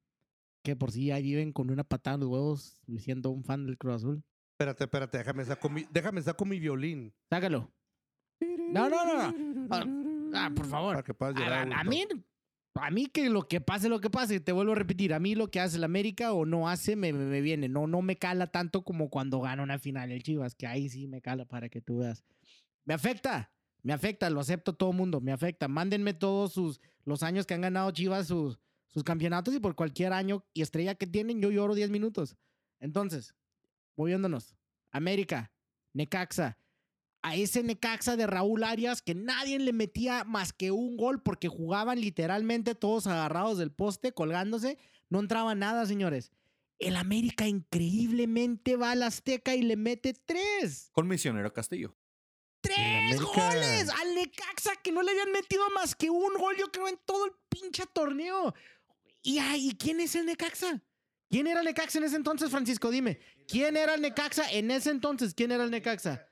que 0.65 0.75
por 0.75 0.91
sí 0.91 1.07
ya 1.07 1.19
viven 1.19 1.53
con 1.53 1.71
una 1.71 1.85
patada 1.85 2.15
en 2.15 2.21
los 2.23 2.31
huevos 2.31 2.81
siendo 2.99 3.31
un 3.31 3.45
fan 3.45 3.67
del 3.67 3.77
Cruz 3.79 3.97
Azul. 3.97 4.25
espérate, 4.55 4.85
espérate. 4.85 5.19
Déjame 5.19 5.45
saco 5.45 5.69
mi, 5.69 5.87
déjame 5.91 6.23
saco 6.23 6.45
mi 6.45 6.59
violín. 6.59 7.13
Sácalo. 7.31 7.71
No, 8.73 8.89
no, 8.89 9.05
no, 9.05 9.33
no. 9.33 10.31
Ah, 10.37 10.51
por 10.55 10.67
favor. 10.67 10.95
Para 10.95 11.03
que 11.05 11.15
puedas 11.15 11.37
A, 11.37 11.39
llorar. 11.39 11.69
a- 11.73 11.81
a 11.81 11.85
gusto. 11.85 11.91
mí, 11.91 12.05
a 12.77 12.91
mí 12.91 13.07
que 13.07 13.29
lo 13.29 13.47
que 13.47 13.61
pase, 13.61 13.89
lo 13.89 14.01
que 14.01 14.11
pase, 14.11 14.41
te 14.41 14.53
vuelvo 14.53 14.73
a 14.73 14.77
repetir, 14.77 15.13
a 15.15 15.21
mí 15.21 15.35
lo 15.35 15.49
que 15.51 15.61
hace 15.61 15.77
el 15.77 15.85
América 15.85 16.33
o 16.33 16.45
no 16.47 16.69
hace, 16.69 16.97
me, 16.97 17.13
me, 17.13 17.25
me 17.27 17.41
viene. 17.43 17.69
No, 17.69 17.87
no 17.87 18.01
me 18.03 18.17
cala 18.17 18.47
tanto 18.49 18.83
como 18.85 19.11
cuando 19.11 19.41
gana 19.41 19.63
una 19.63 19.79
final 19.79 20.11
el 20.11 20.23
Chivas, 20.23 20.55
que 20.55 20.67
ahí 20.67 20.89
sí 20.89 21.07
me 21.07 21.21
cala 21.21 21.45
para 21.45 21.69
que 21.69 21.81
tú 21.81 21.99
veas. 21.99 22.25
Me 22.87 22.95
afecta, 22.95 23.53
me 23.83 23.93
afecta, 23.93 24.29
lo 24.31 24.41
acepto 24.41 24.73
todo 24.75 24.93
mundo, 24.93 25.21
me 25.21 25.31
afecta. 25.33 25.69
Mándenme 25.69 26.15
todos 26.15 26.53
sus, 26.55 26.81
los 27.05 27.23
años 27.23 27.45
que 27.47 27.55
han 27.55 27.61
ganado 27.61 27.91
Chivas 27.93 28.27
sus, 28.29 28.59
sus 28.95 29.03
campeonatos 29.03 29.53
y 29.55 29.61
por 29.61 29.75
cualquier 29.75 30.13
año 30.13 30.45
y 30.55 30.63
estrella 30.63 30.95
que 30.95 31.07
tienen, 31.07 31.41
yo 31.41 31.51
lloro 31.51 31.75
10 31.75 31.91
minutos. 31.91 32.37
Entonces, 32.79 33.35
moviéndonos. 33.97 34.57
América, 34.93 35.53
Necaxa. 35.93 36.57
a 37.23 37.35
ese 37.35 37.63
Necaxa 37.63 38.17
de 38.17 38.27
Raúl 38.27 38.63
Arias 38.63 39.03
que 39.03 39.15
nadie 39.15 39.59
le 39.59 39.73
metía 39.73 40.25
más 40.25 40.53
que 40.53 40.71
un 40.71 40.97
gol 40.97 41.23
porque 41.23 41.49
jugaban 41.49 42.01
literalmente 42.01 42.75
todos 42.75 43.07
agarrados 43.07 43.59
del 43.59 43.73
poste, 43.73 44.13
colgándose. 44.13 44.79
No 45.09 45.21
entraba 45.21 45.55
nada, 45.55 45.87
señores. 45.87 46.31
El 46.79 46.97
América 46.97 47.49
increíblemente 47.49 48.77
va 48.77 48.93
al 48.93 49.03
Azteca 49.03 49.55
y 49.55 49.63
le 49.63 49.77
mete 49.77 50.13
tres. 50.13 50.91
Con 50.93 51.09
Misionero 51.09 51.53
Castillo. 51.53 51.97
¡Tres 52.61 53.21
goles! 53.21 53.91
Al 53.91 54.15
Necaxa 54.15 54.77
que 54.83 54.91
no 54.91 55.03
le 55.03 55.11
habían 55.11 55.33
metido 55.33 55.63
más 55.71 55.95
que 55.95 56.09
un 56.09 56.35
gol, 56.35 56.57
yo 56.59 56.71
creo, 56.73 56.89
en 56.89 56.99
todo 57.05 57.27
el 57.27 57.33
pinche 57.49 57.85
torneo. 57.93 58.55
¿Y, 59.25 59.39
ay, 59.39 59.71
¿y 59.71 59.75
quién 59.77 60.01
es 60.01 60.15
el 60.15 60.27
Necaxa? 60.27 60.83
¿Quién 61.31 61.47
era 61.47 61.61
el 61.61 61.65
Necaxa 61.67 61.99
en 61.99 62.05
ese 62.05 62.17
entonces, 62.17 62.51
Francisco? 62.51 62.91
Dime. 62.91 63.19
¿Quién 63.49 63.77
era 63.77 63.95
el 63.95 64.03
Necaxa 64.03 64.49
en 64.53 64.71
ese 64.71 64.91
entonces? 64.91 65.35
¿Quién 65.35 65.51
era 65.51 65.65
el 65.65 65.71
Necaxa? 65.71 66.27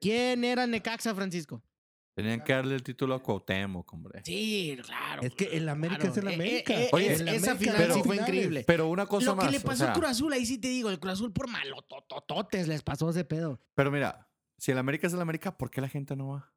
¿Quién 0.00 0.42
era 0.44 0.64
el 0.64 0.70
Necaxa, 0.72 1.14
Francisco? 1.14 1.62
Tenían 2.14 2.42
que 2.44 2.52
darle 2.52 2.74
el 2.74 2.82
título 2.82 3.14
a 3.14 3.22
Cuauhtémoc, 3.22 3.92
hombre. 3.92 4.22
Sí, 4.24 4.76
claro. 4.84 5.22
Es 5.22 5.34
que 5.34 5.44
el 5.56 5.68
América 5.68 6.00
claro. 6.00 6.12
es 6.12 6.18
el 6.18 6.28
Eh, 6.28 6.34
América. 6.34 6.74
eh, 6.74 6.84
eh, 6.84 6.88
Oye, 6.92 7.12
es- 7.12 7.20
El 7.20 7.28
esa 7.28 7.52
América 7.52 7.56
final 7.58 7.76
pero- 7.76 7.94
sí 7.94 8.02
fue 8.04 8.16
increíble. 8.16 8.64
Pero 8.66 8.88
una 8.88 9.06
cosa 9.06 9.26
Lo 9.26 9.36
que 9.36 9.42
más. 9.44 9.52
le 9.52 9.58
o 9.58 9.62
pasó 9.62 9.78
sea, 9.78 9.92
al 9.92 9.98
Cruz 9.98 10.10
Azul, 10.10 10.32
ahí 10.32 10.46
sí 10.46 10.58
te 10.58 10.68
digo, 10.68 10.90
el 10.90 11.00
Cruz 11.00 11.14
Azul 11.14 11.32
por 11.32 11.48
malotototes 11.48 12.68
les 12.68 12.82
pasó 12.82 13.10
ese 13.10 13.24
pedo. 13.24 13.60
Pero 13.74 13.90
mira, 13.90 14.28
si 14.58 14.70
el 14.72 14.78
América 14.78 15.06
es 15.08 15.12
el 15.12 15.20
América, 15.20 15.56
¿por 15.56 15.70
qué 15.70 15.80
la 15.80 15.88
gente 15.88 16.14
no 16.14 16.28
va? 16.28 16.52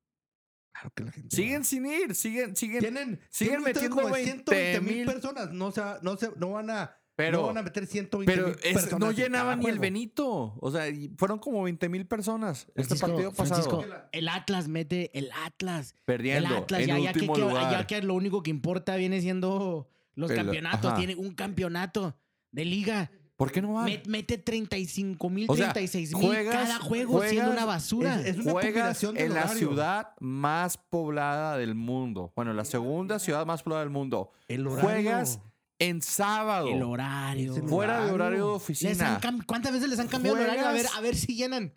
Claro 0.79 0.93
que 0.95 1.03
la 1.05 1.11
gente 1.11 1.35
Siguen 1.35 1.61
va. 1.61 1.65
sin 1.65 1.85
ir, 1.87 2.13
siguen, 2.15 2.55
siguen. 2.55 2.79
Tienen, 2.79 3.19
siguen 3.29 3.63
metiendo 3.63 3.95
como 3.95 4.09
20 4.11 4.31
120 4.55 4.81
mil 4.81 5.05
personas. 5.05 5.51
No, 5.51 5.71
se, 5.71 5.81
va- 5.81 5.99
no, 6.03 6.17
se, 6.17 6.29
no, 6.37 6.51
van 6.51 6.69
a, 6.69 6.95
Pero, 7.15 7.39
no 7.41 7.47
van 7.47 7.57
a 7.57 7.61
meter 7.63 7.87
120 7.87 8.31
pero 8.31 8.47
mil 8.49 8.57
es- 8.63 8.73
personas. 8.73 8.99
no 8.99 9.09
en 9.09 9.15
llenaban 9.15 9.59
ni 9.59 9.65
el. 9.67 9.79
Benito. 9.79 10.53
O 10.59 10.71
sea, 10.71 10.83
fueron 11.17 11.39
como 11.39 11.63
20 11.63 11.89
mil 11.89 12.05
personas 12.05 12.67
este 12.75 12.95
partido 12.95 13.31
pasado. 13.31 13.61
Francisco, 13.79 13.85
el 14.11 14.29
Atlas 14.29 14.67
mete 14.67 15.09
el 15.17 15.31
Atlas. 15.45 15.95
Perdiendo 16.05 16.49
el 16.49 16.55
Atlas, 16.63 16.81
en 16.81 16.87
ya, 16.87 16.99
ya 16.99 17.11
que, 17.13 17.19
último 17.19 17.33
que- 17.33 17.41
lugar. 17.41 17.71
ya 17.71 17.87
que 17.87 18.01
lo 18.03 18.13
único 18.13 18.43
que 18.43 18.51
importa 18.51 18.95
viene 18.97 19.19
siendo 19.21 19.89
los 20.13 20.29
El- 20.29 20.37
campeonatos. 20.37 20.85
ajá. 20.91 20.97
Tiene 20.97 21.15
un 21.15 21.33
campeonato 21.33 22.15
de 22.51 22.65
liga. 22.65 23.11
¿Por 23.37 23.51
qué 23.51 23.61
no? 23.61 23.69
Met- 23.85 24.05
mete 24.07 24.37
35 24.39 25.29
mil, 25.29 25.45
O 25.47 25.55
sea, 25.55 25.71
36 25.71 26.15
mil 26.17 26.31
cada 26.51 26.79
juego 26.79 27.21
siendo 27.23 27.51
una 27.51 27.65
basura. 27.65 28.19
es- 28.19 28.35
es 28.35 28.37
una 28.37 28.51
Juegas 28.51 28.99
del 29.01 29.17
en 29.17 29.33
la 29.33 29.47
ciudad 29.47 30.09
más 30.19 30.77
poblada 30.77 31.55
del 31.57 31.75
mundo. 31.75 32.33
Bueno, 32.35 32.51
la 32.53 32.65
segunda 32.65 33.19
ciudad 33.19 33.45
más 33.45 33.61
poblada 33.63 33.81
del 33.83 33.91
mundo. 33.91 34.31
El 34.47 34.65
horario. 34.67 34.89
Juegas 34.89 35.39
en 35.79 36.01
sábado. 36.01 36.67
el 36.69 36.81
horario. 36.81 37.53
Fuera 37.67 38.05
de 38.05 38.11
horario. 38.11 38.37
de 38.47 38.53
Les 38.53 38.55
oficina. 38.55 39.21
¿Cuántas 39.45 39.71
veces 39.71 39.87
les 39.87 39.99
han 39.99 40.07
cambiado 40.07 40.35
el 40.37 40.43
horario? 40.43 40.65
A 40.67 40.73
ver, 40.73 40.87
a 40.95 41.01
ver 41.01 41.15
si 41.15 41.35
llenan. 41.35 41.65
Es 41.65 41.71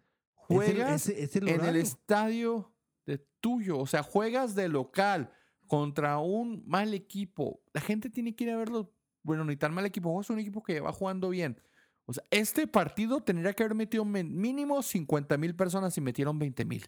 el- 0.48 0.56
Juegas 0.56 1.08
es- 1.08 1.18
es 1.18 1.36
el 1.36 1.46
en 1.48 1.62
el 1.64 1.76
estadio 1.76 2.72
de 3.04 3.18
tuyo. 3.40 3.78
O 3.78 3.86
sea, 3.86 4.02
juegas 4.02 4.54
de 4.54 4.68
local 4.68 5.30
contra 5.66 6.18
un 6.18 6.62
mal 6.66 6.94
equipo. 6.94 7.60
La 7.74 7.82
gente 7.82 8.08
tiene 8.08 8.34
que 8.34 8.44
ir 8.44 8.50
a 8.50 8.56
verlo. 8.56 8.92
Bueno, 9.22 9.44
ni 9.44 9.56
tan 9.56 9.72
mal 9.74 9.84
equipo. 9.86 10.20
Es 10.20 10.30
un 10.30 10.38
equipo 10.38 10.62
que 10.62 10.80
va 10.80 10.92
jugando 10.92 11.28
bien. 11.28 11.60
O 12.06 12.12
sea, 12.12 12.24
este 12.30 12.66
partido 12.66 13.20
tendría 13.22 13.52
que 13.52 13.62
haber 13.62 13.74
metido 13.76 14.04
mínimo 14.04 14.82
50 14.82 15.36
mil 15.36 15.54
personas 15.54 15.96
y 15.96 16.00
metieron 16.00 16.38
20 16.38 16.64
mil. 16.64 16.86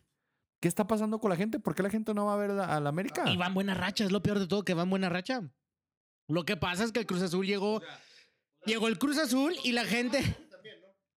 ¿Qué 0.61 0.69
está 0.69 0.87
pasando 0.87 1.19
con 1.21 1.31
la 1.31 1.37
gente? 1.37 1.59
¿Por 1.61 1.75
qué 1.75 1.83
la 1.83 1.91
gente 1.91 2.15
no 2.15 2.27
va 2.27 2.35
a 2.35 2.37
ver 2.37 2.51
a 2.53 2.81
la 2.81 2.89
América? 2.89 3.29
Y 3.31 3.37
van 3.37 3.53
buena 3.55 3.75
racha, 3.75 4.05
es 4.05 4.13
lo 4.13 4.23
peor 4.23 4.39
de 4.39 4.47
todo, 4.47 4.65
que 4.65 4.75
van 4.75 4.89
buena 4.91 5.09
racha. 5.09 5.43
Lo 6.29 6.45
que 6.45 6.57
pasa 6.57 6.85
es 6.85 6.93
que 6.93 7.01
el 7.01 7.07
Cruz 7.07 7.23
Azul 7.23 7.47
llegó. 7.47 7.81
Llegó 8.65 8.87
el 8.89 8.99
Cruz 8.99 9.19
Azul 9.19 9.55
y 9.65 9.73
la 9.73 9.85
gente. 9.85 10.21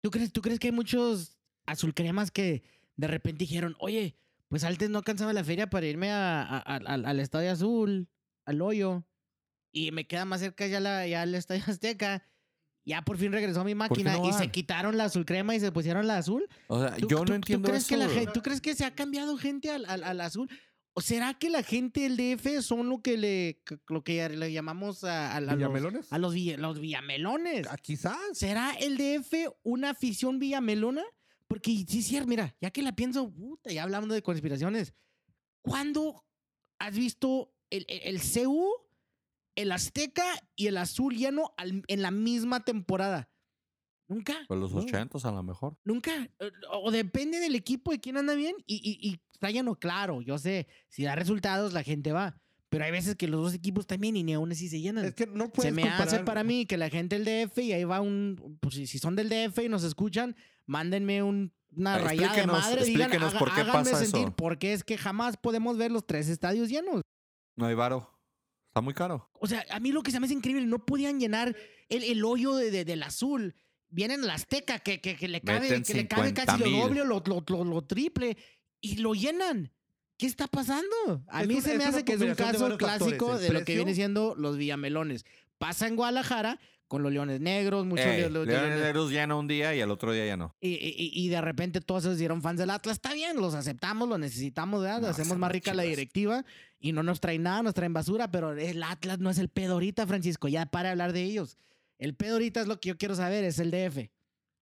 ¿Tú 0.01 0.09
crees, 0.11 0.31
¿Tú 0.33 0.41
crees 0.41 0.59
que 0.59 0.67
hay 0.67 0.71
muchos 0.73 1.37
azulcremas 1.65 2.31
que 2.31 2.63
de 2.95 3.07
repente 3.07 3.39
dijeron, 3.39 3.75
oye, 3.79 4.17
pues 4.49 4.63
antes 4.63 4.89
no 4.89 4.97
alcanzaba 4.99 5.33
la 5.33 5.43
feria 5.43 5.69
para 5.69 5.85
irme 5.85 6.11
a- 6.11 6.41
a- 6.43 6.57
a- 6.57 6.75
al, 6.77 7.05
al 7.05 7.19
Estadio 7.19 7.51
Azul, 7.51 8.07
al 8.45 8.61
hoyo, 8.61 9.03
y 9.75 9.91
me 9.91 10.07
queda 10.07 10.23
más 10.25 10.39
cerca 10.39 10.65
ya, 10.67 10.79
la, 10.79 11.05
ya 11.05 11.23
el 11.23 11.35
Estadio 11.35 11.63
Azteca? 11.67 12.23
Ya 12.87 13.01
por 13.01 13.17
fin 13.17 13.31
regresó 13.31 13.63
mi 13.63 13.71
qué 13.71 13.75
máquina 13.75 14.15
no 14.17 14.29
y 14.29 14.33
se 14.33 14.49
quitaron 14.51 14.95
la 14.95 15.05
azulcrema 15.05 15.55
y 15.55 15.59
se 15.59 15.71
pusieron 15.71 16.05
la 16.07 16.17
azul. 16.19 16.47
O 16.67 16.79
sea, 16.79 16.95
¿Tú- 16.95 17.07
yo 17.07 17.25
no 17.25 17.33
entiendo 17.35 17.65
¿tú 17.67 17.71
crees 17.71 17.83
eso. 17.83 17.89
Que 17.89 18.25
la 18.25 18.31
¿Tú 18.33 18.41
crees 18.41 18.61
que 18.61 18.75
se 18.75 18.85
ha 18.85 18.93
cambiado 18.93 19.35
gente 19.37 19.71
al, 19.71 19.85
al- 19.85 20.03
al 20.03 20.21
azul? 20.21 20.47
¿O 20.93 21.01
será 21.01 21.33
que 21.33 21.49
la 21.49 21.61
gente 21.63 22.01
del 22.07 22.15
DF 22.15 22.61
son 22.61 22.87
lo 22.87 23.01
que 23.01 23.17
le, 23.17 23.61
lo 23.89 24.03
que 24.03 24.29
le 24.29 24.51
llamamos 24.53 25.03
a, 25.03 25.31
a- 25.33 25.37
a 25.37 25.41
los, 25.41 25.57
¿Villamelones? 25.57 26.13
a 26.13 26.17
los, 26.19 26.33
los 26.35 26.79
villamelones? 26.79 27.67
Ah, 27.69 27.75
quizás. 27.77 28.15
¿Será 28.33 28.71
el 28.79 28.97
DF 28.97 29.33
una 29.63 29.89
afición 29.89 30.39
villamelona? 30.39 31.03
Porque 31.47 31.71
sí, 31.87 32.01
cierto, 32.03 32.29
mira, 32.29 32.55
ya 32.61 32.69
que 32.71 32.81
la 32.81 32.95
pienso, 32.95 33.29
puta, 33.29 33.71
ya 33.73 33.83
hablando 33.83 34.13
de 34.13 34.21
conspiraciones, 34.21 34.93
¿cuándo 35.61 36.23
has 36.79 36.95
visto 36.95 37.53
el, 37.69 37.85
el, 37.87 38.01
el 38.15 38.21
CU, 38.21 38.69
el 39.55 39.71
Azteca 39.71 40.23
y 40.55 40.67
el 40.67 40.77
Azul 40.77 41.15
lleno 41.15 41.53
al- 41.57 41.83
en 41.87 42.01
la 42.01 42.11
misma 42.11 42.63
temporada? 42.65 43.29
Nunca. 44.07 44.35
Pues 44.47 44.59
los 44.59 44.71
No. 44.73 44.79
80 44.81 45.17
a 45.27 45.31
lo 45.31 45.43
mejor. 45.43 45.77
Nunca. 45.83 46.11
eh, 46.39 46.51
O 46.71 46.91
depende 46.91 47.39
del 47.39 47.55
equipo 47.55 47.91
de 47.91 47.99
quién 47.99 48.17
anda 48.17 48.35
bien 48.35 48.55
y, 48.67 48.75
y, 48.75 49.09
y 49.09 49.19
está 49.33 49.49
lleno, 49.49 49.75
claro. 49.75 50.21
Yo 50.21 50.37
sé, 50.37 50.67
si 50.89 51.03
da 51.03 51.15
resultados, 51.15 51.73
la 51.73 51.81
gente 51.83 52.11
va. 52.11 52.39
Pero 52.69 52.83
hay 52.85 52.91
veces 52.91 53.15
que 53.15 53.27
los 53.27 53.41
dos 53.41 53.53
equipos 53.53 53.87
también 53.87 54.15
y 54.17 54.23
ni 54.23 54.33
aún 54.33 54.51
así 54.51 54.67
se 54.69 54.79
llenan. 54.81 55.05
Es 55.05 55.15
que 55.15 55.25
no 55.27 55.49
puedes 55.49 55.73
se 55.73 55.75
me 55.81 55.87
hace 55.89 56.19
para 56.19 56.43
mí 56.43 56.65
que 56.65 56.77
la 56.77 56.89
gente 56.89 57.17
del 57.17 57.25
DF 57.49 57.57
y 57.63 57.71
ahí 57.73 57.83
va 57.83 58.01
un. 58.01 58.57
Pues 58.59 58.75
si, 58.75 58.85
si 58.85 58.99
son 58.99 59.15
del 59.15 59.29
DF 59.29 59.63
y 59.63 59.69
nos 59.69 59.83
escuchan, 59.83 60.35
mándenme 60.65 61.23
un- 61.23 61.53
una 61.71 61.95
Ah, 61.95 61.99
rayada 61.99 62.33
de 62.35 62.41
explíquenos- 62.43 62.61
madre. 62.61 62.85
Digan, 62.85 63.09
por 63.39 63.53
qué 63.53 63.61
háganme 63.61 63.71
pasa 63.71 63.97
sentir 63.97 64.21
eso. 64.23 64.35
porque 64.35 64.73
es 64.73 64.83
que 64.83 64.97
jamás 64.97 65.35
podemos 65.37 65.77
ver 65.77 65.91
los 65.91 66.05
tres 66.05 66.27
estadios 66.29 66.69
llenos. 66.69 67.01
No 67.55 67.65
hay 67.65 67.75
varo. 67.75 68.11
Está 68.75 68.81
muy 68.81 68.93
caro. 68.93 69.29
O 69.39 69.47
sea, 69.47 69.65
a 69.69 69.79
mí 69.79 69.93
lo 69.93 70.03
que 70.03 70.11
se 70.11 70.19
me 70.19 70.25
hace 70.25 70.33
increíble, 70.33 70.65
no 70.65 70.85
podían 70.85 71.17
llenar 71.17 71.55
el, 71.87 72.03
el 72.03 72.25
hoyo 72.25 72.57
de, 72.57 72.71
de- 72.71 72.83
del 72.83 73.03
azul. 73.03 73.55
Vienen 73.87 74.21
al 74.25 74.31
Azteca, 74.31 74.79
que, 74.79 74.99
que, 74.99 75.15
que 75.15 75.29
le 75.29 75.39
cabe, 75.39 75.61
Meten 75.69 75.83
que 75.83 75.93
le 75.93 76.07
cabe 76.09 76.33
casi 76.33 76.59
lo 76.59 76.65
50,000. 76.65 76.81
doble 76.81 77.01
o 77.03 77.05
lo, 77.05 77.23
lo, 77.25 77.45
lo- 77.47 77.63
lo 77.63 77.81
triple. 77.85 78.35
Y 78.81 78.97
lo 78.97 79.13
llenan. 79.13 79.71
¿Qué 80.17 80.25
está 80.25 80.47
pasando? 80.47 81.23
A 81.29 81.43
Es 81.43 81.47
mí 81.47 81.55
un- 81.55 81.61
se 81.61 81.77
me 81.77 81.85
hace 81.85 82.03
que 82.03 82.15
es 82.15 82.19
un 82.21 82.35
caso 82.35 82.77
clásico 82.77 83.27
factores. 83.27 83.47
de 83.47 83.53
lo 83.53 83.63
que 83.63 83.75
viene 83.77 83.95
siendo 83.95 84.35
los 84.35 84.57
villamelones. 84.57 85.23
Pasa 85.57 85.87
en 85.87 85.95
Guadalajara 85.95 86.59
con 86.95 87.03
los 87.03 87.11
leones 87.11 87.41
negros, 87.41 87.85
muchos 87.85 88.05
Ey, 88.05 88.29
Leones 88.29 88.31
los- 88.47 88.79
Negros 88.79 89.11
llena 89.11 89.35
un 89.35 89.47
día 89.49 89.75
y 89.75 89.81
al 89.81 89.91
otro 89.91 90.13
día 90.13 90.25
ya 90.25 90.37
no. 90.37 90.55
y, 90.61 90.69
y- 90.75 91.11
y 91.13 91.27
de 91.27 91.41
repente 91.41 91.81
todos 91.81 92.03
se 92.03 92.13
hicieron 92.13 92.41
fans 92.41 92.57
del 92.59 92.69
Atlas. 92.69 92.95
Está 92.95 93.13
bien, 93.13 93.35
los 93.35 93.53
aceptamos, 93.53 94.07
los 94.07 94.17
necesitamos, 94.17 94.81
¿verdad? 94.81 95.01
No, 95.01 95.07
Hacemos 95.09 95.37
más 95.37 95.51
rica 95.51 95.73
la 95.73 95.83
directiva 95.83 96.45
y 96.79 96.93
no 96.93 97.03
nos 97.03 97.19
traen 97.19 97.43
nada, 97.43 97.63
nos 97.63 97.73
traen 97.73 97.91
basura, 97.93 98.31
pero 98.31 98.53
el 98.53 98.81
Atlas 98.81 99.19
no 99.19 99.29
es 99.29 99.37
el 99.39 99.49
pedo 99.49 99.73
ahorita, 99.73 100.07
Francisco. 100.07 100.47
Ya 100.47 100.65
para 100.67 100.87
de 100.89 100.91
hablar 100.91 101.11
de 101.11 101.23
ellos. 101.23 101.57
El 101.97 102.15
pedo 102.15 102.33
ahorita 102.33 102.61
es 102.61 102.67
lo 102.67 102.79
que 102.79 102.89
yo 102.89 102.97
quiero 102.97 103.15
saber, 103.15 103.43
es 103.43 103.59
el 103.59 103.71
DF. 103.71 104.09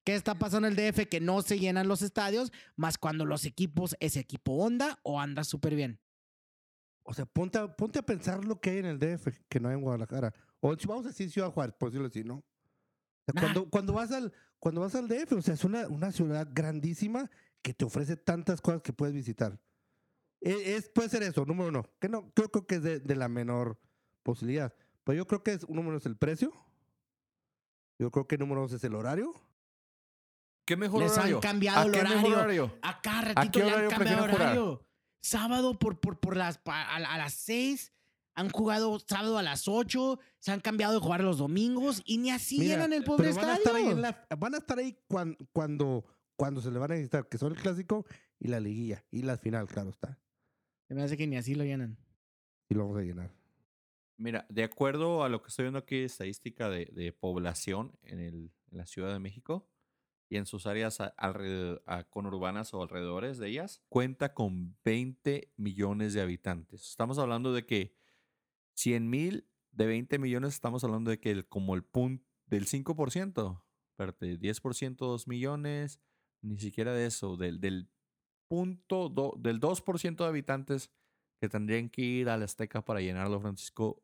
¿Qué 0.03 0.15
está 0.15 0.35
pasando 0.39 0.67
en 0.67 0.77
el 0.77 0.91
DF? 0.91 1.07
Que 1.07 1.21
no 1.21 1.41
se 1.43 1.59
llenan 1.59 1.87
los 1.87 2.01
estadios, 2.01 2.51
más 2.75 2.97
cuando 2.97 3.25
los 3.25 3.45
equipos, 3.45 3.95
ese 3.99 4.19
equipo 4.19 4.53
onda 4.53 4.99
o 5.03 5.19
anda 5.21 5.43
súper 5.43 5.75
bien. 5.75 5.99
O 7.03 7.13
sea, 7.13 7.25
ponte 7.25 7.57
a, 7.57 7.67
ponte 7.75 7.99
a 7.99 8.01
pensar 8.01 8.43
lo 8.45 8.59
que 8.59 8.69
hay 8.71 8.77
en 8.79 8.85
el 8.85 8.97
DF, 8.99 9.27
que 9.49 9.59
no 9.59 9.69
hay 9.69 9.75
en 9.75 9.81
Guadalajara. 9.81 10.33
O 10.65 10.73
vamos 10.87 11.05
a 11.05 11.09
decir 11.09 11.29
Ciudad 11.29 11.51
Juárez, 11.51 11.75
por 11.77 11.89
decirlo 11.89 12.07
así, 12.07 12.23
¿no? 12.23 12.41
Nah. 13.33 13.41
cuando, 13.41 13.69
cuando, 13.69 13.93
vas 13.93 14.11
al, 14.11 14.31
cuando 14.59 14.79
vas 14.79 14.95
al 14.95 15.09
DF, 15.09 15.33
o 15.33 15.41
sea, 15.41 15.55
es 15.55 15.63
una, 15.65 15.87
una 15.89 16.11
ciudad 16.13 16.47
grandísima 16.53 17.29
que 17.61 17.73
te 17.73 17.83
ofrece 17.83 18.15
tantas 18.15 18.61
cosas 18.61 18.81
que 18.81 18.93
puedes 18.93 19.13
visitar. 19.13 19.59
E- 20.39 20.75
Es, 20.75 20.87
puede 20.89 21.09
ser 21.09 21.21
eso, 21.23 21.45
número 21.45 21.67
uno. 21.67 21.83
Que 21.99 22.07
no, 22.07 22.31
yo 22.35 22.49
creo 22.49 22.65
que 22.65 22.75
es 22.75 22.83
de, 22.83 22.99
de 23.01 23.15
la 23.15 23.27
menor 23.27 23.77
posibilidad. 24.23 24.73
Pero 25.03 25.17
yo 25.17 25.27
creo 25.27 25.43
que 25.43 25.51
es, 25.51 25.67
número 25.67 25.89
uno 25.89 25.97
es 25.97 26.05
el 26.05 26.15
precio. 26.15 26.53
Yo 27.99 28.09
creo 28.09 28.25
que 28.25 28.37
número 28.37 28.61
dos 28.61 28.71
es 28.73 28.83
el 28.85 28.95
horario. 28.95 29.33
¿Qué 30.65 30.77
mejor 30.77 31.01
Les 31.03 31.11
horario? 31.11 31.35
han 31.37 31.41
cambiado 31.41 31.79
¿A 31.81 31.83
el 31.85 31.91
qué 31.91 32.03
mejor 32.03 32.15
horario. 32.33 32.63
horario? 32.65 32.79
A 32.81 33.01
cada 33.01 33.21
ratito 33.21 33.51
qué 33.51 33.59
le 33.59 33.65
han 33.65 33.73
horario 33.73 33.89
cambiado 33.89 34.23
horario. 34.23 34.85
Sábado 35.21 35.77
por, 35.77 35.99
por, 35.99 36.19
por 36.21 36.37
las, 36.37 36.59
a, 36.65 36.95
a 36.95 37.17
las 37.17 37.33
6. 37.33 37.91
Han 38.35 38.49
jugado 38.49 38.97
sábado 38.99 39.37
a 39.37 39.43
las 39.43 39.67
8. 39.67 40.19
Se 40.39 40.51
han 40.51 40.59
cambiado 40.59 40.93
de 40.93 40.99
jugar 40.99 41.21
los 41.23 41.37
domingos. 41.37 42.01
Y 42.05 42.17
ni 42.17 42.31
así 42.31 42.57
Mira, 42.59 42.75
llenan 42.75 42.93
el 42.93 43.03
pobre 43.03 43.29
pero 43.29 43.35
van 43.35 43.49
a 43.49 43.53
estadio. 43.55 43.63
estar 43.63 43.75
ahí, 43.75 43.91
en 43.95 44.01
la- 44.01 44.27
van 44.37 44.55
a 44.55 44.57
estar 44.57 44.77
ahí 44.79 44.97
cuan- 45.07 45.37
cuando, 45.51 46.05
cuando 46.35 46.61
se 46.61 46.71
le 46.71 46.79
van 46.79 46.91
a 46.91 46.95
necesitar, 46.95 47.27
que 47.29 47.37
son 47.37 47.51
el 47.53 47.61
clásico 47.61 48.05
y 48.39 48.47
la 48.47 48.59
liguilla. 48.59 49.03
Y 49.11 49.21
la 49.21 49.37
final, 49.37 49.67
claro 49.67 49.89
está. 49.91 50.19
Se 50.87 50.95
me 50.95 51.03
hace 51.03 51.15
que 51.17 51.27
ni 51.27 51.37
así 51.37 51.55
lo 51.55 51.63
llenan. 51.63 51.97
Y 52.69 52.73
lo 52.75 52.81
vamos 52.85 52.97
a 52.99 53.01
llenar. 53.03 53.31
Mira, 54.17 54.45
de 54.49 54.63
acuerdo 54.63 55.23
a 55.23 55.29
lo 55.29 55.41
que 55.41 55.49
estoy 55.49 55.63
viendo 55.63 55.79
aquí, 55.79 55.97
estadística 55.97 56.69
de, 56.69 56.85
de 56.93 57.11
población 57.13 57.97
en, 58.03 58.19
el, 58.19 58.51
en 58.71 58.77
la 58.77 58.85
Ciudad 58.85 59.11
de 59.11 59.19
México 59.19 59.67
y 60.29 60.37
en 60.37 60.45
sus 60.45 60.65
áreas 60.65 61.01
a- 61.01 61.13
alrededor, 61.17 61.83
a- 61.87 62.03
conurbanas 62.05 62.73
o 62.73 62.81
alrededores 62.81 63.37
de 63.37 63.49
ellas, 63.49 63.81
cuenta 63.89 64.33
con 64.33 64.75
20 64.83 65.51
millones 65.57 66.13
de 66.13 66.21
habitantes. 66.21 66.89
Estamos 66.89 67.17
hablando 67.17 67.53
de 67.53 67.65
que 67.65 67.95
100 68.75 69.09
mil 69.09 69.47
de 69.71 69.85
20 69.85 70.19
millones, 70.19 70.53
estamos 70.53 70.83
hablando 70.83 71.09
de 71.11 71.19
que 71.19 71.31
el- 71.31 71.47
como 71.47 71.75
el 71.75 71.83
punto 71.83 72.25
del 72.47 72.65
5%, 72.67 73.63
espérate, 73.91 74.37
10%, 74.37 75.05
2 75.07 75.27
millones, 75.27 75.99
ni 76.41 76.57
siquiera 76.59 76.93
de 76.93 77.05
eso, 77.07 77.37
del, 77.37 77.59
del 77.59 77.89
punto 78.47 79.09
do- 79.09 79.35
del 79.39 79.59
2% 79.59 80.23
de 80.23 80.29
habitantes 80.29 80.91
que 81.41 81.49
tendrían 81.49 81.89
que 81.89 82.01
ir 82.01 82.29
al 82.29 82.43
Azteca 82.43 82.83
para 82.85 83.01
llenarlo, 83.01 83.39
Francisco, 83.39 84.03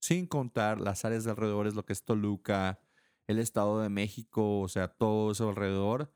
sin 0.00 0.26
contar 0.26 0.80
las 0.80 1.04
áreas 1.04 1.24
de 1.24 1.30
alrededor, 1.30 1.72
lo 1.74 1.84
que 1.84 1.92
es 1.92 2.04
Toluca, 2.04 2.80
el 3.26 3.38
Estado 3.38 3.80
de 3.80 3.88
México, 3.88 4.60
o 4.60 4.68
sea, 4.68 4.88
todo 4.88 5.32
eso 5.32 5.48
alrededor, 5.48 6.12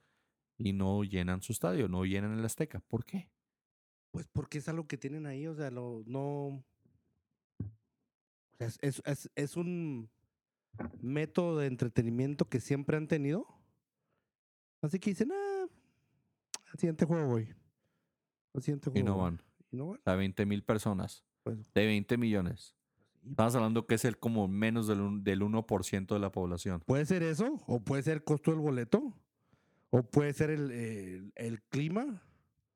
y 0.59 0.73
no 0.73 1.03
llenan 1.05 1.43
su 1.43 1.53
estadio, 1.53 1.89
no 1.89 2.05
llenan 2.05 2.39
el 2.39 2.45
Azteca. 2.45 2.81
¿Por 2.81 3.05
qué? 3.05 3.31
Pues 4.13 4.27
porque 4.29 4.59
es 4.59 4.69
algo 4.69 4.87
que 4.87 4.97
tienen 4.99 5.27
ahí, 5.27 5.47
o 5.47 5.55
sea, 5.55 5.71
lo, 5.71 6.03
no... 6.07 6.65
Es, 8.61 8.79
es, 8.83 9.03
es, 9.05 9.31
es 9.35 9.57
un 9.57 10.09
método 11.01 11.59
de 11.59 11.67
entretenimiento 11.67 12.49
que 12.49 12.61
siempre 12.61 12.97
han 12.97 13.09
tenido. 13.09 13.47
Así 14.83 14.99
que 15.01 15.11
dicen, 15.11 15.33
ah, 15.33 15.67
al 16.73 16.79
siguiente 16.79 17.05
juego 17.07 17.27
voy. 17.27 17.53
Al 18.55 18.63
siguiente 18.63 18.91
Y 18.91 18.93
juego 18.93 19.09
no 19.09 19.15
voy". 19.15 19.23
van. 19.23 19.43
Y 19.73 19.77
no 19.77 19.87
van. 19.89 20.01
Sea, 20.05 20.15
20 20.15 20.47
mil 20.47 20.63
personas 20.63 21.25
Pues, 21.43 21.73
de 21.73 21.87
20 21.87 22.17
millones. 22.19 22.77
Estamos 23.29 23.55
hablando 23.55 23.87
que 23.87 23.97
es 23.97 24.05
el 24.05 24.19
como 24.19 24.47
menos 24.49 24.87
del, 24.87 25.01
un- 25.01 25.25
del 25.25 25.43
1% 25.43 26.15
de 26.15 26.21
la 26.21 26.31
población. 26.33 26.81
Puede 26.87 27.05
ser 27.07 27.23
eso, 27.23 27.63
o 27.67 27.81
puede 27.81 28.03
ser 28.03 28.15
el 28.15 28.25
costo 28.25 28.51
del 28.51 28.61
boleto, 28.61 29.15
o 29.91 30.03
puede 30.03 30.33
ser 30.33 30.49
el, 30.51 30.71
el, 30.71 31.33
el 31.35 31.63
clima. 31.65 32.23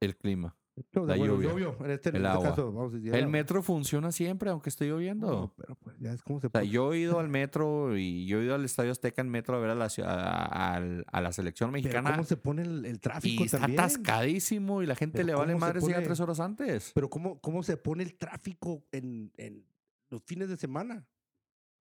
El 0.00 0.16
clima. 0.16 0.54
No, 0.92 1.06
La 1.06 1.16
bueno, 1.16 1.34
lluvia, 1.34 1.48
llovió, 1.50 1.76
en 1.84 1.90
este, 1.92 2.08
en 2.08 2.16
el 2.16 2.22
este 2.22 2.34
agua. 2.36 2.48
caso, 2.50 2.72
vamos 2.72 2.92
a 2.92 2.96
decir, 2.96 3.14
El 3.14 3.28
metro 3.28 3.62
funciona 3.62 4.10
siempre, 4.10 4.50
aunque 4.50 4.70
esté 4.70 4.86
lloviendo. 4.88 5.26
No, 5.30 5.54
pero 5.56 5.76
pues 5.76 5.96
ya 6.00 6.12
es 6.12 6.20
como 6.22 6.40
se 6.40 6.48
O 6.48 6.50
sea, 6.50 6.64
yo 6.64 6.92
he 6.92 6.98
ido 6.98 7.20
al 7.20 7.28
metro 7.30 7.96
y 7.96 8.26
yo 8.26 8.40
he 8.40 8.44
ido 8.44 8.56
al 8.56 8.64
Estadio 8.64 8.90
Azteca 8.90 9.22
en 9.22 9.28
metro 9.28 9.56
a 9.56 9.60
ver 9.60 9.70
a 9.70 9.76
la, 9.76 9.88
ciudad- 9.88 10.18
a, 10.18 10.74
a- 10.76 11.02
a 11.12 11.20
la 11.20 11.32
selección 11.32 11.70
Pero 11.70 11.82
mexicana. 11.84 12.10
cómo 12.10 12.24
se 12.24 12.36
pone 12.36 12.62
el, 12.62 12.84
el 12.86 12.98
tráfico 12.98 13.42
Y 13.42 13.46
está 13.46 13.58
también. 13.60 13.78
atascadísimo 13.78 14.82
y 14.82 14.86
la 14.86 14.96
gente 14.96 15.18
Pero 15.18 15.26
le 15.28 15.34
vale 15.34 15.52
¿cómo 15.52 15.60
se 15.64 15.68
madre 15.68 15.80
si 15.80 15.86
llega 15.86 16.02
tres 16.02 16.18
horas 16.18 16.40
antes. 16.40 16.90
Pero 16.92 17.08
cómo, 17.08 17.40
cómo 17.40 17.62
se 17.62 17.76
pone 17.76 18.02
el 18.02 18.14
tráfico 18.16 18.84
en, 18.90 19.30
en 19.36 19.64
los 20.10 20.22
fines 20.24 20.48
de 20.48 20.56
semana. 20.56 21.06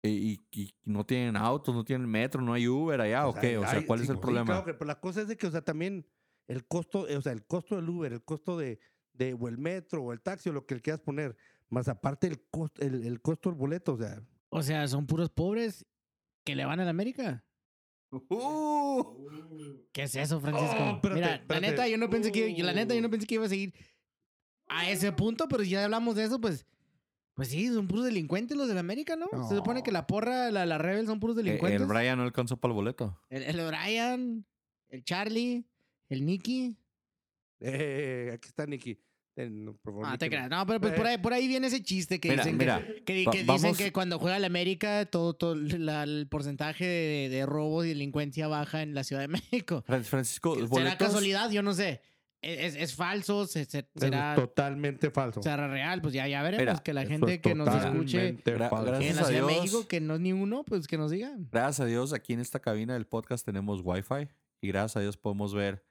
Y, 0.04 0.10
y- 0.10 0.46
y 0.52 0.74
no 0.84 1.04
tienen 1.06 1.36
autos, 1.38 1.74
no 1.74 1.84
tienen 1.84 2.08
metro, 2.08 2.42
no 2.42 2.54
hay 2.54 2.68
Uber 2.68 3.00
allá, 3.02 3.26
¿o 3.28 3.32
sea, 3.32 3.42
qué? 3.42 3.58
O 3.58 3.66
sea, 3.66 3.84
¿cuál 3.88 4.02
es 4.02 4.10
el 4.10 4.18
sí, 4.18 4.22
problema? 4.22 4.46
claro 4.46 4.66
que- 4.66 4.74
pero 4.74 4.86
la 4.88 5.00
cosa 5.00 5.22
es 5.22 5.28
de 5.30 5.38
que, 5.38 5.48
o 5.48 5.52
sea, 5.52 5.62
también 5.62 6.06
el 6.48 6.66
costo, 6.66 7.08
eh, 7.08 7.18
o 7.18 7.22
sea, 7.22 7.32
el 7.32 7.46
costo 7.46 7.76
del 7.76 7.90
Uber, 7.90 8.14
el 8.14 8.24
costo 8.24 8.58
de, 8.58 8.80
de 9.14 9.34
o 9.34 9.48
el 9.48 9.58
metro 9.58 10.04
o 10.04 10.14
el 10.14 10.22
taxi 10.22 10.50
o 10.50 10.54
lo 10.54 10.66
que 10.66 10.76
le 10.76 10.82
quieras 10.82 11.02
poner, 11.02 11.36
más 11.70 11.88
aparte 11.88 12.28
el 12.28 12.42
costo, 12.50 12.82
el, 12.82 13.06
el 13.06 13.22
costo 13.22 13.50
del 13.50 13.58
boleto, 13.58 13.94
o 13.94 13.98
sea, 13.98 14.22
O 14.50 14.62
sea, 14.62 14.88
son 14.88 15.06
puros 15.08 15.30
pobres 15.30 15.86
que 16.44 16.56
le 16.56 16.66
van 16.66 16.80
a 16.80 16.84
la 16.84 16.90
América. 16.92 17.44
Uh, 18.12 19.28
¿Qué 19.92 20.04
es 20.04 20.16
eso, 20.16 20.40
Francisco? 20.40 20.76
Oh, 20.80 20.96
espérate, 20.96 21.16
Mira, 21.16 21.34
espérate. 21.36 21.54
la 21.54 21.60
neta, 21.72 21.88
yo 21.88 21.98
no 21.98 22.10
pensé 22.10 22.32
que, 22.32 22.54
la 22.62 22.74
neta, 22.74 22.94
yo 22.94 23.02
no 23.02 23.10
pensé 23.10 23.26
que 23.26 23.36
iba 23.36 23.46
a 23.46 23.50
seguir 23.50 23.74
a 24.68 24.90
ese 24.90 25.12
punto, 25.12 25.48
pero 25.48 25.64
si 25.64 25.72
ya 25.72 25.84
hablamos 25.84 26.16
de 26.16 26.26
eso, 26.26 26.40
pues, 26.40 26.66
pues 27.34 27.48
sí, 27.48 27.68
son 27.68 27.88
puros 27.88 28.06
delincuentes 28.06 28.56
los 28.56 28.68
de 28.68 28.76
la 28.76 28.82
América, 28.82 29.16
¿no? 29.16 29.28
Se 29.50 29.56
supone 29.56 29.82
que 29.82 29.92
la 29.92 30.06
porra, 30.06 30.52
la, 30.52 30.66
la 30.68 30.78
Rebel 30.78 31.08
son 31.08 31.20
puros 31.20 31.36
eh, 31.38 31.42
delincuentes. 31.44 31.82
el 31.82 31.88
Brian 31.88 32.18
no 32.18 32.24
alcanzó 32.24 32.58
para 32.58 32.72
el 32.72 32.76
boleto. 32.76 33.20
El, 33.30 33.44
el 33.44 33.68
Brian, 33.68 34.46
el 34.90 35.04
Charlie, 35.04 35.66
el 36.10 36.26
Nicky. 36.26 36.76
eh, 37.60 38.32
aquí 38.34 38.48
está 38.50 38.66
Nicky. 38.66 39.00
Por 39.36 39.94
favor, 39.94 40.06
No, 40.08 40.18
te 40.18 40.26
Nicky, 40.26 40.36
creas. 40.36 40.50
No, 40.50 40.66
pero 40.68 40.80
pues 40.80 40.94
por 40.94 41.06
Eh. 41.08 41.10
ahí, 41.10 41.18
por 41.18 41.34
ahí 41.34 41.48
viene 41.48 41.66
ese 41.68 41.82
chiste 41.82 42.20
que 42.20 42.30
Mira, 42.30 42.44
dicen 42.44 42.58
mira, 42.58 42.86
que, 42.86 43.04
que- 43.04 43.26
va- 43.26 43.32
que 43.32 43.38
dicen 43.40 43.48
vamos- 43.48 43.78
que 43.78 43.92
cuando 43.92 44.20
juega 44.20 44.38
el 44.38 44.46
América 44.46 45.06
todo, 45.06 45.34
todo 45.34 45.56
la- 45.80 46.04
el 46.04 46.28
porcentaje 46.30 46.86
de, 46.86 47.30
de 47.30 47.46
robo 47.48 47.84
y 47.84 47.88
delincuencia 47.90 48.48
baja 48.48 48.84
en 48.84 48.94
la 48.94 49.04
Ciudad 49.04 49.22
de 49.24 49.28
México. 49.64 49.84
Fran- 49.88 50.04
Francisco, 50.04 50.54
¿Será 50.56 50.68
boletos. 50.68 50.98
casualidad? 50.98 51.50
Yo 51.50 51.64
no 51.64 51.74
sé. 51.74 52.02
¿Es, 52.44 52.76
es- 52.76 52.82
es 52.84 52.96
falso? 52.96 53.48
¿Se- 53.48 53.66
se- 53.66 53.80
Eso 53.80 53.88
es 53.96 54.02
¿Será, 54.02 54.36
totalmente 54.36 55.10
falso. 55.10 55.42
será 55.42 55.68
real? 55.68 56.02
Pues 56.02 56.14
ya, 56.14 56.28
ya 56.28 56.44
veremos 56.44 56.62
Mira, 56.66 56.84
que 56.84 56.94
la 56.94 57.06
gente 57.06 57.36
es 57.36 57.40
que 57.40 57.56
nos 57.56 57.70
escuche 57.70 58.34
falso. 58.70 59.02
en 59.02 59.16
la 59.16 59.24
Ciudad 59.24 59.48
de. 59.48 59.54
México, 59.54 59.88
que 59.88 60.00
no 60.02 60.16
es 60.16 60.20
ni 60.20 60.34
uno, 60.34 60.64
pues 60.64 60.86
que 60.86 60.98
nos 60.98 61.10
digan. 61.10 61.48
Gracias 61.52 61.80
a 61.80 61.86
Dios, 61.86 62.14
aquí 62.14 62.34
en 62.34 62.40
esta 62.42 62.60
cabina 62.60 62.94
del 62.94 63.08
podcast 63.08 63.44
tenemos 63.46 63.82
Wi-Fi 63.84 64.28
y 64.62 64.68
gracias 64.68 64.98
a 64.98 65.00
Dios 65.00 65.18
podemos 65.18 65.56
ver 65.56 65.84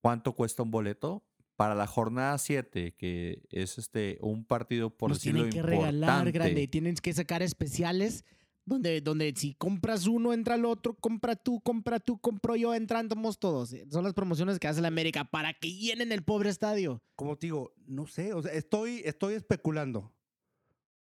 cuánto 0.00 0.34
cuesta 0.34 0.62
un 0.62 0.70
boleto 0.70 1.24
para 1.56 1.74
la 1.74 1.86
jornada 1.86 2.38
7, 2.38 2.94
que 2.96 3.42
es 3.50 3.78
este 3.78 4.18
un 4.20 4.44
partido 4.44 4.90
por 4.90 5.10
nos 5.10 5.20
tienen 5.20 5.50
que 5.50 5.60
regalar, 5.60 5.92
importante. 5.92 6.32
grande. 6.32 6.68
Tienen 6.68 6.94
que 6.94 7.12
sacar 7.12 7.42
especiales 7.42 8.24
donde, 8.64 9.00
donde 9.00 9.32
si 9.34 9.54
compras 9.54 10.06
uno, 10.06 10.32
entra 10.32 10.54
el 10.54 10.64
otro, 10.64 10.94
compra 10.94 11.34
tú, 11.34 11.60
compra 11.60 11.98
tú, 11.98 12.20
compro 12.20 12.54
yo, 12.54 12.74
entramos 12.74 13.38
todos. 13.40 13.74
Son 13.90 14.04
las 14.04 14.14
promociones 14.14 14.58
que 14.58 14.68
hace 14.68 14.80
la 14.80 14.88
América 14.88 15.24
para 15.24 15.54
que 15.54 15.72
llenen 15.72 16.12
el 16.12 16.22
pobre 16.22 16.50
estadio. 16.50 17.02
Como 17.16 17.36
te 17.36 17.48
digo, 17.48 17.74
no 17.86 18.06
sé, 18.06 18.34
o 18.34 18.42
sea, 18.42 18.52
estoy, 18.52 19.02
estoy 19.04 19.34
especulando. 19.34 20.14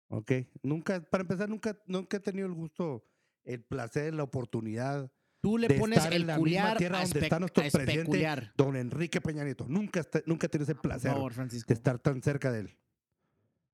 Ok, 0.09 0.33
nunca, 0.63 1.01
para 1.11 1.23
empezar, 1.23 1.49
nunca, 1.49 1.77
nunca 1.87 2.19
he 2.19 2.21
tenido 2.21 2.47
el 2.47 2.55
gusto, 2.55 3.05
el 3.45 3.63
placer, 3.65 4.15
la 4.15 4.23
oportunidad 4.23 5.11
Tú 5.41 5.57
le 5.57 5.69
de 5.69 5.79
pones 5.79 5.99
estar 5.99 6.13
en 6.13 6.21
el 6.23 6.27
la 6.27 6.35
misma 6.35 6.39
culiar 6.41 6.79
tierra 6.79 6.99
a, 6.99 7.03
donde 7.03 7.21
espe- 7.21 7.23
está 7.25 7.39
nuestro 7.39 7.61
a 7.63 7.71
presidente, 7.71 7.93
especular. 8.01 8.53
don 8.57 8.77
Enrique 8.77 9.21
Peña 9.21 9.45
Nieto. 9.45 9.67
Nunca, 9.69 10.05
nunca 10.27 10.49
ese 10.53 10.75
Por 10.75 10.83
placer 10.83 11.13
favor, 11.13 11.33
Francisco. 11.33 11.69
de 11.69 11.75
estar 11.75 11.99
tan 12.01 12.21
cerca 12.23 12.51
de 12.51 12.61
él. 12.61 12.67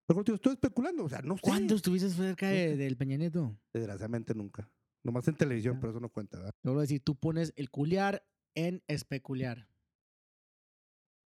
Pero 0.07 0.17
como 0.17 0.25
te 0.25 0.33
digo, 0.33 0.37
estoy 0.37 0.53
especulando, 0.53 1.05
o 1.05 1.09
sea, 1.09 1.23
no 1.23 1.37
sé. 1.37 1.41
¿Cuándo 1.43 1.75
estuviste 1.75 2.11
cerca 2.11 2.49
de- 2.49 2.77
del 2.77 2.97
Peña 2.99 3.17
Nieto? 3.17 3.59
Desgraciadamente 3.73 4.35
nunca. 4.35 4.71
Nomás 5.03 5.27
en 5.29 5.37
televisión, 5.37 5.75
Ya. 5.77 5.81
pero 5.81 5.91
eso 5.93 6.01
no 6.01 6.11
cuenta, 6.11 6.37
¿verdad? 6.39 6.53
Te 6.61 6.69
vuelvo 6.69 6.81
a 6.81 6.83
decir, 6.83 7.03
tú 7.03 7.15
pones 7.17 7.53
el 7.57 7.71
culiar 7.71 8.27
en 8.55 8.83
especular. 8.87 9.67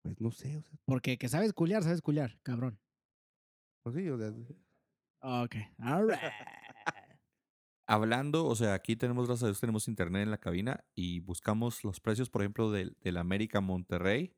Pues 0.04 0.20
no 0.22 0.32
sé, 0.32 0.58
o 0.58 0.62
sea, 0.62 0.78
Porque 0.86 1.18
que 1.18 1.30
sabes 1.30 1.54
culiar, 1.54 1.84
sabes 1.84 2.02
culiar, 2.02 2.38
cabrón. 2.44 2.80
pues 3.84 3.96
sí, 3.96 4.10
o 4.10 4.18
sea, 4.18 4.34
Ok, 5.20 5.56
all 5.80 6.10
right. 6.10 6.20
Hablando, 7.90 8.46
o 8.46 8.56
sea, 8.56 8.74
aquí 8.74 8.98
tenemos, 8.98 9.28
gracias 9.28 9.44
a 9.44 9.48
Dios, 9.48 9.62
tenemos 9.62 9.88
internet 9.88 10.24
en 10.24 10.32
la 10.32 10.40
cabina 10.40 10.84
y 10.94 11.22
buscamos 11.22 11.84
los 11.86 12.02
precios, 12.02 12.30
por 12.30 12.42
ejemplo, 12.42 12.70
del, 12.70 12.98
del 13.00 13.16
América 13.16 13.62
Monterrey. 13.62 14.36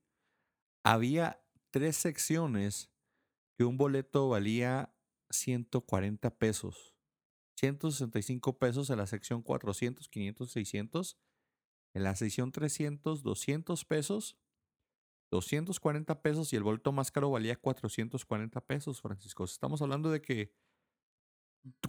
Había 0.86 1.43
tres 1.72 1.97
secciones 1.97 2.91
que 3.58 3.66
un 3.66 3.78
boleto 3.78 4.30
valía 4.30 4.95
140 5.32 6.38
pesos. 6.38 6.95
165 7.58 8.60
pesos 8.60 8.89
en 8.89 8.97
la 8.97 9.08
sección 9.08 9.41
400, 9.43 10.10
500, 10.10 10.52
600. 10.52 11.18
En 11.95 12.04
la 12.04 12.16
sección 12.16 12.52
300, 12.52 13.24
200 13.24 13.86
pesos. 13.86 14.38
240 15.32 16.22
pesos 16.22 16.54
y 16.54 16.56
el 16.56 16.64
boleto 16.64 16.91
más 16.91 17.12
caro 17.12 17.32
valía 17.32 17.56
440 17.56 18.62
pesos, 18.62 19.02
Francisco. 19.02 19.43
Estamos 19.43 19.82
hablando 19.82 20.12
de 20.12 20.22
que 20.22 20.52
¿Cu- 20.52 20.68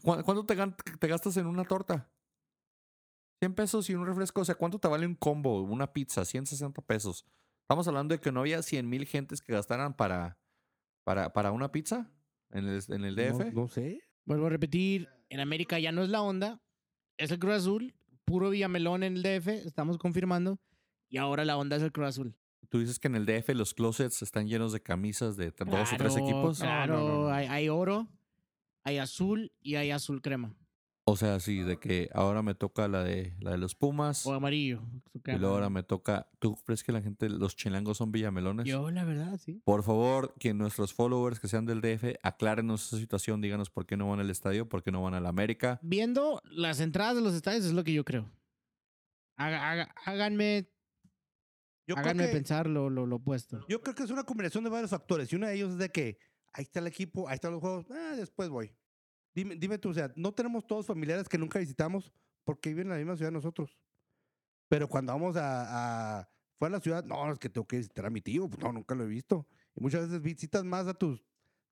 ¿Cuánto 0.02 0.44
te, 0.44 0.54
gastas 1.08 1.36
en 1.36 1.46
una 1.46 1.64
torta? 1.64 2.10
100 3.40 3.54
pesos 3.54 3.88
y 3.90 3.94
un 3.94 4.06
refresco. 4.06 4.40
O 4.40 4.44
sea, 4.44 4.54
¿cuánto 4.54 4.78
te 4.78 4.88
vale 4.88 5.06
un 5.06 5.14
combo? 5.14 5.62
Una 5.62 5.92
pizza, 5.92 6.24
160 6.24 6.82
pesos. 6.82 7.24
Estamos 7.62 7.86
hablando 7.88 8.14
de 8.14 8.20
que 8.20 8.32
no 8.32 8.40
había 8.40 8.62
100 8.62 8.88
mil 8.88 9.06
gentes 9.06 9.40
que 9.40 9.52
gastaran 9.52 9.94
para, 9.94 10.38
para, 11.04 11.32
para 11.32 11.52
una 11.52 11.70
pizza 11.70 12.10
en 12.50 12.68
el, 12.68 12.82
en 12.88 13.04
el 13.04 13.14
DF. 13.14 13.52
no 13.54 13.68
sé. 13.68 14.00
Vuelvo 14.24 14.46
a 14.46 14.50
repetir, 14.50 15.08
en 15.28 15.40
América 15.40 15.78
ya 15.78 15.92
no 15.92 16.02
es 16.02 16.10
la 16.10 16.22
onda, 16.22 16.60
es 17.16 17.30
el 17.30 17.38
Cruz 17.38 17.54
Azul, 17.54 17.94
puro 18.24 18.50
Villamelón 18.50 19.02
en 19.02 19.16
el 19.16 19.22
DF, 19.22 19.48
estamos 19.48 19.98
confirmando, 19.98 20.60
y 21.08 21.16
ahora 21.16 21.44
la 21.44 21.56
onda 21.56 21.76
es 21.76 21.82
el 21.82 21.92
Cruz 21.92 22.08
Azul. 22.08 22.36
Tú 22.68 22.78
dices 22.78 22.98
que 22.98 23.08
en 23.08 23.16
el 23.16 23.26
DF 23.26 23.48
los 23.54 23.74
closets 23.74 24.22
están 24.22 24.46
llenos 24.46 24.72
de 24.72 24.80
camisas 24.80 25.36
de 25.36 25.50
dos 25.50 25.92
o 25.92 25.96
tres 25.96 26.16
equipos. 26.16 26.60
Claro, 26.60 26.98
No, 26.98 27.00
no, 27.00 27.08
no, 27.08 27.22
no. 27.22 27.30
Hay, 27.30 27.46
hay 27.46 27.68
oro, 27.68 28.08
hay 28.84 28.98
azul 28.98 29.52
y 29.60 29.74
hay 29.76 29.90
azul 29.90 30.20
crema. 30.22 30.54
O 31.04 31.16
sea, 31.16 31.40
sí, 31.40 31.60
de 31.62 31.78
que 31.78 32.08
ahora 32.14 32.40
me 32.42 32.54
toca 32.54 32.86
la 32.86 33.02
de, 33.02 33.34
la 33.40 33.52
de 33.52 33.58
los 33.58 33.74
Pumas. 33.74 34.24
O 34.26 34.32
amarillo. 34.34 34.80
Y 35.14 35.32
luego 35.38 35.54
ahora 35.54 35.68
me 35.70 35.82
toca. 35.82 36.28
¿Tú 36.38 36.54
crees 36.64 36.84
que 36.84 36.92
la 36.92 37.02
gente, 37.02 37.28
los 37.28 37.56
chilangos 37.56 37.96
son 37.96 38.12
villamelones? 38.12 38.66
Yo, 38.66 38.90
la 38.92 39.02
verdad, 39.04 39.36
sí. 39.38 39.60
Por 39.64 39.82
favor, 39.82 40.34
que 40.38 40.54
nuestros 40.54 40.94
followers 40.94 41.40
que 41.40 41.48
sean 41.48 41.66
del 41.66 41.80
DF, 41.80 42.16
aclárenos 42.22 42.86
esa 42.86 42.98
situación, 42.98 43.40
díganos 43.40 43.70
por 43.70 43.86
qué 43.86 43.96
no 43.96 44.08
van 44.08 44.20
al 44.20 44.30
estadio, 44.30 44.68
por 44.68 44.84
qué 44.84 44.92
no 44.92 45.02
van 45.02 45.14
a 45.14 45.20
la 45.20 45.30
América. 45.30 45.80
Viendo 45.82 46.40
las 46.44 46.78
entradas 46.78 47.16
de 47.16 47.22
los 47.22 47.34
estadios 47.34 47.64
es 47.64 47.72
lo 47.72 47.82
que 47.82 47.92
yo 47.94 48.04
creo. 48.04 48.30
Haga- 49.36 49.70
haga- 49.70 49.94
háganme 50.04 50.68
Yo 51.88 51.96
creo, 51.96 52.04
háganme 52.04 52.26
que, 52.26 52.32
pensar 52.32 52.68
lo, 52.68 52.88
lo, 52.88 53.06
lo 53.06 53.16
opuesto. 53.16 53.64
yo 53.68 53.80
creo 53.82 53.94
que 53.96 54.04
es 54.04 54.10
una 54.10 54.22
combinación 54.24 54.62
de 54.62 54.70
varios 54.70 54.90
factores. 54.90 55.32
Y 55.32 55.36
uno 55.36 55.46
de 55.48 55.54
ellos 55.54 55.72
es 55.72 55.78
de 55.78 55.88
que 55.88 56.18
ahí 56.52 56.62
está 56.62 56.80
el 56.80 56.86
equipo, 56.86 57.28
ahí 57.28 57.34
están 57.34 57.52
los 57.52 57.60
juegos, 57.60 57.86
ah, 57.90 58.14
después 58.16 58.48
voy. 58.48 58.74
Dime, 59.34 59.56
dime 59.56 59.78
tú, 59.78 59.90
o 59.90 59.94
sea, 59.94 60.12
no 60.16 60.32
tenemos 60.32 60.66
todos 60.66 60.86
familiares 60.86 61.28
que 61.28 61.38
nunca 61.38 61.58
visitamos 61.58 62.12
porque 62.44 62.70
viven 62.70 62.86
en 62.86 62.92
la 62.92 62.96
misma 62.96 63.16
ciudad 63.16 63.30
nosotros. 63.30 63.78
Pero 64.68 64.88
cuando 64.88 65.12
vamos 65.12 65.36
a, 65.36 66.18
a 66.18 66.28
fuera 66.58 66.72
de 66.72 66.78
la 66.78 66.82
ciudad, 66.82 67.04
no, 67.04 67.32
es 67.32 67.38
que 67.38 67.48
tengo 67.48 67.66
que 67.66 67.78
visitar 67.78 68.06
a 68.06 68.10
mi 68.10 68.20
tío, 68.20 68.48
pues 68.48 68.62
no, 68.62 68.72
nunca 68.72 68.94
lo 68.94 69.04
he 69.04 69.08
visto. 69.08 69.46
Y 69.74 69.80
muchas 69.80 70.02
veces 70.02 70.22
visitas 70.22 70.64
más 70.64 70.86
a 70.86 70.94
tus 70.94 71.24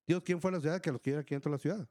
tíos 0.05 0.23
que 0.23 0.33
viven 0.33 0.43
fuera 0.43 0.57
de 0.57 0.59
la 0.59 0.63
ciudad 0.63 0.81
que 0.81 0.91
a 0.91 0.93
los 0.93 1.03
que 1.03 1.11
viven 1.11 1.23
aquí 1.23 1.35
dentro 1.35 1.51
de 1.51 1.57
la 1.57 1.61
ciudad. 1.61 1.91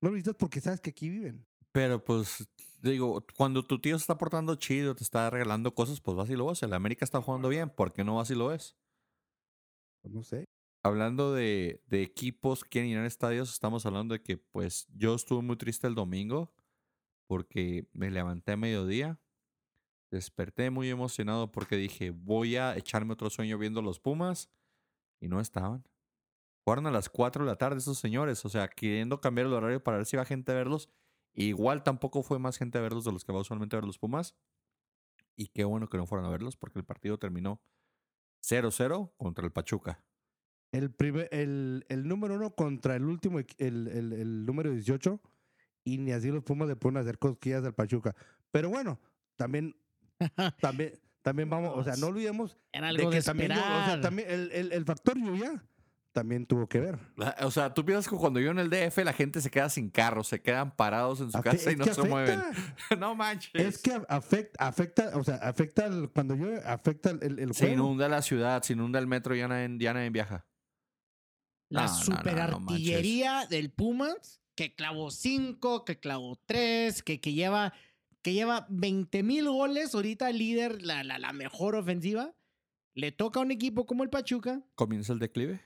No 0.00 0.08
lo 0.08 0.14
visitas 0.14 0.36
porque 0.36 0.60
sabes 0.60 0.80
que 0.80 0.90
aquí 0.90 1.08
viven. 1.08 1.46
Pero 1.72 2.02
pues, 2.02 2.48
digo, 2.80 3.24
cuando 3.36 3.64
tu 3.64 3.80
tío 3.80 3.98
se 3.98 4.02
está 4.02 4.16
portando 4.16 4.54
chido, 4.56 4.94
te 4.94 5.04
está 5.04 5.28
regalando 5.30 5.74
cosas, 5.74 6.00
pues 6.00 6.16
vas 6.16 6.30
y 6.30 6.36
lo 6.36 6.46
ves. 6.46 6.62
El 6.62 6.72
América 6.72 7.04
está 7.04 7.20
jugando 7.20 7.48
bien, 7.48 7.70
¿por 7.70 7.92
qué 7.92 8.04
no 8.04 8.16
vas 8.16 8.30
y 8.30 8.34
lo 8.34 8.48
ves? 8.48 8.76
pues, 10.02 10.14
no 10.14 10.22
sé. 10.22 10.47
Hablando 10.88 11.34
de, 11.34 11.82
de 11.86 12.00
equipos 12.00 12.64
que 12.64 12.70
quieren 12.70 12.88
llenar 12.88 13.04
estadios, 13.04 13.52
estamos 13.52 13.84
hablando 13.84 14.14
de 14.14 14.22
que 14.22 14.38
pues 14.38 14.88
yo 14.94 15.14
estuve 15.14 15.42
muy 15.42 15.56
triste 15.56 15.86
el 15.86 15.94
domingo 15.94 16.50
porque 17.26 17.86
me 17.92 18.10
levanté 18.10 18.52
a 18.52 18.56
mediodía, 18.56 19.20
desperté 20.10 20.70
muy 20.70 20.88
emocionado 20.88 21.52
porque 21.52 21.76
dije 21.76 22.08
voy 22.08 22.56
a 22.56 22.74
echarme 22.74 23.12
otro 23.12 23.28
sueño 23.28 23.58
viendo 23.58 23.82
los 23.82 24.00
Pumas 24.00 24.50
y 25.20 25.28
no 25.28 25.40
estaban. 25.40 25.84
Jugaron 26.64 26.86
a 26.86 26.90
las 26.90 27.10
4 27.10 27.44
de 27.44 27.50
la 27.50 27.56
tarde 27.56 27.76
esos 27.76 27.98
señores, 27.98 28.42
o 28.46 28.48
sea, 28.48 28.68
queriendo 28.68 29.20
cambiar 29.20 29.46
el 29.46 29.52
horario 29.52 29.84
para 29.84 29.98
ver 29.98 30.06
si 30.06 30.16
iba 30.16 30.24
gente 30.24 30.52
a 30.52 30.54
verlos. 30.54 30.88
Igual 31.34 31.82
tampoco 31.82 32.22
fue 32.22 32.38
más 32.38 32.56
gente 32.56 32.78
a 32.78 32.80
verlos 32.80 33.04
de 33.04 33.12
los 33.12 33.26
que 33.26 33.32
va 33.32 33.40
usualmente 33.40 33.76
a 33.76 33.80
ver 33.80 33.86
los 33.86 33.98
Pumas. 33.98 34.34
Y 35.36 35.48
qué 35.48 35.64
bueno 35.64 35.90
que 35.90 35.98
no 35.98 36.06
fueron 36.06 36.24
a 36.24 36.30
verlos 36.30 36.56
porque 36.56 36.78
el 36.78 36.86
partido 36.86 37.18
terminó 37.18 37.60
0-0 38.42 39.12
contra 39.18 39.44
el 39.44 39.52
Pachuca. 39.52 40.02
El, 40.72 40.90
primer, 40.90 41.28
el, 41.32 41.84
el 41.88 42.06
número 42.06 42.34
uno 42.34 42.50
contra 42.54 42.94
el 42.96 43.04
último, 43.04 43.38
el, 43.38 43.46
el, 43.88 44.12
el 44.12 44.44
número 44.46 44.70
18, 44.70 45.20
y 45.84 45.98
ni 45.98 46.12
así 46.12 46.30
los 46.30 46.44
Pumas 46.44 46.68
le 46.68 46.76
pueden 46.76 46.98
hacer 46.98 47.18
cosquillas 47.18 47.64
al 47.64 47.74
Pachuca. 47.74 48.14
Pero 48.50 48.68
bueno, 48.68 49.00
también, 49.36 49.74
también, 50.60 50.92
también 51.22 51.48
vamos, 51.48 51.72
o 51.76 51.82
sea, 51.84 51.96
no 51.96 52.08
olvidemos 52.08 52.58
Era 52.72 52.92
de 52.92 53.08
que 53.08 53.16
de 53.16 53.22
también, 53.22 53.50
yo- 53.52 53.56
o 53.56 53.62
sea, 53.62 53.78
esperar. 53.80 54.00
también 54.02 54.30
el, 54.30 54.52
el, 54.52 54.72
el 54.72 54.84
factor 54.84 55.16
lluvia 55.16 55.64
también 56.12 56.44
tuvo 56.46 56.66
que 56.68 56.80
ver. 56.80 56.98
La- 57.16 57.36
o 57.42 57.50
sea, 57.50 57.72
tú 57.72 57.84
piensas 57.84 58.08
que 58.10 58.16
cuando 58.16 58.40
yo 58.40 58.50
en 58.50 58.58
el 58.58 58.68
DF 58.70 58.98
la 59.04 59.12
gente 59.12 59.40
se 59.40 59.50
queda 59.50 59.70
sin 59.70 59.88
carro, 59.88 60.24
se 60.24 60.42
quedan 60.42 60.74
parados 60.74 61.20
en 61.20 61.30
su 61.30 61.38
Afe- 61.38 61.44
casa 61.52 61.72
y 61.72 61.76
no 61.76 61.84
se 61.86 62.02
mueven. 62.02 62.40
no 62.98 63.14
manches. 63.14 63.50
Es 63.54 63.78
que 63.80 64.00
afecta, 64.08 64.66
afecta, 64.66 65.12
o 65.16 65.22
sea, 65.24 65.36
afecta 65.36 65.86
el- 65.86 66.10
cuando 66.10 66.34
llueve, 66.34 66.60
afecta 66.66 67.10
el, 67.10 67.38
el, 67.38 67.54
se 67.54 67.72
inunda 67.72 68.08
la 68.08 68.20
ciudad, 68.20 68.62
se 68.62 68.72
inunda 68.74 68.98
el 68.98 69.06
metro, 69.06 69.34
ya 69.34 69.48
nadie, 69.48 69.76
ya 69.78 69.94
nadie 69.94 70.10
viaja. 70.10 70.44
La 71.70 71.82
No, 71.82 71.88
no, 71.88 71.94
no, 71.98 72.04
super 72.04 72.34
no 72.36 72.42
artillería 72.70 73.46
del 73.48 73.70
Pumas, 73.70 74.40
que 74.54 74.74
clavó 74.74 75.10
5, 75.10 75.84
que 75.84 75.98
clavó 76.00 76.36
3, 76.46 77.02
que, 77.02 77.20
que 77.20 77.32
lleva 77.32 77.72
que 78.22 78.32
lleva 78.34 78.66
20 78.68 79.22
mil 79.22 79.48
goles, 79.48 79.94
ahorita 79.94 80.30
líder, 80.32 80.82
la, 80.82 81.04
la, 81.04 81.18
la 81.18 81.32
mejor 81.32 81.76
ofensiva. 81.76 82.34
Le 82.94 83.12
toca 83.12 83.38
a 83.38 83.42
un 83.44 83.52
equipo 83.52 83.86
como 83.86 84.02
el 84.02 84.10
Pachuca 84.10 84.60
¿Comienza 84.74 85.12
el 85.12 85.20
declive? 85.20 85.60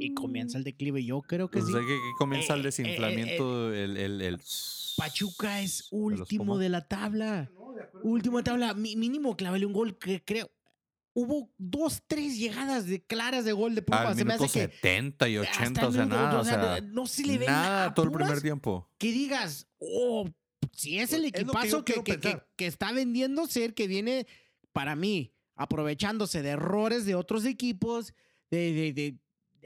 y 0.00 0.12
comienza 0.14 0.58
el 0.58 0.64
declive. 0.64 1.04
Yo 1.04 1.22
creo 1.22 1.48
que 1.48 1.60
O 1.60 1.64
sí. 1.66 1.70
sea, 1.70 1.80
que, 1.82 1.86
que 1.86 2.12
comienza 2.18 2.54
Eh, 2.54 2.56
el 2.56 2.60
eh, 2.62 2.64
desinflamiento, 2.64 3.72
el, 3.72 3.96
el, 3.96 4.20
el- 4.20 4.40
Pachuca 4.96 5.60
es 5.60 5.86
último 5.92 6.58
de 6.58 6.68
la 6.68 6.88
tabla. 6.88 7.48
Último 8.02 8.38
de 8.38 8.42
tabla. 8.42 8.74
Mi- 8.74 8.96
mínimo 8.96 9.36
clávale 9.36 9.64
un 9.64 9.72
gol 9.72 9.96
que 9.98 10.22
creo. 10.24 10.50
Hubo 11.14 11.50
dos, 11.58 12.02
tres 12.06 12.38
llegadas 12.38 12.86
de 12.86 13.02
claras 13.04 13.44
de 13.44 13.52
gol 13.52 13.74
de 13.74 13.82
Pumas. 13.82 14.06
Al 14.06 14.14
Se 14.16 14.24
me 14.24 14.32
minuto 14.32 14.44
hace 14.44 14.68
que 14.68 14.74
70 14.76 15.28
y 15.28 15.36
hasta 15.36 15.50
80, 15.62 15.80
el 15.82 15.86
o 15.86 15.92
sea, 15.92 16.02
minuto- 16.04 16.22
nada, 16.22 16.40
o 16.40 16.44
sea, 16.44 16.80
no 16.80 17.06
se 17.06 17.26
le 17.26 17.38
ve 17.38 17.46
nada 17.46 17.84
a 17.86 17.94
todo 17.94 18.06
el 18.06 18.12
primer 18.12 18.40
tiempo. 18.40 18.88
que 18.98 19.12
digas, 19.12 19.66
oh, 19.78 20.26
si 20.72 20.98
es 20.98 21.12
el 21.12 21.26
Es 21.26 21.32
que 21.32 21.40
equipazo 21.42 21.84
que 21.84 22.66
está 22.66 22.92
vendiendo 22.92 23.46
ser, 23.46 23.74
que 23.74 23.86
viene, 23.86 24.26
para 24.72 24.96
mí, 24.96 25.34
aprovechándose 25.54 26.40
de 26.42 26.50
errores 26.50 27.04
de 27.04 27.14
otros 27.14 27.44
equipos, 27.44 28.14
de, 28.50 28.72
de- 28.72 28.92
de- 28.92 29.18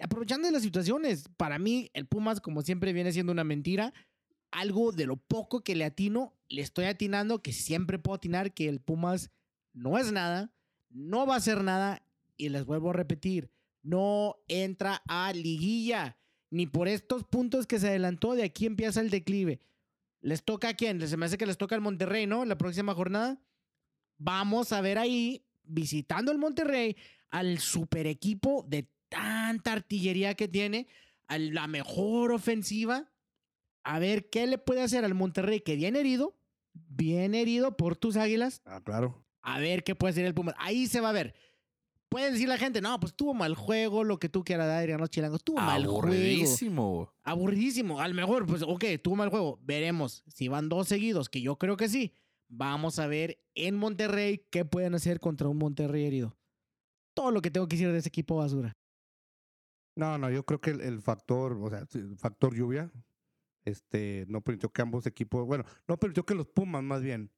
aprovechando 0.03 0.47
de 0.49 0.53
las 0.53 0.63
situaciones. 0.63 1.29
Para 1.37 1.59
mí, 1.61 1.91
el 1.95 2.07
Pumas, 2.07 2.41
como 2.41 2.63
siempre, 2.63 2.93
viene 2.93 3.13
siendo 3.13 3.31
una 3.33 3.45
mentira. 3.45 3.93
Algo 4.51 4.91
de 4.93 5.07
lo 5.07 5.17
poco 5.17 5.63
que 5.63 5.77
le 5.77 5.85
atino, 5.85 6.35
le 6.49 6.63
estoy 6.63 6.87
atinando, 6.87 7.41
que 7.41 7.53
siempre 7.53 7.99
puedo 8.01 8.17
atinar, 8.17 8.53
que 8.53 8.69
el 8.69 8.81
Pumas 8.81 9.31
no 9.75 9.97
es 9.99 10.11
nada, 10.13 10.53
no 10.91 11.27
va 11.27 11.37
a 11.37 11.41
ser 11.41 11.63
nada, 11.63 12.03
y 12.37 12.49
les 12.49 12.65
vuelvo 12.65 12.91
a 12.91 12.95
repetir, 12.95 13.51
no 13.83 14.37
entra 14.49 15.03
a 15.07 15.33
liguilla, 15.33 16.19
ni 16.51 16.67
por 16.67 16.89
estos 16.89 17.25
puntos 17.25 17.67
que 17.67 17.79
se 17.79 17.89
adelantó, 17.89 18.35
de 18.35 18.45
aquí 18.45 18.67
empieza 18.67 19.01
el 19.01 19.11
declive. 19.11 19.61
¿Les 20.21 20.45
toca 20.45 20.71
a 20.71 20.75
quién? 20.75 21.07
Se 21.07 21.17
me 21.17 21.27
hace 21.27 21.39
que 21.39 21.47
les 21.47 21.59
toca 21.59 21.75
al 21.75 21.81
Monterrey, 21.81 22.27
¿no? 22.27 22.45
La 22.45 22.59
próxima 22.59 22.95
jornada. 22.95 23.41
Vamos 24.19 24.73
a 24.73 24.81
ver 24.81 24.99
ahí, 24.99 25.45
visitando 25.65 26.33
el 26.33 26.39
Monterrey, 26.39 26.97
al 27.31 27.59
super 27.59 28.07
equipo 28.07 28.65
de 28.69 28.91
tanta 29.09 29.73
artillería 29.73 30.35
que 30.35 30.49
tiene, 30.49 30.89
a 31.29 31.39
la 31.39 31.67
mejor 31.67 32.33
ofensiva. 32.33 33.13
A 33.85 33.99
ver 33.99 34.31
qué 34.31 34.47
le 34.47 34.59
puede 34.59 34.83
hacer 34.83 35.05
al 35.05 35.15
Monterrey, 35.15 35.61
que 35.61 35.77
viene 35.77 36.01
herido, 36.01 36.37
bien 36.73 37.35
herido 37.35 37.77
por 37.77 37.97
tus 37.97 38.17
águilas. 38.17 38.63
Ah, 38.65 38.81
claro. 38.83 39.26
A 39.47 39.61
ver 39.61 39.85
qué 39.85 39.95
puede 39.95 40.11
hacer 40.11 40.27
el 40.27 40.35
Pumas. 40.35 40.57
Ahí 40.59 40.89
se 40.89 41.01
va 41.01 41.11
a 41.11 41.13
ver. 41.13 41.33
Puede 42.09 42.33
decir 42.33 42.49
la 42.49 42.59
gente, 42.59 42.81
no, 42.81 42.99
pues 42.99 43.15
tuvo 43.15 43.33
mal 43.33 43.55
juego, 43.55 44.03
lo 44.03 44.19
que 44.19 44.29
tú 44.29 44.43
quieras, 44.43 44.69
Adrián, 44.69 44.99
los 44.99 45.09
chilangos. 45.09 45.45
Tuvo 45.45 45.59
mal 45.59 45.87
juego. 45.87 46.03
Aburridísimo. 46.03 47.13
Aburridísimo. 47.23 48.01
A 48.01 48.09
lo 48.09 48.15
mejor, 48.15 48.45
pues, 48.45 48.63
ok, 48.63 48.85
tuvo 49.03 49.15
mal 49.15 49.29
juego. 49.29 49.61
Veremos. 49.63 50.25
Si 50.27 50.49
van 50.49 50.69
dos 50.69 50.89
seguidos, 50.89 51.29
que 51.29 51.41
yo 51.41 51.59
creo 51.59 51.77
que 51.77 51.89
sí. 51.89 52.13
Vamos 52.49 52.99
a 52.99 53.07
ver 53.07 53.39
en 53.55 53.77
Monterrey 53.77 54.45
qué 54.51 54.65
pueden 54.65 54.95
hacer 54.97 55.21
contra 55.21 55.49
un 55.49 55.59
Monterrey 55.59 56.07
herido. 56.07 56.37
Todo 57.15 57.31
lo 57.31 57.41
que 57.41 57.53
tengo 57.53 57.69
que 57.69 57.77
decir 57.77 57.93
de 57.93 57.99
ese 57.99 58.09
equipo 58.09 58.37
basura. 58.37 58.77
No, 59.95 60.19
no, 60.19 60.29
yo 60.29 60.45
creo 60.45 60.61
que 60.61 60.71
el, 60.71 60.81
el 60.81 61.01
factor, 61.01 61.53
o 61.53 61.71
sea, 61.71 61.87
el 61.95 62.19
factor 62.19 62.55
lluvia, 62.55 62.91
este, 63.65 64.27
no 64.29 64.41
permitió 64.43 64.73
que 64.73 64.83
ambos 64.83 65.07
equipos, 65.07 65.47
bueno, 65.47 65.65
no 65.87 65.99
permitió 65.99 66.27
que 66.27 66.35
los 66.35 66.49
Pumas 66.49 66.83
más 66.83 67.03
bien 67.03 67.31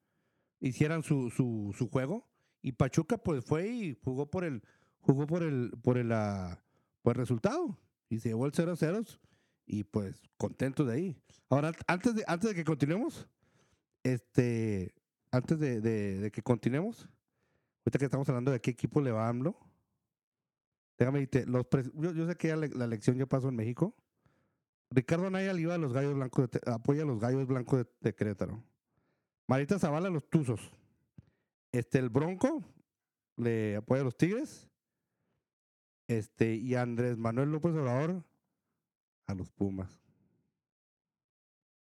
hicieran 0.61 1.03
su, 1.03 1.31
su, 1.31 1.75
su 1.77 1.89
juego. 1.89 2.29
Y 2.63 2.73
Pachuca, 2.73 3.19
pues 3.19 3.45
fue 3.45 3.69
y 3.69 3.99
jugó 4.03 4.31
por 4.31 4.45
el, 4.45 4.63
jugó 5.01 5.27
por 5.27 5.43
el, 5.43 5.73
por 5.83 5.97
el, 5.99 6.11
el 6.13 7.15
resultado. 7.15 7.79
Y 8.09 8.19
se 8.21 8.31
llevó 8.31 8.47
el 8.47 8.53
0-0 8.53 9.19
y 9.67 9.85
pues 9.85 10.23
contentos 10.37 10.87
de 10.87 10.93
ahí. 10.95 11.17
Ahora, 11.51 11.73
antes 11.87 12.15
de, 12.15 12.25
antes 12.27 12.51
de 12.51 12.55
que 12.57 12.65
continuemos, 12.65 13.29
este, 14.03 14.95
antes 15.31 15.59
de, 15.59 15.81
de- 15.81 16.31
que 16.31 16.43
continuemos, 16.43 17.09
ahorita 17.85 17.99
que 17.99 18.05
estamos 18.07 18.29
hablando 18.29 18.51
de 18.51 18.61
qué 18.61 18.71
equipo 18.71 19.01
le 19.01 19.11
va 19.13 19.27
a 19.27 19.29
AMLO, 19.29 19.59
déjame 20.99 21.21
decirte, 21.21 21.47
los 21.47 21.67
yo, 21.95 22.13
yo 22.13 22.27
sé 22.27 22.35
que 22.37 22.49
ya 22.49 22.57
le- 22.57 22.69
la 22.71 22.85
elección 22.87 23.17
ya 23.19 23.27
pasó 23.27 23.49
en 23.51 23.57
México. 23.57 23.95
Ricardo 24.91 25.27
Anaya 25.27 25.53
le 25.53 25.61
iba 25.61 25.75
a 25.75 25.79
los 25.79 25.93
gallos 25.93 26.15
blancos, 26.15 26.51
de 26.51 26.61
apoya 26.67 27.03
a 27.03 27.07
los 27.07 27.21
gallos 27.21 27.47
blancos 27.47 27.81
de, 27.85 27.87
de 28.01 28.15
Querétaro. 28.15 28.63
Marita 29.49 29.79
Zavala 29.79 30.09
a 30.09 30.11
los 30.11 30.29
Tuzos. 30.29 30.61
Este, 31.73 31.99
el 31.99 32.11
Bronco 32.11 32.63
le 33.37 33.77
apoya 33.77 34.03
a 34.03 34.05
los 34.05 34.17
Tigres. 34.17 34.71
Este, 36.07 36.55
y 36.55 36.75
Andrés 36.75 37.17
Manuel 37.17 37.51
López 37.51 37.73
Obrador 37.73 38.25
a 39.27 39.35
los 39.35 39.51
Pumas. 39.51 40.08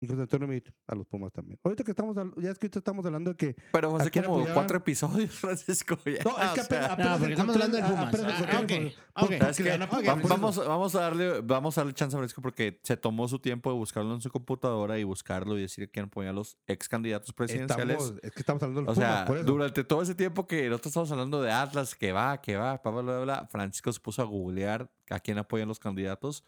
Y 0.01 0.07
José 0.07 0.23
Antonio 0.23 0.47
Mit 0.47 0.69
a 0.87 0.95
los 0.95 1.07
Pumas 1.07 1.33
también. 1.33 1.59
Ahorita 1.65 1.83
que 1.83 1.91
estamos, 1.91 2.15
ya 2.37 2.51
es 2.51 2.59
que 2.59 2.67
ahorita 2.67 2.79
estamos 2.79 3.05
hablando 3.05 3.31
de 3.31 3.37
que 3.37 3.57
Pero 3.73 3.97
hace 3.97 4.07
¿A 4.07 4.11
quién 4.11 4.25
como 4.25 4.37
apoyaba? 4.39 4.55
cuatro 4.55 4.77
episodios, 4.79 5.31
Francisco. 5.41 5.99
ya, 6.05 6.23
No, 6.25 6.39
es 6.41 6.51
que 6.53 6.61
apenas- 6.61 6.91
apenas 6.91 7.11
No, 7.13 7.19
porque 7.19 7.33
estamos 7.33 7.55
hablando 7.57 7.77
del 7.77 7.85
a- 7.87 7.89
Pumas. 7.89 8.09
apenas 8.15 8.99
Ah. 9.15 10.17
Vamos, 10.29 10.57
vamos 10.67 10.95
a 10.95 11.01
darle, 11.01 11.41
vamos 11.41 11.77
a 11.77 11.81
darle 11.81 11.95
chance 11.95 12.15
a 12.17 12.19
Francisco 12.19 12.41
porque 12.43 12.81
se 12.85 12.97
tomó 12.97 13.27
su 13.29 13.39
tiempo 13.41 13.71
de 13.73 13.77
buscarlo 13.77 14.15
en 14.15 14.21
su 14.21 14.31
computadora 14.31 14.99
y 14.99 15.05
buscarlo 15.05 15.59
y 15.59 15.63
decir 15.63 15.91
quién 15.91 16.07
apoya 16.07 16.31
a 16.31 16.33
los 16.33 16.57
ex 16.67 16.89
candidatos 16.89 17.33
presidenciales. 17.33 17.97
Estamos- 17.99 18.21
es 18.23 18.31
que 18.33 18.41
estamos 18.41 18.63
hablando 18.63 18.81
de 18.83 18.87
los 18.87 18.93
O 18.93 19.01
Pumas, 19.01 19.17
sea, 19.17 19.25
por 19.27 19.37
eso. 19.39 19.47
durante 19.47 19.85
todo 19.85 20.03
ese 20.03 20.15
tiempo 20.15 20.47
que 20.47 20.69
nosotros 20.69 20.91
estamos 20.93 21.11
hablando 21.13 21.43
de 21.43 21.51
Atlas, 21.51 21.95
que 21.95 22.13
va, 22.13 22.41
que 22.41 22.57
va, 22.57 22.77
bla, 22.83 22.91
bla, 22.93 23.03
bla, 23.03 23.19
bla, 23.21 23.47
Francisco 23.51 23.93
se 23.93 24.01
puso 24.01 24.23
a 24.23 24.27
googlear 24.27 24.91
a 25.11 25.21
quién 25.21 25.39
apoyan 25.39 25.67
los 25.69 25.79
candidatos. 25.81 26.45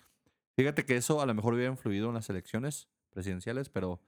Fíjate 0.57 0.85
que 0.85 0.97
eso 0.97 1.21
a 1.21 1.27
lo 1.27 1.35
mejor 1.35 1.55
hubiera 1.55 1.71
influido 1.71 2.09
en 2.09 2.15
las 2.15 2.29
elecciones 2.31 2.89
presidenciales, 3.11 3.69
pero 3.69 4.01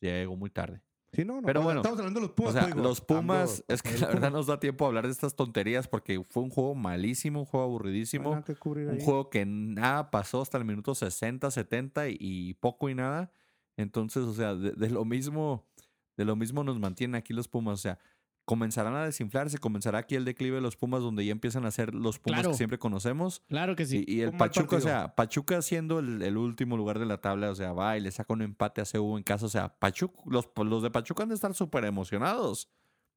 ya 0.00 0.10
llegó 0.10 0.36
muy 0.36 0.50
tarde. 0.50 0.82
Sí, 1.12 1.24
no, 1.24 1.40
no, 1.40 1.42
Pero 1.42 1.62
bueno, 1.62 1.80
estamos 1.80 1.98
hablando 1.98 2.20
de 2.20 2.26
los 2.26 2.34
Pumas. 2.36 2.54
o 2.54 2.58
sea, 2.58 2.66
digo, 2.68 2.82
los 2.82 3.00
Pumas, 3.00 3.64
es 3.66 3.82
que 3.82 3.98
la 3.98 4.06
verdad 4.06 4.28
Pumas. 4.28 4.32
nos 4.32 4.46
da 4.46 4.60
tiempo 4.60 4.84
a 4.84 4.88
hablar 4.88 5.06
de 5.06 5.10
estas 5.12 5.34
tonterías 5.34 5.88
porque 5.88 6.22
fue 6.22 6.44
un 6.44 6.50
juego 6.50 6.76
malísimo, 6.76 7.40
un 7.40 7.46
juego 7.46 7.64
aburridísimo. 7.66 8.30
Un 8.30 8.88
ahí. 8.88 9.04
juego 9.04 9.28
que 9.28 9.44
nada 9.44 10.12
pasó 10.12 10.40
hasta 10.40 10.56
el 10.56 10.64
minuto 10.64 10.94
60, 10.94 11.50
70 11.50 12.10
y, 12.10 12.16
y 12.20 12.54
poco 12.54 12.88
y 12.88 12.94
nada. 12.94 13.32
Entonces, 13.76 14.22
o 14.22 14.32
sea, 14.34 14.54
de, 14.54 14.70
de 14.70 14.90
lo 14.90 15.04
mismo, 15.04 15.66
de 16.16 16.24
lo 16.24 16.36
mismo 16.36 16.62
nos 16.62 16.78
mantienen 16.78 17.16
aquí 17.16 17.32
los 17.32 17.48
Pumas. 17.48 17.74
O 17.74 17.82
sea, 17.82 17.98
comenzarán 18.50 18.96
a 18.96 19.04
desinflarse, 19.04 19.58
comenzará 19.58 20.00
aquí 20.00 20.16
el 20.16 20.24
declive 20.24 20.56
de 20.56 20.60
los 20.60 20.76
Pumas, 20.76 21.02
donde 21.02 21.24
ya 21.24 21.30
empiezan 21.30 21.64
a 21.66 21.70
ser 21.70 21.94
los 21.94 22.18
Pumas 22.18 22.40
Claro. 22.40 22.50
que 22.50 22.56
siempre 22.56 22.80
conocemos. 22.80 23.44
Claro 23.46 23.76
que 23.76 23.86
sí. 23.86 24.04
Y, 24.08 24.16
y 24.16 24.20
el 24.22 24.32
Pachuca, 24.36 24.74
o 24.74 24.80
sea, 24.80 25.14
Pachuca 25.14 25.62
siendo 25.62 26.00
el, 26.00 26.20
el 26.20 26.36
último 26.36 26.76
lugar 26.76 26.98
de 26.98 27.06
la 27.06 27.20
tabla, 27.20 27.48
o 27.50 27.54
sea, 27.54 27.72
va 27.72 27.96
y 27.96 28.00
le 28.00 28.10
saca 28.10 28.32
un 28.32 28.42
empate 28.42 28.80
a 28.80 28.84
CU 28.84 29.16
en 29.16 29.22
casa. 29.22 29.46
O 29.46 29.48
sea, 29.48 29.78
Pachuca, 29.78 30.20
los, 30.26 30.48
los 30.56 30.82
de 30.82 30.90
Pachuca 30.90 31.22
han 31.22 31.28
de 31.28 31.36
estar 31.36 31.54
súper 31.54 31.84
emocionados, 31.84 32.68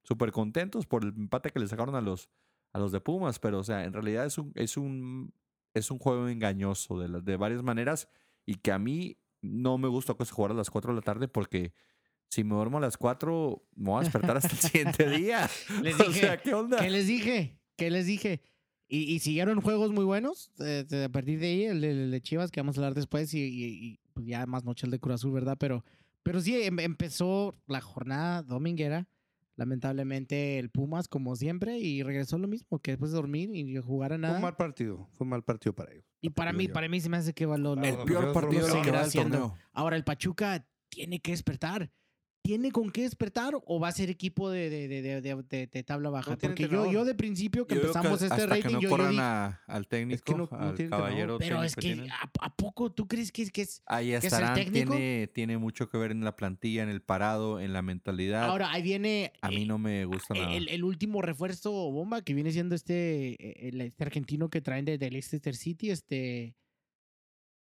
súper 0.04 0.32
contentos 0.32 0.86
por 0.86 1.02
el 1.04 1.10
empate 1.10 1.50
que 1.50 1.60
le 1.60 1.68
sacaron 1.68 1.96
a 1.96 2.02
los, 2.02 2.30
a 2.72 2.78
los 2.78 2.92
de 2.92 3.02
Pumas. 3.02 3.40
Pero, 3.40 3.58
o 3.58 3.64
sea, 3.64 3.86
en 3.86 3.94
realidad 3.94 4.28
es 4.28 4.38
un, 4.38 4.52
es 4.54 4.78
un, 4.78 5.34
es 5.74 5.90
un 5.90 5.98
juego 5.98 6.28
engañoso 6.28 7.00
de, 7.00 7.22
de 7.22 7.38
varias 7.38 7.64
maneras 7.64 8.08
y 8.46 8.54
que 8.58 8.72
a 8.72 8.78
mí 8.78 9.18
no 9.42 9.80
me 9.80 9.88
gusta 9.88 10.14
que 10.14 10.26
se 10.26 10.32
jugar 10.32 10.52
a 10.52 10.54
las 10.54 10.70
4 10.70 10.92
de 10.92 10.96
la 10.96 11.02
tarde 11.02 11.28
porque 11.28 11.74
si 12.34 12.44
me 12.44 12.56
duermo 12.56 12.78
a 12.78 12.82
las 12.82 12.98
4, 12.98 13.64
me 13.76 13.90
voy 13.92 13.98
a 14.00 14.04
despertar 14.04 14.38
hasta 14.38 14.50
el 14.50 14.58
siguiente 14.72 15.10
día. 15.10 15.50
Les 15.84 15.94
o 16.00 16.04
dije, 16.06 16.20
sea, 16.22 16.38
¿qué 16.42 16.54
onda? 16.54 16.78
¿Qué 16.78 16.90
les 16.90 17.08
dije? 17.08 17.58
¿Qué 17.76 17.90
les 17.92 18.06
dije? 18.08 18.42
Y, 18.88 19.12
y 19.14 19.20
siguieron 19.20 19.62
juegos 19.62 19.92
muy 19.92 20.06
buenos. 20.06 20.52
eh, 20.60 20.86
a 21.06 21.10
partir 21.10 21.40
de 21.40 21.48
ahí, 21.48 21.64
el 21.66 21.82
de, 21.82 21.92
el 21.92 22.12
de 22.12 22.22
Chivas, 22.22 22.52
que 22.52 22.60
vamos 22.62 22.78
a 22.78 22.82
hablar 22.82 22.94
después, 22.94 23.34
y, 23.34 23.40
y- 23.40 23.66
y, 23.86 24.00
pues 24.14 24.26
ya 24.28 24.46
más 24.46 24.64
noche 24.66 24.86
el 24.86 24.92
de 24.92 25.00
Cruz 25.00 25.16
Azul, 25.16 25.32
¿verdad? 25.32 25.58
Pero, 25.60 25.84
pero 26.22 26.40
sí, 26.42 26.62
em- 26.62 26.80
empezó 26.80 27.56
la 27.68 27.82
jornada 27.82 28.44
dominguera. 28.44 29.08
Lamentablemente 29.56 30.58
el 30.60 30.70
Pumas, 30.72 31.08
como 31.08 31.36
siempre, 31.36 31.78
y 31.80 32.02
regresó 32.04 32.38
lo 32.38 32.48
mismo, 32.48 32.80
que 32.80 32.92
después 32.92 33.12
de 33.12 33.16
dormir 33.18 33.50
y 33.56 33.78
jugar 33.78 34.12
a 34.14 34.16
Fue 34.16 34.22
nada. 34.22 34.36
un 34.36 34.42
mal 34.42 34.56
partido. 34.56 35.08
Fue 35.14 35.26
un 35.26 35.30
mal 35.30 35.44
partido 35.44 35.74
para 35.74 35.92
ellos. 35.94 36.06
Y 36.22 36.30
para 36.30 36.54
mí, 36.54 36.68
yo. 36.68 36.74
para 36.74 36.90
mí 36.90 37.00
se 37.00 37.10
me 37.10 37.18
hace 37.18 37.34
que 37.34 37.46
va 37.46 37.58
lo, 37.58 37.76
lo- 37.76 37.84
El 37.84 37.98
peor 38.06 38.34
partido 38.34 38.82
que 38.82 38.92
va 38.92 39.08
torneo. 39.10 39.56
Ahora, 39.72 39.96
el 39.96 40.04
Pachuca 40.04 40.68
tiene 40.90 41.20
que 41.20 41.32
despertar. 41.32 41.92
¿Tiene 42.46 42.74
con 42.74 42.92
qué 42.92 43.04
despertar 43.04 43.54
o 43.66 43.80
va 43.80 43.88
a 43.88 43.92
ser 43.94 44.10
equipo 44.10 44.50
de, 44.50 44.70
de, 44.70 44.88
de, 45.02 45.22
de, 45.22 45.84
tabla 45.86 46.10
baja? 46.10 46.32
No 46.32 46.38
Porque 46.38 46.68
yo, 46.68 46.92
yo 46.92 47.06
de 47.06 47.16
principio 47.16 47.66
que 47.66 47.76
Yo 47.76 47.82
que 47.82 47.88
empezamos 47.88 48.22
este 48.22 48.34
hasta 48.34 48.48
rating, 48.48 48.62
que 48.64 48.74
no 48.74 48.82
yo, 48.82 48.90
yo 48.98 49.08
dije, 49.08 49.22
a- 49.22 49.62
al 49.66 49.88
técnico, 49.88 50.38
no- 50.38 50.50
no 50.52 50.68
al 50.68 50.90
caballero 50.90 51.38
pero 51.38 51.64
es 51.64 51.74
que. 51.74 51.94
¿a, 52.12 52.30
a 52.42 52.56
poco 52.58 52.92
tú 52.92 53.08
crees 53.08 53.32
que 53.32 53.44
es, 53.44 53.52
que 53.52 53.62
es 53.62 53.82
Ahí 53.86 54.12
es 54.12 54.26
el 54.26 54.28
estarán, 54.28 54.56
técnico? 54.56 54.92
tiene, 54.92 55.28
tiene 55.28 55.58
mucho 55.58 55.88
que 55.90 55.98
ver 55.98 56.12
en 56.12 56.26
la 56.26 56.36
plantilla, 56.36 56.84
en 56.84 56.90
el 56.90 57.02
parado, 57.02 57.62
en 57.62 57.72
la 57.72 57.82
mentalidad. 57.82 58.44
Ahora, 58.44 58.74
ahí 58.74 58.82
viene 58.82 59.32
a 59.42 59.48
mí 59.50 59.64
eh, 59.64 59.66
no 59.66 59.78
me 59.78 60.04
gusta 60.04 60.34
nada. 60.34 60.54
el, 60.54 60.68
el 60.68 60.84
último 60.84 61.22
refuerzo 61.22 61.72
bomba 61.72 62.24
que 62.24 62.34
viene 62.34 62.52
siendo 62.52 62.76
este, 62.76 63.36
eh, 63.42 63.70
el, 63.70 63.80
este 63.80 64.04
argentino 64.04 64.50
que 64.50 64.60
traen 64.60 64.84
de, 64.84 64.98
de 64.98 65.10
Leicester 65.12 65.56
City, 65.56 65.92
este, 65.92 66.58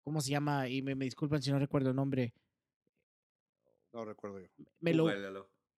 ¿cómo 0.04 0.22
se 0.22 0.30
llama? 0.30 0.70
Y 0.70 0.80
me, 0.80 0.94
me 0.94 1.04
disculpan 1.04 1.42
si 1.42 1.50
no 1.50 1.58
recuerdo 1.58 1.90
el 1.90 1.96
nombre. 1.96 2.32
No 3.92 4.04
recuerdo 4.04 4.40
yo. 4.40 4.46
Me 4.80 4.94
lo, 4.94 5.04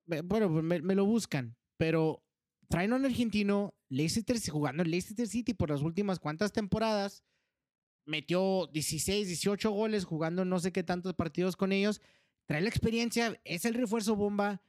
me- 0.06 0.20
bueno, 0.20 0.50
pues 0.50 0.64
me, 0.64 0.80
me 0.80 0.94
lo 0.94 1.04
buscan, 1.06 1.56
pero 1.76 2.22
traen 2.68 2.92
a 2.92 2.96
un 2.96 3.04
argentino, 3.04 3.74
Leicester, 3.88 4.36
jugando 4.50 4.82
en 4.82 4.90
Leicester 4.90 5.26
City 5.28 5.54
por 5.54 5.70
las 5.70 5.82
últimas 5.82 6.18
cuantas 6.18 6.52
temporadas, 6.52 7.22
metió 8.06 8.66
16, 8.72 9.28
18 9.28 9.70
goles 9.70 10.04
jugando 10.04 10.44
no 10.44 10.58
sé 10.58 10.72
qué 10.72 10.82
tantos 10.82 11.14
partidos 11.14 11.56
con 11.56 11.72
ellos, 11.72 12.00
trae 12.46 12.60
la 12.60 12.68
experiencia, 12.68 13.40
es 13.44 13.64
el 13.64 13.74
refuerzo 13.74 14.16
bomba, 14.16 14.62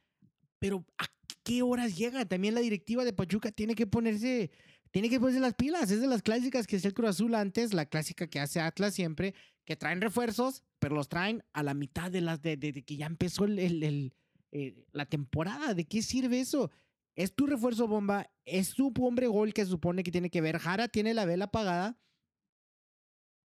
pero 0.58 0.84
¿a 0.98 1.06
qué 1.42 1.62
horas 1.62 1.96
llega? 1.96 2.24
También 2.26 2.54
la 2.54 2.60
directiva 2.60 3.04
de 3.04 3.12
Pachuca 3.12 3.50
tiene 3.52 3.74
que 3.74 3.86
ponerse, 3.86 4.50
tiene 4.94 5.10
que 5.10 5.18
ponerse 5.18 5.40
las 5.40 5.54
pilas, 5.54 5.90
es 5.90 6.00
de 6.00 6.06
las 6.06 6.22
clásicas 6.22 6.68
que 6.68 6.76
hacía 6.76 6.86
el 6.86 6.94
Cruz 6.94 7.10
Azul 7.10 7.34
antes, 7.34 7.74
la 7.74 7.86
clásica 7.86 8.28
que 8.28 8.38
hace 8.38 8.60
Atlas 8.60 8.94
siempre, 8.94 9.34
que 9.64 9.74
traen 9.74 10.00
refuerzos, 10.00 10.62
pero 10.78 10.94
los 10.94 11.08
traen 11.08 11.42
a 11.52 11.64
la 11.64 11.74
mitad 11.74 12.12
de 12.12 12.20
las 12.20 12.40
de, 12.40 12.56
que 12.86 12.96
ya 12.96 13.06
empezó 13.06 13.44
eh, 13.48 14.86
la 14.92 15.06
temporada. 15.06 15.74
¿De 15.74 15.84
qué 15.84 16.00
sirve 16.00 16.38
eso? 16.38 16.70
Es 17.16 17.34
tu 17.34 17.48
refuerzo 17.48 17.88
bomba, 17.88 18.30
es 18.44 18.74
tu 18.74 18.92
hombre 19.00 19.26
gol 19.26 19.52
que 19.52 19.66
supone 19.66 20.04
que 20.04 20.12
tiene 20.12 20.30
que 20.30 20.40
ver. 20.40 20.58
Jara 20.58 20.86
tiene 20.86 21.12
la 21.12 21.24
vela 21.24 21.46
apagada. 21.46 21.98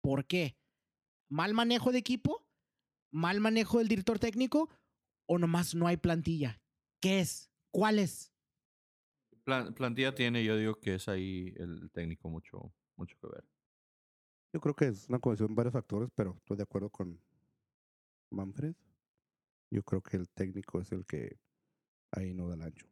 ¿Por 0.01 0.25
qué? 0.25 0.57
¿Mal 1.29 1.53
manejo 1.53 1.93
de 1.93 1.99
equipo? 1.99 2.45
¿Mal 3.13 3.39
manejo 3.39 3.77
del 3.77 3.87
director 3.87 4.19
técnico? 4.19 4.69
¿O 5.25 5.37
nomás 5.37 5.73
no 5.73 5.87
hay 5.87 5.95
plantilla? 5.95 6.61
¿Qué 7.01 7.21
es? 7.21 7.49
¿Cuál 7.71 7.97
es? 7.97 8.33
Plan- 9.49 9.73
plantilla 9.73 10.13
tiene, 10.13 10.43
yo 10.43 10.55
digo 10.57 10.75
que 10.79 10.93
es 10.93 11.07
ahí 11.09 11.53
el 11.57 11.89
técnico 11.91 12.29
mucho, 12.29 12.71
mucho 12.95 13.17
que 13.19 13.27
ver. 13.29 13.43
Yo 14.53 14.59
creo 14.59 14.75
que 14.75 14.85
es 14.85 15.09
una 15.09 15.17
combinación 15.17 15.47
de 15.49 15.55
varios 15.55 15.73
factores, 15.73 16.09
pero 16.13 16.35
estoy 16.37 16.57
de 16.57 16.61
acuerdo 16.63 16.91
con 16.91 17.19
Manfred. 18.31 18.75
Yo 19.71 19.83
creo 19.83 20.01
que 20.01 20.17
el 20.17 20.29
técnico 20.29 20.81
es 20.81 20.91
el 20.91 21.05
que 21.05 21.39
ahí 22.11 22.33
no 22.33 22.47
da 22.49 22.55
el 22.55 22.63
ancho. 22.63 22.87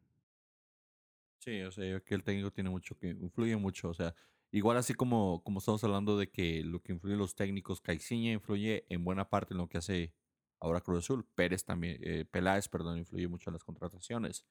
Sí, 1.40 1.62
o 1.62 1.72
sea, 1.72 1.86
yo 1.86 1.92
creo 1.92 2.04
que 2.04 2.16
el 2.16 2.24
técnico 2.24 2.52
tiene 2.52 2.70
mucho 2.70 2.98
que 2.98 3.10
influye 3.10 3.56
mucho, 3.56 3.90
o 3.90 3.94
sea, 3.94 4.16
igual 4.52 4.78
así 4.78 4.94
como, 4.94 5.44
como 5.44 5.60
estamos 5.60 5.84
hablando 5.84 6.18
de 6.18 6.30
que 6.30 6.64
lo 6.64 6.82
que 6.82 6.92
influye 6.94 7.14
en 7.14 7.20
los 7.20 7.36
técnicos, 7.36 7.80
Caixinha 7.82 8.34
influye 8.34 8.86
en 8.90 9.04
buena 9.06 9.30
parte 9.30 9.54
en 9.54 9.60
lo 9.60 9.70
que 9.70 9.78
hace 9.78 10.14
ahora 10.60 10.82
Cruz 10.82 11.00
Azul, 11.06 11.26
Pérez 11.36 11.64
también, 11.64 11.98
eh, 12.04 12.26
Peláez, 12.26 12.68
perdón, 12.68 12.98
influye 12.98 13.28
mucho 13.28 13.50
en 13.50 13.54
las 13.54 13.64
contrataciones. 13.64 14.46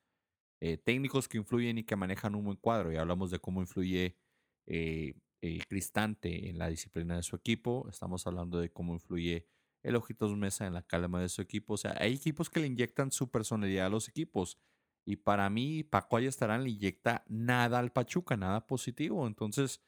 Eh, 0.61 0.79
técnicos 0.79 1.29
que 1.29 1.39
influyen 1.39 1.79
y 1.79 1.85
que 1.85 1.97
manejan 1.97 2.35
un 2.35 2.45
buen 2.45 2.57
cuadro, 2.57 2.93
y 2.93 2.97
hablamos 2.97 3.31
de 3.31 3.39
cómo 3.39 3.61
influye 3.61 4.17
eh, 4.67 5.15
eh, 5.43 5.59
Cristante 5.69 6.49
en 6.49 6.59
la 6.59 6.69
disciplina 6.69 7.17
de 7.17 7.23
su 7.23 7.37
equipo, 7.37 7.87
estamos 7.91 8.27
hablando 8.27 8.59
de 8.59 8.71
cómo 8.71 8.95
influye 8.95 9.47
el 9.83 9.97
Ojitos 9.97 10.37
Mesa 10.37 10.67
en 10.67 10.75
la 10.75 10.83
calma 10.83 11.21
de 11.21 11.29
su 11.29 11.43
equipo, 11.43 11.75
o 11.75 11.77
sea, 11.77 11.95
hay 11.99 12.15
equipos 12.15 12.51
que 12.51 12.61
le 12.61 12.67
inyectan 12.67 13.13
su 13.13 13.31
personalidad 13.31 13.87
a 13.87 13.91
los 13.91 14.09
equipos, 14.09 14.59
y 15.07 15.17
para 15.17 15.49
mí, 15.49 15.85
Paco 15.85 16.17
Ayestarán 16.17 16.65
le 16.65 16.71
inyecta 16.71 17.25
nada 17.29 17.79
al 17.79 17.93
Pachuca, 17.93 18.37
nada 18.37 18.67
positivo. 18.67 19.29
Entonces, 19.29 19.81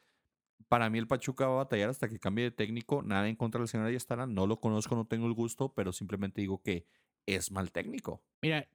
para 0.69 0.89
mí 0.91 0.99
el 0.99 1.09
Pachuca 1.09 1.49
va 1.49 1.55
a 1.55 1.65
batallar 1.65 1.91
hasta 1.91 2.09
que 2.09 2.21
cambie 2.21 2.45
de 2.45 2.51
técnico. 2.53 3.03
Nada 3.03 3.29
en 3.29 3.35
contra 3.35 3.59
del 3.59 3.67
señor 3.67 3.89
Ayestarán. 3.89 4.33
No 4.33 4.47
lo 4.47 4.61
conozco, 4.61 4.95
no 4.95 5.09
tengo 5.09 5.27
el 5.27 5.35
gusto, 5.35 5.75
pero 5.75 5.93
simplemente 5.93 6.41
digo 6.41 6.63
que 6.63 6.87
es 7.27 7.51
mal 7.51 7.73
técnico. 7.73 8.23
Mira, 8.41 8.69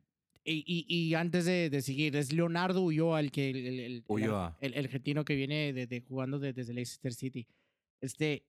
y, 0.45 0.63
y- 0.67 0.85
y 0.87 1.13
antes 1.15 1.45
de, 1.45 1.69
de 1.69 1.81
seguir, 1.81 2.15
es 2.15 2.33
Leonardo 2.33 2.81
Ulloa 2.81 3.19
el 3.19 3.31
que 3.31 3.49
el, 3.49 3.57
el, 3.57 3.65
el- 3.67 3.79
el- 3.79 4.03
Ulloa. 4.07 4.57
el- 4.61 4.73
el 4.73 4.85
argentino 4.85 5.23
que 5.25 5.35
viene 5.35 5.73
de, 5.73 5.87
de 5.87 6.01
jugando 6.01 6.39
de- 6.39 6.53
desde 6.53 6.73
Leicester 6.73 7.13
City. 7.13 7.47
Este, 8.01 8.45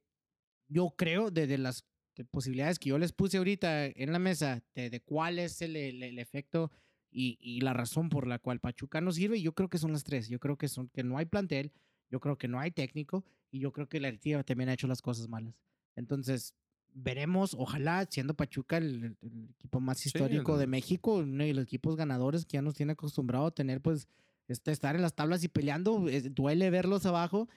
yo 0.69 0.95
creo 0.97 1.31
de, 1.31 1.47
de 1.47 1.59
las 1.59 1.85
de 2.17 2.25
posibilidades 2.25 2.79
que 2.79 2.91
yo 2.91 2.99
les 2.99 3.13
puse 3.13 3.39
ahorita 3.39 3.87
en 3.87 4.13
la 4.13 4.19
mesa, 4.21 4.63
de, 4.75 5.01
cuál 5.05 5.39
es 5.39 5.61
el, 5.63 5.75
el- 5.77 6.03
el 6.03 6.19
efecto 6.19 6.71
y, 7.11 7.39
y 7.41 7.61
la 7.61 7.73
razón 7.73 8.09
por 8.09 8.27
la 8.27 8.39
cual 8.39 8.61
Pachuca 8.61 9.01
no 9.01 9.13
sirve, 9.13 9.41
yo 9.41 9.53
creo 9.55 9.69
que 9.69 9.79
son 9.79 9.93
las 9.93 10.05
tres. 10.05 10.29
Yo 10.29 10.39
creo 10.41 10.57
que 10.57 10.69
son 10.69 10.89
que 10.89 11.03
no 11.05 11.19
hay 11.19 11.27
plantel, 11.27 11.73
yo 12.11 12.21
creo 12.21 12.37
que 12.39 12.49
no 12.49 12.59
hay 12.61 12.71
técnico 12.71 13.25
y 13.51 13.61
yo 13.61 13.73
creo 13.73 13.89
que 13.89 14.01
la 14.01 14.09
directiva 14.09 14.43
también 14.45 14.69
ha 14.69 14.75
hecho 14.75 14.87
las 14.89 15.03
cosas 15.03 15.29
malas. 15.29 15.55
Entonces, 15.97 16.55
veremos, 16.95 17.55
ojalá, 17.59 18.07
siendo 18.09 18.35
Pachuca 18.35 18.77
el, 18.79 19.17
el- 19.21 19.49
equipo 19.51 19.81
más 19.81 19.99
Sí, 19.99 20.09
histórico 20.09 20.57
de 20.57 20.65
el- 20.65 20.71
México, 20.71 21.17
uno 21.17 21.45
de 21.45 21.53
los 21.55 21.65
equipos 21.65 21.97
ganadores 21.97 22.47
que 22.47 22.55
ya 22.57 22.63
nos 22.63 22.75
tiene 22.75 22.93
acostumbrado 22.93 23.47
a 23.47 23.51
tener, 23.51 23.81
pues, 23.83 24.09
este, 24.49 24.71
estar 24.73 24.95
en 24.95 25.03
las 25.03 25.15
tablas 25.15 25.43
y 25.45 25.49
peleando, 25.49 26.09
es- 26.09 26.35
duele 26.35 26.71
verlos 26.71 27.05
abajo. 27.07 27.49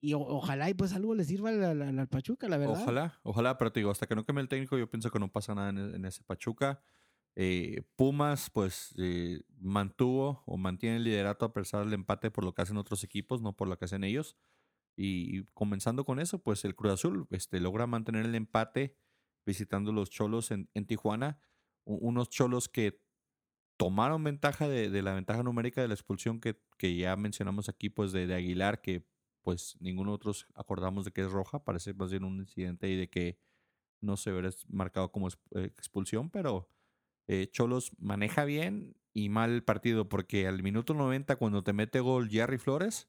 Y 0.00 0.14
o- 0.14 0.20
ojalá 0.20 0.70
y 0.70 0.74
pues 0.74 0.92
algo 0.92 1.14
le 1.16 1.24
sirva 1.24 1.50
al 1.50 2.08
Pachuca, 2.08 2.48
la 2.48 2.56
verdad. 2.56 2.80
Ojalá, 2.80 3.18
ojalá, 3.24 3.58
pero 3.58 3.72
te 3.72 3.80
digo, 3.80 3.90
hasta 3.90 4.06
que 4.06 4.14
no 4.14 4.24
cambie 4.24 4.42
el 4.42 4.48
técnico, 4.48 4.78
yo 4.78 4.88
pienso 4.88 5.10
que 5.10 5.18
no 5.18 5.30
pasa 5.32 5.56
nada 5.56 5.70
en, 5.70 5.78
e- 5.78 5.96
en 5.96 6.04
ese 6.04 6.22
Pachuca. 6.22 6.80
Eh, 7.34 7.82
Pumas, 7.96 8.48
pues, 8.50 8.94
eh, 8.98 9.42
mantuvo 9.58 10.42
o 10.46 10.56
mantiene 10.56 10.96
el 10.96 11.04
liderato 11.04 11.44
a 11.44 11.52
pesar 11.52 11.84
del 11.84 11.94
empate 11.94 12.30
por 12.30 12.44
lo 12.44 12.52
que 12.54 12.62
hacen 12.62 12.76
otros 12.76 13.02
equipos, 13.04 13.42
no 13.42 13.56
por 13.56 13.66
lo 13.68 13.76
que 13.78 13.84
hacen 13.86 14.04
ellos. 14.04 14.36
Y, 15.00 15.44
comenzando 15.54 16.04
con 16.04 16.18
eso, 16.18 16.42
pues 16.42 16.64
el 16.64 16.74
Cruz 16.74 16.94
Azul 16.94 17.26
este, 17.30 17.60
logra 17.60 17.86
mantener 17.86 18.26
el 18.26 18.34
empate 18.34 18.96
visitando 19.46 19.92
los 19.92 20.10
Cholos 20.10 20.50
en, 20.50 20.68
en 20.74 20.86
Tijuana. 20.86 21.38
U- 21.84 21.98
unos 22.08 22.30
Cholos 22.30 22.68
que 22.68 23.00
tomaron 23.76 24.24
ventaja 24.24 24.68
de, 24.68 24.90
de 24.90 25.02
la 25.02 25.14
ventaja 25.14 25.42
numérica 25.42 25.80
de 25.80 25.88
la 25.88 25.94
expulsión 25.94 26.40
que, 26.40 26.60
que 26.78 26.96
ya 26.96 27.14
mencionamos 27.16 27.68
aquí, 27.68 27.88
pues 27.90 28.12
de, 28.12 28.26
de 28.26 28.34
Aguilar, 28.34 28.80
que 28.80 29.06
pues 29.42 29.76
ninguno 29.80 30.10
de 30.10 30.14
nosotros 30.14 30.46
acordamos 30.54 31.04
de 31.04 31.12
que 31.12 31.20
es 31.22 31.30
roja, 31.30 31.62
parece 31.64 31.94
más 31.94 32.10
bien 32.10 32.24
un 32.24 32.40
incidente 32.40 32.88
y 32.90 32.96
de 32.96 33.08
que 33.08 33.38
no 34.00 34.16
se 34.16 34.32
verá 34.32 34.50
marcado 34.68 35.12
como 35.12 35.28
eh, 35.28 35.34
expulsión, 35.76 36.30
pero 36.30 36.68
eh, 37.28 37.48
Cholos 37.50 37.92
maneja 37.98 38.44
bien 38.44 38.96
y 39.12 39.28
mal 39.28 39.50
el 39.50 39.64
partido, 39.64 40.08
porque 40.08 40.46
al 40.46 40.62
minuto 40.62 40.94
90 40.94 41.36
cuando 41.36 41.62
te 41.62 41.72
mete 41.72 42.00
gol 42.00 42.28
Jerry 42.30 42.58
Flores, 42.58 43.08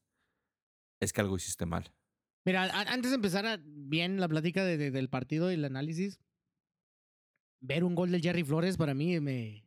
es 1.00 1.14
que 1.14 1.22
algo 1.22 1.36
hiciste 1.38 1.66
mal. 1.66 1.92
Mira, 2.46 2.64
antes 2.92 3.12
de 3.12 3.16
empezar 3.16 3.46
a- 3.46 3.60
bien 3.64 4.20
la 4.20 4.28
plática 4.28 4.64
de- 4.64 4.78
de- 4.78 4.92
del 4.92 5.10
partido 5.10 5.52
y 5.52 5.56
el 5.56 5.66
análisis, 5.66 6.20
ver 7.62 7.84
un 7.84 7.96
gol 7.96 8.12
del 8.12 8.22
Jerry 8.22 8.44
Flores 8.44 8.78
para 8.78 8.94
mí 8.94 9.20
me. 9.20 9.66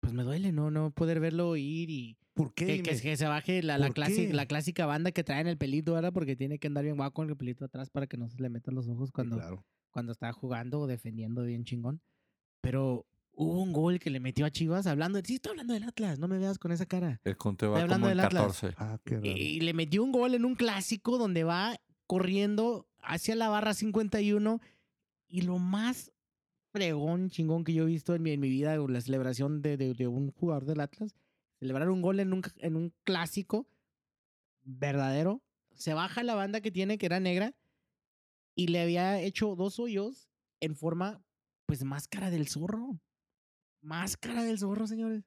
Pues 0.00 0.12
me 0.14 0.22
duele, 0.22 0.52
¿no? 0.52 0.70
No 0.70 0.90
poder 0.90 1.20
verlo 1.20 1.56
ir 1.56 1.90
y 1.90 2.16
¿Por 2.34 2.54
qué? 2.54 2.82
que, 2.82 2.96
que- 2.96 3.16
se 3.16 3.26
baje 3.26 3.62
la, 3.62 3.78
la, 3.78 3.86
¿Por 3.86 3.94
clásica, 3.96 4.28
qué? 4.28 4.32
la 4.34 4.46
clásica 4.46 4.86
banda 4.86 5.12
que 5.12 5.24
trae 5.24 5.40
en 5.40 5.48
el 5.48 5.58
pelito, 5.58 5.92
¿verdad? 5.94 6.12
Porque 6.12 6.36
tiene 6.36 6.58
que 6.58 6.68
andar 6.68 6.84
bien 6.84 6.96
guapo 6.96 7.14
con 7.14 7.28
el 7.28 7.36
pelito 7.36 7.64
atrás 7.64 7.90
para 7.90 8.06
que 8.06 8.16
no 8.16 8.28
se 8.28 8.40
le 8.40 8.48
metan 8.48 8.74
los 8.74 8.88
ojos 8.88 9.10
cuando, 9.12 9.36
claro. 9.36 9.66
cuando 9.90 10.12
está 10.12 10.32
jugando 10.32 10.80
o 10.80 10.86
defendiendo 10.86 11.42
bien 11.42 11.64
chingón. 11.64 12.00
Pero 12.62 13.06
hubo 13.40 13.62
un 13.62 13.72
gol 13.72 13.98
que 14.00 14.10
le 14.10 14.18
metió 14.20 14.44
a 14.46 14.50
Chivas 14.50 14.86
hablando. 14.88 15.20
Sí, 15.24 15.34
estoy 15.36 15.50
hablando 15.50 15.74
del 15.74 15.84
Atlas, 15.84 16.18
no 16.18 16.26
me 16.26 16.38
veas 16.38 16.58
con 16.58 16.72
esa 16.72 16.86
cara. 16.86 17.20
El 17.24 17.36
conteo 17.36 17.70
va 17.70 17.78
Estoy 17.78 17.84
hablando 17.84 18.04
como 18.06 18.08
del 18.08 18.20
Atlas. 18.20 18.42
14. 18.60 18.74
Ah, 18.78 18.98
qué 19.04 19.14
raro. 19.16 19.26
Y 19.26 19.60
le 19.60 19.72
metió 19.74 20.02
un 20.02 20.10
gol 20.12 20.34
en 20.34 20.44
un 20.44 20.54
clásico 20.56 21.18
donde 21.18 21.44
va 21.44 21.78
corriendo 22.06 22.88
hacia 23.00 23.36
la 23.36 23.48
barra 23.48 23.74
51 23.74 24.60
y 25.28 25.42
lo 25.42 25.58
más 25.58 26.10
fregón, 26.72 27.30
chingón 27.30 27.62
que 27.64 27.72
yo 27.74 27.84
he 27.84 27.86
visto 27.86 28.14
en 28.14 28.22
mi, 28.22 28.32
en 28.32 28.40
mi 28.40 28.48
vida, 28.48 28.76
la 28.76 29.00
celebración 29.00 29.62
de, 29.62 29.76
de- 29.76 29.94
de 29.94 30.06
un 30.08 30.32
jugador 30.32 30.64
del 30.64 30.80
Atlas, 30.80 31.14
celebrar 31.60 31.88
un 31.90 32.02
gol 32.02 32.20
en 32.20 32.32
un, 32.32 32.42
en 32.56 32.76
un 32.76 32.92
clásico 33.04 33.68
verdadero, 34.64 35.42
se 35.74 35.94
baja 35.94 36.22
la 36.22 36.34
banda 36.34 36.60
que 36.60 36.70
tiene, 36.70 36.98
que 36.98 37.06
era 37.06 37.20
negra, 37.20 37.54
y 38.54 38.66
le 38.68 38.80
había 38.80 39.20
hecho 39.20 39.54
dos 39.54 39.78
hoyos 39.78 40.28
en 40.60 40.74
forma, 40.76 41.22
pues, 41.66 41.84
máscara 41.84 42.30
del 42.30 42.48
zorro. 42.48 42.98
Máscara 43.80 44.42
del 44.44 44.58
zorro, 44.58 44.86
señores. 44.86 45.24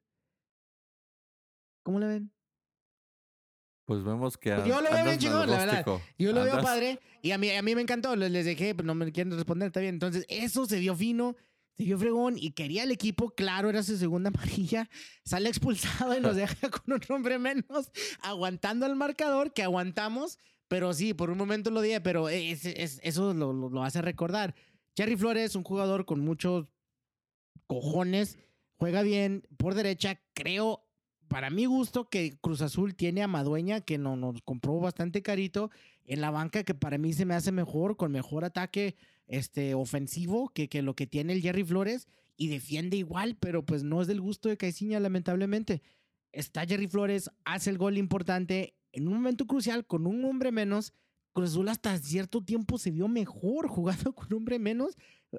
¿Cómo 1.82 1.98
le 1.98 2.06
ven? 2.06 2.32
Pues 3.84 4.04
vemos 4.04 4.38
que 4.38 4.52
Pues 4.54 4.66
yo 4.66 4.80
lo 4.80 4.90
veo 4.92 5.04
bien 5.04 5.18
chingón, 5.18 5.50
la 5.50 5.58
verdad. 5.58 5.84
Yo 6.18 6.32
lo 6.32 6.44
veo 6.44 6.62
padre 6.62 7.00
y 7.20 7.32
a 7.32 7.38
mí, 7.38 7.50
a 7.50 7.62
mí 7.62 7.74
me 7.74 7.82
encantó. 7.82 8.14
Les, 8.14 8.44
dejé, 8.44 8.74
pero 8.74 8.86
no 8.86 8.94
me 8.94 9.10
quieren 9.10 9.32
responder, 9.32 9.66
está 9.66 9.80
bien. 9.80 9.94
Entonces, 9.94 10.24
eso 10.28 10.66
se 10.66 10.78
vio 10.78 10.94
fino, 10.94 11.34
se 11.76 11.84
vio 11.84 11.98
fregón 11.98 12.36
y 12.38 12.52
quería 12.52 12.84
el 12.84 12.92
equipo. 12.92 13.30
Claro, 13.34 13.68
era 13.70 13.82
su 13.82 13.96
segunda 13.96 14.28
amarilla. 14.34 14.88
Sale 15.24 15.48
expulsado 15.48 16.16
y 16.16 16.20
nos 16.20 16.36
deja 16.36 16.70
con 16.70 16.94
un 16.94 17.00
hombre 17.08 17.38
menos, 17.40 17.90
aguantando 18.20 18.86
el 18.86 18.94
marcador 18.94 19.52
que 19.52 19.62
aguantamos. 19.64 20.38
Pero 20.68 20.94
sí, 20.94 21.12
por 21.12 21.28
un 21.30 21.36
momento 21.36 21.70
lo 21.70 21.80
dije, 21.82 22.00
pero 22.00 22.28
es- 22.28 22.64
es- 22.64 23.00
eso 23.02 23.34
lo, 23.34 23.52
lo- 23.52 23.68
lo 23.68 23.82
hace 23.82 24.00
recordar. 24.00 24.54
Jerry 24.96 25.16
Flores, 25.16 25.56
un 25.56 25.64
jugador 25.64 26.04
con 26.06 26.20
muchos 26.20 26.66
cojones, 27.66 28.38
juega 28.76 29.02
bien 29.02 29.46
por 29.56 29.74
derecha. 29.74 30.20
Creo, 30.34 30.84
para 31.28 31.50
mi 31.50 31.66
gusto, 31.66 32.08
que 32.08 32.38
Cruz 32.40 32.62
Azul 32.62 32.94
tiene 32.94 33.22
a 33.22 33.28
Madueña, 33.28 33.80
que 33.80 33.98
no, 33.98 34.16
nos 34.16 34.42
compró 34.42 34.78
bastante 34.80 35.22
carito, 35.22 35.70
en 36.04 36.20
la 36.20 36.30
banca, 36.30 36.64
que 36.64 36.74
para 36.74 36.98
mí 36.98 37.12
se 37.12 37.24
me 37.24 37.34
hace 37.34 37.52
mejor, 37.52 37.96
con 37.96 38.12
mejor 38.12 38.44
ataque 38.44 38.96
este, 39.26 39.74
ofensivo 39.74 40.48
que, 40.48 40.68
que 40.68 40.82
lo 40.82 40.94
que 40.94 41.06
tiene 41.06 41.32
el 41.32 41.42
Jerry 41.42 41.64
Flores, 41.64 42.08
y 42.36 42.48
defiende 42.48 42.96
igual, 42.96 43.36
pero 43.38 43.64
pues 43.64 43.82
no 43.82 44.02
es 44.02 44.08
del 44.08 44.20
gusto 44.20 44.48
de 44.48 44.56
Caiciña, 44.56 44.98
lamentablemente. 45.00 45.82
Está 46.32 46.66
Jerry 46.66 46.88
Flores, 46.88 47.30
hace 47.44 47.70
el 47.70 47.78
gol 47.78 47.98
importante 47.98 48.74
en 48.92 49.08
un 49.08 49.14
momento 49.14 49.46
crucial, 49.46 49.86
con 49.86 50.06
un 50.06 50.24
hombre 50.24 50.52
menos. 50.52 50.92
Cruz 51.32 51.50
Azul 51.50 51.68
hasta 51.68 51.96
cierto 51.98 52.42
tiempo 52.42 52.78
se 52.78 52.90
vio 52.90 53.08
mejor 53.08 53.68
jugando 53.68 54.12
con 54.14 54.26
un 54.30 54.34
hombre 54.38 54.58
menos. 54.58 54.96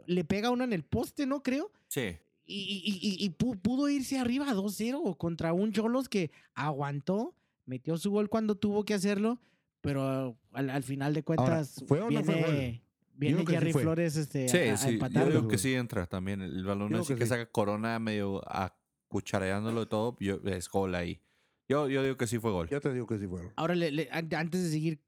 Le 0.08 0.24
pega 0.24 0.50
una 0.50 0.64
en 0.64 0.74
el 0.74 0.84
poste, 0.84 1.26
¿no? 1.26 1.44
Creo. 1.44 1.72
Sí. 1.88 2.18
Y, 2.46 2.56
y- 2.86 3.00
y- 3.02 3.26
y 3.26 3.30
pu- 3.32 3.60
pudo 3.62 3.88
irse 3.90 4.20
arriba 4.20 4.48
2-0 4.54 5.16
contra 5.18 5.54
un 5.54 5.72
Cholos 5.72 6.10
que 6.10 6.32
aguantó, 6.56 7.34
metió 7.66 7.98
su 7.98 8.12
gol 8.12 8.28
cuando 8.30 8.56
tuvo 8.56 8.84
que 8.84 8.94
hacerlo, 8.94 9.40
pero 9.82 10.36
al, 10.52 10.70
al 10.70 10.84
final 10.84 11.14
de 11.14 11.24
cuentas 11.24 11.84
¿fue 11.88 12.02
o 12.02 12.10
no 12.12 12.24
fue 12.24 12.34
viene, 12.36 12.48
gol? 12.48 12.82
viene 13.16 13.40
sí 13.42 13.46
Jerry 13.48 13.72
fue. 13.72 13.82
Flores 13.84 14.16
este, 14.18 14.50
Sí, 14.50 14.58
a, 14.58 14.74
a 14.74 14.78
sí. 14.78 14.98
Yo 15.00 15.26
güey. 15.42 15.48
que 15.48 15.58
sí 15.58 15.74
entra 15.74 16.06
también. 16.08 16.42
El 16.42 16.66
balón 16.66 16.94
así 16.96 17.14
que 17.14 17.20
que, 17.20 17.26
sí. 17.26 17.30
saca 17.30 17.46
Corona 17.50 17.98
medio 18.00 18.42
a 18.50 18.76
cuchareándolo 19.08 19.82
de 19.82 19.86
todo. 19.86 20.18
Yo, 20.20 20.40
es 20.46 20.68
gol 20.70 20.96
ahí. 20.96 21.22
Yo, 21.70 21.88
yo 21.88 22.04
digo 22.04 22.18
que 22.18 22.28
sí 22.28 22.40
fue 22.40 22.52
gol. 22.52 22.68
Yo 22.70 22.82
te 22.82 22.92
digo 22.94 23.08
que 23.08 23.20
sí 23.20 23.28
fueron. 23.28 23.54
Ahora, 23.56 23.76
le- 23.76 23.92
le- 23.92 24.10
an- 24.12 24.28
antes 24.36 24.64
de 24.64 24.70
seguir, 24.70 25.00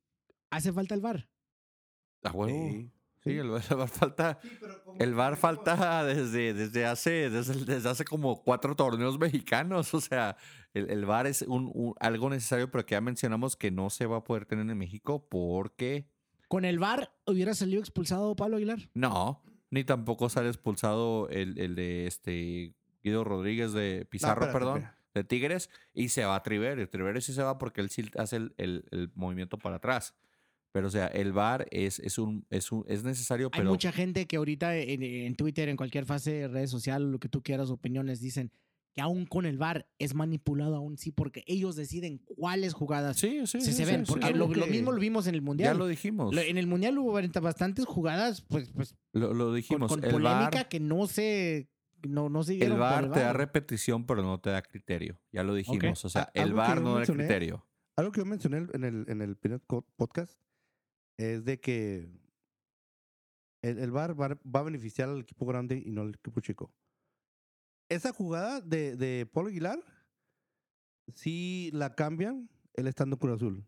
¿hace 0.56 0.72
falta 0.74 0.96
el 0.96 1.02
huevo. 2.32 2.92
Sí, 3.24 3.32
el, 3.38 3.50
VAR 3.50 3.88
falta. 3.90 4.40
El 5.00 5.14
VAR 5.16 5.36
falta 5.36 6.04
desde, 6.06 6.54
desde 6.54 6.86
hace 6.86 7.30
desde, 7.32 7.66
desde 7.66 7.90
hace 7.90 8.06
como 8.06 8.44
cuatro 8.44 8.76
torneos 8.76 9.18
mexicanos. 9.18 9.94
O 9.96 10.02
sea, 10.02 10.38
el, 10.76 10.92
el 10.92 11.06
VAR 11.06 11.26
es 11.26 11.42
un, 11.42 11.72
un- 11.74 11.96
algo 12.00 12.30
necesario, 12.30 12.70
pero 12.70 12.86
que 12.86 12.94
ya 12.94 13.02
mencionamos 13.02 13.56
que 13.56 13.72
no 13.72 13.90
se 13.90 14.06
va 14.06 14.18
a 14.18 14.24
poder 14.24 14.46
tener 14.46 14.70
en 14.70 14.78
México 14.78 15.28
porque 15.28 16.08
Con 16.48 16.66
el 16.66 16.78
VAR 16.78 17.12
hubiera 17.26 17.56
salido 17.56 17.80
expulsado 17.82 18.36
Pablo 18.36 18.58
Aguilar. 18.58 18.90
no, 18.94 19.42
ni 19.72 19.84
tampoco 19.84 20.30
sale 20.30 20.50
expulsado 20.50 21.28
el, 21.30 21.58
el 21.60 21.74
de 21.76 22.06
este 22.06 22.76
Guido 23.04 23.24
Rodríguez 23.24 23.74
de 23.74 24.06
Pizarro, 24.10 24.46
espérate, 24.46 24.54
perdón, 24.60 24.78
espera. 24.78 25.00
de 25.16 25.24
Tigres, 25.24 25.70
y 25.96 26.10
se 26.10 26.26
va 26.26 26.36
a 26.36 26.44
Triverio. 26.44 26.88
Triverio 26.90 27.22
sí 27.22 27.34
se 27.34 27.42
va 27.44 27.58
porque 27.58 27.82
él 27.82 27.90
sí 27.90 28.08
hace 28.20 28.36
el, 28.36 28.54
el- 28.58 28.86
el 28.92 29.12
movimiento 29.16 29.58
para 29.58 29.78
atrás. 29.78 30.16
Pero, 30.76 30.88
o 30.88 30.92
sea, 30.92 31.08
el 31.08 31.32
VAR 31.32 31.68
es, 31.72 32.00
es, 32.00 32.18
un, 32.18 32.46
es, 32.50 32.70
un, 32.70 32.84
es 32.90 33.06
necesario, 33.06 33.48
Hay 33.54 33.60
pero 33.60 33.70
mucha 33.70 33.94
gente 33.94 34.26
que 34.26 34.36
ahorita 34.36 34.76
en, 34.76 35.04
en 35.04 35.34
Twitter, 35.38 35.70
en 35.70 35.78
cualquier 35.78 36.06
fase 36.06 36.34
de 36.34 36.48
redes 36.50 36.70
sociales, 36.70 37.08
lo 37.08 37.18
que 37.18 37.30
tú 37.30 37.42
quieras, 37.42 37.70
opiniones, 37.70 38.20
dicen 38.20 38.52
que 38.94 39.00
aún 39.00 39.26
con 39.26 39.46
el 39.46 39.58
VAR 39.58 39.88
es 40.00 40.14
manipulado 40.16 40.76
aún 40.76 40.98
sí, 40.98 41.14
porque 41.14 41.46
ellos 41.48 41.78
deciden 41.78 42.18
cuáles 42.18 42.74
jugadas 42.74 43.16
sí, 43.16 43.40
sí, 43.46 43.62
se, 43.62 43.62
sí, 43.62 43.72
se 43.72 43.86
ven. 43.86 44.06
sí. 44.06 44.12
Porque 44.12 44.34
lo, 44.34 44.48
lo 44.54 44.68
mismo 44.68 44.92
lo 44.92 45.00
vimos 45.00 45.28
en 45.28 45.36
el 45.36 45.40
Ya 45.42 45.46
Mundial. 45.46 45.78
lo 45.78 45.88
dijimos. 45.88 46.36
Lo- 46.36 46.42
en 46.42 46.58
el 46.58 46.68
Mundial 46.68 46.98
hubo 46.98 47.14
bast- 47.18 47.40
bastantes 47.42 47.86
jugadas, 47.86 48.42
pues, 48.42 48.70
pues 48.76 48.98
Lo, 49.14 49.34
lo 49.34 49.46
con, 49.46 49.56
dijimos. 49.56 49.90
con 49.90 50.04
el 50.04 50.12
polémica 50.12 50.50
VAR, 50.52 50.68
que 50.68 50.82
no 50.82 51.08
se, 51.08 51.70
no, 52.06 52.28
no 52.28 52.44
se 52.44 52.58
el 52.62 52.74
VAR 52.74 53.12
te 53.14 53.22
da 53.22 53.32
repetición, 53.32 54.06
pero 54.06 54.24
no 54.24 54.42
te 54.42 54.50
da 54.50 54.62
criterio. 54.62 55.22
Ya 55.32 55.44
lo 55.46 55.56
dijimos. 55.56 56.04
O 56.04 56.10
sea, 56.10 56.24
A- 56.24 56.32
el 56.34 56.54
VAR 56.54 56.82
no 56.82 56.96
da 57.00 57.06
criterio. 57.06 57.66
Algo 57.98 58.12
que 58.12 58.20
yo 58.20 58.26
mencioné 58.26 58.68
en 58.74 58.84
el, 58.84 59.06
en 59.08 59.22
el 59.22 59.38
primer 59.38 59.62
podcast 59.96 60.38
es 61.18 61.46
de 61.46 61.60
que 61.60 62.10
el, 63.62 63.80
el 63.80 63.92
VAR 63.92 64.20
va, 64.20 64.60
a 64.60 64.64
beneficiar 64.64 65.10
al 65.10 65.22
equipo 65.22 65.46
grande 65.46 65.82
y 65.84 65.92
no 65.92 66.02
al 66.02 66.16
equipo 66.16 66.40
chico. 66.42 66.72
Esa 67.90 68.14
jugada 68.14 68.62
de, 68.62 68.96
de 68.96 69.26
Paul 69.26 69.48
Aguilar, 69.48 69.80
si 71.14 71.70
la 71.74 71.96
cambian, 71.96 72.50
él 72.74 72.88
estando 72.88 73.18
Cruz 73.18 73.36
Azul. 73.36 73.66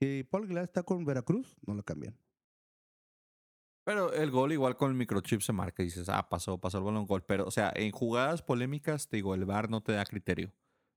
Si 0.00 0.24
Paul 0.24 0.44
Aguilar 0.44 0.64
está 0.64 0.82
con 0.82 1.04
Veracruz, 1.04 1.56
no 1.66 1.74
la 1.74 1.82
cambian. 1.82 2.16
Pero 3.84 4.12
el 4.12 4.30
gol 4.30 4.52
igual 4.52 4.76
con 4.76 4.90
el 4.90 4.96
microchip 4.96 5.40
se 5.40 5.52
marca 5.52 5.82
y 5.82 5.86
dices, 5.86 6.10
ah, 6.10 6.28
pasó, 6.28 6.58
pasó 6.58 6.76
el 6.76 6.84
balón 6.84 7.06
gol. 7.06 7.24
Pero, 7.24 7.46
o 7.46 7.50
sea, 7.50 7.72
en 7.74 7.90
jugadas 7.90 8.42
polémicas, 8.42 9.08
te 9.08 9.16
digo, 9.16 9.34
el 9.34 9.46
VAR 9.46 9.70
no 9.70 9.82
te 9.82 9.92
da 9.92 10.04
criterio. 10.04 10.52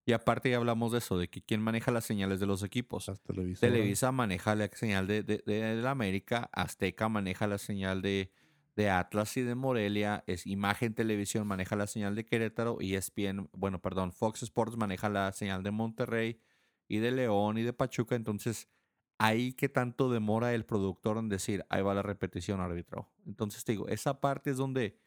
Y 0.06 0.14
aparte 0.14 0.49
ya 0.49 0.57
hablamos 0.57 0.91
de 0.91 0.98
eso, 0.98 1.18
de 1.18 1.30
que 1.30 1.41
quién 1.41 1.61
maneja 1.61 1.91
las 1.91 2.06
señales 2.06 2.40
de 2.40 2.48
los 2.48 2.64
equipos. 2.64 3.07
Las 3.07 3.22
televisoras. 3.22 3.73
Televisa 3.73 4.11
maneja 4.11 4.56
la 4.56 4.68
señal 4.68 5.07
de, 5.07 5.23
de, 5.23 5.44
de 5.45 5.76
la 5.82 5.91
América, 5.91 6.49
Azteca 6.53 7.07
maneja 7.07 7.45
la 7.45 7.60
señal 7.60 8.02
de, 8.02 8.32
de 8.76 8.90
Atlas 8.90 9.36
y 9.38 9.41
de 9.41 9.56
Morelia, 9.56 10.23
es 10.28 10.48
Imagen 10.48 10.94
Televisión 10.94 11.45
maneja 11.45 11.76
la 11.76 11.88
señal 11.88 12.15
de 12.15 12.26
Querétaro 12.26 12.78
y 12.80 12.95
ESPN, 12.95 13.49
bueno, 13.53 13.82
perdón, 13.82 14.11
Fox 14.11 14.44
Sports 14.44 14.78
maneja 14.78 15.10
la 15.10 15.32
señal 15.34 15.64
de 15.64 15.72
Monterrey 15.72 16.40
y 16.88 16.98
de 16.98 17.11
León 17.11 17.57
y 17.57 17.64
de 17.64 17.73
Pachuca, 17.73 18.15
entonces 18.15 18.69
ahí 19.18 19.53
que 19.53 19.69
tanto 19.69 20.11
demora 20.11 20.53
el 20.53 20.65
productor 20.65 21.18
en 21.18 21.30
decir, 21.30 21.65
ahí 21.69 21.82
va 21.82 21.94
la 21.94 22.02
repetición 22.02 22.60
árbitro. 22.60 23.11
Entonces 23.26 23.64
te 23.64 23.73
digo, 23.73 23.88
esa 23.88 24.19
parte 24.19 24.49
es 24.49 24.57
donde 24.57 24.98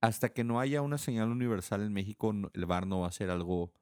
hasta 0.00 0.28
que 0.28 0.44
no 0.44 0.60
haya 0.60 0.82
una 0.82 0.98
señal 0.98 1.30
universal 1.30 1.82
en 1.82 1.92
México, 1.92 2.32
el 2.52 2.66
VAR 2.66 2.86
no 2.86 3.00
va 3.00 3.08
a 3.08 3.12
ser 3.12 3.30
algo 3.30 3.72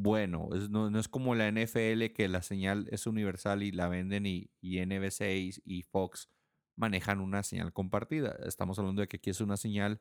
bueno. 0.00 0.48
No, 0.70 0.98
es 0.98 1.08
como 1.08 1.34
la 1.34 1.50
NFL 1.50 2.12
que 2.14 2.28
la 2.28 2.42
señal 2.42 2.88
es 2.90 3.06
universal 3.06 3.62
y 3.62 3.72
la 3.72 3.88
venden 3.88 4.26
y, 4.26 4.50
y 4.60 4.84
NBC 4.84 5.20
y, 5.22 5.50
y 5.64 5.82
Fox 5.82 6.28
manejan 6.76 7.20
una 7.20 7.42
señal 7.42 7.72
compartida. 7.72 8.36
Estamos 8.46 8.78
hablando 8.78 9.02
de 9.02 9.08
que 9.08 9.16
aquí 9.16 9.30
es 9.30 9.40
una 9.40 9.56
señal 9.56 10.00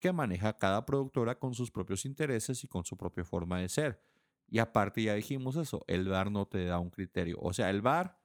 que 0.00 0.12
maneja 0.12 0.56
cada 0.56 0.84
productora 0.84 1.38
con 1.38 1.54
sus 1.54 1.70
propios 1.70 2.04
intereses 2.04 2.64
y 2.64 2.68
con 2.68 2.84
su 2.84 2.96
propia 2.96 3.24
forma 3.24 3.60
de 3.60 3.68
ser. 3.68 4.02
Y 4.48 4.58
aparte 4.58 5.02
ya 5.02 5.14
dijimos 5.14 5.54
eso, 5.54 5.84
el 5.86 6.08
VAR 6.08 6.32
no 6.32 6.46
te 6.46 6.64
da 6.64 6.80
un 6.80 6.90
criterio. 6.90 7.38
O 7.40 7.52
sea, 7.52 7.70
el 7.70 7.82
VAR, 7.82 8.18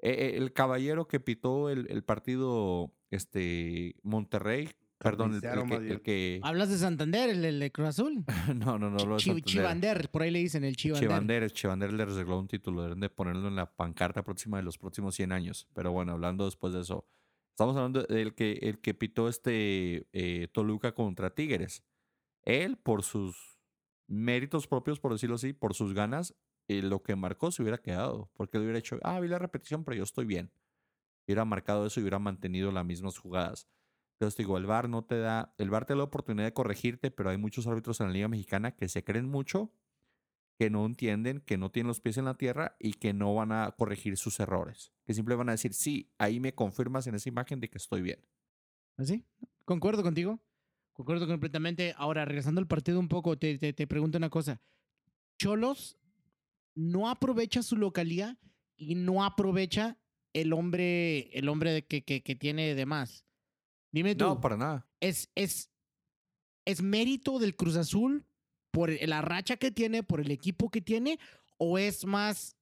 eh, 0.00 0.10
eh, 0.10 0.36
el 0.36 0.52
caballero 0.52 1.08
que 1.08 1.20
pitó 1.20 1.70
el, 1.70 1.86
el 1.88 2.04
partido 2.04 2.94
este, 3.10 3.96
Monterrey, 4.02 4.68
perdón, 5.02 5.34
el, 5.34 5.44
el 5.44 5.68
que, 5.68 5.92
el 5.92 6.00
que- 6.02 6.40
Hablas 6.42 6.68
de 6.70 6.78
Santander, 6.78 7.30
el, 7.30 7.44
el 7.44 7.60
de 7.60 7.70
Cruz 7.72 7.88
Azul. 7.88 8.24
no, 8.56 8.78
no, 8.78 8.90
no, 8.90 8.98
lo 9.04 9.14
de 9.14 9.20
Chi- 9.20 9.30
Santander. 9.30 9.44
Chivander, 9.44 10.10
por 10.10 10.22
ahí 10.22 10.30
le 10.30 10.38
dicen 10.38 10.64
el 10.64 10.76
Chivander. 10.76 11.08
Chivander, 11.08 11.50
Chivander 11.52 11.92
le 11.92 12.04
regaló 12.04 12.38
un 12.38 12.48
título, 12.48 12.82
deben 12.82 13.00
de 13.00 13.08
ponerlo 13.10 13.48
en 13.48 13.56
la 13.56 13.66
pancarta 13.74 14.22
próxima 14.22 14.56
de 14.58 14.62
los 14.62 14.78
próximos 14.78 15.14
100 15.14 15.32
años. 15.32 15.68
Pero 15.74 15.92
bueno, 15.92 16.12
hablando 16.12 16.44
después 16.44 16.72
de 16.72 16.80
eso, 16.82 17.06
estamos 17.50 17.76
hablando 17.76 18.02
del 18.04 18.34
que, 18.34 18.52
el 18.62 18.80
que 18.80 18.94
pitó 18.94 19.28
este 19.28 20.06
eh, 20.12 20.48
Toluca 20.52 20.94
contra 20.94 21.34
Tigres. 21.34 21.82
Él, 22.44 22.76
por 22.76 23.02
sus 23.02 23.58
méritos 24.08 24.66
propios, 24.66 24.98
por 25.00 25.12
decirlo 25.12 25.36
así, 25.36 25.52
por 25.52 25.74
sus 25.74 25.94
ganas, 25.94 26.34
eh, 26.68 26.82
lo 26.82 27.02
que 27.02 27.16
marcó 27.16 27.50
se 27.50 27.62
hubiera 27.62 27.78
quedado. 27.78 28.30
Porque 28.34 28.56
él 28.58 28.64
hubiera 28.64 28.78
hecho, 28.78 28.98
ah, 29.02 29.20
vi 29.20 29.28
la 29.28 29.38
repetición, 29.38 29.84
pero 29.84 29.96
yo 29.96 30.02
estoy 30.04 30.24
bien. 30.24 30.50
Hubiera 31.26 31.44
marcado 31.44 31.86
eso 31.86 32.00
y 32.00 32.02
hubiera 32.02 32.18
mantenido 32.18 32.72
las 32.72 32.84
mismas 32.84 33.16
jugadas. 33.18 33.68
Entonces 34.22 34.38
digo, 34.38 34.56
el 34.56 34.66
VAR 34.66 34.88
no 34.88 35.02
te 35.02 35.18
da, 35.18 35.52
el 35.58 35.68
VAR 35.68 35.84
te 35.84 35.94
da 35.94 35.96
la 35.96 36.04
oportunidad 36.04 36.44
de 36.44 36.52
corregirte, 36.52 37.10
pero 37.10 37.30
hay 37.30 37.38
muchos 37.38 37.66
árbitros 37.66 38.00
en 38.00 38.06
la 38.06 38.12
Liga 38.12 38.28
Mexicana 38.28 38.70
que 38.70 38.88
se 38.88 39.02
creen 39.02 39.28
mucho, 39.28 39.72
que 40.56 40.70
no 40.70 40.86
entienden, 40.86 41.40
que 41.40 41.58
no 41.58 41.72
tienen 41.72 41.88
los 41.88 42.00
pies 42.00 42.18
en 42.18 42.26
la 42.26 42.34
tierra 42.34 42.76
y 42.78 42.92
que 42.92 43.14
no 43.14 43.34
van 43.34 43.50
a 43.50 43.72
corregir 43.76 44.16
sus 44.16 44.38
errores. 44.38 44.92
Que 45.06 45.12
siempre 45.12 45.34
van 45.34 45.48
a 45.48 45.52
decir, 45.52 45.74
sí, 45.74 46.12
ahí 46.18 46.38
me 46.38 46.54
confirmas 46.54 47.08
en 47.08 47.16
esa 47.16 47.30
imagen 47.30 47.58
de 47.58 47.68
que 47.68 47.78
estoy 47.78 48.00
bien. 48.00 48.20
¿Así? 48.96 49.24
Concuerdo 49.64 50.04
contigo. 50.04 50.38
Concuerdo 50.92 51.26
completamente. 51.26 51.92
Ahora, 51.96 52.24
regresando 52.24 52.60
al 52.60 52.68
partido 52.68 53.00
un 53.00 53.08
poco, 53.08 53.36
te, 53.36 53.58
te, 53.58 53.72
te 53.72 53.86
pregunto 53.88 54.18
una 54.18 54.30
cosa. 54.30 54.62
Cholos 55.36 55.98
no 56.76 57.10
aprovecha 57.10 57.60
su 57.64 57.76
localía 57.76 58.38
y 58.76 58.94
no 58.94 59.24
aprovecha 59.24 59.98
el 60.32 60.52
hombre, 60.52 61.36
el 61.36 61.48
hombre 61.48 61.84
que, 61.86 62.04
que, 62.04 62.22
que 62.22 62.36
tiene 62.36 62.76
de 62.76 62.86
más. 62.86 63.26
Dime 63.92 64.14
tú, 64.14 64.24
No, 64.24 64.40
para 64.40 64.56
nada. 64.56 64.88
¿es, 65.00 65.30
es, 65.34 65.70
¿es 66.64 66.82
mérito 66.82 67.38
del 67.38 67.54
Cruz 67.54 67.76
Azul 67.76 68.26
por 68.70 68.90
la 69.06 69.20
racha 69.20 69.56
que 69.56 69.70
tiene, 69.70 70.02
por 70.02 70.20
el 70.20 70.30
equipo 70.30 70.70
que 70.70 70.80
tiene, 70.80 71.18
o 71.58 71.78
es 71.78 72.06
más 72.06 72.56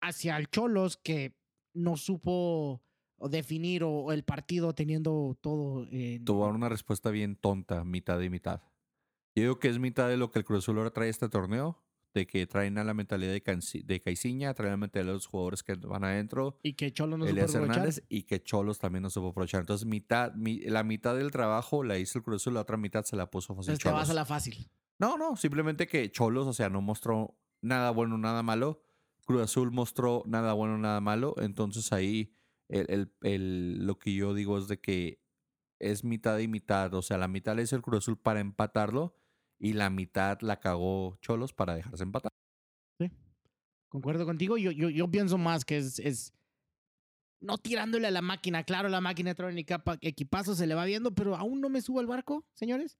hacia 0.00 0.36
el 0.36 0.48
Cholos 0.48 0.96
que 0.96 1.36
no 1.74 1.96
supo 1.96 2.82
definir 3.30 3.84
o, 3.84 3.90
o 3.90 4.12
el 4.12 4.24
partido 4.24 4.74
teniendo 4.74 5.38
todo 5.40 5.86
en, 5.90 6.24
dar 6.24 6.34
una 6.52 6.68
respuesta 6.68 7.10
bien 7.10 7.36
tonta, 7.36 7.84
mitad 7.84 8.20
y 8.20 8.30
mitad. 8.30 8.62
Yo 9.34 9.42
digo 9.42 9.58
que 9.58 9.68
es 9.68 9.78
mitad 9.78 10.08
de 10.08 10.16
lo 10.16 10.30
que 10.30 10.40
el 10.40 10.44
Cruz 10.44 10.64
Azul 10.64 10.78
ahora 10.78 10.92
trae 10.92 11.08
este 11.08 11.28
torneo. 11.28 11.81
De 12.14 12.26
que 12.26 12.46
traen 12.46 12.76
a 12.78 12.84
la 12.84 12.94
mentalidad 12.94 13.32
de, 13.32 13.42
Canci- 13.42 13.84
de 13.84 14.00
Caiciña, 14.00 14.52
traen 14.54 14.72
la 14.72 14.76
mentalidad 14.76 15.12
de 15.12 15.16
los 15.16 15.26
jugadores 15.26 15.62
que 15.62 15.74
van 15.74 16.04
adentro, 16.04 16.58
Y 16.62 16.74
que 16.74 16.92
Cholo 16.92 17.16
no 17.16 17.24
supo 17.24 17.30
Elías 17.32 17.50
aprovechar. 17.50 17.76
Hernández, 17.78 18.04
y 18.08 18.22
que 18.24 18.42
Cholos 18.42 18.78
también 18.78 19.02
no 19.02 19.10
supo 19.10 19.28
aprovechar. 19.28 19.60
Entonces, 19.60 19.86
mitad, 19.86 20.34
mi- 20.34 20.60
la 20.60 20.84
mitad 20.84 21.16
del 21.16 21.30
trabajo 21.30 21.84
la 21.84 21.98
hizo 21.98 22.18
el 22.18 22.24
Cruz 22.24 22.42
Azul, 22.42 22.54
la 22.54 22.60
otra 22.60 22.76
mitad 22.76 23.04
se 23.04 23.16
la 23.16 23.30
puso 23.30 23.54
fácil 23.54 23.72
Entonces 23.72 23.82
te 23.82 23.90
vas 23.90 24.02
Cholos. 24.02 24.10
a 24.10 24.14
la 24.14 24.24
fácil. 24.24 24.68
No, 24.98 25.16
no, 25.16 25.36
simplemente 25.36 25.86
que 25.86 26.10
Cholos, 26.10 26.46
o 26.46 26.52
sea, 26.52 26.68
no 26.68 26.80
mostró 26.82 27.36
nada 27.60 27.90
bueno, 27.90 28.18
nada 28.18 28.42
malo. 28.42 28.82
Cruz 29.24 29.42
Azul 29.42 29.70
mostró 29.70 30.22
nada 30.26 30.52
bueno, 30.52 30.78
nada 30.78 31.00
malo. 31.00 31.34
Entonces 31.38 31.92
ahí 31.92 32.34
el, 32.68 32.86
el- 32.90 33.12
el- 33.22 33.86
lo 33.86 33.98
que 33.98 34.14
yo 34.14 34.34
digo 34.34 34.58
es 34.58 34.68
de 34.68 34.80
que 34.80 35.22
es 35.78 36.04
mitad 36.04 36.38
y 36.38 36.46
mitad. 36.48 36.92
O 36.94 37.02
sea, 37.02 37.18
la 37.18 37.28
mitad 37.28 37.56
le 37.56 37.62
hizo 37.62 37.74
el 37.76 37.82
Cruz 37.82 37.98
Azul 38.04 38.18
para 38.18 38.40
empatarlo 38.40 39.16
y 39.62 39.74
la 39.74 39.90
mitad 39.90 40.40
la 40.40 40.58
cagó 40.58 41.16
Cholos 41.20 41.52
para 41.52 41.76
dejarse 41.76 42.02
empatar. 42.02 42.32
Concuerdo 43.88 44.24
contigo. 44.24 44.58
Yo, 44.58 44.72
yo, 44.72 44.88
yo 44.90 45.08
pienso 45.08 45.38
más 45.38 45.64
que 45.64 45.76
es, 45.76 45.98
es 46.00 46.34
no 47.40 47.58
tirándole 47.58 48.08
a 48.08 48.10
la 48.10 48.22
máquina. 48.22 48.64
Claro, 48.64 48.88
la 48.88 49.00
máquina 49.00 49.34
trae 49.34 49.54
equipazo, 50.00 50.56
se 50.56 50.66
le 50.66 50.74
va 50.74 50.84
viendo, 50.84 51.14
pero 51.14 51.36
aún 51.36 51.60
no 51.60 51.68
me 51.68 51.80
subo 51.80 52.00
al 52.00 52.06
barco, 52.06 52.44
señores. 52.54 52.98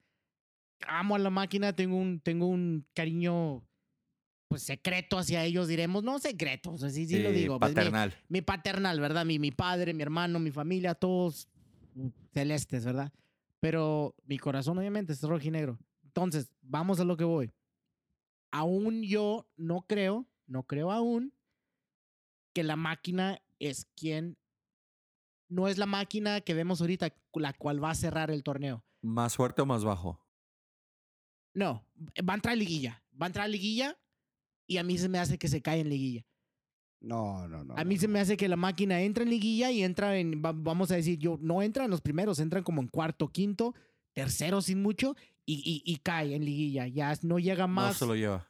Amo 0.87 1.17
a 1.17 1.19
la 1.19 1.31
máquina, 1.31 1.75
tengo 1.75 1.97
un, 1.97 2.21
tengo 2.21 2.47
un 2.47 2.87
cariño 2.95 3.67
pues 4.49 4.63
secreto 4.63 5.19
hacia 5.19 5.45
ellos, 5.45 5.67
diremos. 5.67 6.05
No 6.05 6.19
secreto, 6.21 6.73
o 6.73 6.79
sea, 6.79 6.91
sí, 6.91 7.07
sí 7.07 7.21
lo 7.21 7.33
digo. 7.33 7.59
pues, 7.59 7.71
mi- 7.71 7.75
paternal. 7.75 8.15
mi 8.29 8.43
paternal, 8.43 9.01
¿verdad? 9.01 9.25
Mi, 9.25 9.39
mi 9.41 9.51
padre, 9.51 9.95
mi 9.95 10.03
hermano, 10.03 10.39
mi 10.39 10.51
familia, 10.53 10.95
todos 10.95 11.49
mm, 11.95 12.09
celestes, 12.33 12.85
¿verdad? 12.85 13.11
Pero 13.61 14.15
mi 14.27 14.39
corazón, 14.39 14.79
obviamente, 14.79 15.13
es 15.15 15.23
rojinegro. 15.23 15.79
Entonces, 16.15 16.53
vamos 16.61 17.01
a 17.01 17.05
lo 17.05 17.17
que 17.17 17.25
voy. 17.25 17.53
Aún 18.51 19.03
yo 19.03 19.47
no 19.57 19.87
creo, 19.89 20.27
no 20.47 20.63
creo 20.65 20.93
aún 20.93 21.33
que 22.55 22.63
la 22.63 22.77
máquina 22.77 23.41
es 23.59 23.87
quien. 23.97 24.37
No 25.49 25.69
es 25.69 25.79
la 25.79 25.87
máquina 25.87 26.41
que 26.43 26.53
vemos 26.55 26.81
ahorita, 26.83 27.15
la 27.35 27.53
cual 27.55 27.83
va 27.83 27.91
a 27.91 27.95
cerrar 27.95 28.31
el 28.31 28.43
torneo. 28.43 28.85
¿Más 29.01 29.37
fuerte 29.37 29.63
o 29.63 29.67
más 29.67 29.85
bajo? 29.85 30.21
No, 31.55 31.87
va 32.29 32.35
a 32.35 32.37
entrar 32.37 32.53
a 32.53 32.57
liguilla. 32.57 33.03
Va 33.21 33.27
a 33.27 33.29
entrar 33.29 33.45
a 33.45 33.49
liguilla 33.49 33.99
y 34.67 34.77
a 34.79 34.83
mí 34.83 34.97
se 34.99 35.09
me 35.09 35.19
hace 35.19 35.39
que 35.39 35.49
se 35.49 35.61
cae 35.63 35.81
en 35.81 35.89
liguilla. 35.89 36.27
No, 37.01 37.49
no, 37.49 37.65
no. 37.65 37.75
A 37.77 37.85
mí 37.85 37.95
no, 37.97 38.01
se 38.03 38.07
no. 38.07 38.13
me 38.15 38.21
hace 38.21 38.37
que 38.37 38.49
la 38.49 38.57
máquina 38.57 39.01
entra 39.01 39.25
en 39.25 39.31
liguilla 39.31 39.71
y 39.71 39.83
entra 39.83 40.17
en, 40.19 40.43
va- 40.45 40.53
vamos 40.55 40.91
a 40.91 40.97
decir, 40.97 41.19
yo 41.19 41.37
no 41.41 41.63
entra 41.63 41.85
en 41.85 41.91
los 41.91 42.01
primeros, 42.01 42.39
entran 42.39 42.63
como 42.63 42.81
en 42.81 42.89
cuarto, 42.89 43.29
quinto, 43.29 43.75
tercero 44.15 44.63
sin 44.63 44.81
mucho 44.83 45.17
y, 45.45 45.55
y, 45.87 45.93
y 45.93 45.97
cae 45.99 46.35
en 46.35 46.45
liguilla. 46.45 46.87
Ya 46.87 47.13
no 47.23 47.39
llega 47.39 47.67
No 47.67 47.75
más. 47.75 47.97
se 47.97 48.07
lo 48.07 48.15
lleva. 48.15 48.49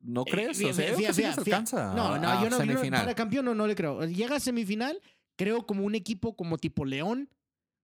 ¿No 0.00 0.22
Eh, 0.22 0.30
crees? 0.30 0.62
O 0.62 0.72
sea, 0.74 0.94
fí- 0.96 1.24
alcanza 1.38 1.94
No, 1.94 2.18
no, 2.18 2.28
a 2.28 2.42
yo 2.44 2.50
no, 2.50 2.62
yo 2.64 2.74
no- 2.84 2.90
para 2.90 3.14
campeón 3.14 3.44
no, 3.46 3.54
no 3.54 3.66
le 3.66 3.74
creo. 3.74 4.04
Llega 4.06 4.36
a 4.36 4.40
semifinal, 4.40 5.00
creo 5.36 5.64
como 5.66 5.84
un 5.84 5.94
equipo 5.94 6.36
como 6.36 6.58
tipo 6.58 6.84
León, 6.84 7.30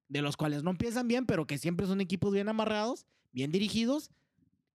de 0.08 0.20
los 0.22 0.36
cuales 0.36 0.62
no 0.62 0.70
empiezan 0.70 1.08
bien, 1.08 1.24
pero 1.24 1.46
que 1.46 1.56
siempre 1.56 1.86
son 1.86 2.00
equipos 2.00 2.32
bien 2.32 2.48
amarrados, 2.48 3.06
bien 3.32 3.50
dirigidos, 3.52 4.10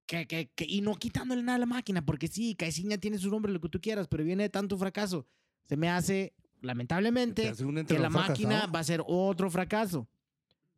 que, 0.06 0.26
que, 0.26 0.50
que- 0.54 0.66
y 0.68 0.80
no 0.80 0.94
quitándole 0.96 1.42
nada 1.42 1.56
a 1.56 1.60
la 1.60 1.66
máquina, 1.66 2.04
porque 2.04 2.26
sí, 2.26 2.54
Caiciña 2.56 2.98
tiene 2.98 3.18
su 3.18 3.30
nombre, 3.30 3.52
lo 3.52 3.60
que 3.60 3.68
tú 3.68 3.80
quieras, 3.80 4.08
pero 4.08 4.24
viene 4.24 4.44
de 4.44 4.48
tanto 4.48 4.76
fracaso. 4.76 5.26
Se 5.68 5.76
me 5.76 5.88
hace, 5.88 6.32
Te 6.60 6.66
lamentablemente, 6.66 7.48
hace 7.48 7.64
que 7.86 7.98
la 7.98 8.10
máquina 8.10 8.66
va 8.66 8.80
a 8.80 8.84
ser 8.84 9.02
otro 9.06 9.50
fracaso. 9.50 10.08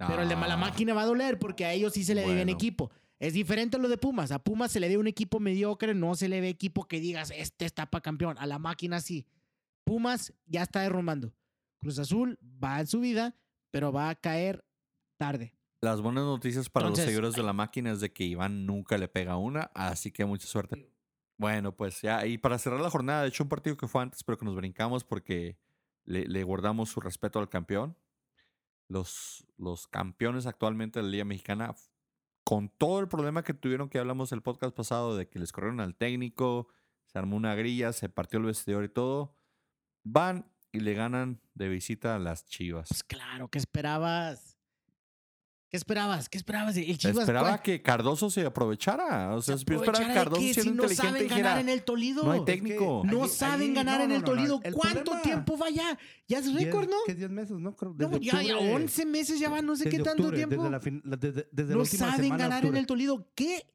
Pero 0.07 0.23
el 0.23 0.29
de 0.29 0.37
la 0.37 0.55
Ah, 0.55 0.57
máquina 0.57 0.95
va 0.95 1.03
a 1.03 1.07
doler 1.07 1.39
porque 1.39 1.65
a 1.65 1.73
ellos 1.73 1.93
sí 1.93 2.05
se 2.05 2.15
le 2.15 2.25
Bueno. 2.25 2.51
equipo. 2.53 2.91
Es 3.19 3.33
diferente 3.33 3.77
a 3.77 3.81
lo 3.81 3.89
de 3.89 3.99
Pumas. 3.99 4.31
A 4.31 4.39
Pumas 4.39 4.71
se 4.71 4.79
le 4.79 4.89
ve 4.89 4.97
un 4.97 5.09
equipo 5.09 5.41
mediocre, 5.41 5.93
no 5.93 6.15
se 6.15 6.29
le 6.29 6.41
ve 6.41 6.49
equipo 6.49 6.87
que 6.87 7.01
digas, 7.01 7.33
este 7.35 7.65
está 7.65 7.87
para 7.91 8.01
campeón. 8.03 8.37
A 8.39 8.47
la 8.47 8.59
máquina 8.61 9.01
sí. 9.01 9.27
Pumas 9.85 10.33
ya 10.47 10.63
está 10.63 10.81
derrumbando. 10.83 11.35
Cruz 11.81 11.99
Azul 11.99 12.39
va 12.43 12.79
en 12.81 12.87
su 12.87 13.01
vida, 13.01 13.35
pero 13.71 13.93
va 13.93 14.11
a 14.11 14.15
caer 14.15 14.65
tarde. 15.17 15.55
Las 15.81 16.01
buenas 16.01 16.25
noticias 16.25 16.69
para 16.69 16.87
Entonces, 16.87 17.05
los 17.07 17.11
seguidores 17.13 17.35
de 17.35 17.43
la 17.43 17.53
máquina 17.53 17.93
es 17.93 18.01
de 18.01 18.13
que 18.13 18.25
Iván 18.25 18.67
nunca 18.67 18.99
le 18.99 19.09
pega 19.09 19.37
una, 19.37 19.71
así 19.75 20.11
que 20.11 20.25
mucha 20.25 20.47
suerte. 20.47 20.93
Bueno, 21.37 21.75
pues 21.77 22.03
ya, 22.03 22.27
y 22.27 22.37
para 22.37 22.59
cerrar 22.59 22.81
la 22.81 22.91
jornada, 22.91 23.23
de 23.23 23.29
hecho 23.29 23.45
un 23.45 23.49
partido 23.49 23.77
que 23.77 23.87
fue 23.87 24.03
antes, 24.03 24.25
pero 24.25 24.37
que 24.39 24.45
nos 24.45 24.57
brincamos 24.57 25.05
porque 25.05 25.57
le, 26.05 26.27
le 26.27 26.43
guardamos 26.43 26.89
su 26.89 27.01
respeto 27.01 27.39
al 27.39 27.49
campeón. 27.49 27.97
Los, 28.89 29.47
los 29.57 29.87
campeones 29.87 30.47
actualmente 30.47 30.99
de 30.99 31.05
la 31.05 31.11
Liga 31.11 31.25
Mexicana, 31.25 31.75
con 32.45 32.71
todo 32.71 33.01
el 33.01 33.09
problema 33.09 33.45
que 33.45 33.55
tuvieron 33.55 33.89
que 33.89 33.99
hablamos 33.99 34.33
el 34.33 34.43
podcast 34.43 34.75
pasado 34.75 35.17
de 35.17 35.29
que 35.29 35.39
les 35.39 35.53
corrieron 35.53 35.81
al 35.81 35.95
técnico, 35.95 36.69
se 37.07 37.19
armó 37.19 37.37
una 37.37 37.55
grilla, 37.55 37.93
se 37.93 38.09
partió 38.09 38.39
el 38.39 38.47
vestidor 38.47 38.85
y 38.85 38.89
todo, 38.89 39.35
van 40.05 40.51
y 40.73 40.81
le 40.81 40.95
ganan 40.95 41.41
de 41.55 41.69
visita 41.69 42.17
a 42.17 42.19
las 42.19 42.47
Chivas. 42.47 42.89
Pues 42.89 43.05
claro, 43.05 43.49
¿qué 43.49 43.59
esperabas? 43.59 44.58
¿Qué 45.71 45.77
esperabas? 45.77 46.31
¿Qué 46.31 46.39
esperabas? 46.39 46.77
El 46.79 46.97
Chivas 46.97 47.19
Esperaba 47.19 47.49
¿cuál- 47.49 47.63
que 47.63 47.83
Cardoso 47.83 48.31
se 48.31 48.47
aprovechara. 48.47 49.35
O 49.37 49.43
sea, 49.43 49.59
se 49.59 49.65
yo 49.67 49.75
esperaba 49.75 49.85
que 49.85 49.91
aprovechara 49.91 50.09
de 50.09 50.15
Cardoso 50.15 50.41
qué? 50.43 50.55
siendo 50.55 50.63
si 50.63 50.69
no 50.71 50.83
inteligente 50.85 51.03
saben 51.09 51.23
dijera, 51.25 51.43
ganar 51.51 51.61
en 51.61 51.69
el 51.69 51.83
Tolido. 51.83 52.25
no 52.25 52.31
hay 52.33 52.39
Es 52.39 52.45
que- 52.47 52.53
técnico. 52.53 53.03
No 53.05 53.29
saben 53.29 53.75
ganar 53.75 53.99
no, 53.99 54.05
en 54.05 54.09
no, 54.09 54.15
el 54.17 54.21
no, 54.23 54.27
no, 54.29 54.35
Tolido. 54.35 54.61
el 54.65 54.73
¿Cuánto 54.75 55.03
problema- 55.05 55.23
tiempo 55.23 55.59
va 55.59 55.69
ya? 55.69 55.99
Ya 56.27 56.39
es 56.39 56.55
récord, 56.55 56.89
¿no? 56.89 56.97
¿Qué 57.05 57.15
10 57.15 57.31
meses, 57.31 57.59
no? 57.59 57.77
Creo, 57.77 57.95
No, 57.99 58.17
ya, 58.17 58.41
ya 58.43 58.57
octubre- 58.57 58.75
11 58.77 59.05
meses 59.05 59.39
ya 59.39 59.51
van, 59.51 59.67
no 59.67 59.77
sé 59.77 59.85
desde 59.85 59.99
qué 59.99 60.03
tanto 60.03 60.23
octubre, 60.23 60.37
tiempo. 60.39 60.57
Desde 60.57 60.71
la, 60.71 60.81
fin- 60.81 61.03
la- 61.05 61.17
desde, 61.17 61.49
desde 61.53 61.71
la 61.73 61.77
no 61.79 61.85
saben 61.85 62.37
ganar 62.39 62.65
en 62.65 62.77
el 62.77 62.87
Tolido. 62.87 63.29
¿Qué, 63.35 63.67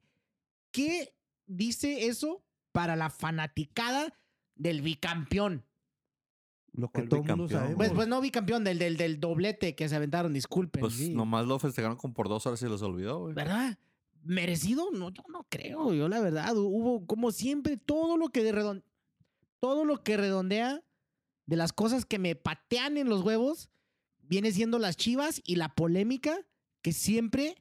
¿Qué 0.72 1.14
dice 1.46 2.08
eso 2.08 2.44
para 2.72 2.96
la 2.96 3.12
fanaticada 3.12 4.16
del 4.56 4.82
bicampeón? 4.82 5.64
Lo 6.74 6.88
que 6.90 7.02
¿Cuál 7.02 7.10
todo 7.10 7.20
el 7.22 7.26
mundo 7.28 7.44
bicampeón, 7.48 7.62
sabe. 7.62 7.76
Pues, 7.76 7.92
pues 7.92 8.08
no 8.08 8.20
bicampeón, 8.22 8.64
del, 8.64 8.80
del, 8.80 8.98
del 8.98 9.20
doblete 9.20 9.76
que 9.76 9.88
se 9.88 9.96
aventaron, 9.96 10.34
disculpen. 10.34 10.80
Pues 10.82 10.94
sí. 10.96 11.14
nomás 11.14 11.46
lo 11.46 11.60
festejaron 11.60 11.98
con 11.98 12.14
por 12.14 12.28
dos 12.30 12.46
horas 12.48 12.60
y 12.60 12.66
se 12.66 12.70
los 12.70 12.82
olvidó, 12.82 13.20
güey. 13.20 13.34
¿Verdad? 13.36 13.78
¿Merecido? 14.24 14.90
No, 14.92 15.10
yo 15.12 15.22
no 15.30 15.46
creo. 15.50 15.94
Yo 15.94 16.08
la 16.10 16.20
verdad, 16.20 16.56
hubo 16.58 17.06
como 17.06 17.32
siempre 17.32 17.78
todo 17.78 18.18
lo 18.18 18.30
que 18.30 18.44
de 18.44 18.54
redon- 18.54 18.84
todo 19.60 19.86
lo 19.86 20.02
que 20.04 20.18
redondea 20.18 20.82
de 21.46 21.56
las 21.58 21.74
cosas 21.74 22.06
que 22.06 22.20
me 22.20 22.36
patean 22.36 22.98
en 22.98 23.10
los 23.10 23.22
huevos 23.22 23.70
viene 24.20 24.52
siendo 24.52 24.80
las 24.80 24.96
chivas 24.98 25.42
y 25.46 25.58
la 25.58 25.76
polémica 25.76 26.38
que 26.82 26.94
siempre 26.94 27.56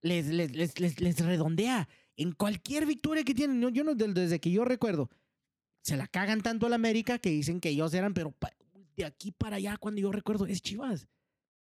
les, 0.00 0.26
les, 0.28 0.52
les, 0.56 0.78
les- 0.80 1.00
les 1.00 1.18
redondea. 1.26 1.88
En 2.16 2.32
cualquier 2.32 2.86
victoria 2.86 3.24
que 3.24 3.34
tienen, 3.34 3.60
yo, 3.60 3.68
yo 3.68 3.84
no, 3.84 3.94
desde 3.94 4.40
que 4.40 4.50
yo 4.50 4.64
recuerdo, 4.64 5.10
se 5.86 5.96
la 5.96 6.06
cagan 6.08 6.40
tanto 6.40 6.66
a 6.66 6.68
la 6.68 6.74
América 6.74 7.18
que 7.18 7.30
dicen 7.30 7.60
que 7.60 7.68
ellos 7.68 7.94
eran, 7.94 8.12
pero 8.12 8.32
pa- 8.32 8.52
de 8.96 9.04
aquí 9.04 9.30
para 9.30 9.56
allá, 9.56 9.76
cuando 9.76 10.00
yo 10.00 10.10
recuerdo, 10.10 10.46
es 10.46 10.60
Chivas. 10.62 11.06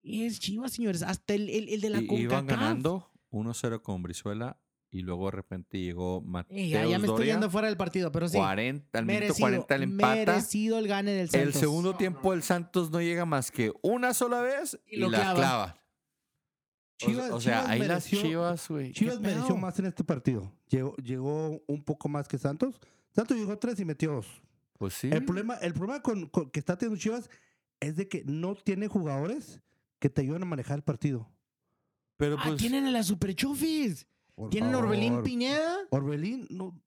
Es 0.03 0.41
Chivas, 0.41 0.73
señores. 0.73 1.03
Hasta 1.03 1.35
el, 1.35 1.49
el, 1.49 1.69
el 1.71 1.81
de 1.81 1.91
la 1.91 2.01
Y- 2.01 2.05
iban 2.05 2.41
CONCACAF. 2.47 2.47
ganando 2.61 3.11
1-0 3.31 3.81
con 3.83 4.03
Brizuela 4.03 4.59
y 4.91 5.03
luego 5.03 5.27
de 5.27 5.31
repente 5.31 5.79
llegó 5.81 6.19
Eh, 6.19 6.23
Mateo 6.27 6.67
ya, 6.67 6.85
ya 6.87 6.99
me 6.99 7.07
estoy 7.07 7.27
yendo 7.27 7.49
fuera 7.49 7.69
del 7.69 7.77
partido, 7.77 8.11
pero 8.13 8.29
sí. 8.29 8.37
40, 8.37 8.99
al 8.99 9.07
minuto 9.07 9.21
merecido, 9.23 9.41
40 9.47 9.75
el 9.77 9.83
empata. 9.85 10.15
merecido 10.17 10.79
el 10.79 10.89
gane 10.89 11.11
del 11.13 11.21
El 11.21 11.31
Santos. 11.31 11.55
segundo 11.61 11.95
tiempo 11.97 12.33
el 12.35 12.43
Santos 12.43 12.91
no 12.91 13.01
llega 13.01 13.25
más 13.25 13.51
que 13.51 13.73
una 13.83 14.13
sola 14.13 14.43
vez 14.43 14.79
Y 14.87 14.97
y, 14.97 14.99
lo 14.99 15.09
la 15.11 15.33
clava. 15.35 15.77
Chivas- 16.99 17.31
o, 17.31 17.41
sea, 17.41 17.61
Chivas 17.61 17.69
ahí 17.71 17.79
las 17.79 17.89
mereció- 17.89 18.21
Chivas, 18.23 18.69
güey. 18.69 18.93
Chivas 18.93 19.15
¿qué 19.17 19.21
mereció 19.23 19.57
más 19.57 19.79
en 19.79 19.87
este 19.87 20.05
partido. 20.05 20.53
Llegó, 20.69 20.95
llegó 20.97 21.63
un 21.67 21.83
poco 21.85 22.09
más 22.11 22.29
que 22.29 22.37
Santos. 22.37 22.79
Santos 23.15 23.37
llegó 23.37 23.59
tres 23.59 23.78
y 23.81 23.85
metió 23.85 24.12
dos. 24.12 24.27
Pues 24.78 24.95
sí. 24.95 25.11
El 25.12 25.24
problema, 25.24 25.55
el 25.57 25.73
problema 25.74 26.01
con, 26.03 26.27
con- 26.28 26.51
que 26.51 26.59
está 26.61 26.77
teniendo 26.78 27.01
Chivas 27.01 27.28
es 27.81 27.97
de 27.97 28.09
que 28.09 28.23
no 28.24 28.55
tiene 28.55 28.89
jugadores 28.89 29.61
que 29.99 30.09
te 30.09 30.23
ayuden 30.23 30.43
a 30.43 30.47
manejar 30.47 30.77
el 30.78 30.82
partido. 30.85 31.28
Pero 32.16 32.37
Ah, 32.39 32.43
pues 32.47 32.57
tienen 32.59 32.87
a 32.87 32.91
la 32.91 33.03
Superchofis. 33.03 34.07
Por 34.35 34.51
Tienen 34.51 34.74
a 34.74 34.78
Orbelín. 34.78 35.23
Pineda. 35.23 35.77
Orbelín, 35.91 36.47
no. 36.51 36.78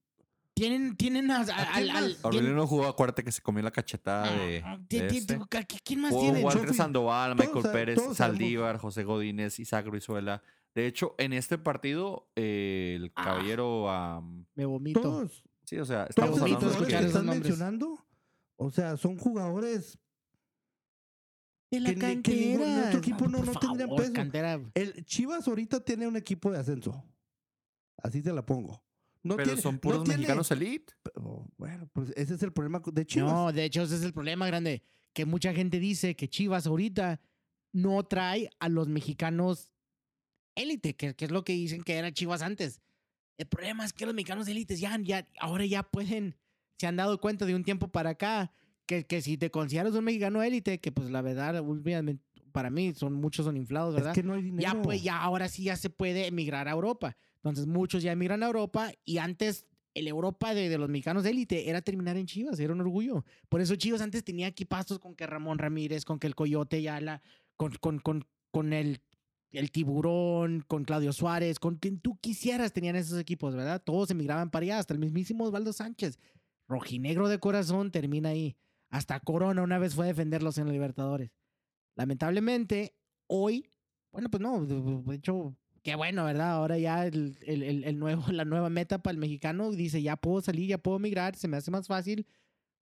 Tienen, 0.56 0.96
tienen 0.96 1.30
a, 1.32 1.42
a- 1.42 1.52
¿A 1.52 1.74
al, 1.76 1.90
al-? 1.90 2.18
Orbelín 2.24 2.42
tienen- 2.46 2.56
no 2.56 2.68
jugó, 2.68 2.86
acuérdate 2.88 3.24
que 3.24 3.32
se 3.32 3.42
comió 3.42 3.62
la 3.64 3.72
cachetada 3.72 4.32
de, 4.36 4.62
Ah, 4.64 4.78
de 4.90 5.02
ti- 5.08 5.18
este. 5.18 5.36
¿a- 5.36 5.64
¿Quién 5.84 6.02
más 6.02 6.12
Jugó 6.12 6.24
tienen? 6.24 6.44
Walter 6.46 6.66
Chofi. 6.66 6.78
Sandoval, 6.78 7.36
Michael 7.36 7.66
Pérez, 7.72 7.96
todos. 7.96 8.18
Saldívar, 8.18 8.78
José 8.78 9.04
Godínez, 9.04 9.60
Isaac 9.60 9.88
Brizuela. 9.90 10.42
De 10.76 10.88
hecho, 10.88 11.14
en 11.20 11.34
este 11.34 11.58
partido, 11.60 12.28
eh, 12.36 12.94
el 12.98 13.12
Ah. 13.16 13.24
caballero, 13.24 14.24
Me 14.56 14.66
vomito. 14.66 15.02
Todos, 15.02 15.44
sí, 15.64 15.78
o 15.78 15.86
sea, 15.86 16.06
todos 16.08 16.10
estamos 16.10 16.40
bonito 16.40 16.58
hablando 16.58 16.74
jugadores 16.76 16.82
escuchar 16.82 17.02
que 17.02 17.08
están 17.08 17.26
nombres. 17.26 17.44
mencionando, 17.50 18.06
o 18.58 18.70
sea, 18.72 18.98
son 18.98 19.18
jugadores. 19.18 19.98
de 21.72 21.80
la 21.80 21.90
que 21.90 21.96
ni- 21.96 22.22
que 22.22 22.32
ningún- 22.36 22.58
cantera. 22.60 22.76
nuestro 22.78 23.00
equipo 23.00 23.28
no- 23.28 23.38
por 23.40 23.48
no 23.48 23.60
tendría 23.60 23.88
favor, 23.88 24.02
peso. 24.02 24.14
cantera. 24.14 24.62
El 24.76 25.06
Chivas 25.06 25.48
ahorita 25.48 25.80
tiene 25.84 26.08
un 26.08 26.16
equipo 26.16 26.52
de 26.52 26.60
ascenso. 26.60 27.04
Así 27.98 28.22
te 28.22 28.32
la 28.32 28.46
pongo. 28.46 28.84
No 29.24 29.36
pero 29.38 29.48
tiene- 29.50 29.62
son 29.62 29.76
no 29.76 29.82
puros 29.82 30.04
tiene- 30.04 30.18
mexicanos 30.18 30.52
elite. 30.52 30.94
pero, 31.02 31.48
bueno, 31.58 31.90
pues 31.94 32.14
ese 32.16 32.36
es 32.36 32.44
el 32.44 32.52
problema 32.54 32.80
de 32.86 33.06
Chivas. 33.08 33.32
No, 33.32 33.52
de 33.52 33.64
hecho, 33.64 33.82
ese 33.84 33.96
es 33.96 34.04
el 34.04 34.14
problema 34.14 34.46
grande. 34.46 34.84
Que 35.14 35.26
mucha 35.26 35.52
gente 35.54 35.80
dice 35.80 36.16
que 36.16 36.28
Chivas 36.30 36.68
ahorita 36.68 37.20
no 37.72 38.04
trae 38.04 38.50
a 38.60 38.70
los 38.70 38.88
mexicanos 38.88 39.72
élite, 40.56 40.96
que, 40.96 41.16
que 41.16 41.26
es 41.26 41.32
lo 41.32 41.44
que 41.44 41.54
dicen 41.54 41.82
que 41.84 41.96
era 41.96 42.12
Chivas 42.14 42.44
antes. 42.44 42.82
El 43.44 43.50
problema 43.50 43.84
es 43.84 43.92
que 43.92 44.06
los 44.06 44.16
mexicanos 44.16 44.48
élites 44.48 44.80
ya, 44.80 44.98
ya, 45.02 45.28
ahora 45.38 45.66
ya 45.66 45.84
pueden, 45.84 46.38
se 46.78 46.88
han 46.88 46.96
dado 46.96 47.20
cuenta 47.20 47.46
de 47.46 47.54
un 47.54 47.66
tiempo 47.66 47.90
para 47.90 48.12
acá, 48.12 48.54
que, 48.86 49.06
que 49.06 49.22
si 49.22 49.38
te 49.38 49.52
consideras 49.52 49.94
un 49.96 50.06
mexicano 50.06 50.42
élite, 50.42 50.80
que 50.80 50.94
pues 50.94 51.10
la 51.10 51.22
verdad, 51.22 51.60
obviamente, 51.60 52.24
para 52.54 52.70
mí, 52.70 52.94
son 52.94 53.12
muchos 53.12 53.46
son 53.46 53.58
inflados, 53.58 53.96
¿verdad? 53.96 54.12
Es 54.12 54.16
que 54.16 54.24
no 54.24 54.36
hay 54.36 54.44
dinero. 54.44 54.62
ya 54.62 54.82
pues 54.82 55.04
ya 55.04 55.22
ahora 55.22 55.50
sí 55.50 55.64
ya 55.64 55.76
se 55.76 55.90
puede 55.90 56.26
emigrar 56.28 56.70
a 56.70 56.72
Europa. 56.72 57.18
Entonces 57.36 57.68
muchos 57.68 58.02
ya 58.02 58.14
emigran 58.14 58.44
a 58.44 58.46
Europa 58.46 58.94
y 59.04 59.18
antes 59.18 59.66
el 59.94 60.08
Europa 60.08 60.54
de, 60.54 60.70
de 60.70 60.78
los 60.78 60.88
mexicanos 60.88 61.24
de 61.24 61.32
élite 61.32 61.70
era 61.70 61.82
terminar 61.82 62.16
en 62.16 62.26
Chivas, 62.26 62.58
era 62.62 62.72
un 62.72 62.80
orgullo. 62.80 63.26
Por 63.50 63.60
eso 63.60 63.76
Chivas 63.76 64.00
antes 64.00 64.24
tenía 64.24 64.48
equipazos 64.48 65.00
con 65.00 65.16
que 65.16 65.28
Ramón 65.28 65.58
Ramírez, 65.58 66.06
con 66.06 66.18
que 66.18 66.28
el 66.28 66.36
Coyote 66.36 66.82
Yala, 66.82 67.22
con, 67.58 67.74
con, 67.76 68.00
con, 68.00 68.26
con 68.52 68.72
el, 68.72 69.02
el 69.54 69.72
Tiburón, 69.72 70.64
con 70.68 70.84
Claudio 70.84 71.14
Suárez, 71.14 71.60
con 71.60 71.76
quien 71.78 72.00
tú 72.00 72.18
quisieras 72.20 72.74
tenían 72.74 72.96
esos 72.96 73.20
equipos, 73.20 73.56
¿verdad? 73.56 73.82
Todos 73.84 74.12
emigraban 74.12 74.50
para 74.50 74.64
allá, 74.64 74.80
hasta 74.80 74.94
el 74.94 75.00
mismísimo 75.00 75.46
Osvaldo 75.46 75.72
Sánchez, 75.74 76.20
rojinegro 76.68 77.28
de 77.30 77.40
corazón, 77.40 77.92
termina 77.92 78.30
ahí. 78.30 78.56
Hasta 78.90 79.20
Corona 79.20 79.62
una 79.62 79.78
vez 79.80 79.96
fue 79.96 80.06
a 80.06 80.08
defenderlos 80.10 80.58
en 80.58 80.70
Libertadores. 80.72 81.32
Lamentablemente, 81.96 82.96
hoy, 83.28 83.70
bueno, 84.12 84.30
pues 84.30 84.42
no, 84.42 84.66
de 84.66 85.16
hecho, 85.16 85.56
qué 85.84 85.96
bueno, 85.96 86.26
¿verdad? 86.26 86.52
Ahora 86.54 86.78
ya 86.78 87.06
el- 87.06 87.38
el- 87.46 87.84
el 87.84 88.00
nuevo, 88.00 88.24
la 88.32 88.46
nueva 88.46 88.70
meta 88.70 89.02
para 89.04 89.14
el 89.14 89.20
mexicano 89.20 89.72
dice, 89.72 90.02
ya 90.02 90.16
puedo 90.16 90.42
salir, 90.42 90.68
ya 90.70 90.78
puedo 90.78 91.00
migrar, 91.00 91.36
se 91.36 91.48
me 91.48 91.58
hace 91.58 91.72
más 91.72 91.88
fácil, 91.88 92.26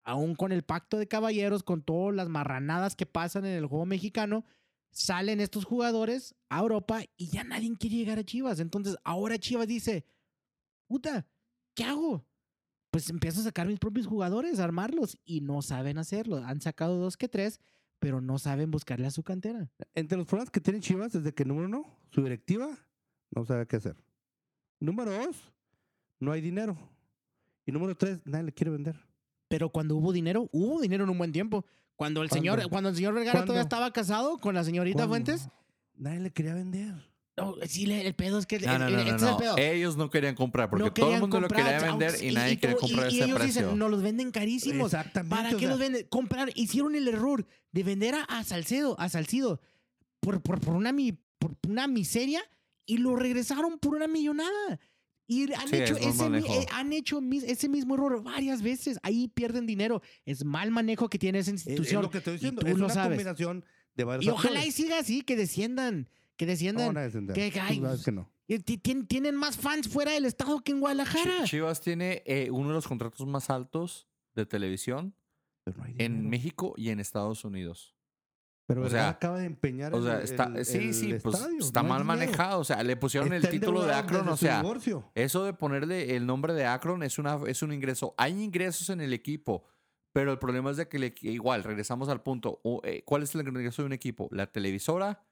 aún 0.04 0.36
con 0.36 0.52
el 0.52 0.64
pacto 0.64 0.98
de 0.98 1.08
caballeros, 1.08 1.64
con 1.64 1.82
todas 1.84 2.16
las 2.16 2.30
marranadas 2.30 2.96
que 2.96 3.06
pasan 3.06 3.46
en 3.46 3.56
el 3.58 3.66
juego 3.66 3.86
mexicano, 3.86 4.46
salen 4.92 5.40
estos 5.40 5.66
jugadores 5.66 6.36
a 6.50 6.60
Europa 6.60 7.02
y 7.18 7.28
ya 7.28 7.44
nadie 7.44 7.76
quiere 7.78 7.96
llegar 7.96 8.20
a 8.20 8.24
Chivas. 8.24 8.60
Entonces, 8.60 8.98
ahora 9.04 9.40
Chivas 9.40 9.68
dice, 9.68 10.06
puta, 10.88 11.26
¿qué 11.74 11.84
hago? 11.84 12.26
Pues 12.92 13.10
empiezo 13.10 13.40
a 13.40 13.44
sacar 13.44 13.68
mis 13.68 13.80
propios 13.80 14.06
jugadores, 14.06 14.60
a 14.60 14.66
armarlos 14.66 15.18
y 15.24 15.42
no 15.42 15.62
saben 15.62 15.98
hacerlo. 15.98 16.38
Han 16.38 16.62
sacado 16.62 16.98
dos 16.98 17.16
que 17.16 17.30
tres, 17.30 17.60
pero 18.00 18.20
no 18.20 18.38
saben 18.38 18.70
buscarle 18.70 19.08
a 19.08 19.12
su 19.12 19.24
cantera. 19.24 19.72
Entre 19.96 20.18
los 20.18 20.28
problemas 20.28 20.52
que 20.52 20.60
tiene 20.60 20.82
Chivas, 20.82 21.14
desde 21.14 21.34
que 21.34 21.46
número 21.46 21.68
uno, 21.68 21.86
su 22.12 22.22
directiva 22.22 22.78
no 23.30 23.46
sabe 23.46 23.66
qué 23.68 23.78
hacer. 23.78 23.96
Número 24.80 25.12
dos, 25.12 25.54
no 26.20 26.32
hay 26.32 26.42
dinero. 26.42 26.78
Y 27.66 27.72
número 27.72 27.96
tres, 27.96 28.20
nadie 28.26 28.46
le 28.46 28.52
quiere 28.52 28.72
vender. 28.72 29.00
Pero 29.48 29.70
cuando 29.70 29.96
hubo 29.96 30.12
dinero, 30.12 30.50
hubo 30.52 30.82
dinero 30.82 31.04
en 31.04 31.10
un 31.10 31.18
buen 31.18 31.32
tiempo. 31.32 31.66
Cuando 32.02 32.24
el 32.24 32.30
¿Cuándo? 32.30 32.52
señor, 32.56 32.70
cuando 32.72 32.90
el 32.90 32.96
señor 32.96 33.14
Vergara 33.14 33.42
todavía 33.46 33.62
¿Cuándo? 33.62 33.62
estaba 33.62 33.94
casado 33.94 34.40
con 34.40 34.56
la 34.56 34.64
señorita 34.64 35.06
¿Cuándo? 35.08 35.10
Fuentes, 35.12 35.50
Nadie 35.98 36.20
le 36.20 36.32
quería 36.32 36.56
vender. 36.56 36.96
no, 37.38 37.54
sí, 37.68 37.84
el 37.92 38.16
pedo 38.16 38.40
es 38.40 38.48
que 38.48 38.58
No, 38.58 38.74
el- 38.74 38.80
no, 38.80 38.90
no, 38.90 38.98
este 39.02 39.12
no, 39.12 39.16
es 39.18 39.22
el 39.24 39.38
pedo. 39.38 39.58
Ellos 39.60 39.98
no 39.98 40.10
querían 40.10 40.34
comprar 40.34 40.68
porque 40.72 40.84
No 40.86 40.92
todo 40.94 41.14
el 41.14 41.20
mundo 41.22 41.40
lo 41.40 41.48
quería 41.48 41.80
vender 41.80 42.16
y, 42.20 42.30
y- 42.30 42.32
nadie 42.34 42.54
y 42.54 42.58
quería 42.58 42.76
comprar 42.76 43.06
y 43.12 43.18
ese 43.18 43.26
ellos 43.26 43.38
precio. 43.40 43.62
dicen, 43.62 43.78
no 43.78 43.88
los 43.88 44.02
venden 44.02 44.32
carísimos. 44.32 44.92
Exactamente. 44.92 45.36
¿Para 45.36 45.50
o 45.50 45.54
qué 45.54 45.60
sea, 45.60 45.70
los 45.70 45.78
venden? 45.80 46.08
Comprar, 46.08 46.50
hicieron 46.56 46.96
el 46.96 47.08
error 47.08 47.46
de 47.72 47.84
vender 47.84 48.16
a, 48.16 48.24
a 48.24 48.44
Salcedo, 48.44 49.00
a 49.00 49.08
Salcido, 49.08 49.62
por, 50.22 50.42
por, 50.42 50.60
por 50.60 50.74
una, 50.74 50.92
mi- 50.92 51.20
por 51.38 51.56
una 51.70 51.86
miseria 51.88 52.42
y 52.88 52.98
lo 52.98 53.16
regresaron 53.16 53.78
por 53.78 53.94
una 53.94 54.08
millonada. 54.08 54.80
Y 55.34 55.54
han 55.54 55.68
Sí, 55.70 55.78
hecho, 55.78 55.96
es 55.96 56.06
ese, 56.08 56.26
eh, 56.40 56.66
han 56.74 56.92
hecho 56.92 57.22
mis- 57.22 57.44
ese 57.44 57.70
mismo 57.70 57.94
error 57.96 58.22
varias 58.22 58.62
veces. 58.62 59.00
Ahí 59.02 59.30
pierden 59.30 59.66
dinero. 59.66 60.02
Es 60.26 60.44
mal 60.44 60.72
manejo 60.72 61.08
que 61.10 61.18
tiene 61.18 61.40
esa 61.40 61.52
Es, 61.52 61.62
es 61.62 61.68
institución. 61.68 62.02
lo 62.02 62.10
que 62.10 62.18
estoy 62.18 62.34
y 62.34 62.36
diciendo. 62.36 62.62
tú 62.62 62.68
Es 62.68 62.78
lo 62.78 62.86
una 62.86 62.94
sabes. 62.94 63.12
combinación 63.18 63.64
de 63.96 64.04
varios 64.04 64.26
Y 64.26 64.30
ojalá 64.30 64.66
y 64.66 64.72
siga 64.72 65.00
así, 65.00 65.22
que 65.22 65.38
desciendan. 65.38 66.10
Que 66.36 66.46
No 66.46 66.50
desciendan. 66.52 66.88
van 66.88 66.98
a 66.98 67.02
descender. 67.04 67.34
que- 67.34 67.50
Tú 67.52 67.82
sabes 67.82 68.04
que 68.04 68.12
no. 68.12 68.30
Y 68.48 68.60
ti- 68.60 68.78
tien- 68.78 69.08
tienen 69.08 69.36
más 69.36 69.56
fans 69.56 69.88
fuera 69.88 70.12
del 70.12 70.26
estado 70.26 70.60
que 70.60 70.74
en 70.74 70.82
Guadalajara. 70.82 71.44
Chi- 71.46 71.52
Chivas 71.52 71.80
tiene 71.80 72.24
eh, 72.26 72.50
uno 72.52 72.68
de 72.68 72.74
los 72.74 72.88
contratos 72.90 73.26
más 73.26 73.50
altos 73.50 74.10
de 74.36 74.46
televisión 74.46 75.16
no 75.66 75.74
en. 75.98 76.30
México 76.30 76.74
y 76.76 76.90
en 76.90 77.00
Estados 77.00 77.46
Unidos. 77.46 77.96
Pero 78.68 78.84
o 78.86 78.90
sea, 78.90 79.10
acaba 79.10 79.40
de 79.40 79.46
empeñar 79.46 79.94
O 79.94 80.02
sea, 80.02 80.18
el- 80.18 80.24
está, 80.24 80.46
el- 80.56 80.66
sí, 80.66 80.78
el 80.78 80.94
sí, 80.94 81.14
pues 81.22 81.36
estadio. 81.36 81.60
está 81.60 81.84
No 81.84 81.90
mal 81.90 82.06
manejado. 82.06 82.60
O 82.60 82.64
sea, 82.64 82.82
le 82.84 82.96
pusieron 82.96 83.34
el 83.34 83.40
Está 83.44 83.50
título 83.52 83.84
de 83.84 83.94
Akron. 83.94 84.28
O 84.30 84.38
sea, 84.38 84.62
divorcio. 84.62 85.12
eso 85.16 85.44
de 85.44 85.54
ponerle 85.54 86.16
el 86.16 86.26
nombre 86.26 86.54
de 86.54 86.66
Akron 86.66 87.04
es, 87.04 87.20
una, 87.20 87.38
es 87.48 87.62
un 87.64 87.74
ingreso. 87.74 88.14
Hay 88.18 88.42
ingresos 88.42 88.90
en 88.90 89.02
el 89.02 89.12
equipo, 89.14 89.66
pero 90.14 90.32
el 90.32 90.40
problema 90.40 90.72
es 90.72 90.78
de 90.78 90.88
que 90.88 91.00
le- 91.00 91.16
igual, 91.22 91.64
regresamos 91.64 92.08
al 92.08 92.22
punto. 92.24 92.62
eh, 92.84 93.04
¿Cuál 93.06 93.24
es 93.24 93.36
el 93.36 93.46
ingreso 93.48 93.82
de 93.82 93.88
un 93.88 93.94
equipo? 93.94 94.30
La 94.32 94.48
televisora, 94.48 95.26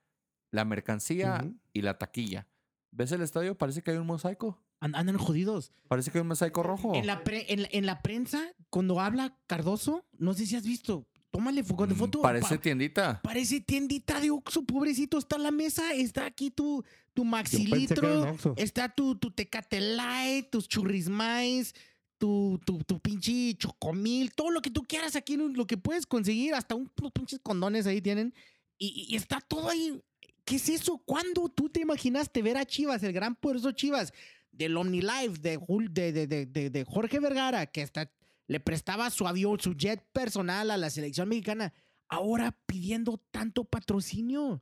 la 0.52 0.66
mercancía 0.66 1.40
Ujú. 1.42 1.56
y 1.72 1.82
la 1.82 1.98
taquilla. 1.98 2.48
¿Ves 2.92 3.12
el 3.14 3.22
estadio? 3.22 3.58
Parece 3.58 3.84
que 3.84 3.92
hay 3.92 3.98
un 3.98 4.08
mosaico. 4.08 4.60
An- 4.82 4.96
Andan 4.96 5.18
jodidos. 5.18 5.72
Parece 5.88 6.10
que 6.12 6.18
hay 6.18 6.24
un 6.24 6.30
mosaico 6.30 6.64
rojo. 6.64 6.96
En 6.96 7.06
la, 7.06 7.24
pre- 7.24 7.46
en, 7.54 7.68
en 7.72 7.86
la 7.86 8.02
prensa, 8.02 8.42
cuando 8.70 9.00
habla 9.00 9.38
Cardoso, 9.48 10.06
no 10.18 10.34
sé 10.34 10.46
si 10.46 10.56
has 10.56 10.64
visto, 10.64 11.06
tómale 11.32 11.64
fo- 11.64 11.86
de 11.88 11.94
Mm, 11.94 11.98
foto. 11.98 12.22
Parece 12.22 12.56
pa- 12.56 12.62
tiendita. 12.62 13.22
parece 13.24 13.60
tiendita 13.62 14.20
de 14.20 14.32
Oxxo, 14.32 14.64
pobrecito. 14.64 15.18
Está 15.18 15.36
en 15.38 15.44
la 15.44 15.52
mesa, 15.52 15.94
está 15.94 16.26
aquí 16.26 16.50
tu, 16.52 16.84
tu 17.14 17.24
maxilitro, 17.26 18.36
está 18.58 18.90
tu, 18.90 19.16
tu 19.16 19.32
Tecate 19.32 19.80
Light, 19.82 20.50
tus 20.50 20.68
churrismais, 20.68 21.74
tu, 22.18 22.60
tu, 22.66 22.80
tu 22.80 23.00
pinche 23.00 23.54
chocomil, 23.58 24.34
todo 24.34 24.52
lo 24.52 24.62
que 24.62 24.70
tú 24.70 24.84
quieras 24.84 25.16
aquí, 25.16 25.38
lo 25.38 25.66
que 25.68 25.78
puedes 25.78 26.06
conseguir, 26.06 26.54
hasta 26.54 26.76
un, 26.76 26.92
unos 27.00 27.12
pinches 27.12 27.40
condones 27.42 27.86
ahí 27.88 28.02
tienen. 28.02 28.34
Y, 28.78 29.08
y 29.10 29.16
está 29.16 29.40
todo 29.42 29.70
ahí. 29.70 30.02
¿Qué 30.46 30.56
es 30.56 30.68
eso? 30.70 30.98
¿Cuándo 31.06 31.48
tú 31.50 31.70
te 31.70 31.82
imaginaste 31.82 32.42
ver 32.42 32.58
a 32.58 32.66
Chivas, 32.66 33.04
el 33.04 33.14
gran 33.14 33.36
poderoso 33.36 33.72
Chivas, 33.72 34.14
del 34.52 34.76
OmniLife, 34.78 35.38
de, 35.40 35.60
Jul- 35.60 35.90
de, 35.92 36.12
de, 36.12 36.46
de, 36.46 36.84
Jorge 36.86 37.20
Vergara, 37.20 37.68
que 37.68 37.84
hasta 37.84 38.12
le 38.50 38.60
prestaba 38.60 39.10
su 39.12 39.28
avión, 39.28 39.60
su 39.60 39.74
jet 39.76 40.04
personal 40.12 40.72
a 40.72 40.78
la 40.78 40.90
selección 40.90 41.30
mexicana, 41.30 41.72
ahora 42.10 42.58
pidiendo 42.66 43.18
tanto 43.32 43.64
patrocinio? 43.64 44.62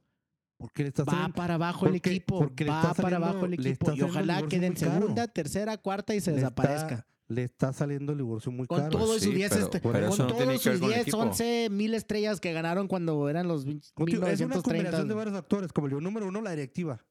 Porque 0.58 0.84
le 0.84 0.90
está 0.90 1.04
Va 1.04 1.12
saliendo- 1.14 1.36
para 1.36 1.54
abajo 1.56 1.86
el 1.86 1.94
porque- 1.94 2.10
equipo, 2.10 2.40
porque 2.40 2.66
le 2.66 2.70
va 2.72 2.94
para 2.94 3.18
abajo 3.18 3.46
el 3.46 3.54
equipo 3.54 3.94
y 3.94 4.02
ojalá 4.02 4.46
quede 4.48 4.68
en 4.68 4.78
segunda, 4.78 5.28
tercera, 5.28 5.78
cuarta 5.78 6.14
y 6.14 6.20
se 6.22 6.32
le 6.32 6.38
está- 6.38 6.50
desaparezca. 6.50 7.08
le 7.30 7.44
está 7.44 7.72
saliendo 7.74 8.12
el 8.12 8.18
divorcio 8.20 8.52
muy 8.52 8.68
Con 8.68 8.78
caro. 8.80 8.90
todos 8.92 9.20
sí, 9.20 9.26
sus 9.28 9.36
10 9.36 9.50
pero- 9.52 9.64
este- 9.66 9.80
pero 9.82 9.94
con 9.94 10.18
no 10.18 10.28
todos 10.28 10.62
sus 10.62 10.64
con 10.64 10.74
el 10.74 10.80
10, 10.90 11.02
equipo. 11.02 11.18
11 11.18 11.68
mil 11.72 11.94
estrellas 11.94 12.40
que 12.40 12.54
ganaron 12.54 12.88
cuando 12.88 13.30
eran 13.30 13.48
los 13.48 13.64
Como 13.66 14.06
te 14.06 14.12
digo, 14.14 14.28
Es 14.28 14.40
una 14.42 14.48
1930. 14.48 14.62
combinación 14.64 15.08
de 15.08 15.14
varios 15.14 15.36
factores. 15.36 15.72
Como 15.74 15.88
el 15.88 16.04
número 16.04 16.28
uno, 16.28 16.42
la 16.42 16.52
directiva. 16.52 17.06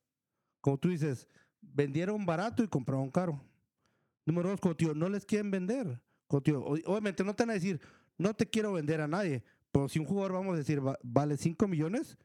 Como 0.60 0.78
tú 0.78 0.88
dices, 0.88 1.28
vendieron 1.62 2.26
barato 2.26 2.62
y 2.64 2.68
compraron 2.68 3.10
caro. 3.10 3.40
Número 4.24 4.48
dos, 4.50 4.60
como 4.60 4.74
tío, 4.74 4.92
no 4.94 5.08
les 5.08 5.24
quieren 5.24 5.50
vender. 5.50 6.02
Tío, 6.42 6.62
obviamente 6.64 7.22
no 7.24 7.34
te 7.34 7.44
van 7.44 7.50
a 7.50 7.54
decir, 7.54 7.80
no 8.18 8.34
te 8.34 8.46
quiero 8.46 8.72
vender 8.72 9.00
a 9.00 9.08
nadie. 9.08 9.42
Pero 9.72 9.88
si 9.88 9.98
un 9.98 10.06
jugador, 10.06 10.32
vamos 10.32 10.54
a 10.54 10.58
decir, 10.58 10.84
va- 10.84 10.98
vale 11.02 11.36
5 11.36 11.68
millones, 11.68 12.18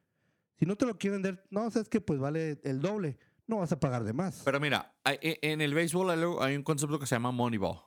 si 0.57 0.65
no 0.65 0.76
te 0.76 0.86
lo 0.86 0.98
quieren 0.98 1.22
vender, 1.22 1.44
no, 1.49 1.69
sabes 1.72 1.90
que 1.90 2.02
pues 2.02 2.19
vale 2.19 2.60
el 2.64 2.80
doble. 2.82 3.18
No 3.48 3.57
vas 3.57 3.72
a 3.72 3.80
pagar 3.80 4.03
de 4.03 4.14
más. 4.14 4.41
Pero 4.45 4.60
mira, 4.60 4.95
e- 5.06 5.40
en 5.41 5.60
el 5.61 5.73
béisbol 5.73 6.40
hay 6.41 6.56
un 6.56 6.64
concepto 6.64 6.98
que 6.99 7.06
se 7.06 7.15
llama 7.15 7.32
Moneyball, 7.32 7.80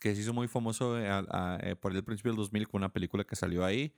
que 0.00 0.14
se 0.14 0.20
hizo 0.22 0.32
muy 0.32 0.48
famoso 0.48 0.98
eh, 0.98 1.08
a- 1.08 1.24
a- 1.30 1.58
eh, 1.62 1.76
por 1.76 1.94
el 1.94 2.02
principio 2.04 2.32
del 2.32 2.38
2000 2.38 2.66
con 2.68 2.80
una 2.80 2.92
película 2.92 3.24
que 3.24 3.36
salió 3.36 3.64
ahí. 3.64 3.94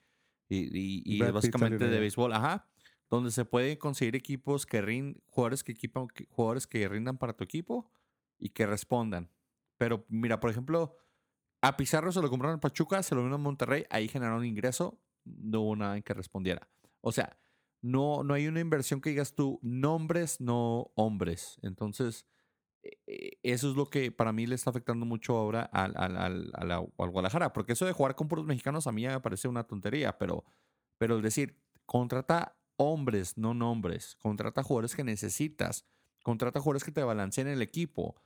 Y, 0.49 0.59
y- 0.59 1.03
y 1.05 1.19
básicamente 1.33 1.85
de 1.91 2.01
béisbol, 2.01 2.33
ajá. 2.35 2.69
Donde 3.09 3.31
se 3.31 3.45
pueden 3.45 3.77
conseguir 3.79 4.15
equipos 4.17 4.67
que 4.67 4.81
rindan, 4.83 5.21
jugadores 5.27 5.65
que 5.65 5.73
equipan, 5.73 6.09
jugadores 6.29 6.67
que 6.67 6.87
rindan 6.89 7.19
para 7.19 7.33
tu 7.33 7.43
equipo 7.45 7.91
y 8.39 8.51
que 8.51 8.67
respondan. 8.67 9.31
Pero 9.79 10.05
mira, 10.09 10.41
por 10.41 10.51
ejemplo, 10.51 10.97
a 11.67 11.77
Pizarro 11.77 12.13
se 12.13 12.23
lo 12.23 12.31
compraron 12.31 12.55
en 12.55 12.61
Pachuca, 12.61 13.03
se 13.03 13.15
lo 13.15 13.25
vino 13.25 13.37
en 13.37 13.43
Monterrey, 13.43 13.85
ahí 13.91 14.07
generaron 14.07 14.45
ingreso, 14.45 15.01
no 15.25 15.63
hubo 15.63 15.77
nada 15.77 15.97
en 15.97 16.03
que 16.03 16.15
respondiera. 16.15 16.69
O 17.01 17.11
sea, 17.11 17.37
no, 17.83 18.23
no 18.23 18.35
hay 18.35 18.47
una 18.47 18.61
inversión 18.61 19.01
que 19.01 19.11
digas 19.11 19.35
tú, 19.35 19.59
nombres, 19.63 20.41
no 20.41 20.93
hombres. 20.95 21.59
Entonces, 21.63 22.27
eh, 22.83 22.99
eh, 23.07 23.31
eso 23.43 23.71
es 23.71 23.77
lo 23.77 23.87
que 23.87 24.13
para 24.13 24.33
mí 24.33 24.47
le 24.47 24.55
está 24.55 24.71
afectando 24.71 25.07
mucho 25.07 25.37
ahora 25.37 25.63
al, 25.63 25.93
al, 25.97 26.17
al, 26.17 26.71
a 26.71 26.77
al 26.77 27.11
Guadalajara. 27.11 27.53
Porque 27.53 27.73
eso 27.73 27.85
de 27.85 27.93
jugar 27.93 28.15
con 28.15 28.29
puros 28.29 28.47
mexicanos 28.47 28.87
a 28.87 28.93
mí 28.93 29.07
me 29.07 29.21
parece 29.21 29.49
una 29.49 29.65
tontería, 29.65 30.17
pero, 30.19 30.45
pero 30.99 31.17
es 31.17 31.23
decir, 31.23 31.59
contrata 31.85 32.57
hombres, 32.77 33.37
no 33.37 33.55
nombres. 33.55 34.17
Contrata 34.17 34.63
jugadores 34.63 34.95
que 34.95 35.05
necesitas. 35.05 35.85
Contrata 36.23 36.61
jugadores 36.61 36.85
que 36.85 36.93
te 36.93 37.03
balanceen 37.03 37.49
el 37.49 37.63
equipo. 37.63 38.17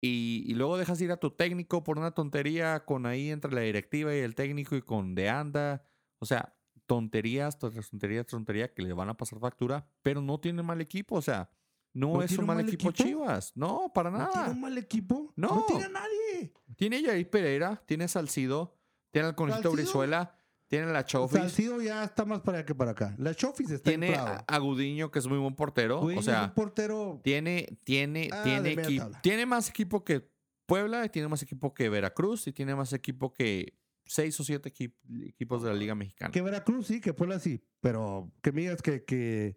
Y, 0.00 0.44
y 0.46 0.54
luego 0.54 0.76
dejas 0.76 1.00
ir 1.00 1.10
a 1.12 1.16
tu 1.16 1.30
técnico 1.30 1.82
por 1.82 1.98
una 1.98 2.10
tontería 2.10 2.84
con 2.84 3.06
ahí 3.06 3.30
entre 3.30 3.52
la 3.52 3.62
directiva 3.62 4.14
y 4.14 4.18
el 4.18 4.34
técnico 4.34 4.76
y 4.76 4.82
con 4.82 5.14
de 5.14 5.30
anda. 5.30 5.82
O 6.18 6.26
sea, 6.26 6.54
tonterías, 6.86 7.58
tonterías, 7.58 8.26
tonterías 8.26 8.70
que 8.70 8.82
le 8.82 8.92
van 8.92 9.08
a 9.08 9.16
pasar 9.16 9.38
factura, 9.38 9.86
pero 10.02 10.20
no 10.20 10.38
tiene 10.38 10.62
mal 10.62 10.80
equipo. 10.80 11.16
O 11.16 11.22
sea, 11.22 11.50
no, 11.94 12.14
¿No 12.14 12.22
es 12.22 12.28
tiene 12.28 12.42
un 12.42 12.46
mal, 12.48 12.60
equipo, 12.60 12.90
Chivas. 12.92 13.52
No, 13.54 13.90
para 13.94 14.10
¿No 14.10 14.18
nada. 14.18 14.32
tiene 14.32 14.50
un 14.50 14.60
mal 14.60 14.76
equipo? 14.76 15.32
No. 15.36 15.48
No 15.48 15.64
tiene 15.66 15.84
a 15.84 15.88
nadie. 15.88 16.52
Tiene 16.76 17.02
Jair 17.02 17.30
Pereira, 17.30 17.82
tiene 17.86 18.08
Salcido, 18.08 18.76
tiene 19.10 19.28
al 19.28 19.34
Conejito 19.34 19.70
¿Salcido? 19.70 19.72
Brizuela, 19.92 20.36
Tiene 20.76 20.92
la 20.92 21.04
Chofis. 21.04 21.38
Salcido 21.38 21.80
ya 21.82 22.04
está 22.04 22.24
más 22.24 22.40
para 22.40 22.58
allá 22.58 22.66
que 22.66 22.74
para 22.74 22.90
acá. 22.92 23.14
La 23.18 23.34
Chofis 23.34 23.70
está 23.70 23.90
Tiene 23.90 24.08
inflado. 24.08 24.44
a, 24.46 24.54
a 24.54 24.58
Gudiño, 24.58 25.10
que 25.10 25.18
es 25.18 25.26
muy 25.26 25.38
buen 25.38 25.54
portero. 25.54 26.00
Güey, 26.00 26.16
o 26.16 26.20
es 26.20 26.26
sea, 26.26 26.44
un 26.44 26.54
portero. 26.54 27.20
tiene, 27.22 27.78
tiene, 27.84 28.28
Ah, 28.32 28.42
tiene, 28.42 28.60
de 28.70 28.76
media 28.76 28.88
equi- 28.88 28.98
tabla. 28.98 29.20
tiene 29.22 29.46
más 29.46 29.68
equipo 29.70 30.04
que 30.04 30.28
Puebla, 30.66 31.04
y 31.04 31.08
tiene 31.10 31.28
más 31.28 31.42
equipo 31.42 31.74
que 31.74 31.88
Veracruz 31.90 32.46
y 32.46 32.52
tiene 32.52 32.74
más 32.74 32.92
equipo 32.94 33.32
que 33.32 33.74
seis 34.06 34.38
o 34.40 34.44
siete 34.44 34.72
equip- 34.72 34.94
equipos 35.28 35.62
de 35.62 35.68
la 35.70 35.74
Liga 35.74 35.94
Mexicana. 35.94 36.30
Que 36.30 36.40
Veracruz 36.42 36.86
sí, 36.86 37.00
que 37.00 37.12
Puebla 37.14 37.38
sí. 37.38 37.62
Pero 37.80 38.32
que 38.42 38.50
me 38.52 38.62
digas 38.62 38.80
que. 38.82 39.04
que, 39.04 39.56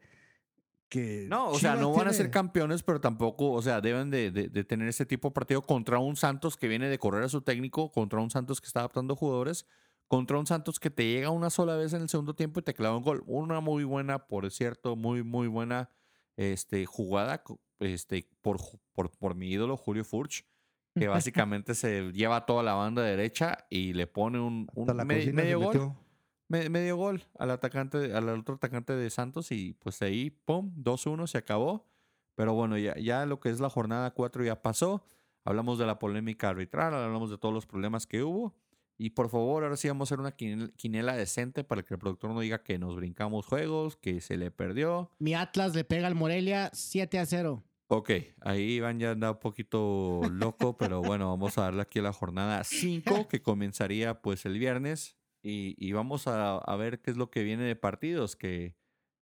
que 0.89 1.25
No, 1.29 1.49
o 1.49 1.59
sea, 1.59 1.75
no 1.75 1.91
van 1.93 2.07
a 2.07 2.13
ser 2.13 2.29
campeones, 2.31 2.81
pero 2.83 3.01
tampoco, 3.01 3.51
o 3.51 3.61
sea, 3.61 3.81
deben 3.81 4.09
de, 4.09 4.31
de- 4.31 4.47
de 4.49 4.63
tener 4.63 4.87
ese 4.87 5.05
tipo 5.05 5.29
de 5.29 5.33
partido 5.33 5.61
contra 5.61 5.99
un 5.99 6.15
Santos 6.15 6.55
que 6.57 6.67
viene 6.67 6.87
de 6.89 6.97
correr 6.97 7.23
a 7.23 7.29
su 7.29 7.41
técnico, 7.41 7.91
contra 7.91 8.19
un 8.21 8.29
Santos 8.29 8.61
que 8.61 8.67
está 8.67 8.79
adaptando 8.81 9.15
jugadores, 9.15 9.65
contra 10.07 10.37
un 10.37 10.47
Santos 10.47 10.79
que 10.79 10.89
te 10.89 11.05
llega 11.05 11.29
una 11.29 11.49
sola 11.49 11.75
vez 11.75 11.93
en 11.93 12.01
el 12.01 12.09
segundo 12.09 12.33
tiempo 12.33 12.59
y 12.59 12.63
te 12.63 12.73
clava 12.73 12.97
un 12.97 13.03
gol. 13.03 13.23
Una 13.27 13.59
muy 13.59 13.83
buena, 13.83 14.27
por 14.27 14.49
cierto, 14.51 14.95
muy, 14.95 15.23
muy 15.23 15.47
buena 15.47 15.89
este, 16.35 16.85
jugada 16.85 17.43
este, 17.79 18.29
por, 18.41 18.57
por, 18.93 19.11
por 19.11 19.35
mi 19.35 19.49
ídolo 19.49 19.77
Julio 19.77 20.03
Furch, 20.03 20.45
que 20.95 21.07
básicamente 21.07 21.75
se 21.75 22.11
lleva 22.11 22.45
toda 22.45 22.63
la 22.63 22.73
banda 22.73 23.01
derecha 23.01 23.65
y 23.69 23.93
le 23.93 24.07
pone 24.07 24.39
un, 24.39 24.67
medio 25.33 25.59
gol 25.59 25.95
medio 26.49 26.95
gol 26.95 27.23
al 27.37 27.51
atacante, 27.51 28.13
al 28.13 28.29
otro 28.29 28.55
atacante 28.55 28.93
de 28.93 29.09
Santos 29.09 29.51
y 29.51 29.73
pues 29.73 30.01
ahí, 30.01 30.29
pum, 30.29 30.73
2-1, 30.77 31.27
se 31.27 31.37
acabó. 31.37 31.85
Pero 32.35 32.53
bueno, 32.53 32.77
ya, 32.77 32.95
ya 32.95 33.25
lo 33.25 33.39
que 33.39 33.49
es 33.49 33.59
la 33.59 33.69
jornada 33.69 34.11
4 34.11 34.43
ya 34.43 34.61
pasó. 34.61 35.03
Hablamos 35.43 35.79
de 35.79 35.85
la 35.85 35.97
polémica 35.97 36.49
arbitral, 36.49 36.93
hablamos 36.93 37.29
de 37.29 37.37
todos 37.37 37.53
los 37.53 37.65
problemas 37.65 38.05
que 38.05 38.23
hubo. 38.23 38.55
Y 38.97 39.11
por 39.11 39.29
favor, 39.29 39.63
ahora 39.63 39.77
sí 39.77 39.87
vamos 39.87 40.07
a 40.11 40.15
hacer 40.15 40.19
una 40.19 40.35
quinel- 40.35 40.73
quinela 40.75 41.15
decente 41.15 41.63
para 41.63 41.83
que 41.83 41.93
el 41.93 41.99
productor 41.99 42.31
no 42.31 42.39
diga 42.39 42.63
que 42.63 42.79
nos 42.79 42.95
brincamos 42.95 43.45
juegos, 43.45 43.95
que 43.95 44.21
se 44.21 44.37
le 44.37 44.49
perdió. 44.51 45.11
Mi 45.19 45.35
Atlas 45.35 45.75
le 45.75 45.83
pega 45.83 46.07
al 46.07 46.15
Morelia 46.15 46.71
7 46.73 47.19
a 47.19 47.25
0. 47.25 47.63
Ok, 47.89 48.11
ahí 48.41 48.73
Iván 48.73 48.99
ya 48.99 49.11
anda 49.11 49.31
un 49.31 49.39
poquito 49.39 50.21
loco, 50.31 50.75
pero 50.77 51.01
bueno, 51.01 51.29
vamos 51.29 51.57
a 51.57 51.61
darle 51.61 51.83
aquí 51.83 51.99
a 51.99 52.01
la 52.01 52.11
jornada 52.11 52.63
5 52.65 53.27
que 53.29 53.41
comenzaría 53.41 54.21
pues 54.21 54.45
el 54.45 54.59
viernes 54.59 55.15
y, 55.41 55.75
y 55.77 55.93
vamos 55.93 56.27
a, 56.27 56.57
a 56.57 56.75
ver 56.75 56.99
qué 56.99 57.11
es 57.11 57.17
lo 57.17 57.29
que 57.29 57.43
viene 57.43 57.63
de 57.63 57.77
partidos, 57.77 58.35
que, 58.35 58.75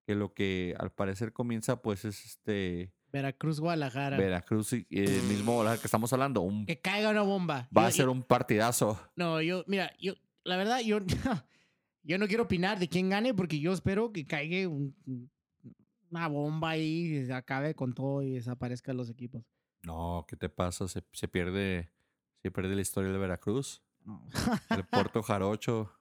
que 0.08 0.16
lo 0.16 0.34
que 0.34 0.74
al 0.80 0.92
parecer 0.92 1.32
comienza 1.32 1.84
pues 1.84 2.06
es 2.06 2.26
este 2.26 2.95
Veracruz, 3.16 3.60
Guadalajara. 3.60 4.18
Veracruz 4.18 4.74
y 4.74 4.86
el 4.90 5.24
mismo 5.24 5.54
Guadalajara 5.54 5.82
que 5.82 5.88
estamos 5.88 6.12
hablando, 6.14 6.42
un, 6.42 6.66
que 6.66 6.80
caiga 6.80 7.10
una 7.10 7.22
bomba. 7.24 7.68
va 7.76 7.84
Yo- 7.84 7.88
a 7.88 7.92
ser 7.92 8.06
yo- 8.06 8.12
un 8.12 8.24
partidazo. 8.24 9.00
No, 9.16 9.42
yo, 9.42 9.64
mira, 9.68 9.92
yo, 10.00 10.14
la 10.44 10.58
verdad, 10.58 10.80
yo, 10.82 11.00
yo 12.04 12.18
no 12.18 12.28
quiero 12.28 12.44
opinar 12.44 12.78
de 12.80 12.88
quién 12.90 13.10
gane 13.10 13.34
porque 13.34 13.60
yo 13.60 13.74
espero 13.74 14.12
que 14.12 14.26
caiga 14.28 14.68
un- 14.68 14.96
un- 15.06 15.32
una 16.12 16.28
bomba 16.28 16.70
ahí 16.72 17.18
y 17.18 17.26
se 17.26 17.34
acabe 17.34 17.74
con 17.74 17.94
todo 17.94 18.22
y 18.22 18.32
desaparezcan 18.34 18.96
los 18.98 19.10
equipos. 19.10 19.44
No, 19.84 20.26
¿qué 20.28 20.36
te 20.36 20.50
pasa? 20.50 20.88
Se, 20.88 21.04
se 21.12 21.28
pierde 21.28 21.92
se 22.42 22.52
pierde 22.52 22.76
la 22.76 22.82
historia 22.82 23.10
del 23.12 23.20
Veracruz, 23.20 23.82
No, 24.04 24.24
el 24.70 24.86
Puerto 24.86 25.24
Jarocho. 25.24 25.92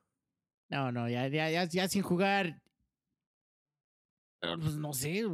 no, 0.68 0.92
no, 0.92 1.08
ya, 1.08 1.26
ya, 1.28 1.48
ya, 1.50 1.64
ya 1.64 1.88
sin 1.88 2.02
jugar. 2.02 2.60
Pues 4.40 4.76
no 4.76 4.92
sé. 4.92 5.24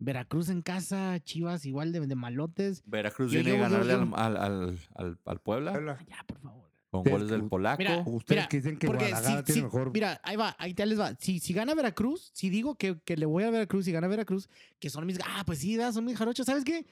Veracruz 0.00 0.48
en 0.48 0.62
casa, 0.62 1.18
Chivas 1.20 1.64
igual 1.66 1.92
de, 1.92 2.00
de 2.06 2.14
malotes. 2.14 2.82
Veracruz 2.86 3.32
viene 3.32 3.50
a 3.50 3.54
yo- 3.56 3.60
ganarle 3.60 3.92
yo- 3.94 4.16
al, 4.16 4.36
al, 4.36 4.36
al, 4.36 4.78
al- 4.94 5.18
al 5.24 5.40
Puebla 5.40 5.72
Puebla. 5.72 5.98
Ya, 6.08 6.22
por 6.26 6.38
favor. 6.38 6.70
con 6.90 7.00
Ustedes 7.00 7.12
goles 7.16 7.30
del 7.30 7.40
que- 7.42 7.48
polaco. 7.48 7.78
Mira, 7.82 7.98
Ustedes 8.06 8.24
Mira, 8.38 8.48
que 8.48 8.56
dicen 8.58 8.78
que 8.78 8.86
Guadalajara 8.86 9.38
si- 9.38 9.44
tiene 9.44 9.60
si- 9.60 9.64
mejor. 9.64 9.90
Mira, 9.92 10.20
ahí 10.22 10.36
va, 10.36 10.54
ahí, 10.58 10.74
ahí 10.78 10.86
les 10.88 11.00
va. 11.00 11.14
Si, 11.18 11.40
si 11.40 11.52
gana 11.52 11.74
Veracruz, 11.74 12.30
si 12.32 12.48
digo 12.48 12.76
que, 12.76 12.98
que 13.00 13.16
le 13.16 13.26
voy 13.26 13.42
a 13.44 13.50
Veracruz 13.50 13.88
y 13.88 13.92
gana 13.92 14.06
Veracruz, 14.08 14.48
que 14.78 14.88
son 14.88 15.04
mis. 15.04 15.18
Ah, 15.26 15.42
pues 15.44 15.58
sí, 15.58 15.76
da, 15.76 15.92
son 15.92 16.04
mis 16.04 16.16
jarochos. 16.16 16.46
¿Sabes 16.46 16.64
qué? 16.64 16.86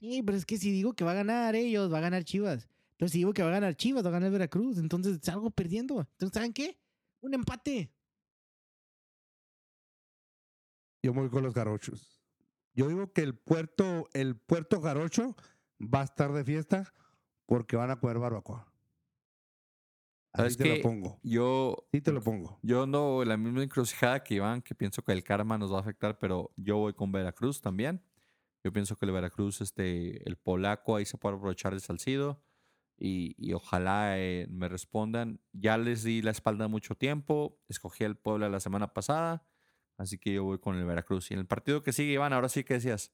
Sí, 0.00 0.22
pero 0.24 0.36
es 0.38 0.44
que 0.46 0.56
si 0.58 0.70
digo 0.70 0.94
que 0.94 1.04
va 1.04 1.12
a 1.12 1.14
ganar 1.14 1.54
ellos, 1.54 1.92
va 1.92 1.98
a 1.98 2.02
ganar 2.02 2.24
Chivas. 2.24 2.68
Entonces, 2.92 3.12
si 3.12 3.18
digo 3.18 3.34
que 3.34 3.42
va 3.42 3.48
a 3.48 3.52
ganar 3.52 3.76
Chivas, 3.76 4.02
va 4.04 4.08
a 4.08 4.12
ganar 4.12 4.30
Veracruz. 4.30 4.78
Entonces, 4.78 5.18
salgo 5.22 5.50
perdiendo. 5.50 6.00
Entonces, 6.12 6.32
¿saben 6.34 6.52
qué? 6.54 6.78
Un 7.20 7.34
empate. 7.34 7.92
Yo 11.02 11.12
me 11.14 11.20
voy 11.20 11.30
con 11.30 11.42
los 11.44 11.54
garochos. 11.54 12.15
Yo 12.76 12.88
digo 12.88 13.12
que 13.12 13.22
el 13.22 13.34
puerto, 13.34 14.08
el 14.12 14.36
puerto 14.36 14.80
garocho 14.80 15.34
va 15.80 16.02
a 16.02 16.04
estar 16.04 16.32
de 16.32 16.44
fiesta 16.44 16.92
porque 17.46 17.74
van 17.76 17.90
a 17.90 17.98
comer 17.98 18.18
barbacoa. 18.18 18.70
Así 20.32 20.54
¿Sabes 20.54 20.56
te 20.58 20.76
lo 20.76 20.82
pongo. 20.82 21.18
Yo, 21.22 21.88
Sí 21.90 22.02
te 22.02 22.12
lo 22.12 22.20
pongo. 22.20 22.58
yo 22.62 22.84
en 22.84 23.28
la 23.28 23.38
misma 23.38 23.62
encrucijada 23.62 24.22
que 24.22 24.34
Iván, 24.34 24.60
que 24.60 24.74
pienso 24.74 25.02
que 25.02 25.12
el 25.12 25.24
karma 25.24 25.56
nos 25.56 25.72
va 25.72 25.78
a 25.78 25.80
afectar, 25.80 26.18
pero 26.18 26.52
yo 26.56 26.76
voy 26.76 26.92
con 26.92 27.10
Veracruz 27.10 27.62
también. 27.62 28.04
Yo 28.62 28.70
pienso 28.72 28.96
que 28.96 29.06
el 29.06 29.12
Veracruz, 29.12 29.62
este, 29.62 30.28
el 30.28 30.36
polaco, 30.36 30.96
ahí 30.96 31.06
se 31.06 31.16
puede 31.16 31.36
aprovechar 31.36 31.72
de 31.72 31.80
Salcido. 31.80 32.42
Y, 32.98 33.34
y 33.38 33.54
ojalá 33.54 34.18
eh, 34.18 34.46
me 34.50 34.68
respondan. 34.68 35.40
Ya 35.52 35.78
les 35.78 36.02
di 36.02 36.20
la 36.20 36.32
espalda 36.32 36.68
mucho 36.68 36.94
tiempo. 36.94 37.58
Escogí 37.68 38.04
el 38.04 38.16
Puebla 38.16 38.50
la 38.50 38.60
semana 38.60 38.92
pasada. 38.92 39.46
Así 39.98 40.18
que 40.18 40.32
yo 40.34 40.44
voy 40.44 40.58
con 40.58 40.76
el 40.76 40.84
Veracruz. 40.84 41.30
Y 41.30 41.34
en 41.34 41.40
el 41.40 41.46
partido 41.46 41.82
que 41.82 41.92
sigue, 41.92 42.12
Iván, 42.12 42.32
ahora 42.32 42.48
sí 42.48 42.64
que 42.64 42.74
decías. 42.74 43.12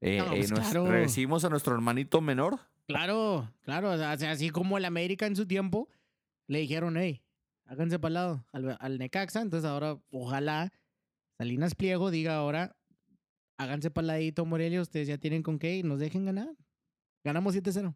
Eh, 0.00 0.18
No, 0.18 0.24
eh, 0.32 0.36
pues 0.38 0.50
nos- 0.50 0.60
claro. 0.60 0.86
recibimos 0.90 1.44
a 1.44 1.50
nuestro 1.50 1.74
hermanito 1.74 2.20
menor. 2.20 2.58
Claro, 2.86 3.52
claro. 3.62 3.90
o 3.92 3.96
sea, 3.96 4.12
así 4.12 4.50
como 4.50 4.76
el 4.78 4.84
América 4.84 5.26
en 5.26 5.36
su 5.36 5.46
tiempo 5.46 5.88
le 6.48 6.58
dijeron, 6.60 6.96
hey, 6.96 7.22
háganse 7.66 7.98
para 7.98 8.08
el 8.08 8.14
lado 8.14 8.46
al, 8.52 8.76
al 8.80 8.98
Necaxa. 8.98 9.42
Entonces, 9.42 9.68
ahora, 9.68 9.98
ojalá 10.10 10.72
Salinas 11.38 11.74
Pliego 11.74 12.10
diga 12.10 12.34
ahora, 12.36 12.76
háganse 13.58 13.90
para 13.90 14.02
el 14.04 14.06
ladito, 14.08 14.44
Morelia. 14.44 14.80
Ustedes 14.80 15.06
ya 15.06 15.18
tienen 15.18 15.42
con 15.42 15.58
qué 15.58 15.76
y 15.76 15.82
nos 15.82 16.00
dejen 16.00 16.24
ganar. 16.24 16.48
Ganamos 17.22 17.54
7-0. 17.54 17.94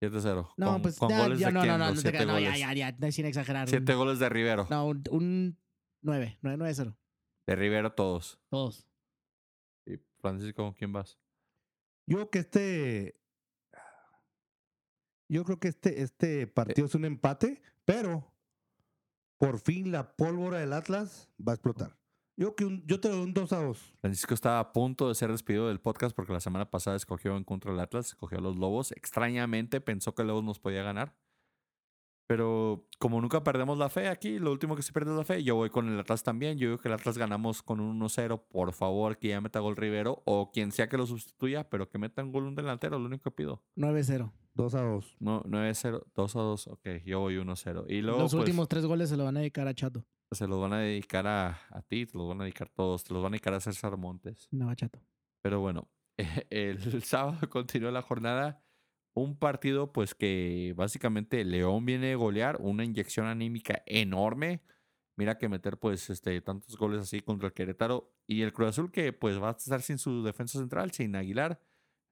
7-0. 0.00 0.48
No, 0.56 0.72
con, 0.72 0.82
pues 0.82 0.96
con 0.98 1.10
ya, 1.10 1.22
goles 1.24 1.38
ya, 1.40 1.48
de 1.48 1.52
no, 1.52 1.60
no, 1.66 1.76
no, 1.78 1.92
no, 1.92 2.00
te 2.00 2.24
no, 2.24 2.38
ya, 2.38 2.56
ya, 2.56 2.72
ya, 2.72 3.12
sin 3.12 3.26
exagerar. 3.26 3.68
Siete 3.68 3.92
un, 3.92 3.98
goles 3.98 4.18
de 4.20 4.28
Rivero. 4.28 4.66
no, 4.70 4.86
un, 4.86 5.02
un 5.10 5.58
9, 6.02 6.38
9, 6.40 6.56
9, 6.56 6.74
0. 6.74 6.96
De 7.48 7.56
Rivero 7.56 7.90
todos. 7.94 8.38
Todos. 8.50 8.86
Y 9.86 9.96
Francisco, 10.20 10.62
¿con 10.62 10.74
quién 10.74 10.92
vas? 10.92 11.18
Yo 12.06 12.28
que 12.28 12.40
este. 12.40 13.18
Yo 15.30 15.44
creo 15.44 15.58
que 15.58 15.68
este, 15.68 16.02
este 16.02 16.46
partido 16.46 16.86
es 16.86 16.94
un 16.94 17.06
empate, 17.06 17.62
pero 17.86 18.30
por 19.38 19.58
fin 19.60 19.90
la 19.92 20.14
pólvora 20.14 20.58
del 20.58 20.74
Atlas 20.74 21.30
va 21.40 21.52
a 21.52 21.54
explotar. 21.54 21.96
Yo 22.36 22.54
que 22.54 22.66
un- 22.66 22.86
yo 22.86 23.00
te 23.00 23.08
doy 23.08 23.20
un 23.20 23.32
2 23.32 23.50
a 23.54 23.62
2. 23.62 23.94
Francisco 24.02 24.34
estaba 24.34 24.58
a 24.60 24.72
punto 24.74 25.08
de 25.08 25.14
ser 25.14 25.30
despedido 25.30 25.68
del 25.68 25.80
podcast 25.80 26.14
porque 26.14 26.34
la 26.34 26.40
semana 26.40 26.70
pasada 26.70 26.96
escogió 26.96 27.34
en 27.36 27.44
contra 27.44 27.70
del 27.72 27.80
Atlas, 27.80 28.08
escogió 28.08 28.38
a 28.38 28.42
los 28.42 28.56
Lobos. 28.56 28.92
Extrañamente 28.92 29.80
pensó 29.80 30.14
que 30.14 30.22
Lobos 30.22 30.44
nos 30.44 30.60
podía 30.60 30.82
ganar. 30.82 31.16
Pero 32.28 32.86
como 32.98 33.20
nunca 33.22 33.42
perdemos 33.42 33.78
la 33.78 33.88
fe 33.88 34.06
aquí, 34.08 34.38
lo 34.38 34.52
último 34.52 34.76
que 34.76 34.82
se 34.82 34.92
pierde 34.92 35.10
es 35.12 35.16
la 35.16 35.24
fe. 35.24 35.42
Yo 35.42 35.54
voy 35.56 35.70
con 35.70 35.88
el 35.88 35.98
Atlas 35.98 36.22
también. 36.22 36.58
Yo 36.58 36.68
digo 36.68 36.78
que 36.78 36.88
el 36.88 36.94
Atlas 36.94 37.16
ganamos 37.16 37.62
con 37.62 37.80
un 37.80 37.98
1-0. 37.98 38.42
Por 38.50 38.74
favor, 38.74 39.16
que 39.16 39.28
ya 39.28 39.40
meta 39.40 39.60
gol 39.60 39.76
Rivero 39.76 40.22
o 40.26 40.50
quien 40.52 40.70
sea 40.70 40.90
que 40.90 40.98
lo 40.98 41.06
sustituya, 41.06 41.70
pero 41.70 41.88
que 41.88 41.96
meta 41.98 42.22
un 42.22 42.30
gol 42.30 42.44
un 42.44 42.54
delantero, 42.54 42.98
lo 42.98 43.06
único 43.06 43.24
que 43.24 43.30
pido. 43.30 43.62
9-0. 43.76 44.30
2 44.52 44.74
a 44.74 44.80
2. 44.82 45.16
No, 45.20 45.42
9-0, 45.44 46.04
2-2. 46.14 46.70
Ok, 46.72 47.02
yo 47.06 47.20
voy 47.20 47.36
1-0. 47.36 47.86
Y 47.88 48.02
luego 48.02 48.18
Los 48.18 48.32
pues, 48.32 48.40
últimos 48.40 48.68
tres 48.68 48.84
goles 48.84 49.08
se 49.08 49.16
lo 49.16 49.24
van 49.24 49.38
a 49.38 49.40
dedicar 49.40 49.66
a 49.66 49.72
Chato. 49.72 50.04
se 50.30 50.46
los 50.46 50.60
van 50.60 50.74
a 50.74 50.80
dedicar 50.80 51.26
a, 51.26 51.58
a 51.70 51.80
ti, 51.80 52.04
te 52.04 52.18
los 52.18 52.28
van 52.28 52.42
a 52.42 52.44
dedicar 52.44 52.68
todos, 52.68 53.04
te 53.04 53.14
los 53.14 53.22
van 53.22 53.32
a 53.32 53.36
dedicar 53.36 53.54
a 53.54 53.60
César 53.60 53.96
Montes. 53.96 54.48
No, 54.50 54.68
a 54.68 54.76
Chato. 54.76 55.00
Pero 55.40 55.60
bueno, 55.60 55.88
el 56.50 57.02
sábado 57.04 57.38
continúa 57.48 57.90
la 57.90 58.02
jornada. 58.02 58.62
Un 59.18 59.36
partido, 59.36 59.92
pues 59.92 60.14
que 60.14 60.74
básicamente 60.76 61.44
León 61.44 61.84
viene 61.84 62.12
a 62.12 62.16
golear, 62.16 62.58
una 62.60 62.84
inyección 62.84 63.26
anímica 63.26 63.82
enorme. 63.84 64.62
Mira 65.16 65.38
que 65.38 65.48
meter, 65.48 65.76
pues, 65.76 66.08
este, 66.08 66.40
tantos 66.40 66.76
goles 66.76 67.00
así 67.00 67.20
contra 67.20 67.48
el 67.48 67.52
Querétaro. 67.52 68.14
Y 68.28 68.42
el 68.42 68.52
Cruz 68.52 68.68
Azul, 68.68 68.92
que 68.92 69.12
pues 69.12 69.42
va 69.42 69.48
a 69.48 69.56
estar 69.56 69.82
sin 69.82 69.98
su 69.98 70.22
defensa 70.22 70.60
central, 70.60 70.92
sin 70.92 71.16
Aguilar. 71.16 71.60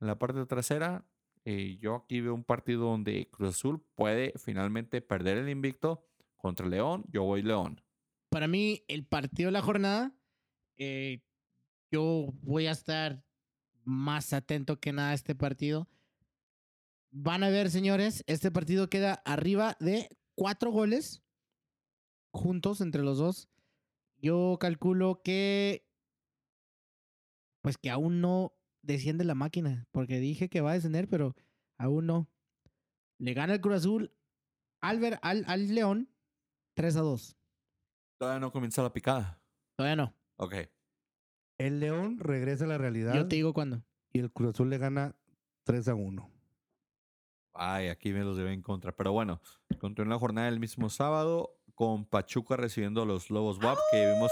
En 0.01 0.09
la 0.09 0.19
parte 0.19 0.45
trasera, 0.47 1.07
eh, 1.45 1.79
yo 1.81 1.95
aquí 1.95 2.21
veo 2.21 2.35
un 2.35 2.43
partido 2.43 2.87
donde 2.87 3.29
Cruz 3.31 3.51
Azul 3.51 3.87
puede 3.95 4.33
finalmente 4.37 5.01
perder 5.01 5.39
el 5.39 5.49
invicto 5.49 6.05
contra 6.35 6.67
León. 6.67 7.05
Yo 7.13 7.23
voy 7.23 7.43
León. 7.43 7.81
Para 8.31 8.49
mí, 8.49 8.83
el 8.89 9.05
partido 9.05 9.47
de 9.47 9.53
la 9.53 9.63
jornada, 9.63 10.13
eh, 10.77 11.21
yo 11.93 12.33
voy 12.43 12.67
a 12.67 12.73
estar 12.73 13.23
más 13.85 14.33
atento 14.33 14.81
que 14.81 14.93
nada 14.93 15.11
a 15.11 15.15
este 15.15 15.37
partido. 15.37 15.89
Van 17.19 17.43
a 17.43 17.49
ver, 17.49 17.71
señores, 17.71 18.23
este 18.27 18.51
partido 18.51 18.91
queda 18.91 19.15
arriba 19.25 19.75
de 19.81 20.11
cuatro 20.35 20.71
goles 20.71 21.23
juntos 22.31 22.83
entre 22.83 23.03
los 23.03 23.17
dos. 23.17 23.49
Yo 24.19 24.59
calculo 24.61 25.23
que, 25.25 25.89
pues 27.63 27.79
que 27.79 27.89
aún 27.89 28.21
no 28.21 28.53
desciende 28.83 29.25
la 29.25 29.35
máquina, 29.35 29.87
porque 29.93 30.21
dije 30.21 30.51
que 30.51 30.61
va 30.61 30.73
a 30.73 30.75
descender, 30.75 31.09
pero 31.09 31.35
aún 31.79 32.05
no. 32.07 32.29
Le 33.19 33.33
gana 33.33 33.55
el 33.55 33.63
Cruz 33.63 33.77
Azul 33.77 34.13
al, 34.83 35.01
ver, 35.01 35.19
al, 35.23 35.45
al 35.49 35.75
León 35.75 36.11
3 36.75 36.97
a 36.97 37.01
2. 37.01 37.35
Todavía 38.19 38.41
no 38.41 38.53
comienza 38.53 38.83
la 38.83 38.93
picada. 38.93 39.41
Todavía 39.79 39.97
no. 39.97 40.15
Ok. 40.37 40.55
El 41.59 41.81
León 41.81 42.19
regresa 42.19 42.67
a 42.67 42.69
la 42.69 42.77
realidad 42.77 43.15
Yo 43.15 43.27
te 43.27 43.37
digo 43.37 43.55
cuándo. 43.55 43.83
y 44.13 44.19
el 44.19 44.31
Cruz 44.31 44.51
Azul 44.51 44.69
le 44.69 44.77
gana 44.77 45.17
3 45.65 45.89
a 45.89 45.95
1. 45.95 46.36
Ay, 47.59 47.89
aquí 47.89 48.13
me 48.13 48.21
los 48.25 48.37
llevé 48.37 48.53
en 48.53 48.63
contra. 48.63 48.93
Pero 48.93 49.13
bueno, 49.13 49.41
continúa 49.79 50.15
la 50.15 50.19
jornada 50.19 50.47
del 50.51 50.61
mismo 50.61 50.89
sábado 50.91 51.57
con 51.75 52.05
Pachuca 52.07 52.57
recibiendo 52.57 53.03
a 53.03 53.07
los 53.07 53.31
Lobos 53.31 53.59
WAP 53.63 53.79
que 53.91 54.13
vimos. 54.13 54.31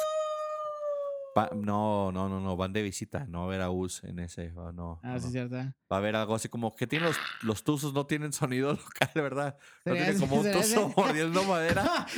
Pa- 1.35 1.51
no, 1.53 2.13
no, 2.13 2.29
no, 2.29 2.39
no, 2.41 2.57
van 2.57 2.73
de 2.73 2.83
visita. 2.83 3.27
No 3.27 3.39
va 3.41 3.45
a 3.45 3.49
haber 3.49 3.61
a 3.63 3.71
US 3.71 4.05
en 4.05 4.21
ese. 4.21 4.53
oh, 4.57 4.71
no, 4.73 5.01
Ah, 5.03 5.15
no, 5.15 5.19
sí, 5.19 5.27
no. 5.27 5.31
cierto. 5.33 5.57
Va 5.57 5.73
a 5.91 5.97
haber 5.97 6.15
algo 6.15 6.35
así 6.37 6.49
como 6.49 6.77
que 6.77 6.87
tienen 6.87 7.09
los, 7.09 7.17
los 7.43 7.65
tuzos, 7.65 7.93
no 7.93 8.07
tienen 8.07 8.33
sonido 8.33 8.73
local, 8.73 9.11
¿verdad? 9.17 9.59
No 9.85 9.95
tienen 9.95 10.19
como 10.21 10.37
un 10.37 10.53
tuzo 10.53 10.93
mordiendo 10.97 11.43
madera. 11.45 12.07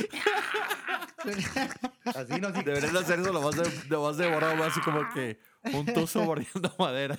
Así 2.05 2.39
no, 2.39 2.53
sí. 2.53 2.63
Deberían 2.63 2.95
hacer 2.95 3.19
eso 3.19 3.33
lo 3.33 3.41
más 3.41 3.55
de, 3.55 3.63
lo 3.89 4.03
más 4.03 4.17
de 4.17 4.33
broma, 4.33 4.67
así 4.67 4.79
como 4.81 5.01
que 5.13 5.39
un 5.73 5.85
tuzo 5.85 6.23
mordiendo 6.23 6.73
madera. 6.79 7.17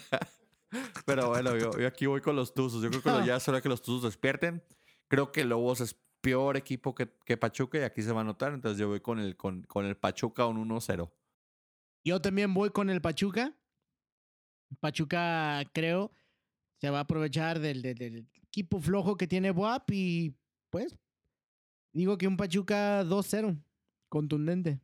Pero 1.07 1.29
bueno, 1.29 1.57
yo, 1.57 1.71
yo 1.79 1.87
aquí 1.87 2.07
voy 2.07 2.21
con 2.21 2.37
los 2.37 2.53
tuzos. 2.55 2.83
Yo 2.83 2.91
creo 2.91 3.03
que 3.21 3.27
ya 3.27 3.37
es 3.37 3.49
hora 3.49 3.61
que 3.61 3.69
los 3.69 3.81
tuzos 3.83 4.03
despierten. 4.03 4.63
Creo 5.09 5.33
que 5.33 5.45
Lobos 5.45 5.81
es 5.81 5.95
peor 6.21 6.57
equipo 6.57 6.95
que, 6.95 7.09
que 7.25 7.37
Pachuca 7.37 7.79
y 7.79 7.83
aquí 7.83 8.03
se 8.03 8.13
va 8.13 8.21
a 8.21 8.25
notar. 8.25 8.53
Entonces 8.53 8.79
yo 8.79 8.89
voy 8.89 9.01
con 9.01 9.19
el, 9.19 9.37
con, 9.37 9.63
con 9.63 9.87
el 9.87 9.97
Pachuca 9.97 10.47
un 10.47 10.69
1-0. 10.69 11.11
Yo 12.05 12.21
también 12.21 12.53
voy 12.53 12.71
con 12.71 12.91
el 12.91 13.01
Pachuca. 13.01 13.55
Pachuca, 14.81 15.63
creo, 15.73 16.13
se 16.81 16.91
va 16.91 16.99
a 16.99 17.03
aprovechar 17.03 17.59
del, 17.59 17.81
del- 17.83 17.97
del 17.99 18.29
equipo 18.43 18.81
flojo 18.81 19.17
que 19.17 19.27
tiene 19.27 19.51
Buap 19.51 19.91
y 19.91 20.35
pues 20.71 20.97
digo 21.95 22.19
que 22.19 22.29
un 22.29 22.37
Pachuca 22.37 23.03
2-0, 23.05 23.59
contundente. 24.11 24.81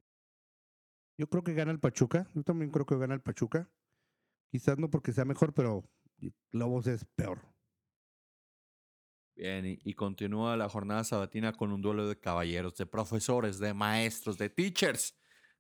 Yo 1.18 1.28
creo 1.28 1.44
que 1.44 1.52
gana 1.54 1.70
el 1.70 1.78
Pachuca. 1.80 2.26
Yo 2.34 2.42
también 2.42 2.70
creo 2.70 2.86
que 2.86 2.96
gana 2.96 3.14
el 3.14 3.20
Pachuca. 3.20 3.68
Quizás 4.54 4.78
no 4.78 4.88
porque 4.88 5.12
sea 5.12 5.24
mejor, 5.24 5.52
pero 5.52 5.82
Lobos 6.52 6.86
es 6.86 7.04
peor. 7.16 7.40
Bien, 9.34 9.66
y, 9.66 9.80
y 9.82 9.94
continúa 9.94 10.56
la 10.56 10.68
jornada 10.68 11.02
sabatina 11.02 11.50
con 11.52 11.72
un 11.72 11.82
duelo 11.82 12.06
de 12.06 12.20
caballeros, 12.20 12.76
de 12.76 12.86
profesores, 12.86 13.58
de 13.58 13.74
maestros, 13.74 14.38
de 14.38 14.50
teachers, 14.50 15.18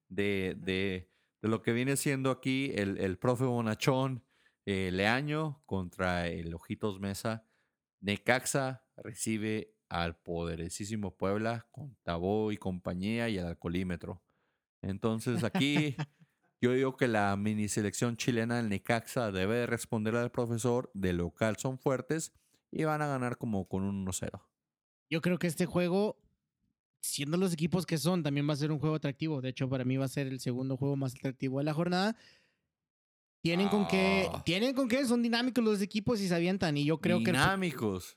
de, 0.08 0.54
de, 0.58 1.10
de 1.42 1.48
lo 1.48 1.60
que 1.60 1.72
viene 1.72 1.96
siendo 1.96 2.30
aquí 2.30 2.70
el, 2.76 2.98
el 2.98 3.18
profe 3.18 3.42
Bonachón 3.42 4.24
eh, 4.64 4.92
Leaño 4.92 5.64
contra 5.66 6.28
el 6.28 6.54
Ojitos 6.54 7.00
Mesa. 7.00 7.48
Necaxa 8.00 8.86
recibe 8.96 9.74
al 9.88 10.20
poderosísimo 10.20 11.16
Puebla 11.16 11.66
con 11.72 11.96
Tabó 12.04 12.52
y 12.52 12.58
compañía 12.58 13.28
y 13.28 13.38
el 13.38 13.46
alcoholímetro. 13.46 14.22
Entonces 14.82 15.42
aquí 15.42 15.96
yo 16.64 16.72
digo 16.72 16.96
que 16.96 17.08
la 17.08 17.36
mini 17.36 17.68
selección 17.68 18.16
chilena 18.16 18.56
del 18.56 18.70
Necaxa 18.70 19.30
debe 19.30 19.56
de 19.56 19.66
responder 19.66 20.16
al 20.16 20.30
profesor, 20.30 20.90
de 20.94 21.12
local 21.12 21.56
son 21.58 21.78
fuertes 21.78 22.32
y 22.70 22.84
van 22.84 23.02
a 23.02 23.06
ganar 23.06 23.36
como 23.36 23.68
con 23.68 23.82
un 23.82 24.06
1-0. 24.06 24.40
Yo 25.10 25.20
creo 25.20 25.38
que 25.38 25.46
este 25.46 25.66
juego, 25.66 26.16
siendo 27.02 27.36
los 27.36 27.52
equipos 27.52 27.84
que 27.84 27.98
son, 27.98 28.22
también 28.22 28.48
va 28.48 28.54
a 28.54 28.56
ser 28.56 28.72
un 28.72 28.78
juego 28.78 28.94
atractivo. 28.96 29.42
De 29.42 29.50
hecho, 29.50 29.68
para 29.68 29.84
mí 29.84 29.98
va 29.98 30.06
a 30.06 30.08
ser 30.08 30.26
el 30.26 30.40
segundo 30.40 30.78
juego 30.78 30.96
más 30.96 31.14
atractivo 31.14 31.58
de 31.58 31.64
la 31.64 31.74
jornada. 31.74 32.16
Tienen 33.42 33.68
con 33.68 33.86
qué, 33.86 34.26
Ah. 34.32 34.42
tienen 34.42 34.74
con 34.74 34.88
qué, 34.88 35.04
son 35.04 35.22
dinámicos 35.22 35.62
los 35.62 35.82
equipos 35.82 36.18
y 36.22 36.28
se 36.28 36.34
avientan. 36.34 36.78
Y 36.78 36.86
yo 36.86 36.98
creo 36.98 37.18
que 37.18 37.26
Dinámicos. 37.32 38.16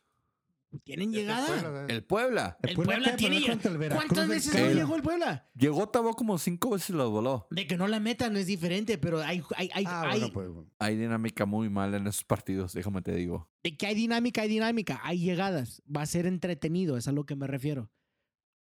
Tienen 0.84 1.12
llegada. 1.12 1.86
El 1.88 2.04
Puebla. 2.04 2.58
El 2.62 2.76
Puebla 2.76 3.12
de 3.12 3.18
tiene 3.18 3.40
llegada. 3.40 3.96
¿Cuántas 3.96 4.28
veces 4.28 4.54
no 4.54 4.72
llegó 4.72 4.96
el 4.96 5.02
Puebla? 5.02 5.50
Llegó 5.56 5.90
Tabó 5.90 6.14
como 6.14 6.38
cinco 6.38 6.72
veces 6.72 6.90
y 6.92 6.94
los 6.94 7.10
voló. 7.10 7.48
De 7.52 7.66
que 7.68 7.78
no 7.78 7.88
la 7.88 8.00
meta 8.00 8.30
no 8.30 8.38
es 8.38 8.48
diferente, 8.48 8.98
pero 8.98 9.20
hay, 9.22 9.42
hay, 9.56 9.70
hay, 9.74 9.84
Ah, 9.88 10.04
hay- 10.10 10.20
bueno, 10.20 10.34
pues. 10.34 10.50
bueno. 10.50 10.70
Hay 10.80 10.98
dinámica 10.98 11.46
muy 11.46 11.70
mala 11.70 11.98
en 11.98 12.08
esos 12.08 12.24
partidos, 12.24 12.74
déjame 12.74 13.02
te 13.02 13.14
digo. 13.16 13.50
de 13.64 13.76
que 13.78 13.88
hay 13.88 13.96
dinámica, 13.96 14.42
hay 14.42 14.50
dinámica, 14.50 15.00
hay 15.04 15.20
llegadas. 15.20 15.82
Va 15.94 16.02
a 16.02 16.06
ser 16.06 16.26
entretenido, 16.26 16.98
es 16.98 17.08
a 17.08 17.12
lo 17.12 17.26
que 17.26 17.36
me 17.36 17.48
refiero. 17.48 17.92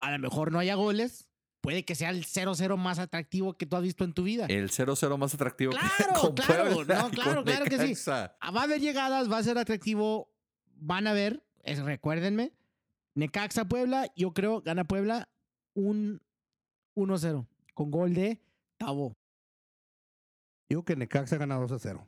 A 0.01 0.11
lo 0.11 0.19
mejor 0.19 0.51
no 0.51 0.59
haya 0.59 0.75
goles, 0.75 1.27
puede 1.61 1.83
que 1.85 1.95
sea 1.95 2.09
el 2.11 2.23
0-0 2.25 2.77
más 2.77 2.99
atractivo 2.99 3.57
que 3.57 3.65
tú 3.65 3.75
has 3.75 3.83
visto 3.83 4.03
en 4.03 4.13
tu 4.13 4.23
vida. 4.23 4.45
El 4.47 4.69
0-0 4.69 5.17
más 5.17 5.33
atractivo 5.33 5.71
que 5.73 5.77
Claro, 5.77 6.13
con 6.21 6.33
claro, 6.35 6.73
Puebla 6.73 7.01
no, 7.01 7.09
claro, 7.09 7.35
con 7.35 7.43
claro 7.45 7.65
que 7.65 7.95
sí. 7.95 8.01
Ah, 8.11 8.51
Va 8.51 8.61
a 8.61 8.63
haber 8.63 8.79
llegadas, 8.81 9.31
va 9.31 9.37
a 9.39 9.43
ser 9.43 9.57
atractivo. 9.57 10.33
Van 10.79 11.07
a 11.07 11.13
ver, 11.13 11.43
es- 11.67 11.83
recuérdenme. 11.83 12.51
Necaxa 13.15 13.65
Puebla, 13.65 14.11
yo 14.15 14.33
creo 14.33 14.61
gana 14.61 14.83
Puebla 14.85 15.29
un 15.75 16.21
1-0 16.95 17.47
con 17.73 17.91
gol 17.91 18.13
de 18.13 18.39
Tabo. 18.77 19.15
Digo 20.69 20.83
que 20.83 20.95
Necaxa 20.95 21.37
gana 21.37 21.55
2 21.55 21.71
a 21.71 21.79
0. 21.79 22.07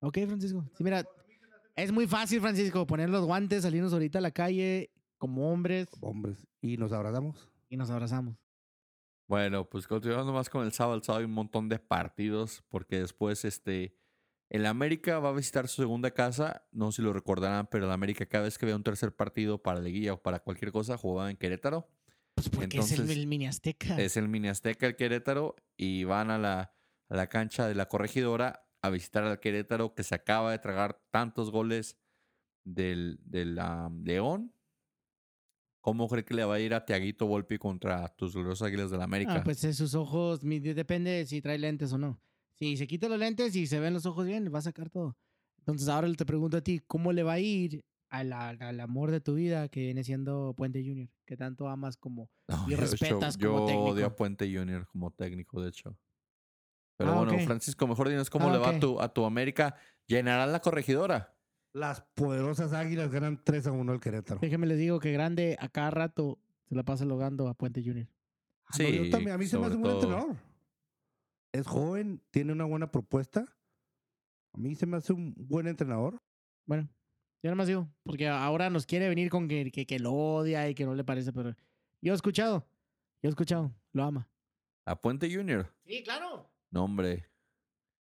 Ok, 0.00 0.18
Francisco. 0.26 0.64
Sí, 0.76 0.84
mira, 0.84 1.04
es 1.76 1.90
muy 1.92 2.06
fácil, 2.06 2.40
Francisco, 2.40 2.86
poner 2.86 3.08
los 3.08 3.24
guantes, 3.24 3.62
salirnos 3.62 3.92
ahorita 3.92 4.18
a 4.18 4.22
la 4.22 4.30
calle 4.30 4.90
como 5.18 5.52
hombres 5.52 5.88
Hombres. 6.00 6.46
Y 6.60 6.76
nos 6.76 6.92
abrazamos. 6.92 7.48
y 7.68 7.76
nos 7.76 7.90
abrazamos. 7.90 8.36
Bueno, 9.28 9.64
pues 9.68 9.86
continuando 9.86 10.32
más 10.32 10.50
con 10.50 10.64
el 10.66 10.72
sábado, 10.72 10.96
el 10.96 11.02
sábado 11.02 11.20
hay 11.20 11.24
un 11.26 11.32
montón 11.32 11.68
de 11.68 11.78
partidos, 11.78 12.62
porque 12.68 12.98
después 13.00 13.44
este, 13.44 13.96
el 14.52 14.66
América 14.66 15.18
va 15.18 15.30
a 15.30 15.32
visitar 15.32 15.66
su 15.66 15.80
segunda 15.80 16.10
casa, 16.10 16.66
no 16.72 16.92
sé 16.92 16.96
si 16.96 17.02
lo 17.02 17.14
recordarán, 17.14 17.68
pero 17.70 17.86
el 17.86 17.90
América 17.90 18.26
cada 18.26 18.44
vez 18.44 18.58
que 18.58 18.66
vea 18.66 18.76
un 18.76 18.82
tercer 18.82 19.16
partido 19.16 19.62
para 19.62 19.80
Liguilla 19.80 20.12
o 20.12 20.20
para 20.20 20.40
cualquier 20.40 20.72
cosa, 20.72 20.98
jugaba 20.98 21.30
en 21.30 21.38
Querétaro. 21.38 21.88
Pues 22.34 22.50
porque 22.50 22.78
es 22.78 22.92
el, 22.92 23.26
mini 23.26 23.46
azteca. 23.46 23.98
Es 23.98 24.18
el 24.18 24.28
Mini 24.28 24.48
Azteca, 24.48 24.86
el 24.86 24.96
Querétaro, 24.96 25.56
y 25.78 26.04
van 26.04 26.30
a 26.30 26.36
la, 26.36 26.74
a 27.08 27.16
la 27.16 27.28
cancha 27.28 27.66
de 27.66 27.74
la 27.74 27.88
corregidora 27.88 28.68
a 28.82 28.90
visitar 28.90 29.24
al 29.24 29.40
Querétaro 29.40 29.94
que 29.94 30.02
se 30.02 30.14
acaba 30.14 30.50
de 30.50 30.58
tragar 30.58 31.00
tantos 31.10 31.50
goles 31.50 31.98
del, 32.62 33.20
del 33.24 33.58
ah, 33.58 33.90
León. 34.04 34.52
¿Cómo 35.80 36.08
cree 36.08 36.26
que 36.26 36.34
le 36.34 36.44
va 36.44 36.56
a 36.56 36.60
ir 36.60 36.74
a 36.74 36.84
Tiaguito 36.84 37.26
Volpi 37.26 37.56
contra 37.56 38.06
tus 38.16 38.34
gloriosas 38.34 38.68
águilas 38.68 38.90
del 38.90 39.00
América? 39.00 39.36
Ah, 39.36 39.44
pues 39.44 39.64
es 39.64 39.78
sus 39.78 39.94
ojos, 39.94 40.40
depende 40.42 41.24
si 41.24 41.40
trae 41.40 41.56
lentes 41.56 41.90
o 41.94 41.98
no. 41.98 42.20
Si 42.62 42.76
se 42.76 42.86
quita 42.86 43.08
los 43.08 43.18
lentes 43.18 43.56
y 43.56 43.66
se 43.66 43.80
ven 43.80 43.92
los 43.92 44.06
ojos 44.06 44.24
bien, 44.24 44.48
va 44.54 44.60
a 44.60 44.62
sacar 44.62 44.88
todo. 44.88 45.16
Entonces 45.58 45.88
ahora 45.88 46.12
te 46.14 46.24
pregunto 46.24 46.56
a 46.56 46.60
ti, 46.60 46.78
¿cómo 46.86 47.12
le 47.12 47.24
va 47.24 47.32
a 47.32 47.40
ir 47.40 47.84
a 48.08 48.22
la- 48.22 48.50
al 48.50 48.78
amor 48.78 49.10
de 49.10 49.20
tu 49.20 49.34
vida 49.34 49.68
que 49.68 49.80
viene 49.80 50.04
siendo 50.04 50.54
Puente 50.56 50.80
Junior? 50.80 51.08
Que 51.26 51.36
tanto 51.36 51.66
amas 51.68 51.96
como... 51.96 52.30
No, 52.46 52.64
y 52.68 52.70
yo, 52.70 52.76
de 52.76 52.84
hecho, 52.84 52.92
respetas 52.92 53.36
yo 53.36 53.50
como 53.52 53.64
odio 53.64 53.90
a 53.90 53.94
técnico. 54.10 54.16
Puente 54.16 54.44
Junior 54.56 54.86
como 54.86 55.10
técnico, 55.10 55.60
de 55.60 55.70
hecho. 55.70 55.98
Pero 56.98 57.10
Ah, 57.14 57.24
bueno. 57.24 57.36
Francisco, 57.44 57.88
mejor 57.88 58.08
dinos 58.10 58.30
cómo 58.30 58.48
Ah, 58.48 58.52
le 58.52 58.58
va 58.58 58.68
a 58.68 58.78
tu, 58.78 59.00
a 59.00 59.12
tu 59.12 59.24
América. 59.24 59.74
¿Llenarán 60.06 60.52
la 60.52 60.60
corregidora? 60.60 61.34
Las 61.72 62.02
poderosas 62.14 62.72
águilas 62.74 63.10
ganan 63.10 63.40
3 63.42 63.66
a 63.66 63.72
1 63.72 63.90
al 63.90 63.98
Querétaro. 63.98 64.38
Déjenme 64.40 64.68
les 64.68 64.78
digo 64.78 65.00
que 65.00 65.10
Grande 65.10 65.56
a 65.58 65.68
cada 65.68 65.90
rato 65.90 66.38
se 66.68 66.76
la 66.76 66.84
pasa 66.84 67.04
logando 67.04 67.48
a 67.48 67.54
Puente 67.54 67.82
Junior. 67.82 68.06
Ah, 68.66 68.76
no, 68.78 68.88
yo 68.88 69.02
Sí, 69.04 69.10
también- 69.10 69.34
a 69.34 69.38
mí 69.38 69.46
se 69.46 69.58
me 69.58 69.66
hace 69.66 69.74
un 69.74 69.82
buen 69.82 69.94
entrenador. 69.96 70.36
Es 71.52 71.66
joven, 71.66 72.22
tiene 72.30 72.52
una 72.52 72.64
buena 72.64 72.90
propuesta. 72.90 73.44
A 74.54 74.58
mí 74.58 74.74
se 74.74 74.86
me 74.86 74.96
hace 74.96 75.12
un 75.12 75.34
buen 75.36 75.66
entrenador. 75.66 76.22
Bueno, 76.66 76.88
yo 77.42 77.48
nada 77.48 77.56
más 77.56 77.66
digo, 77.66 77.88
porque 78.02 78.28
ahora 78.28 78.70
nos 78.70 78.86
quiere 78.86 79.08
venir 79.08 79.28
con 79.30 79.48
que, 79.48 79.70
que, 79.70 79.86
que 79.86 79.98
lo 79.98 80.12
odia 80.12 80.68
y 80.68 80.74
que 80.74 80.84
no 80.84 80.94
le 80.94 81.04
parece, 81.04 81.32
pero 81.32 81.54
yo 82.00 82.12
he 82.12 82.16
escuchado, 82.16 82.66
yo 83.22 83.28
he 83.28 83.30
escuchado, 83.30 83.74
lo 83.92 84.04
ama. 84.04 84.28
¿A 84.86 85.00
Puente 85.00 85.32
Junior? 85.34 85.72
Sí, 85.84 86.02
claro. 86.02 86.50
No, 86.70 86.84
hombre. 86.84 87.28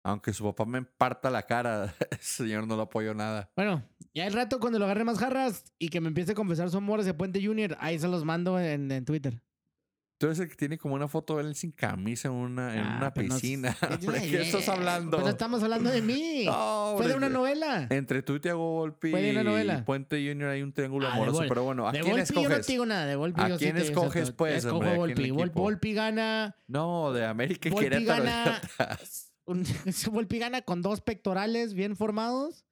Aunque 0.06 0.34
su 0.34 0.44
papá 0.44 0.65
me 0.65 0.82
parta 0.84 1.30
la 1.30 1.44
cara, 1.44 1.94
ese 2.11 2.44
señor 2.44 2.68
no 2.68 2.76
lo 2.76 2.84
apoyo 2.84 3.14
nada. 3.14 3.52
Bueno, 3.56 3.84
ya 4.14 4.28
el 4.28 4.34
rato 4.34 4.60
cuando 4.60 4.80
lo 4.80 4.86
agarre 4.86 5.03
más 5.03 5.18
jarras 5.18 5.65
y 5.80 5.90
que 5.90 6.02
me 6.02 6.10
empiece 6.10 6.34
a 6.34 6.36
confesar 6.36 6.70
su 6.70 6.78
amor 6.78 6.99
hacia 6.99 7.18
Puente 7.18 7.45
Junior, 7.45 7.78
ahí 7.80 7.99
se 7.99 8.07
los 8.07 8.24
mando 8.26 8.60
en, 8.60 8.91
en 8.91 9.06
Twitter. 9.06 9.41
Tú 10.19 10.27
eres 10.27 10.40
el 10.40 10.48
que 10.48 10.56
tiene 10.56 10.77
como 10.77 10.95
una 10.95 11.07
foto 11.10 11.35
de 11.38 11.44
él 11.44 11.56
sin 11.56 11.72
camisa 11.72 12.30
en 12.30 12.35
una, 12.35 12.73
en 12.73 12.80
Ah, 12.85 12.95
una 12.98 13.14
pero 13.14 13.27
no- 13.27 13.35
piscina. 13.35 13.76
¿De 13.99 14.22
qué 14.30 14.41
estás 14.44 14.68
eh, 14.68 14.72
hablando? 14.72 15.11
Pues 15.18 15.23
no 15.23 15.30
estamos 15.31 15.61
hablando 15.64 15.90
de 15.90 16.02
mí. 16.02 16.45
No, 16.45 16.94
Fue 16.98 17.07
de 17.07 17.15
una 17.15 17.27
novela. 17.30 17.88
Entre 17.90 18.22
tú 18.23 18.35
y 18.35 18.40
Tiago 18.40 18.72
Volpi 18.73 19.11
Fue 19.11 19.22
de 19.22 19.31
una 19.31 19.41
y. 19.80 19.81
Puente 19.84 20.15
Junior 20.26 20.49
hay 20.52 20.61
un 20.61 20.72
triángulo 20.72 21.07
Ah, 21.07 21.14
amoroso. 21.15 21.44
Pero 21.49 21.64
bueno, 21.64 21.88
¿a 21.88 21.91
de 21.91 21.99
quién 22.02 22.15
Volpi 22.15 22.34
yo 22.34 22.35
no 22.41 22.41
escoges? 22.48 22.65
te 22.68 22.72
digo 22.73 22.85
nada. 22.85 23.06
De 23.06 23.15
Volpi 23.15 23.41
¿A 23.41 23.49
yo 23.49 23.57
quién 23.57 23.76
escoges, 23.77 24.31
pues, 24.31 24.64
Escojo 24.64 24.95
Volpi. 25.52 25.94
Gana. 25.94 26.56
No, 26.68 27.11
de 27.11 27.26
América 27.26 27.68
y 27.69 27.73
Querétaro. 27.76 28.23
gana. 28.23 28.61
un- 29.45 29.65
Volpi 30.11 30.40
gana 30.40 30.61
con 30.61 30.81
dos 30.81 31.02
pectorales 31.02 31.73
bien 31.73 31.95
formados. 31.98 32.65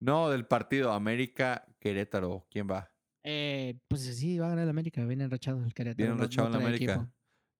No, 0.00 0.30
del 0.30 0.46
partido 0.46 0.92
América 0.92 1.66
Querétaro. 1.78 2.46
¿Quién 2.50 2.68
va? 2.70 2.90
Eh, 3.24 3.78
pues 3.88 4.02
sí, 4.02 4.38
va 4.38 4.46
a 4.46 4.50
ganar 4.50 4.64
el 4.64 4.70
América. 4.70 5.04
Viene 5.04 5.24
enrachado 5.24 5.62
el 5.64 5.74
Querétaro. 5.74 5.96
Viene 5.96 6.10
no- 6.10 6.16
enrachado 6.16 6.48
no 6.48 6.52
la 6.54 6.58
trae 6.58 6.68
América. 6.68 6.92
equipo. 6.94 7.12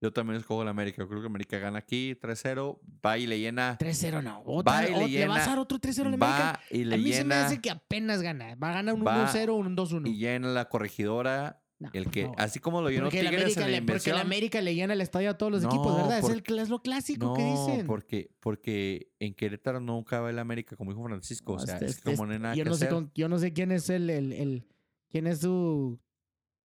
Yo 0.03 0.11
también 0.11 0.39
escojo 0.39 0.63
la 0.63 0.71
América. 0.71 1.07
Creo 1.07 1.21
que 1.21 1.27
América 1.27 1.59
gana 1.59 1.77
aquí 1.79 2.15
3-0. 2.19 2.79
Va 3.05 3.19
y 3.19 3.27
le 3.27 3.39
llena. 3.39 3.77
3-0 3.77 4.23
no. 4.23 4.41
Otra, 4.45 4.73
Va 4.73 4.83
y 4.83 4.89
le 4.89 4.95
o- 4.95 4.97
¿Le 4.97 5.03
vas 5.03 5.11
llena- 5.11 5.43
a 5.43 5.47
dar 5.47 5.59
otro 5.59 5.77
3-0 5.77 6.07
al 6.07 6.15
América? 6.15 6.53
Va 6.53 6.59
y 6.71 6.83
le 6.85 6.95
A 6.95 6.97
mí 6.97 7.03
se 7.13 7.23
me 7.23 7.35
llena. 7.35 7.45
hace 7.45 7.61
que 7.61 7.69
apenas 7.69 8.23
gana. 8.23 8.55
Va 8.55 8.71
a 8.71 8.73
ganar 8.73 8.95
un 8.95 9.05
Va 9.05 9.13
1-0 9.15 9.53
o 9.53 9.57
un 9.57 9.75
2-1. 9.75 10.07
Y 10.09 10.17
llena 10.17 10.47
la 10.49 10.67
corregidora 10.69 11.57
No, 11.79 11.89
El 11.93 12.11
que, 12.11 12.29
así 12.37 12.59
como 12.59 12.79
lo 12.83 12.91
llenó 12.91 13.05
Porque 13.05 13.21
el, 13.21 13.25
Tigres 13.25 13.41
América 13.41 13.61
en 13.65 13.71
la 13.71 13.71
le, 13.71 13.81
porque 13.81 13.81
el 13.81 13.81
inversión. 13.81 14.19
América 14.19 14.61
le 14.61 14.75
llena 14.75 14.93
el 14.93 15.01
estadio 15.01 15.31
a 15.31 15.33
todos 15.39 15.51
los 15.51 15.63
No, 15.63 15.69
equipos, 15.69 15.95
¿verdad? 15.97 16.17
Es, 16.19 16.21
por- 16.21 16.31
el, 16.33 16.59
es 16.59 16.69
lo 16.69 16.79
clásico 16.83 17.25
No, 17.25 17.33
que 17.33 17.43
dicen. 17.43 17.87
porque, 17.87 18.29
porque 18.39 19.09
en 19.19 19.33
Querétaro 19.33 19.79
nunca 19.79 20.19
va 20.19 20.29
el 20.29 20.37
América, 20.37 20.75
como 20.75 20.91
dijo 20.91 21.03
Francisco. 21.03 21.53
o 21.53 21.57
No, 21.57 21.65
sea, 21.65 21.73
este- 21.75 21.85
es 21.87 21.91
este- 21.97 22.11
como 22.15 22.27
no 22.27 22.33
hay 22.33 22.39
nada 22.39 22.53
yo, 22.53 22.63
que 22.65 22.69
no 22.69 22.75
sé 22.75 22.85
hacer. 22.85 22.93
con- 22.95 23.11
yo 23.15 23.27
no 23.29 23.39
sé 23.39 23.51
quién 23.53 23.71
es 23.71 23.89
el, 23.89 24.11
el, 24.11 24.31
el- 24.31 24.67
quién 25.11 25.27
es 25.27 25.39
su, 25.41 25.99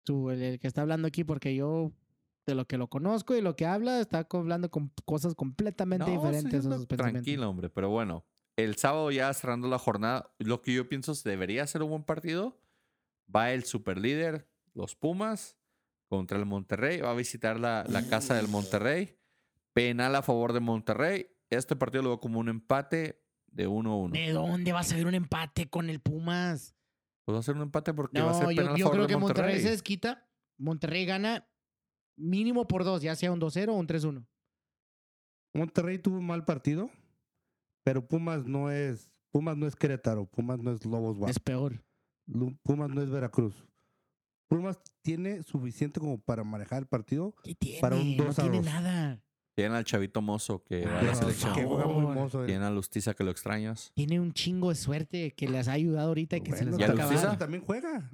su 0.05 0.29
el, 0.31 0.41
el 0.41 0.59
que 0.59 0.67
está 0.67 0.81
hablando 0.81 1.07
aquí, 1.07 1.23
porque 1.23 1.53
yo 1.55 1.91
de 2.47 2.55
lo 2.55 2.65
que 2.65 2.77
lo 2.77 2.87
conozco 2.87 3.35
y 3.35 3.41
lo 3.41 3.55
que 3.55 3.65
habla, 3.65 3.99
está 3.99 4.25
hablando 4.31 4.71
con 4.71 4.91
cosas 5.05 5.35
completamente 5.35 6.05
No, 6.07 6.13
diferentes 6.13 6.61
sí, 6.61 6.67
a 6.67 6.69
no, 6.69 6.77
sus 6.77 6.87
pensamientos. 6.87 7.23
Tranquilo, 7.25 7.49
hombre. 7.49 7.69
Pero 7.69 7.89
bueno, 7.89 8.25
el 8.55 8.77
sábado 8.77 9.11
ya 9.11 9.31
cerrando 9.33 9.67
la 9.67 9.77
jornada, 9.77 10.33
lo 10.39 10.61
que 10.61 10.73
yo 10.73 10.87
pienso 10.87 11.11
es 11.11 11.23
debería 11.23 11.67
ser 11.67 11.83
un 11.83 11.89
buen 11.89 12.03
partido. 12.03 12.57
Va 13.33 13.51
el 13.51 13.65
superlíder, 13.65 14.49
los 14.73 14.95
Pumas, 14.95 15.57
contra 16.07 16.37
el 16.39 16.45
Monterrey. 16.45 17.01
Va 17.01 17.11
a 17.11 17.15
visitar 17.15 17.59
la, 17.59 17.83
la 17.89 18.07
casa 18.07 18.35
del 18.35 18.47
Monterrey. 18.47 19.19
Penal 19.73 20.15
a 20.15 20.21
favor 20.21 20.53
de 20.53 20.61
Monterrey. 20.61 21.27
Este 21.49 21.75
partido 21.75 22.03
lo 22.03 22.09
veo 22.11 22.19
como 22.21 22.39
un 22.39 22.47
empate 22.47 23.21
de 23.47 23.67
1-1. 23.67 24.11
¿De 24.11 24.31
dónde 24.31 24.71
vas 24.71 24.91
a 24.93 24.95
ver 24.95 25.05
un 25.05 25.15
empate 25.15 25.69
con 25.69 25.89
el 25.89 25.99
Pumas? 25.99 26.76
Pues 27.27 27.35
va 27.35 27.39
a 27.41 27.43
ser 27.43 27.55
un 27.55 27.63
empate 27.63 27.93
porque 27.93 28.21
va 28.21 28.29
a 28.29 28.31
No, 28.31 28.39
ser 28.39 28.49
yo, 28.51 28.55
penal 28.55 28.73
a 28.73 28.77
yo 28.77 28.83
favor 28.85 28.93
creo 28.95 29.07
de 29.07 29.13
que 29.13 29.17
Monterrey. 29.19 29.43
Monterrey. 29.47 29.63
se 29.63 29.69
desquita. 29.71 30.29
Monterrey 30.57 31.05
gana 31.05 31.45
mínimo 32.17 32.65
por 32.67 32.85
dos, 32.85 33.01
ya 33.01 33.17
sea 33.17 33.33
un 33.33 33.41
2-0 33.41 33.67
o 33.67 33.73
un 33.73 33.85
3-1. 33.85 34.25
Monterrey 35.53 35.97
tuvo 35.99 36.17
un 36.19 36.25
mal 36.25 36.45
partido, 36.45 36.89
pero 37.83 38.07
Pumas 38.07 38.45
no 38.45 38.71
es 38.71 39.11
Pumas 39.31 39.57
no 39.57 39.67
es 39.67 39.75
Querétaro, 39.75 40.25
Pumas 40.25 40.59
no 40.59 40.71
es 40.71 40.85
Lobos 40.85 41.17
Guap, 41.17 41.29
Es 41.29 41.39
peor. 41.39 41.83
Pumas 42.63 42.89
no 42.89 43.01
es 43.01 43.09
Veracruz. 43.09 43.67
Pumas 44.49 44.79
tiene 45.01 45.43
suficiente 45.43 45.99
como 45.99 46.21
para 46.21 46.45
manejar 46.45 46.79
el 46.79 46.87
partido. 46.87 47.35
¿Qué 47.43 47.55
tiene? 47.55 47.81
Para 47.81 47.97
un 47.97 48.15
no 48.15 48.23
2 48.23 48.39
a 48.39 48.41
tiene 48.41 48.57
2. 48.59 48.65
nada. 48.65 49.21
Tienen 49.57 49.73
al 49.75 49.85
chavito 49.85 50.21
mozo 50.21 50.63
que 50.63 50.85
va 50.85 50.91
a 50.91 50.99
Ah, 50.99 51.01
la 51.01 51.07
por 51.13 51.15
selección. 51.19 51.55
que 51.55 51.63
juega 51.65 51.85
muy 51.85 51.95
favor. 51.95 52.13
mozo. 52.15 52.41
él. 52.41 52.45
Tienen 52.45 52.63
a 52.63 52.69
Lustiza 52.69 53.15
que 53.15 53.23
lo 53.23 53.31
extrañas. 53.31 53.91
Tiene 53.95 54.19
un 54.19 54.31
chingo 54.31 54.69
de 54.69 54.75
suerte 54.75 55.31
que 55.33 55.47
les 55.49 55.67
ha 55.67 55.71
ayudado 55.71 56.09
ahorita 56.09 56.37
y 56.37 56.41
que 56.41 56.51
se 56.51 56.63
les 56.63 56.75
Bueno, 56.75 56.79
¿Y 56.79 56.83
a 56.83 56.87
va 56.89 56.93
a 56.93 56.95
también- 56.95 57.07
Lustiza? 57.09 57.21
acabar. 57.23 57.39
también 57.39 57.63
juega. 57.65 58.11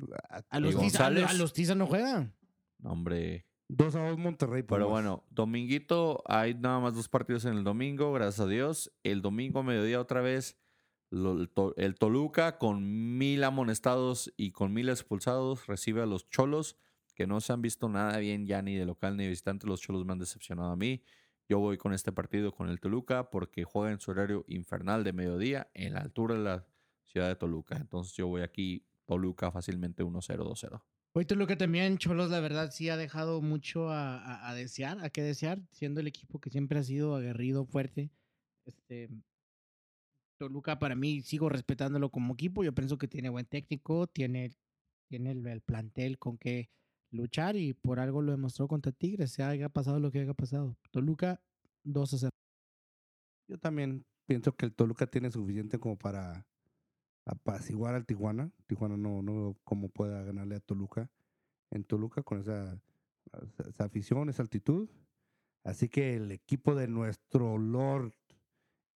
A 0.49 0.57
¿Y 0.57 0.61
los 0.61 0.69
Tiza, 0.71 0.81
González? 1.09 1.25
a 1.29 1.33
los 1.33 1.51
Tiza 1.51 1.75
no 1.75 1.85
juega. 1.85 2.31
No, 2.79 2.91
Hombre. 2.93 3.45
2 3.67 3.93
a 3.95 4.07
2 4.07 4.17
Monterrey. 4.17 4.63
Pero 4.63 4.87
bueno, 4.87 5.25
dominguito, 5.31 6.23
hay 6.27 6.53
nada 6.53 6.79
más 6.79 6.95
dos 6.95 7.09
partidos 7.09 7.43
en 7.43 7.57
el 7.57 7.65
domingo, 7.65 8.13
gracias 8.13 8.39
a 8.39 8.47
Dios. 8.47 8.93
El 9.03 9.21
domingo 9.21 9.59
a 9.59 9.63
mediodía 9.63 9.99
otra 9.99 10.21
vez, 10.21 10.57
lo- 11.09 11.33
el, 11.41 11.49
To- 11.49 11.73
el 11.75 11.95
Toluca 11.95 12.57
con 12.57 13.17
mil 13.17 13.43
amonestados 13.43 14.33
y 14.37 14.51
con 14.51 14.71
mil 14.71 14.87
expulsados 14.87 15.67
recibe 15.67 16.01
a 16.01 16.05
los 16.05 16.29
Cholos, 16.29 16.77
que 17.15 17.27
no 17.27 17.41
se 17.41 17.51
han 17.51 17.61
visto 17.61 17.89
nada 17.89 18.17
bien 18.19 18.45
ya 18.47 18.61
ni 18.61 18.75
de 18.75 18.85
local 18.85 19.17
ni 19.17 19.23
de 19.23 19.29
visitante. 19.31 19.67
Los 19.67 19.81
Cholos 19.81 20.05
me 20.05 20.13
han 20.13 20.19
decepcionado 20.19 20.71
a 20.71 20.77
mí. 20.77 21.03
Yo 21.49 21.59
voy 21.59 21.77
con 21.77 21.93
este 21.93 22.11
partido 22.11 22.53
con 22.53 22.69
el 22.69 22.79
Toluca 22.79 23.29
porque 23.29 23.63
juega 23.63 23.91
en 23.91 23.99
su 23.99 24.11
horario 24.11 24.45
infernal 24.47 25.03
de 25.03 25.13
mediodía 25.13 25.69
en 25.73 25.93
la 25.93 25.99
altura 25.99 26.35
de 26.35 26.41
la 26.41 26.65
ciudad 27.05 27.27
de 27.27 27.35
Toluca. 27.35 27.77
Entonces 27.77 28.15
yo 28.15 28.27
voy 28.27 28.41
aquí, 28.41 28.85
Toluca 29.05 29.51
fácilmente 29.51 30.03
1-0, 30.03 30.37
2-0. 30.37 30.81
Hoy 31.15 31.25
Toluca 31.25 31.55
también, 31.55 31.99
Cholos, 31.99 32.31
la 32.31 32.39
verdad, 32.39 32.71
sí 32.71 32.89
ha 32.89 32.97
dejado 32.97 33.39
mucho 33.41 33.89
a, 33.91 34.51
desear, 34.55 34.97
a 35.03 35.11
qué 35.11 35.21
desear, 35.21 35.61
siendo 35.71 35.99
el 35.99 36.07
equipo 36.07 36.39
que 36.39 36.49
siempre 36.49 36.79
ha 36.79 36.83
sido 36.83 37.15
aguerrido, 37.15 37.65
fuerte. 37.65 38.09
Este, 38.65 39.09
Toluca, 40.39 40.79
para 40.79 40.95
mí, 40.95 41.21
sigo 41.21 41.49
respetándolo 41.49 42.09
como 42.09 42.33
equipo. 42.33 42.63
Yo 42.63 42.73
pienso 42.73 42.97
que 42.97 43.07
tiene 43.07 43.29
buen 43.29 43.45
técnico, 43.45 44.07
tiene, 44.07 44.55
tiene 45.07 45.31
el, 45.31 45.45
el 45.45 45.61
plantel 45.61 46.17
con 46.17 46.39
que 46.39 46.71
luchar 47.13 47.55
y 47.55 47.73
por 47.73 47.99
algo 47.99 48.21
lo 48.21 48.31
demostró 48.31 48.67
contra 48.67 48.91
Tigres, 48.91 49.31
sea 49.31 49.49
haya 49.49 49.69
pasado 49.69 49.99
lo 49.99 50.11
que 50.11 50.19
haya 50.19 50.33
pasado. 50.33 50.75
Toluca, 50.91 51.41
2 51.83 52.13
a 52.13 52.17
0. 52.17 52.29
Yo 53.47 53.57
también 53.57 54.05
pienso 54.25 54.55
que 54.55 54.65
el 54.65 54.73
Toluca 54.73 55.07
tiene 55.07 55.31
suficiente 55.31 55.79
como 55.79 55.97
para 55.97 56.45
apaciguar 57.25 57.95
al 57.95 58.05
Tijuana. 58.05 58.51
Tijuana 58.67 58.97
no, 58.97 59.21
no 59.21 59.33
veo 59.33 59.57
cómo 59.63 59.89
pueda 59.89 60.23
ganarle 60.23 60.55
a 60.55 60.59
Toluca 60.59 61.09
en 61.71 61.83
Toluca 61.83 62.23
con 62.23 62.39
esa, 62.39 62.79
esa 63.67 63.83
afición, 63.83 64.29
esa 64.29 64.41
altitud. 64.41 64.89
Así 65.63 65.87
que 65.87 66.15
el 66.15 66.31
equipo 66.31 66.75
de 66.75 66.87
nuestro 66.87 67.57
Lord 67.57 68.13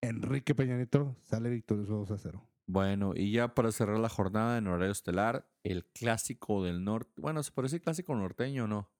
Enrique 0.01 0.53
Peñanito 0.53 1.15
sale 1.21 1.49
victorioso 1.49 1.97
2 1.97 2.11
a 2.11 2.17
0. 2.17 2.46
Bueno, 2.67 3.13
y 3.15 3.31
ya 3.31 3.53
para 3.55 3.71
cerrar 3.71 3.97
la 3.99 4.09
jornada 4.09 4.57
en 4.57 4.67
horario 4.67 4.91
estelar, 4.91 5.49
el 5.63 5.85
clásico 5.85 6.63
del 6.63 6.83
norte. 6.83 7.11
Bueno, 7.21 7.41
se 7.41 7.51
parece 7.51 7.79
clásico 7.79 8.13
norteño, 8.15 8.67
¿no? 8.67 8.91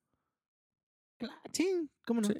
Sí, 1.52 1.90
¿cómo 2.06 2.22
no? 2.22 2.28
Sí, 2.28 2.34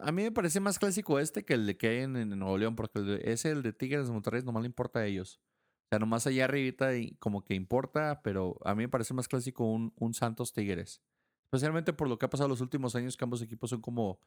a 0.00 0.12
mí 0.12 0.22
me 0.24 0.32
parece 0.32 0.60
más 0.60 0.78
clásico 0.78 1.18
este 1.18 1.44
que 1.44 1.54
el 1.54 1.66
de 1.66 1.76
que 1.76 1.88
hay 1.88 1.96
en, 2.02 2.16
en 2.16 2.28
Nuevo 2.38 2.58
León, 2.58 2.74
porque 2.76 2.98
el 2.98 3.06
de- 3.06 3.32
ese, 3.32 3.50
el 3.50 3.62
de 3.62 3.72
Tigres 3.72 4.06
de 4.08 4.12
Monterrey, 4.12 4.42
nomás 4.42 4.62
le 4.62 4.66
importa 4.66 5.00
a 5.00 5.06
ellos. 5.06 5.40
O 5.86 5.88
sea, 5.90 5.98
nomás 6.00 6.26
allá 6.26 6.44
arribita 6.44 6.96
y 6.96 7.14
como 7.16 7.44
que 7.44 7.54
importa, 7.54 8.20
pero 8.22 8.58
a 8.64 8.74
mí 8.74 8.82
me 8.82 8.88
parece 8.88 9.14
más 9.14 9.28
clásico 9.28 9.64
un, 9.64 9.92
un 9.96 10.14
Santos 10.14 10.52
Tigres. 10.52 11.00
Especialmente 11.44 11.92
por 11.92 12.08
lo 12.08 12.18
que 12.18 12.26
ha 12.26 12.30
pasado 12.30 12.48
los 12.48 12.60
últimos 12.60 12.96
años, 12.96 13.16
que 13.16 13.24
ambos 13.24 13.40
equipos 13.42 13.70
son 13.70 13.80
como 13.80 14.18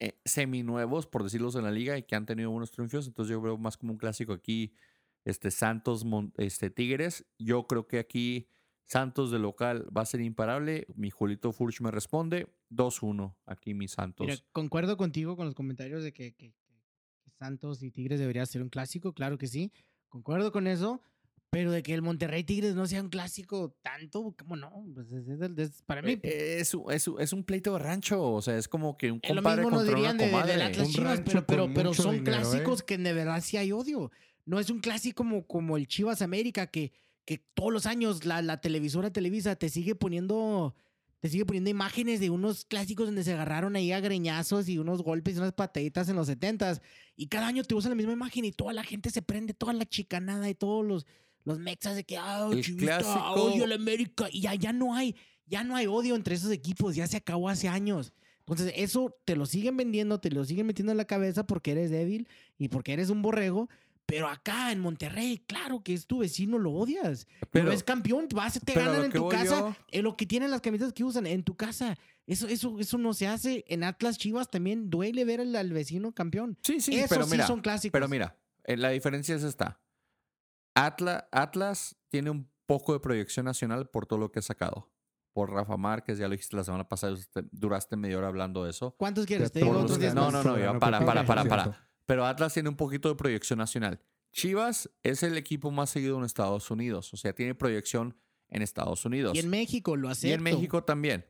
eh, 0.00 0.20
seminuevos, 0.24 1.06
por 1.06 1.22
decirlos 1.24 1.54
en 1.56 1.64
la 1.64 1.70
liga, 1.70 1.96
y 1.98 2.02
que 2.04 2.16
han 2.16 2.26
tenido 2.26 2.50
buenos 2.50 2.70
triunfos. 2.70 3.06
Entonces 3.06 3.30
yo 3.32 3.40
veo 3.40 3.56
más 3.58 3.76
como 3.76 3.92
un 3.92 3.98
clásico 3.98 4.32
aquí, 4.32 4.74
este 5.24 5.50
Santos 5.50 6.04
este, 6.36 6.70
Tigres. 6.70 7.24
Yo 7.38 7.66
creo 7.66 7.86
que 7.86 7.98
aquí 7.98 8.48
Santos 8.86 9.30
de 9.30 9.38
local 9.38 9.86
va 9.96 10.02
a 10.02 10.06
ser 10.06 10.20
imparable. 10.20 10.86
Mi 10.94 11.10
Julito 11.10 11.52
Furch 11.52 11.80
me 11.80 11.90
responde 11.90 12.48
2-1. 12.70 13.34
Aquí 13.46 13.72
mi 13.74 13.88
Santos. 13.88 14.26
Mira, 14.26 14.38
concuerdo 14.52 14.96
contigo 14.96 15.36
con 15.36 15.46
los 15.46 15.54
comentarios 15.54 16.02
de 16.02 16.12
que, 16.12 16.34
que- 16.34 16.52
que 17.22 17.30
Santos 17.38 17.82
y 17.82 17.90
Tigres 17.90 18.20
debería 18.20 18.44
ser 18.46 18.62
un 18.62 18.68
clásico, 18.68 19.12
claro 19.14 19.38
que 19.38 19.46
sí. 19.46 19.72
Concuerdo 20.08 20.52
con 20.52 20.66
eso, 20.66 21.00
pero 21.50 21.70
de 21.72 21.82
que 21.82 21.94
el 21.94 22.02
Monterrey 22.02 22.44
Tigres 22.44 22.74
no 22.74 22.86
sea 22.86 23.00
un 23.00 23.08
clásico 23.08 23.76
tanto, 23.82 24.34
¿cómo 24.38 24.56
no? 24.56 24.84
Pues 24.94 25.10
es- 25.10 25.28
es 25.28 25.40
es- 25.58 25.82
para 25.82 26.02
mí, 26.02 26.18
Eh, 26.22 26.58
Es, 26.60 26.74
un- 26.74 26.92
es, 26.92 27.08
un- 27.08 27.20
es 27.20 27.32
un 27.32 27.42
pleito 27.44 27.72
de 27.72 27.78
rancho. 27.78 28.22
O 28.22 28.42
sea, 28.42 28.56
es 28.58 28.68
como 28.68 28.96
que 28.96 29.10
un 29.10 29.20
es 29.22 29.30
lo 29.30 29.36
compadre 29.36 29.62
mismo 29.62 29.78
nos 29.78 29.86
dirían 29.86 30.16
una 30.16 30.46
de, 30.46 30.56
de- 30.56 30.82
Un 30.82 30.90
Chivas, 30.92 31.20
pero, 31.24 31.46
pero, 31.46 31.70
pero 31.74 31.94
son 31.94 32.16
dinero, 32.16 32.36
¿eh? 32.36 32.40
clásicos 32.40 32.82
que 32.82 32.98
de 32.98 33.12
verdad 33.12 33.40
sí 33.42 33.56
hay 33.56 33.72
odio. 33.72 34.10
No 34.46 34.58
es 34.60 34.70
un 34.70 34.80
clásico 34.80 35.16
como, 35.18 35.46
como 35.46 35.76
el 35.76 35.86
Chivas 35.88 36.22
América, 36.22 36.66
que, 36.66 36.92
que 37.24 37.38
todos 37.54 37.72
los 37.72 37.86
años 37.86 38.24
la, 38.24 38.42
la 38.42 38.60
televisora 38.60 39.12
Televisa 39.12 39.56
te 39.56 39.68
sigue 39.68 39.94
poniendo 39.94 40.74
te 41.20 41.30
sigue 41.30 41.46
poniendo 41.46 41.70
imágenes 41.70 42.20
de 42.20 42.28
unos 42.28 42.66
clásicos 42.66 43.06
donde 43.06 43.24
se 43.24 43.32
agarraron 43.32 43.76
ahí 43.76 43.92
a 43.92 44.00
greñazos 44.00 44.68
y 44.68 44.76
unos 44.76 45.02
golpes 45.02 45.34
y 45.34 45.38
unas 45.38 45.54
pataditas 45.54 46.06
en 46.10 46.16
los 46.16 46.26
setentas. 46.26 46.82
Y 47.16 47.28
cada 47.28 47.46
año 47.46 47.64
te 47.64 47.74
usan 47.74 47.92
la 47.92 47.96
misma 47.96 48.12
imagen 48.12 48.44
y 48.44 48.52
toda 48.52 48.74
la 48.74 48.84
gente 48.84 49.08
se 49.08 49.22
prende, 49.22 49.54
toda 49.54 49.72
la 49.72 49.86
chicanada 49.86 50.50
y 50.50 50.54
todos 50.54 50.84
los, 50.84 51.06
los 51.44 51.58
mexas 51.58 51.96
de 51.96 52.04
que, 52.04 52.18
ah, 52.18 52.46
El 52.52 52.62
chivista, 52.62 52.98
clásico- 52.98 53.32
odio 53.40 53.64
a 53.64 53.68
la 53.68 53.76
América. 53.76 54.28
Y 54.30 54.42
ya, 54.42 54.54
ya 54.54 54.74
no 54.74 54.94
hay, 54.94 55.16
ya 55.46 55.64
no 55.64 55.76
hay 55.76 55.86
odio 55.86 56.14
entre 56.14 56.34
esos 56.34 56.50
equipos, 56.50 56.94
ya 56.94 57.06
se 57.06 57.16
acabó 57.16 57.48
hace 57.48 57.68
años. 57.68 58.12
Entonces, 58.40 58.74
eso 58.76 59.16
te 59.24 59.34
lo 59.34 59.46
siguen 59.46 59.78
vendiendo, 59.78 60.20
te 60.20 60.28
lo 60.28 60.44
siguen 60.44 60.66
metiendo 60.66 60.92
en 60.92 60.98
la 60.98 61.06
cabeza 61.06 61.46
porque 61.46 61.70
eres 61.70 61.90
débil 61.90 62.28
y 62.58 62.68
porque 62.68 62.92
eres 62.92 63.08
un 63.08 63.22
borrego. 63.22 63.70
Pero 64.06 64.28
acá 64.28 64.70
en 64.70 64.80
Monterrey, 64.80 65.38
claro 65.46 65.82
que 65.82 65.94
es 65.94 66.06
tu 66.06 66.18
vecino, 66.18 66.58
lo 66.58 66.72
odias. 66.72 67.26
Pero- 67.40 67.48
Pero 67.50 67.72
es 67.72 67.82
campeón, 67.82 68.28
vas, 68.34 68.60
te 68.64 68.72
ganan 68.74 69.04
en 69.06 69.10
tu 69.12 69.28
casa, 69.28 69.58
yo- 69.60 69.76
en 69.90 70.04
lo 70.04 70.16
que 70.16 70.26
tienen 70.26 70.50
las 70.50 70.60
camisetas 70.60 70.92
que 70.92 71.04
usan, 71.04 71.26
en 71.26 71.42
tu 71.42 71.56
casa. 71.56 71.96
Eso, 72.26 72.46
eso, 72.48 72.78
eso 72.78 72.98
no 72.98 73.12
se 73.14 73.26
hace. 73.26 73.64
En 73.68 73.82
Atlas 73.84 74.18
Chivas 74.18 74.50
también 74.50 74.90
duele 74.90 75.24
ver 75.24 75.40
al, 75.40 75.54
al 75.56 75.72
vecino 75.72 76.12
campeón. 76.12 76.58
Sí, 76.62 76.80
sí, 76.80 76.94
Esos 76.96 77.08
pero 77.08 77.24
sí 77.24 77.32
mira, 77.32 77.46
son 77.46 77.60
clásicos. 77.60 77.92
pero 77.92 78.08
mira, 78.08 78.36
eh, 78.64 78.76
la 78.76 78.90
diferencia 78.90 79.34
es 79.34 79.42
esta. 79.42 79.80
Atlas, 80.74 81.24
Atlas 81.32 81.96
tiene 82.08 82.30
un 82.30 82.50
poco 82.66 82.92
de 82.92 83.00
proyección 83.00 83.44
nacional 83.46 83.88
por 83.90 84.06
todo 84.06 84.18
lo 84.18 84.32
que 84.32 84.38
ha 84.40 84.42
sacado. 84.42 84.90
Por 85.32 85.50
Rafa 85.50 85.76
Márquez, 85.76 86.18
ya 86.18 86.28
lo 86.28 86.32
dijiste 86.32 86.56
la 86.56 86.64
semana 86.64 86.88
pasada, 86.88 87.16
duraste 87.50 87.96
media 87.96 88.18
hora 88.18 88.28
hablando 88.28 88.64
de 88.64 88.70
eso. 88.70 88.94
¿Cuántos 88.98 89.26
quieres? 89.26 89.50
Te 89.50 89.60
digo 89.60 89.72
otros 89.72 89.92
que- 89.98 90.02
diez 90.04 90.14
no, 90.14 90.30
no, 90.30 90.38
no, 90.38 90.42
Soberano, 90.42 90.78
para, 90.78 91.04
para, 91.04 91.24
para, 91.24 91.44
para. 91.44 91.88
Pero 92.06 92.26
Atlas 92.26 92.52
tiene 92.54 92.68
un 92.68 92.76
poquito 92.76 93.08
de 93.08 93.14
proyección 93.14 93.58
nacional. 93.58 94.00
Chivas 94.32 94.90
es 95.02 95.22
el 95.22 95.36
equipo 95.38 95.70
más 95.70 95.90
seguido 95.90 96.18
en 96.18 96.24
Estados 96.24 96.70
Unidos. 96.70 97.12
O 97.14 97.16
sea, 97.16 97.32
tiene 97.34 97.54
proyección 97.54 98.16
en 98.48 98.62
Estados 98.62 99.04
Unidos. 99.04 99.34
Y 99.36 99.38
en 99.40 99.48
México 99.48 99.96
lo 99.96 100.08
Y 100.08 100.12
acepto. 100.12 100.34
en 100.34 100.42
México 100.42 100.84
también. 100.84 101.26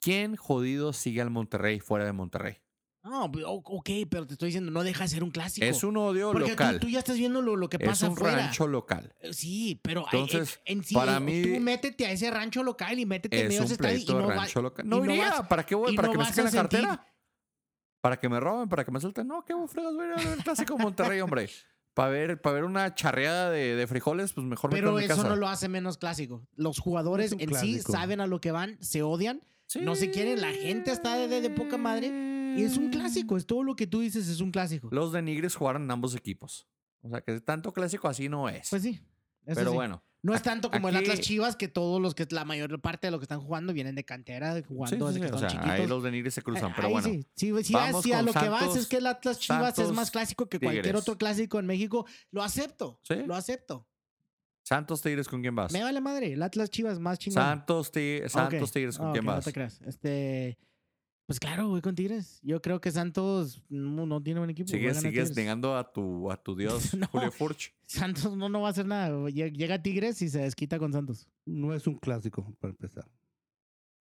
¿Quién 0.00 0.36
jodido 0.36 0.92
sigue 0.92 1.20
al 1.22 1.30
Monterrey 1.30 1.80
fuera 1.80 2.04
de 2.04 2.12
Monterrey? 2.12 2.58
No, 3.02 3.24
o- 3.26 3.62
ok, 3.78 3.88
pero 4.10 4.26
te 4.26 4.34
estoy 4.34 4.48
diciendo, 4.48 4.70
no 4.72 4.82
deja 4.82 5.04
de 5.04 5.08
ser 5.08 5.22
un 5.22 5.30
clásico. 5.30 5.64
Es 5.64 5.84
un 5.84 5.96
odio 5.96 6.32
Porque 6.32 6.46
tú- 6.46 6.50
local. 6.50 6.80
Tú, 6.80 6.88
ya 6.88 6.98
estás 6.98 7.16
viendo 7.16 7.40
lo, 7.40 7.54
lo 7.56 7.68
que 7.68 7.76
es 7.80 7.88
pasa 7.88 8.06
un 8.08 8.14
afuera. 8.14 8.36
rancho 8.36 8.66
local. 8.66 9.14
Eh, 9.20 9.32
Sí, 9.32 9.78
pero 9.82 10.00
hay- 10.10 10.20
Entonces, 10.20 10.60
en, 10.64 10.78
en 10.78 10.84
sí, 10.84 10.94
para 10.94 11.16
eh, 11.16 11.20
mí- 11.20 11.42
tú 11.42 11.60
métete 11.60 12.04
a 12.06 12.10
ese 12.10 12.30
rancho 12.32 12.62
local 12.64 12.98
y 12.98 13.06
métete 13.06 13.36
en 13.38 13.42
Es 13.42 13.48
medio 13.48 13.60
de 13.60 13.62
un 13.62 13.64
ese 13.66 13.74
estadio 13.74 13.98
y 13.98 14.22
no 14.22 14.28
rancho 14.30 14.60
local. 14.60 14.84
y 14.84 14.88
No 14.88 15.04
iría. 15.04 15.42
¿Para 15.48 15.64
qué 15.64 15.74
voy? 15.76 15.92
y 15.92 15.96
¿Para 15.96 16.08
no 16.08 16.12
que 16.12 16.18
me 16.18 16.24
saquen 16.26 16.44
la 16.44 16.50
sentir- 16.50 16.80
cartera? 16.82 17.06
¿Para 18.06 18.20
que 18.20 18.28
me 18.28 18.38
roben? 18.38 18.68
¿Para 18.68 18.84
que 18.84 18.92
me 18.92 19.00
suelten? 19.00 19.26
No, 19.26 19.44
qué 19.44 19.52
fregas 19.66 19.94
voy 19.94 20.06
a 20.06 20.22
ir 20.36 20.44
clásico 20.44 20.78
Monterrey, 20.78 21.20
hombre. 21.20 21.50
Para 21.92 22.10
ver, 22.10 22.40
para 22.40 22.54
ver 22.54 22.64
una 22.64 22.94
charreada 22.94 23.50
de, 23.50 23.74
de 23.74 23.86
frijoles, 23.88 24.32
pues 24.32 24.46
mejor 24.46 24.70
me 24.70 24.76
Pero 24.76 24.92
mi 24.92 25.02
eso 25.04 25.16
casa. 25.16 25.28
no 25.28 25.34
lo 25.34 25.48
hace 25.48 25.68
menos 25.68 25.98
clásico. 25.98 26.46
Los 26.54 26.78
jugadores 26.78 27.32
en 27.32 27.38
clásico. 27.38 27.86
sí 27.86 27.92
saben 27.92 28.20
a 28.20 28.26
lo 28.28 28.40
que 28.40 28.52
van, 28.52 28.76
se 28.80 29.02
odian, 29.02 29.40
no 29.80 29.96
se 29.96 30.10
quieren, 30.12 30.40
la 30.40 30.52
gente 30.52 30.92
está 30.92 31.16
de- 31.16 31.26
de- 31.26 31.40
de 31.40 31.50
poca 31.50 31.78
madre, 31.78 32.06
y 32.56 32.62
es 32.62 32.76
un 32.76 32.90
clásico. 32.90 33.36
Es 33.36 33.44
todo 33.46 33.64
lo 33.64 33.74
que 33.74 33.86
tú 33.88 34.00
dices, 34.02 34.28
es 34.28 34.40
un 34.40 34.52
clásico. 34.52 34.88
Los 34.92 35.10
de 35.12 35.22
Nigres 35.22 35.56
jugaron 35.56 35.82
en 35.82 35.90
ambos 35.90 36.14
equipos. 36.14 36.68
O 37.02 37.08
sea, 37.08 37.20
que 37.22 37.40
tanto 37.40 37.72
clásico 37.72 38.06
así 38.08 38.28
no 38.28 38.48
es. 38.48 38.68
Pues 38.70 38.82
sí. 38.82 39.00
Eso 39.46 39.54
Pero 39.54 39.70
sí. 39.70 39.74
bueno. 39.76 40.02
No 40.22 40.34
es 40.34 40.42
tanto 40.42 40.70
como 40.72 40.88
el 40.88 40.96
aquí- 40.96 41.04
Atlas 41.10 41.20
Chivas, 41.20 41.54
que 41.54 41.68
todos 41.68 42.02
los 42.02 42.14
que 42.16 42.26
la 42.30 42.44
mayor 42.44 42.80
parte 42.80 43.06
de 43.06 43.12
los 43.12 43.20
que 43.20 43.24
están 43.24 43.40
jugando 43.40 43.72
vienen 43.72 43.94
de 43.94 44.04
cantera, 44.04 44.54
de 44.54 44.62
Sí, 44.62 44.66
jugando 44.68 45.06
sí, 45.08 45.14
desde 45.14 45.20
que 45.20 45.26
O 45.26 45.30
son 45.30 45.38
sea, 45.40 45.48
chiquitos. 45.50 45.70
ahí 45.70 45.86
los 45.86 46.02
de 46.02 46.10
Nigres 46.10 46.34
se 46.34 46.42
cruzan. 46.42 46.70
Ah, 46.70 46.72
pero 46.74 46.88
ahí 46.88 46.92
bueno. 46.94 47.08
Sí, 47.08 47.22
sí, 47.36 47.52
sí, 47.62 47.72
Vamos 47.72 48.04
a 48.06 48.16
con 48.16 48.26
lo 48.26 48.32
que 48.32 48.48
vas 48.48 48.76
es 48.76 48.86
que 48.88 48.96
el 48.96 49.06
Atlas 49.06 49.38
Chivas 49.38 49.68
es 49.70 49.76
Santos, 49.76 49.94
más 49.94 50.10
clásico 50.10 50.48
que 50.48 50.58
cualquier 50.58 50.84
Tigres. 50.84 51.00
otro 51.00 51.16
clásico 51.16 51.60
en 51.60 51.66
México. 51.66 52.06
Lo 52.32 52.42
acepto. 52.42 52.98
Sí. 53.04 53.14
Lo 53.24 53.36
acepto. 53.36 53.86
Santos 54.64 55.00
Tigres, 55.00 55.28
¿con 55.28 55.42
quién 55.42 55.54
vas? 55.54 55.70
Me 55.72 55.84
vale 55.84 56.00
madre. 56.00 56.32
El 56.32 56.42
Atlas 56.42 56.70
Chivas 56.70 56.98
más 56.98 57.20
chingón. 57.20 57.40
Santos, 57.40 57.92
Tigres, 57.92 58.32
Santos 58.32 58.62
Ok. 58.68 58.72
Tigres, 58.72 58.98
¿con 58.98 59.08
Ah, 59.08 59.12
quién 59.12 59.24
vas? 59.24 59.36
No 59.36 59.42
te 59.42 59.52
creas. 59.52 59.80
Este. 59.86 60.58
Pues 61.26 61.40
claro, 61.40 61.68
voy 61.68 61.80
con 61.80 61.94
Tigres. 61.96 62.38
Yo 62.42 62.62
creo 62.62 62.80
que 62.80 62.92
Santos 62.92 63.60
no, 63.68 64.06
no 64.06 64.22
tiene 64.22 64.38
buen 64.38 64.50
equipo. 64.50 64.68
a 64.68 64.70
Sigues, 64.70 64.98
sigues 64.98 65.12
Tigres. 65.30 65.36
negando 65.36 65.76
a 65.76 65.92
tu, 65.92 66.30
a 66.30 66.36
tu 66.40 66.54
dios, 66.54 66.94
No. 66.94 67.08
Julio 67.08 67.32
Furch. 67.32 67.74
Santos 67.86 68.36
no, 68.36 68.48
no 68.48 68.60
va 68.60 68.68
a 68.68 68.70
hacer 68.70 68.86
nada. 68.86 69.10
Lle- 69.28 69.52
Llega 69.52 69.82
Tigres 69.82 70.22
y 70.22 70.28
se 70.28 70.38
desquita 70.40 70.78
con 70.78 70.92
Santos. 70.92 71.28
No 71.44 71.74
es 71.74 71.86
un 71.88 71.96
clásico, 71.96 72.54
para 72.60 72.70
empezar. 72.70 73.08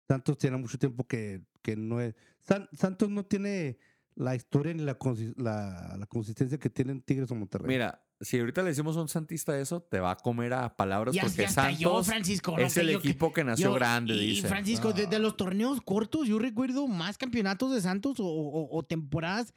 Santos 0.06 0.38
tiene 0.38 0.56
mucho 0.56 0.78
tiempo 0.78 1.06
que, 1.06 1.42
que 1.62 1.76
no 1.76 2.00
es. 2.00 2.14
San- 2.40 2.68
Santos 2.72 3.08
no 3.10 3.24
tiene 3.24 3.78
la 4.14 4.34
historia 4.34 4.74
ni 4.74 4.82
la, 4.82 4.98
consi- 4.98 5.34
la, 5.36 5.96
la 5.98 6.06
consistencia 6.06 6.58
que 6.58 6.68
tienen 6.70 7.00
Tigres 7.02 7.30
o 7.30 7.34
Monterrey. 7.34 7.68
Mira, 7.68 8.02
si 8.20 8.38
ahorita 8.38 8.62
le 8.62 8.70
decimos 8.70 8.96
a 8.96 9.02
un 9.02 9.08
santista 9.08 9.58
eso, 9.60 9.80
te 9.80 10.00
va 10.00 10.10
a 10.12 10.16
comer 10.16 10.52
a 10.54 10.74
palabras 10.76 11.14
Ya, 11.14 11.22
porque 11.22 11.42
ya 11.42 11.48
Santos 11.50 12.06
Francisco. 12.06 12.52
no, 12.56 12.58
es 12.64 12.76
el 12.76 12.90
equipo 12.90 13.32
que 13.32 13.44
nació 13.44 13.68
yo- 13.68 13.74
grande, 13.74 14.14
y, 14.14 14.26
dice. 14.34 14.48
Francisco, 14.48 14.92
desde 14.92 15.16
Ah. 15.16 15.20
los 15.20 15.36
torneos 15.36 15.80
cortos, 15.82 16.26
yo 16.26 16.38
recuerdo 16.38 16.86
más 16.88 17.16
campeonatos 17.18 17.72
de 17.74 17.80
Santos 17.80 18.18
o, 18.20 18.26
o- 18.26 18.76
o 18.76 18.82
temporadas 18.82 19.54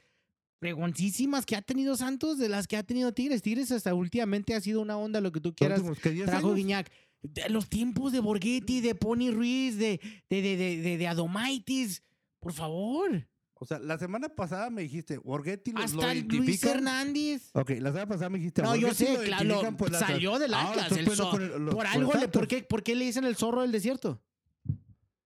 pregoncísimas 0.60 1.44
que 1.44 1.56
ha 1.56 1.62
tenido 1.62 1.96
Santos 1.96 2.38
de 2.38 2.48
las 2.48 2.68
que 2.68 2.76
ha 2.76 2.82
tenido 2.84 3.12
Tigres. 3.12 3.42
Tigres 3.42 3.72
hasta 3.72 3.94
últimamente 3.94 4.54
ha 4.54 4.60
sido 4.60 4.80
una 4.80 4.96
onda, 4.96 5.20
lo 5.20 5.32
que 5.32 5.40
tú 5.40 5.54
quieras. 5.54 5.80
últimos, 5.80 5.98
¿qué, 5.98 6.10
10 6.10 6.26
Trajo 6.26 6.46
años? 6.48 6.56
Guiñac. 6.56 6.90
De 7.22 7.48
los 7.50 7.68
tiempos 7.68 8.12
de 8.12 8.20
Borghetti, 8.20 8.80
de 8.80 8.94
Pony 8.94 9.30
Ruiz, 9.32 9.76
de, 9.76 10.00
de, 10.30 10.42
de, 10.42 10.56
de, 10.56 10.76
de, 10.82 10.98
de 10.98 11.08
Adomaitis. 11.08 12.02
Por 12.40 12.52
favor. 12.52 13.28
O 13.62 13.66
sea, 13.66 13.78
la 13.78 13.96
semana 13.96 14.28
pasada 14.28 14.70
me 14.70 14.82
dijiste, 14.82 15.18
Borghetti 15.18 15.70
lo, 15.70 15.78
lo 15.78 15.84
Hasta 15.84 16.14
Luis. 16.14 16.64
Hernández. 16.64 17.50
Ok, 17.54 17.70
la 17.78 17.90
semana 17.90 18.06
pasada 18.06 18.28
me 18.28 18.38
dijiste, 18.38 18.60
No, 18.60 18.74
yo 18.74 18.92
sé, 18.92 19.16
claro, 19.24 19.76
por 19.76 19.88
el 19.88 19.94
salió 19.94 20.38
del 20.40 20.52
Ahora 20.52 20.82
Atlas. 20.86 20.98
el 20.98 21.08
el- 21.08 21.64
lo- 21.64 21.70
por 21.70 21.86
algo, 21.86 22.12
el 22.14 22.20
le, 22.22 22.28
¿por, 22.28 22.48
qué, 22.48 22.64
¿por 22.64 22.82
qué 22.82 22.96
le 22.96 23.04
dicen 23.04 23.24
el 23.24 23.36
zorro 23.36 23.62
del 23.62 23.70
desierto? 23.70 24.20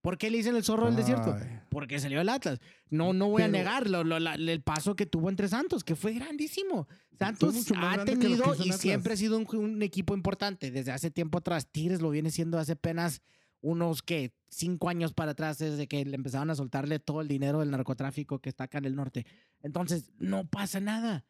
¿Por 0.02 0.18
qué 0.18 0.30
le 0.30 0.36
dicen 0.36 0.54
el 0.54 0.62
zorro 0.64 0.84
del 0.86 0.96
desierto? 0.96 1.34
Porque 1.70 1.98
salió 1.98 2.18
del 2.18 2.28
Atlas. 2.28 2.60
No, 2.90 3.12
no 3.14 3.28
voy 3.28 3.42
a 3.42 3.48
negar 3.48 3.88
lo- 3.88 4.04
lo- 4.04 4.20
la- 4.20 4.34
el 4.34 4.62
paso 4.62 4.94
que 4.94 5.06
tuvo 5.06 5.30
entre 5.30 5.48
Santos, 5.48 5.82
que 5.82 5.96
fue 5.96 6.12
grandísimo. 6.12 6.86
Santos 7.18 7.54
ha 7.76 8.04
tenido 8.04 8.54
y 8.62 8.70
siempre 8.72 9.14
ha 9.14 9.16
sido 9.16 9.38
un, 9.38 9.46
un 9.56 9.82
equipo 9.82 10.14
importante. 10.14 10.70
Desde 10.70 10.92
hace 10.92 11.10
tiempo 11.10 11.38
atrás, 11.38 11.66
Tigres 11.72 12.02
lo 12.02 12.10
viene 12.10 12.30
siendo 12.30 12.58
hace 12.58 12.72
apenas 12.72 13.22
unos, 13.66 14.02
que 14.02 14.32
Cinco 14.48 14.88
años 14.88 15.12
para 15.12 15.32
atrás, 15.32 15.58
desde 15.58 15.86
que 15.88 16.02
le 16.04 16.14
empezaron 16.14 16.48
a 16.50 16.54
soltarle 16.54 16.98
todo 17.00 17.20
el 17.20 17.28
dinero 17.28 17.58
del 17.60 17.70
narcotráfico 17.72 18.38
que 18.38 18.48
está 18.48 18.64
acá 18.64 18.78
en 18.78 18.84
el 18.86 18.94
norte. 18.94 19.26
Entonces, 19.60 20.12
no 20.18 20.46
pasa 20.46 20.78
nada. 20.80 21.26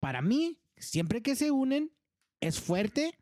Para 0.00 0.22
mí, 0.22 0.56
siempre 0.76 1.20
que 1.20 1.34
se 1.34 1.50
unen, 1.50 1.90
es 2.40 2.60
fuerte, 2.60 3.18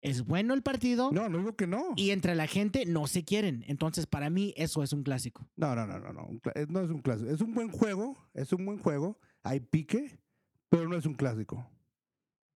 es 0.00 0.24
bueno 0.24 0.54
el 0.54 0.62
partido. 0.62 1.10
No, 1.12 1.28
no 1.28 1.38
digo 1.38 1.56
que 1.56 1.66
no. 1.66 1.92
Y 1.96 2.10
entre 2.10 2.36
la 2.36 2.46
gente 2.46 2.86
no 2.86 3.06
se 3.08 3.24
quieren. 3.24 3.64
Entonces, 3.66 4.06
para 4.06 4.30
mí, 4.30 4.54
eso 4.56 4.82
es 4.84 4.92
un 4.92 5.02
clásico. 5.02 5.46
No, 5.56 5.74
no, 5.74 5.84
no, 5.84 5.98
no, 5.98 6.12
no. 6.12 6.28
eh, 6.54 6.66
No 6.68 6.80
es 6.80 6.90
un 6.90 7.02
clásico. 7.02 7.28
Es 7.30 7.40
un 7.40 7.52
buen 7.54 7.70
juego, 7.70 8.16
es 8.34 8.52
un 8.52 8.64
buen 8.64 8.78
juego. 8.78 9.18
Hay 9.42 9.60
pique, 9.60 10.20
pero 10.68 10.88
no 10.88 10.96
es 10.96 11.06
un 11.06 11.14
clásico. 11.14 11.68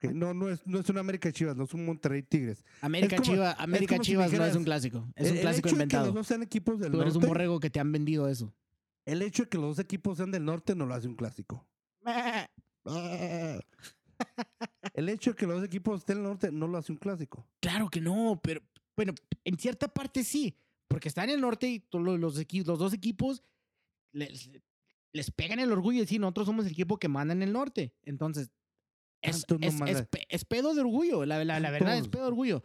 Que 0.08 0.14
no, 0.14 0.34
no 0.34 0.48
es, 0.48 0.66
no 0.66 0.78
es 0.80 0.88
un 0.88 0.98
América 0.98 1.30
Chivas, 1.32 1.56
no 1.56 1.64
es 1.64 1.74
un 1.74 1.84
Monterrey 1.86 2.22
Tigres. 2.22 2.64
América, 2.80 3.16
como- 3.16 3.30
Chiva- 3.32 3.54
América 3.58 3.96
si 3.96 4.02
Chivas 4.02 4.32
no 4.32 4.44
es 4.44 4.54
un 4.56 4.64
clásico. 4.64 5.06
Es 5.14 5.30
un 5.30 5.36
el 5.36 5.42
clásico 5.42 5.68
hecho 5.68 5.76
de 5.76 5.78
que 5.78 5.82
inventado. 5.84 6.06
los 6.06 6.14
dos 6.14 6.26
sean 6.26 6.42
equipos 6.42 6.78
del 6.80 6.92
Tú 6.92 7.00
eres 7.02 7.16
un 7.16 7.22
borrego 7.26 7.60
que 7.60 7.70
te 7.70 7.80
han 7.80 7.90
vendido 7.92 8.28
eso. 8.28 8.52
el 9.04 9.22
hecho 9.22 9.44
de 9.44 9.48
que 9.48 9.56
los 9.58 9.76
dos 9.76 9.78
equipos 9.78 10.16
sean 10.18 10.30
del 10.30 10.44
norte 10.44 10.74
no 10.74 10.86
lo 10.86 10.94
hace 10.94 11.06
un 11.08 11.14
clásico. 11.16 11.66
El 14.94 15.08
hecho 15.08 15.30
de 15.30 15.36
que 15.36 15.46
los 15.46 15.56
dos 15.56 15.64
equipos 15.64 16.00
estén 16.00 16.16
del 16.16 16.24
norte 16.24 16.50
no 16.50 16.66
lo 16.66 16.78
hace 16.78 16.92
un 16.92 16.98
clásico. 16.98 17.46
Claro 17.60 17.88
que 17.88 18.00
no, 18.00 18.40
pero 18.42 18.62
bueno, 18.96 19.12
en 19.44 19.58
cierta 19.58 19.88
parte 19.88 20.24
sí, 20.24 20.56
porque 20.88 21.08
están 21.08 21.28
en 21.28 21.36
el 21.36 21.40
norte 21.42 21.68
y 21.68 21.84
los 21.92 22.78
dos 22.78 22.92
equipos 22.94 23.42
les, 24.12 24.50
les 25.12 25.30
pegan 25.30 25.58
el 25.60 25.70
orgullo 25.72 25.98
y 25.98 26.00
decir, 26.00 26.20
nosotros 26.20 26.46
somos 26.46 26.64
el 26.66 26.72
equipo 26.72 26.98
que 26.98 27.08
manda 27.08 27.32
en 27.34 27.42
el 27.42 27.52
norte. 27.52 27.92
Entonces, 28.04 28.50
es, 29.22 29.44
no 29.48 30.44
pedo 30.44 30.74
de 30.74 30.80
orgullo, 30.80 31.24
la, 31.24 31.44
la- 31.44 31.60
la 31.60 31.70
verdad 31.70 31.96
es 31.98 32.08
pedo 32.08 32.22
de 32.22 32.28
orgullo. 32.28 32.62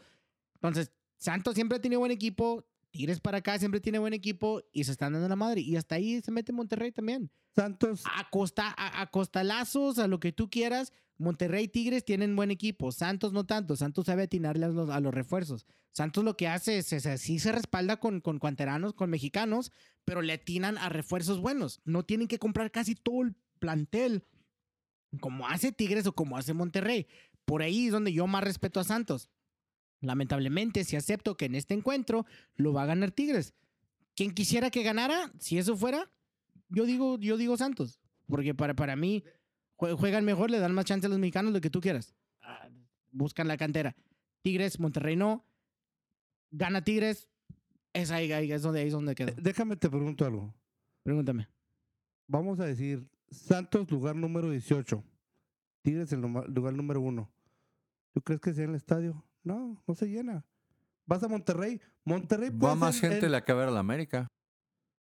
Entonces, 0.56 0.92
Santos 1.18 1.56
siempre 1.56 1.78
ha 1.78 1.82
tenido 1.82 2.00
buen 2.00 2.12
equipo, 2.12 2.66
Tigres 2.92 3.22
para 3.22 3.38
acá 3.38 3.58
siempre 3.58 3.80
tiene 3.80 4.00
buen 4.00 4.14
equipo 4.14 4.62
y 4.74 4.84
se 4.84 4.92
están 4.92 5.14
dando 5.14 5.30
la 5.30 5.36
madre. 5.38 5.62
Y 5.62 5.78
hasta 5.78 5.96
ahí 5.96 6.22
se 6.22 6.30
mete 6.32 6.52
Monterrey 6.52 6.92
también. 6.92 7.32
Santos, 7.56 8.04
a, 8.06 8.30
costa, 8.30 8.74
a, 8.78 9.02
a 9.02 9.08
costalazos, 9.12 9.98
a 9.98 10.08
lo 10.08 10.20
que 10.20 10.34
tú 10.34 10.50
quieras. 10.50 10.92
Monterrey 11.18 11.66
y 11.66 11.68
Tigres 11.70 12.04
tienen 12.04 12.36
buen 12.36 12.52
equipo. 12.52 12.92
Santos 12.92 13.32
no 13.32 13.46
tanto. 13.46 13.76
Santos 13.78 14.08
sabe 14.08 14.24
atinarle 14.24 14.66
a 14.66 14.70
los, 14.70 14.90
a 14.90 15.00
los 15.00 15.14
refuerzos. 15.14 15.66
Santos 15.94 16.24
lo 16.26 16.36
que 16.36 16.48
hace 16.50 16.80
es, 16.80 16.92
es 16.92 17.06
así 17.06 17.40
se 17.40 17.52
respalda 17.54 17.98
con, 17.98 18.20
con 18.20 18.40
cuanteranos, 18.40 18.94
con 18.94 19.10
mexicanos, 19.10 19.72
pero 20.04 20.22
le 20.22 20.34
atinan 20.34 20.78
a 20.78 20.90
refuerzos 20.90 21.40
buenos. 21.40 21.80
No 21.86 22.04
tienen 22.04 22.28
que 22.28 22.40
comprar 22.40 22.72
casi 22.72 22.96
todo 22.96 23.22
el 23.22 23.36
plantel 23.60 24.26
como 25.20 25.48
hace 25.48 25.72
Tigres 25.72 26.06
o 26.08 26.14
como 26.14 26.38
hace 26.38 26.54
Monterrey. 26.54 27.08
Por 27.46 27.62
ahí 27.62 27.88
es 27.88 27.92
donde 27.92 28.14
yo 28.14 28.28
más 28.28 28.44
respeto 28.44 28.80
a 28.80 28.84
Santos. 28.84 29.30
Lamentablemente, 30.00 30.84
si 30.84 30.96
acepto 30.96 31.36
que 31.38 31.46
en 31.46 31.56
este 31.56 31.74
encuentro 31.74 32.26
lo 32.56 32.74
va 32.74 32.84
a 32.84 32.88
ganar 32.88 33.12
Tigres. 33.12 33.54
Quien 34.16 34.32
quisiera 34.34 34.70
que 34.72 34.84
ganara, 34.84 35.32
si 35.40 35.58
eso 35.58 35.76
fuera, 35.78 36.10
yo 36.70 36.86
digo, 36.86 37.18
yo 37.20 37.38
digo 37.38 37.58
Santos. 37.58 38.00
Porque 38.28 38.56
para, 38.56 38.74
para 38.76 38.96
mí 38.96 39.24
jue- 39.78 39.96
juegan 39.96 40.26
mejor, 40.26 40.50
le 40.50 40.60
dan 40.60 40.74
más 40.74 40.86
chance 40.86 41.06
a 41.06 41.10
los 41.10 41.20
mexicanos, 41.20 41.54
lo 41.54 41.62
que 41.62 41.70
tú 41.70 41.82
quieras. 41.82 42.14
Ah, 42.42 42.68
Buscan 43.12 43.48
la 43.48 43.58
cantera. 43.58 43.96
Tigres, 44.42 44.80
Monterrey 44.80 45.16
no. 45.16 45.46
Gana 46.52 46.84
Tigres. 46.84 47.30
Es 47.94 48.10
ahí, 48.12 48.32
ahí 48.32 48.52
es 48.52 48.62
donde, 48.62 48.80
ahí 48.80 48.88
es 48.88 48.94
donde 48.94 49.14
queda. 49.16 49.32
eh, 49.32 49.36
déjame 49.38 49.76
te 49.76 49.90
pregunto 49.90 50.26
algo. 50.26 50.54
Pregúntame. 51.04 51.48
Vamos 52.28 52.60
a 52.62 52.66
decir 52.66 53.06
Santos 53.32 53.90
lugar 53.90 54.16
número 54.16 54.50
18. 54.50 55.04
Tigres 55.84 56.12
el 56.14 56.22
lugar 56.22 56.74
número 56.74 57.02
1. 57.02 57.32
¿Tú 58.14 58.22
crees 58.22 58.42
que 58.42 58.54
sea 58.54 58.66
en 58.66 58.72
el 58.72 58.76
estadio? 58.76 59.26
No, 59.44 59.82
no 59.88 59.96
se 59.96 60.08
llena. 60.08 60.46
Vas 61.06 61.24
a 61.24 61.28
Monterrey, 61.28 61.82
Monterrey 62.06 62.50
puede 62.52 62.74
Va 62.74 62.76
más 62.76 62.96
ser 62.98 63.12
gente 63.12 63.26
el- 63.26 63.32
la 63.32 63.44
que 63.44 63.52
a 63.52 63.56
ver 63.56 63.70
a 63.70 63.72
la 63.72 63.80
América. 63.80 64.28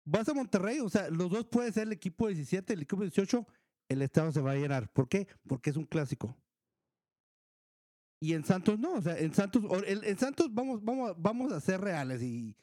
Vas 0.06 0.27
a 0.30 0.34
Monterrey, 0.34 0.80
o 0.80 0.89
sea, 0.89 1.10
los 1.10 1.30
dos 1.30 1.45
pueden 1.48 1.73
ser 1.73 1.84
el 1.88 1.93
equipo 1.93 2.27
17, 2.27 2.73
el 2.73 2.81
equipo 2.84 3.02
18, 3.02 3.45
el 3.89 4.02
estadio 4.02 4.31
se 4.31 4.41
va 4.41 4.52
a 4.52 4.56
llenar. 4.56 4.91
¿Por 4.93 5.07
qué? 5.10 5.27
Porque 5.48 5.69
es 5.69 5.76
un 5.76 5.85
clásico. 5.85 6.35
Y 8.19 8.34
en 8.34 8.45
Santos 8.45 8.80
no, 8.80 8.93
o 8.93 9.02
sea, 9.02 9.18
en 9.18 9.34
Santos, 9.34 9.64
en, 9.85 10.18
Santos 10.18 10.53
vamos, 10.53 10.84
vamos, 10.84 11.14
vamos 11.18 11.52
a 11.52 11.60
ser 11.60 11.81
reales 11.81 12.22
y 12.22 12.56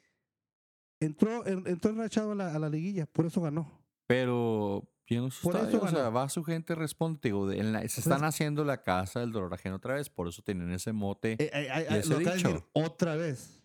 entró, 1.01 1.44
en- 1.47 1.66
entró 1.66 1.90
enrachado 1.90 2.32
a 2.32 2.35
la, 2.36 2.55
a 2.55 2.59
la 2.59 2.68
liguilla, 2.68 3.06
por 3.06 3.26
eso 3.26 3.40
ganó. 3.40 3.70
Pero 4.06 4.89
lleno 5.14 5.28
Por 5.43 5.56
eso 5.56 5.80
o 5.82 5.89
sea, 5.89 6.10
va 6.10 6.28
su 6.28 6.43
gente, 6.44 6.74
responde. 6.74 7.20
digo, 7.22 7.47
de- 7.48 7.59
en 7.60 7.72
la- 7.72 7.80
se 7.89 8.01
están 8.01 8.18
es- 8.18 8.22
haciendo 8.24 8.64
la 8.64 8.82
casa 8.82 9.20
del 9.20 9.32
dolor 9.32 9.52
ajeno 9.55 9.76
otra 9.76 9.94
vez, 9.94 10.09
por 10.10 10.28
eso 10.28 10.43
tienen 10.43 10.70
ese 10.72 10.93
mote. 10.93 11.32
Eh, 11.32 11.36
eh, 11.40 11.51
eh, 11.52 11.86
Y 11.90 11.94
eh, 11.94 11.98
ese 11.98 12.18
dicho. 12.18 12.30
decir 12.32 12.64
otra 12.72 13.16
vez. 13.16 13.60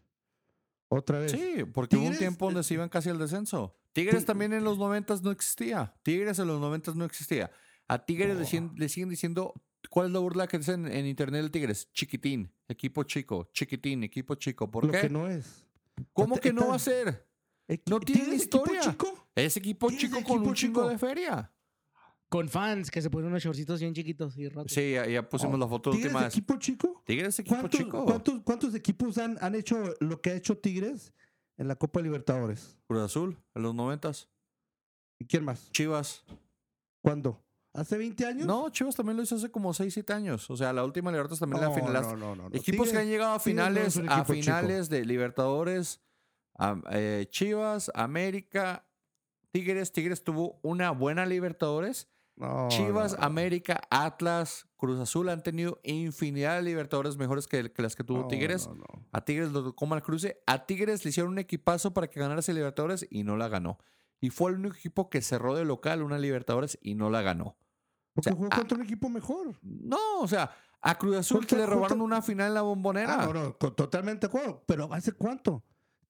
Otra 0.89 1.19
vez. 1.19 1.31
Sí, 1.31 1.63
porque 1.73 1.97
hubo 1.97 2.05
un 2.07 2.17
tiempo 2.17 2.45
donde 2.45 2.63
se 2.63 2.75
iban 2.75 2.89
casi 2.89 3.09
al 3.09 3.17
descenso. 3.17 3.75
Tigres 3.93 4.21
Ti- 4.21 4.25
también 4.27 4.53
en 4.53 4.63
los 4.63 4.77
noventas 4.77 5.21
no 5.23 5.31
existía. 5.31 5.93
Tigres 6.03 6.37
en 6.39 6.47
los 6.47 6.59
noventas 6.61 6.95
no 6.95 7.05
existía. 7.05 7.51
A 7.87 8.05
Tigres 8.05 8.35
le, 8.37 8.43
Oh. 8.43 8.45
siguen, 8.45 8.71
le 8.77 8.89
siguen 8.89 9.09
diciendo, 9.09 9.53
¿cuál 9.89 10.07
es 10.07 10.13
la 10.13 10.19
burla 10.19 10.47
que 10.47 10.57
dicen 10.59 10.87
en 10.87 11.05
internet 11.05 11.43
de 11.43 11.49
Tigres? 11.49 11.91
Chiquitín, 11.93 12.51
equipo 12.67 13.03
chico, 13.03 13.49
chiquitín, 13.53 14.03
equipo 14.03 14.35
chico. 14.35 14.69
¿Por 14.69 14.85
lo 14.85 14.91
qué? 14.91 15.01
que 15.01 15.09
no 15.09 15.27
es. 15.27 15.65
¿Cómo 16.13 16.37
que 16.37 16.53
no 16.53 16.67
va 16.69 16.75
a 16.75 16.79
ser? 16.79 17.27
No 17.87 17.99
tiene 17.99 18.21
¿Tigres 18.23 18.41
equipo 18.43 18.57
historia. 18.63 18.81
chico? 18.81 19.22
Es 19.35 19.57
equipo 19.57 19.87
¿Tigres 19.87 20.01
chico 20.05 20.17
de 20.17 20.23
con 20.23 20.33
equipo 20.37 20.49
un 20.49 20.55
chico? 20.55 20.87
de 20.89 20.97
feria. 20.97 21.51
Con 22.29 22.49
fans 22.49 22.89
que 22.89 23.01
se 23.01 23.09
ponen 23.11 23.27
unos 23.29 23.43
shortcitos 23.43 23.79
bien 23.79 23.93
chiquitos 23.93 24.37
y 24.37 24.49
rotos. 24.49 24.71
Sí, 24.71 24.93
ya, 24.93 25.05
ya 25.07 25.27
pusimos 25.27 25.55
Oh, 25.55 25.57
la 25.59 25.67
foto 25.67 25.91
¿Tigres 25.91 26.07
última 26.07 26.23
vez. 26.25 26.33
equipo 26.33 26.55
chico? 26.57 27.03
Tigres 27.05 27.37
equipo 27.39 27.55
¿Cuántos, 27.57 27.79
chico. 27.79 28.05
cuántos- 28.05 28.41
cuántos 28.43 28.75
equipos 28.75 29.17
han, 29.19 29.37
han 29.41 29.53
hecho 29.55 29.77
lo 29.99 30.19
que 30.19 30.31
ha 30.31 30.35
hecho 30.35 30.57
Tigres 30.57 31.13
en 31.57 31.67
la 31.67 31.75
Copa 31.75 32.01
Libertadores? 32.01 32.75
Cruz 32.87 33.01
Azul, 33.03 33.37
en 33.53 33.61
los 33.61 33.75
noventas. 33.75 34.29
¿Y 35.19 35.25
quién 35.25 35.45
más? 35.45 35.69
Chivas. 35.71 36.23
¿Cuándo? 37.01 37.39
¿Hace 37.73 37.97
20 37.97 38.25
años? 38.25 38.45
No, 38.47 38.69
Chivas 38.69 38.95
también 38.95 39.17
lo 39.17 39.23
hizo 39.23 39.35
hace 39.35 39.49
como 39.51 39.73
6, 39.73 39.93
7 39.93 40.13
años. 40.13 40.49
O 40.49 40.57
sea, 40.57 40.73
la 40.73 40.83
última 40.83 41.11
Libertadores 41.11 41.39
también 41.39 41.61
la 41.61 41.71
final. 41.71 41.93
no, 42.03 42.15
no, 42.15 42.35
no, 42.35 42.49
no. 42.49 42.55
Equipos 42.55 42.87
que 42.87 42.93
Tigres- 42.93 43.01
han 43.01 43.07
llegado 43.09 43.33
a 43.33 43.39
Tigres 43.39 43.55
no 43.55 43.61
finales, 43.73 43.97
a 43.97 44.01
chico. 44.21 44.33
finales 44.33 44.89
de 44.89 45.05
Libertadores, 45.05 46.01
a- 46.57 46.79
eh, 46.91 47.27
Chivas, 47.29 47.91
América, 47.93 48.85
Tigres. 49.53 49.91
Tigres 49.93 50.23
tuvo 50.23 50.59
una 50.63 50.91
buena 50.91 51.25
Libertadores. 51.25 52.09
No, 52.35 52.67
Chivas, 52.69 53.15
no. 53.17 53.23
América, 53.23 53.79
Atlas, 53.91 54.67
Cruz 54.75 54.99
Azul 54.99 55.29
han 55.29 55.43
tenido 55.43 55.79
infinidad 55.83 56.55
de 56.55 56.63
Libertadores 56.63 57.15
mejores 57.15 57.45
que, 57.47 57.71
que 57.71 57.81
las 57.83 57.95
que 57.95 58.03
tuvo 58.03 58.21
No, 58.21 58.27
Tigres. 58.27 58.67
A 59.11 59.23
Tigres 59.23 59.51
lo 59.51 59.63
tocó 59.63 59.85
mal 59.85 60.01
cruce. 60.01 60.41
A 60.47 60.65
Tigres 60.65 61.05
le 61.05 61.09
hicieron 61.11 61.31
un 61.33 61.37
equipazo 61.39 61.93
para 61.93 62.07
que 62.09 62.19
ganara 62.19 62.39
ese 62.39 62.53
Libertadores 62.53 63.05
y 63.09 63.23
no 63.23 63.37
la 63.37 63.47
ganó. 63.49 63.77
Y 64.19 64.31
fue 64.31 64.49
el 64.51 64.57
único 64.57 64.75
equipo 64.75 65.09
que 65.11 65.21
cerró 65.21 65.55
de 65.55 65.63
local 65.63 66.01
una 66.01 66.17
Libertadores 66.17 66.79
y 66.81 66.95
no 66.95 67.11
la 67.11 67.21
ganó. 67.21 67.55
Porque 68.15 68.29
sea, 68.31 68.35
jugó 68.37 68.49
contra 68.49 68.77
un 68.77 68.83
equipo 68.83 69.09
mejor. 69.09 69.55
No, 69.61 70.19
o 70.19 70.27
sea, 70.27 70.49
a 70.81 70.97
Cruz 70.97 71.17
Azul 71.17 71.39
Contra- 71.41 71.57
le 71.59 71.65
robaron 71.67 71.99
contra- 71.99 72.03
una 72.05 72.21
final 72.23 72.47
en 72.47 72.53
la 72.55 72.61
bombonera. 72.63 73.21
Ah, 73.21 73.25
no, 73.27 73.33
no, 73.33 73.53
totalmente 73.53 74.25
acuerdo. 74.25 74.63
Pero 74.65 74.91
¿hace 74.91 75.11
cuánto? 75.11 75.63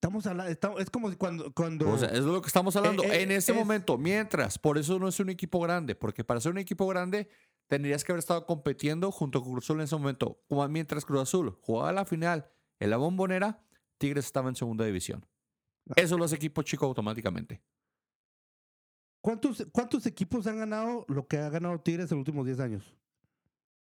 Estamos 0.04 0.28
hablando, 0.28 0.52
estamos- 0.52 0.82
es 0.82 0.90
como 0.90 1.18
cuando, 1.18 1.54
cuando 1.54 1.90
O 1.90 1.98
sea, 1.98 2.10
es 2.10 2.20
lo 2.20 2.42
que 2.42 2.48
estamos 2.48 2.76
hablando. 2.76 3.04
Eh, 3.04 3.08
eh, 3.20 3.22
en 3.22 3.32
este 3.32 3.54
es- 3.54 3.58
momento, 3.58 3.98
mientras, 3.98 4.60
por 4.60 4.78
eso 4.78 5.00
no 5.00 5.08
es 5.08 5.18
un 5.22 5.30
equipo 5.30 5.62
grande, 5.62 5.96
porque 5.96 6.26
para 6.26 6.42
ser 6.42 6.52
un 6.52 6.58
equipo 6.58 6.86
grande 6.88 7.30
tendrías 7.68 8.04
que 8.04 8.12
haber 8.12 8.20
estado 8.20 8.46
compitiendo 8.46 9.14
junto 9.14 9.42
con 9.42 9.54
Cruz 9.54 9.64
Azul 9.64 9.78
en 9.78 9.84
ese 9.86 9.96
momento. 9.96 10.42
Como 10.50 10.68
Mientras 10.68 11.06
Cruz 11.06 11.22
Azul 11.22 11.58
jugaba 11.62 11.94
la 11.94 12.04
final 12.04 12.52
en 12.82 12.90
la 12.90 12.98
bombonera, 12.98 13.64
Tigres 13.98 14.26
estaba 14.26 14.50
en 14.50 14.58
segunda 14.58 14.84
división. 14.84 15.26
Ah. 15.90 15.94
Eso 15.96 16.18
lo 16.18 16.26
hace 16.26 16.36
equipo 16.36 16.64
chico 16.64 16.86
automáticamente. 16.86 17.64
¿cuántos, 19.22 19.66
¿cuántos 19.72 20.06
equipos 20.06 20.48
han 20.48 20.58
ganado 20.58 21.06
lo 21.08 21.28
que 21.30 21.38
ha 21.38 21.50
ganado 21.50 21.80
Tigres 21.80 22.12
en 22.12 22.18
los 22.18 22.24
últimos 22.28 22.46
10 22.46 22.60
años? 22.60 22.94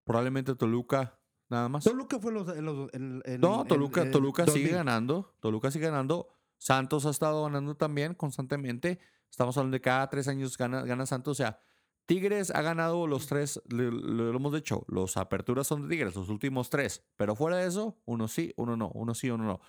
Probablemente 0.04 0.54
Toluca, 0.54 1.18
nada 1.50 1.68
más. 1.68 1.84
Toluca 1.84 2.18
fue 2.18 2.32
los, 2.32 2.48
en 2.56 2.64
los- 2.64 2.92
en- 2.94 3.22
en- 3.26 3.40
No, 3.40 3.64
Toluca, 3.66 4.02
en 4.02 4.10
Toluca 4.10 4.44
sigue 4.46 4.70
2000. 4.70 4.74
ganando. 4.76 5.34
Toluca 5.40 5.70
sigue 5.70 5.86
ganando. 5.86 6.28
Santos 6.56 7.04
ha 7.06 7.10
estado 7.10 7.44
ganando 7.44 7.74
también 7.76 8.14
constantemente. 8.14 8.98
Estamos 9.30 9.56
hablando 9.58 9.74
de 9.74 9.80
cada 9.80 10.08
tres 10.10 10.28
años 10.28 10.56
gana, 10.56 10.82
gana 10.82 11.06
Santos. 11.06 11.32
O 11.32 11.34
sea, 11.42 11.60
Tigres 12.06 12.50
ha 12.50 12.60
ganado 12.62 13.06
los 13.06 13.26
tres, 13.28 13.60
lo 13.68 14.30
hemos 14.36 14.52
dicho, 14.52 14.84
los 14.88 15.16
aperturas 15.16 15.66
son 15.66 15.82
de 15.82 15.88
Tigres, 15.88 16.14
los 16.16 16.28
últimos 16.28 16.68
tres. 16.70 17.04
Pero 17.16 17.36
fuera 17.36 17.56
de 17.58 17.66
eso, 17.68 18.00
uno 18.04 18.26
sí, 18.28 18.52
uno 18.56 18.76
no, 18.76 18.90
uno 18.94 19.14
sí, 19.14 19.30
uno 19.30 19.44
no. 19.44 19.60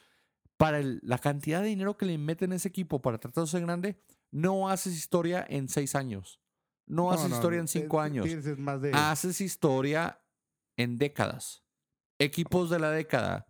Para 0.57 0.79
el- 0.79 0.99
la 1.03 1.17
cantidad 1.19 1.61
de 1.61 1.67
dinero 1.67 1.97
que 1.97 2.05
le 2.05 2.17
meten 2.17 2.51
a 2.51 2.55
ese 2.55 2.67
equipo 2.67 3.01
para 3.01 3.19
tratar 3.19 3.43
de 3.43 3.49
ser 3.49 3.61
grande, 3.61 4.01
no 4.31 4.69
haces 4.69 4.95
historia 4.95 5.45
en 5.49 5.69
seis 5.69 5.95
años. 5.95 6.39
No, 6.87 7.03
No, 7.03 7.11
haces 7.11 7.29
no, 7.29 7.35
historia 7.35 7.57
no, 7.57 7.61
en 7.63 7.67
cinco 7.67 8.01
eh, 8.01 8.05
años 8.05 8.27
más 8.57 8.81
de... 8.81 8.91
haces 8.93 9.39
historia 9.39 10.19
en 10.77 10.97
décadas. 10.97 11.60
Equipos 12.21 12.69
de 12.69 12.77
la 12.77 12.91
década. 12.91 13.47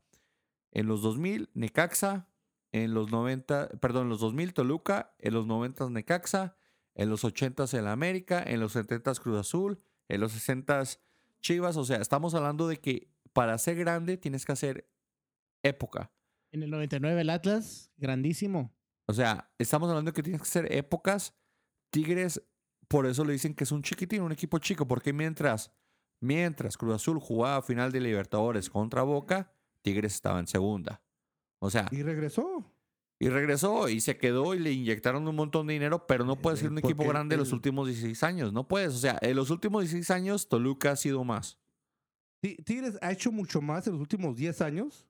En 0.72 0.88
los 0.88 1.02
2000, 1.02 1.50
Necaxa. 1.54 2.30
En 2.72 2.94
los 2.94 3.12
90, 3.12 3.68
perdón, 3.82 4.04
en 4.04 4.10
los 4.10 4.22
2000, 4.22 4.54
Toluca. 4.54 5.14
En 5.20 5.34
los 5.34 5.46
90, 5.46 5.90
Necaxa. 5.90 6.56
En 6.96 7.10
los 7.10 7.26
80, 7.26 7.66
el 7.74 7.88
América. 7.88 8.42
En 8.42 8.62
los 8.62 8.72
70, 8.72 9.14
Cruz 9.16 9.40
Azul. 9.40 9.78
En 10.08 10.22
los 10.22 10.32
60, 10.32 10.84
Chivas. 11.42 11.76
O 11.76 11.84
sea, 11.84 11.98
estamos 11.98 12.34
hablando 12.34 12.70
de 12.70 12.80
que 12.80 13.12
para 13.34 13.58
ser 13.58 13.76
grande 13.76 14.16
tienes 14.16 14.46
que 14.46 14.54
hacer 14.54 14.90
época. 15.64 16.14
En 16.54 16.64
el 16.64 16.70
99 16.70 17.20
el 17.20 17.30
Atlas, 17.30 17.92
grandísimo. 17.98 18.74
O 19.06 19.14
sea, 19.14 19.52
estamos 19.58 19.90
hablando 19.90 20.12
de 20.12 20.16
que 20.16 20.24
tienes 20.24 20.42
que 20.42 20.48
hacer 20.48 20.72
épocas. 20.72 21.36
Tigres, 21.90 22.42
por 22.88 23.06
eso 23.06 23.26
le 23.26 23.34
dicen 23.34 23.54
que 23.54 23.66
es 23.66 23.72
un 23.74 23.84
chiquitín, 23.84 24.22
un 24.22 24.32
equipo 24.32 24.60
chico, 24.60 24.88
porque 24.88 25.12
mientras, 25.12 25.74
mientras 26.22 26.78
Cruz 26.78 26.96
Azul 26.96 27.20
jugaba 27.20 27.62
final 27.62 27.92
de 27.92 28.00
Libertadores 28.00 28.70
contra 28.70 29.04
Boca, 29.04 29.52
Tigres 29.84 30.14
estaba 30.14 30.40
en 30.40 30.48
segunda. 30.48 31.02
O 31.60 31.70
sea, 31.70 31.88
Y 31.92 32.02
regresó. 32.04 32.64
y 33.20 33.30
regresó 33.30 33.90
y 33.90 34.00
se 34.02 34.18
quedó 34.18 34.54
y 34.56 34.60
le 34.60 34.72
inyectaron 34.72 35.28
un 35.28 35.36
montón 35.36 35.68
de 35.68 35.74
dinero, 35.74 36.06
pero 36.08 36.24
no 36.26 36.36
puedes 36.40 36.60
Eh, 36.60 36.64
ser 36.64 36.72
un 36.72 36.78
equipo 36.80 36.98
porque 36.98 37.10
grande 37.10 37.36
en 37.36 37.40
los 37.40 37.50
el- 37.50 37.56
últimos 37.56 37.88
16 37.88 38.24
años. 38.24 38.54
No 38.54 38.68
puedes. 38.68 38.94
O 38.94 38.98
sea, 38.98 39.18
en 39.22 39.36
los 39.36 39.50
últimos 39.50 39.82
16 39.84 40.10
años, 40.12 40.48
Toluca 40.48 40.92
ha 40.92 40.96
sido 40.96 41.24
más. 41.24 41.60
Ti- 42.42 42.58
Tigres 42.64 42.98
ha 43.02 43.12
hecho 43.12 43.32
mucho 43.32 43.62
más 43.62 43.86
en 43.88 43.94
los 43.94 44.02
últimos 44.02 44.36
10 44.36 44.62
años 44.62 45.08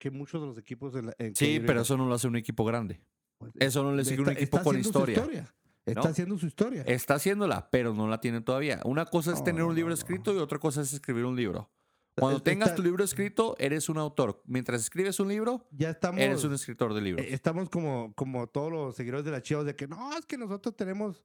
que 0.00 0.10
muchos 0.10 0.40
de 0.40 0.46
los 0.48 0.58
equipos 0.58 0.94
en 0.96 1.06
la, 1.06 1.14
en 1.18 1.36
Sí, 1.36 1.60
pero 1.64 1.82
eso 1.82 1.96
no 1.96 2.06
lo 2.06 2.14
hace 2.14 2.26
un 2.26 2.36
equipo 2.36 2.64
grande. 2.64 3.00
pues, 3.38 3.52
Eso 3.60 3.82
no 3.84 3.94
le 3.94 4.04
sigue 4.04 4.22
un 4.22 4.28
está- 4.30 4.40
equipo 4.40 4.56
está 4.58 4.64
con 4.64 4.74
su 4.74 4.80
historia. 4.80 5.54
Está 5.86 6.02
¿no? 6.02 6.08
haciendo 6.10 6.38
su 6.38 6.46
historia. 6.46 6.82
Está 6.86 7.14
haciéndola, 7.14 7.68
pero 7.70 7.94
no 7.94 8.06
la 8.08 8.20
tiene 8.20 8.40
todavía. 8.40 8.80
Una 8.84 9.06
cosa 9.06 9.32
es 9.32 9.38
No, 9.38 9.44
tener 9.44 9.62
un 9.64 9.74
libro 9.74 9.92
escrito 9.94 10.34
y 10.34 10.38
otra 10.38 10.58
cosa 10.58 10.82
es 10.82 10.92
escribir 10.92 11.24
un 11.24 11.36
libro. 11.36 11.70
Cuando 12.16 12.38
Está- 12.38 12.50
tengas 12.50 12.74
tu 12.74 12.82
libro 12.82 13.02
escrito, 13.02 13.56
eres 13.58 13.88
un 13.88 13.96
autor. 13.96 14.42
Mientras 14.46 14.80
escribes 14.82 15.18
un 15.20 15.28
libro, 15.28 15.66
ya 15.70 15.90
estamos, 15.90 16.20
eres 16.20 16.44
un 16.44 16.52
escritor 16.52 16.92
de 16.92 17.00
libros. 17.00 17.24
eh, 17.24 17.32
estamos 17.32 17.70
como, 17.70 18.12
como 18.14 18.46
todos 18.48 18.70
los 18.70 18.94
seguidores 18.94 19.24
de 19.24 19.30
la 19.30 19.42
Chivas 19.42 19.64
de 19.64 19.74
que 19.74 19.86
no, 19.88 20.12
es 20.16 20.26
que 20.26 20.36
nosotros 20.36 20.76
tenemos, 20.76 21.24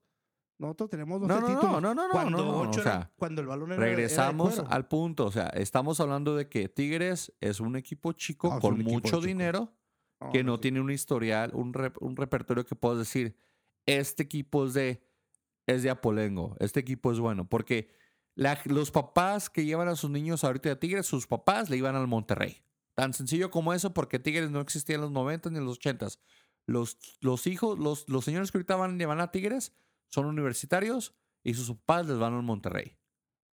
nosotros 0.58 0.88
tenemos 0.88 1.20
12 1.20 1.34
No, 1.34 1.40
no, 1.40 1.48
no, 1.48 1.54
títulos. 1.60 1.82
no, 1.82 1.94
no, 1.94 2.04
no, 2.06 2.12
cuando, 2.12 2.38
no, 2.38 2.44
no, 2.64 2.70
o 2.70 2.72
era- 2.72 2.82
sea, 2.82 3.12
cuando 3.16 3.42
el 3.42 3.46
balón 3.48 3.72
era, 3.72 3.76
era 3.82 3.90
de 3.90 3.96
Regresamos 3.96 4.54
cuero. 4.54 4.70
al 4.70 4.88
punto. 4.88 5.26
O 5.26 5.32
sea, 5.32 5.48
estamos 5.48 6.00
hablando 6.00 6.34
de 6.34 6.48
que 6.48 6.68
Tigres 6.70 7.32
es 7.40 7.60
un 7.60 7.76
equipo 7.76 8.12
chico 8.12 8.54
es 8.54 8.60
con 8.60 8.78
mucho 8.82 9.20
dinero 9.20 9.74
que 10.32 10.42
no, 10.44 10.52
no 10.52 10.56
sí. 10.56 10.62
tiene 10.62 10.80
un 10.80 10.90
historial, 10.90 11.50
un, 11.52 11.74
rep- 11.74 11.98
un 12.00 12.16
repertorio 12.16 12.64
que 12.64 12.74
puedas 12.74 12.96
decir, 12.98 13.36
este 13.86 14.22
equipo 14.24 14.66
es 14.66 14.74
de, 14.74 15.02
es 15.66 15.82
de 15.82 15.90
Apolengo, 15.90 16.56
este 16.60 16.80
equipo 16.80 17.12
es 17.12 17.18
bueno. 17.18 17.48
Porque 17.48 17.88
los 18.66 18.90
papás 18.90 19.48
que 19.48 19.64
llevan 19.64 19.88
a 19.88 19.96
sus 19.96 20.10
niños 20.10 20.44
ahorita 20.44 20.68
de 20.68 20.76
Tigres, 20.76 21.06
sus 21.06 21.26
papás 21.26 21.70
le 21.70 21.76
iban 21.76 21.96
al 21.96 22.06
Monterrey. 22.06 22.62
Tan 22.94 23.12
sencillo 23.14 23.50
como 23.50 23.74
eso, 23.74 23.92
porque 23.94 24.18
Tigres 24.18 24.50
no 24.50 24.60
existía 24.60 24.96
en 24.96 25.02
los 25.02 25.10
90 25.12 25.50
ni 25.50 25.58
en 25.58 25.64
los 25.64 25.76
80. 25.76 26.08
Los, 26.66 26.98
los 27.20 27.46
hijos, 27.46 27.78
los, 27.78 28.08
los 28.08 28.24
señores 28.24 28.50
que 28.50 28.58
ahorita 28.58 28.76
van, 28.76 28.98
van 28.98 29.20
a 29.20 29.30
Tigres 29.30 29.72
son 30.08 30.26
universitarios 30.26 31.14
y 31.44 31.54
sus 31.54 31.68
papás 31.76 32.06
les 32.06 32.18
van 32.18 32.34
al 32.34 32.42
Monterrey. 32.42 32.98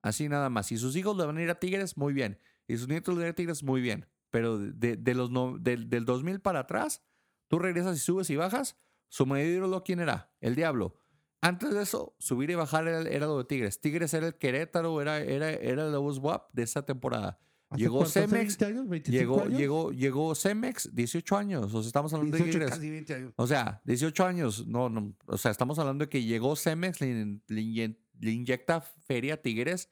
Así 0.02 0.28
nada 0.28 0.48
más. 0.50 0.70
Y 0.72 0.78
sus 0.78 0.94
hijos 0.96 1.16
le 1.16 1.26
van 1.26 1.36
a 1.38 1.42
ir 1.42 1.50
a 1.50 1.58
Tigres, 1.58 1.96
muy 1.96 2.12
bien. 2.12 2.38
Y 2.68 2.76
sus 2.76 2.88
nietos 2.88 3.14
le 3.14 3.20
van 3.20 3.24
a 3.24 3.28
ir 3.28 3.32
a 3.32 3.36
Tigres, 3.36 3.62
muy 3.62 3.80
bien. 3.80 4.06
Pero 4.30 4.58
de, 4.58 4.96
de 4.96 5.14
los 5.14 5.30
no- 5.30 5.58
del, 5.58 5.90
del 5.90 6.04
2000 6.04 6.40
para 6.40 6.60
atrás, 6.60 7.02
tú 7.48 7.58
regresas 7.58 7.96
y 7.96 8.00
subes 8.00 8.30
y 8.30 8.36
bajas. 8.36 8.78
Su 9.10 9.26
mayor 9.26 9.48
ídolo, 9.48 9.84
¿quién 9.84 10.00
era? 10.00 10.32
El 10.40 10.54
Diablo. 10.54 10.96
Antes 11.42 11.74
de 11.74 11.82
eso, 11.82 12.14
subir 12.18 12.48
y 12.50 12.54
bajar 12.54 12.88
era, 12.88 13.02
era 13.02 13.26
lo 13.26 13.36
de 13.38 13.44
Tigres. 13.44 13.80
Tigres 13.80 14.14
era 14.14 14.26
el 14.28 14.36
Querétaro, 14.36 15.00
era, 15.02 15.18
era, 15.18 15.50
era 15.50 15.86
el 15.86 15.94
WAP 15.96 16.50
de 16.54 16.62
esa 16.62 16.86
temporada. 16.86 17.38
¿Hace 17.70 17.82
llegó 17.82 18.04
Cemex, 18.06 18.58
20 18.58 18.64
años? 18.64 18.86
¿25 18.88 19.04
Llegó, 19.10 19.42
años? 19.42 19.58
llegó, 19.58 19.92
llegó 19.92 20.34
Cemex, 20.34 20.94
18 20.94 21.36
años. 21.36 21.74
O 21.74 21.82
sea, 21.82 21.86
estamos 21.88 22.12
hablando 22.14 22.36
18, 22.36 22.46
de 22.46 22.52
Tigres. 22.64 22.70
casi 22.78 22.90
20 22.90 23.14
años. 23.14 23.32
O 23.36 23.46
sea, 23.46 23.80
18 23.84 24.24
años. 24.24 24.66
No, 24.66 24.88
no. 24.88 25.14
O 25.26 25.38
sea, 25.38 25.50
estamos 25.50 25.78
hablando 25.78 26.04
de 26.04 26.08
que 26.08 26.22
llegó 26.24 26.56
Cemex, 26.56 27.00
le, 27.00 27.40
le 27.48 27.96
le 28.22 28.30
inyecta 28.32 28.80
feria 28.80 29.34
a 29.34 29.36
Tigres, 29.38 29.88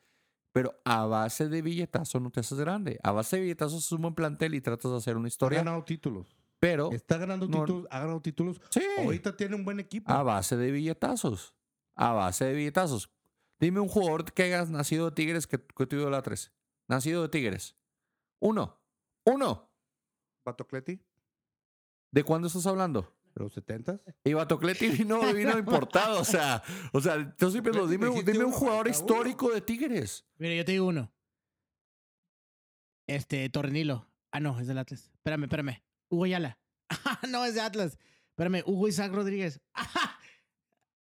pero 0.53 0.75
a 0.85 1.07
base 1.07 1.49
de 1.49 1.63
billetazo 1.63 2.21
no 2.21 2.31
te 2.31 2.41
haces 2.41 2.59
grande. 2.59 2.99
A 3.03 3.13
base 3.13 3.37
de 3.37 3.43
billetazo 3.43 3.79
es 3.79 3.91
un 3.93 4.03
buen 4.03 4.15
plantel 4.15 4.55
y 4.55 4.61
tratas 4.61 4.91
de 4.91 4.97
hacer 4.99 5.17
una 5.17 5.27
Ha 5.27 5.29
historia. 5.29 5.59
ganado 5.61 5.83
títulos. 5.85 6.37
Pero, 6.61 6.91
Está 6.93 7.19
ganando 7.19 7.47
no- 7.47 7.61
títulos, 7.65 7.87
ha 7.91 8.01
ganado 8.01 8.21
títulos. 8.21 8.61
sí, 8.71 8.81
Ahorita 8.99 9.37
tiene 9.37 9.55
un 9.55 9.65
buen 9.65 9.79
equipo. 9.81 10.11
a 10.13 10.23
base 10.23 10.57
de 10.57 10.71
billetazos. 10.73 11.55
A 11.95 12.13
base 12.13 12.45
de 12.47 12.55
billetazos. 12.55 13.11
Dime 13.61 13.81
un 13.81 13.89
jugador 13.89 14.33
que 14.33 14.43
hayas 14.45 14.71
nacido 14.71 15.07
de 15.11 15.13
Tigres 15.17 15.47
que, 15.47 15.59
que 15.61 15.87
tú 15.87 15.97
idolatres. 15.97 16.53
Nacido 16.89 17.23
de 17.23 17.29
Tigres. 17.29 17.77
Uno. 18.41 18.81
Uno. 19.25 19.71
Batocleti, 20.45 21.01
¿De 22.11 22.25
cuándo 22.25 22.47
estás 22.49 22.67
hablando? 22.67 23.15
de 23.35 23.45
los 23.45 23.53
70 23.53 24.01
Y 24.25 24.33
Batocleti 24.33 24.89
vino, 24.89 25.21
vino 25.35 25.59
importado, 25.59 26.21
o 26.21 26.25
sea, 26.25 26.63
o 26.93 27.01
sea, 27.01 27.37
yo 27.39 27.51
siempre 27.51 27.73
lo 27.75 27.87
dime, 27.87 28.09
un 28.09 28.51
jugador 28.53 28.89
histórico 28.89 29.53
de 29.53 29.61
Tigres. 29.61 30.25
Mira, 30.39 30.55
yo 30.55 30.65
te 30.65 30.73
digo 30.73 30.87
uno. 30.87 31.13
Este, 33.07 33.49
Torrenilo. 33.51 34.07
Ah, 34.33 34.41
no, 34.41 34.59
es 34.59 34.67
del 34.67 34.79
Atlas. 34.79 35.11
Espérame, 35.15 35.45
espérame. 35.45 35.83
Hugo 36.09 36.27
Yala. 36.27 36.59
No, 37.29 37.45
es 37.45 37.55
de 37.55 37.61
Atlas. 37.61 37.99
Espérame, 38.31 38.63
Hugo 38.67 38.89
Isaac 38.89 39.13
Rodríguez. 39.13 39.61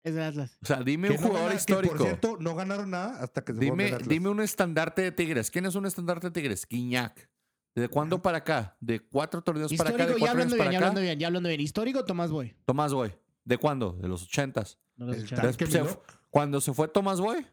Es 0.03 0.13
del 0.13 0.23
Atlas. 0.23 0.57
O 0.61 0.65
sea, 0.67 0.83
dime 0.83 1.09
un 1.09 1.15
no 1.15 1.21
jugador 1.21 1.39
gana- 1.47 1.49
que, 1.51 1.57
histórico. 1.57 1.95
por 1.95 2.05
cierto, 2.05 2.37
no 2.39 2.53
ganaron 2.53 2.91
nada 2.91 3.23
hasta 3.23 3.43
que 3.43 3.53
se 3.53 3.59
Dime, 3.59 3.85
Atlas. 3.87 4.07
dime 4.07 4.29
un 4.29 4.39
estandarte 4.39 5.01
de 5.01 5.11
Tigres. 5.11 5.49
¿Quién 5.49 5.65
es 5.65 5.73
un 5.73 5.87
estandarte 5.87 6.27
de 6.27 6.31
Tigres? 6.31 6.67
Guiñac. 6.69 7.27
¿De 7.73 7.89
cuándo 7.89 8.21
para 8.21 8.37
acá? 8.37 8.77
¿De 8.79 8.99
cuatro 8.99 9.41
torneos 9.41 9.73
para 9.73 9.89
acá? 9.89 9.97
¿De 9.97 10.03
Histórico, 10.03 10.19
ya 10.19 10.31
cuatro 10.33 10.41
años 10.43 10.53
hablando 10.53 10.55
bien, 10.55 10.59
para 10.59 10.71
ya 10.71 10.77
hablando 10.77 11.01
bien, 11.01 11.19
ya 11.19 11.27
hablando 11.27 11.49
bien. 11.49 11.59
Histórico, 11.61 12.05
Tomás 12.05 12.29
Boy. 12.29 12.55
Tomás 12.65 12.93
Boy. 12.93 13.13
¿De 13.43 13.57
cuándo? 13.57 13.93
De 13.93 14.07
los 14.07 14.21
ochentas. 14.23 14.77
No 14.95 15.07
los 15.07 15.17
Después 15.27 15.73
Milok. 15.73 16.03
Cuando 16.29 16.61
se 16.61 16.71
fue 16.71 16.87
Tomás 16.87 17.19
Boy. 17.19 17.45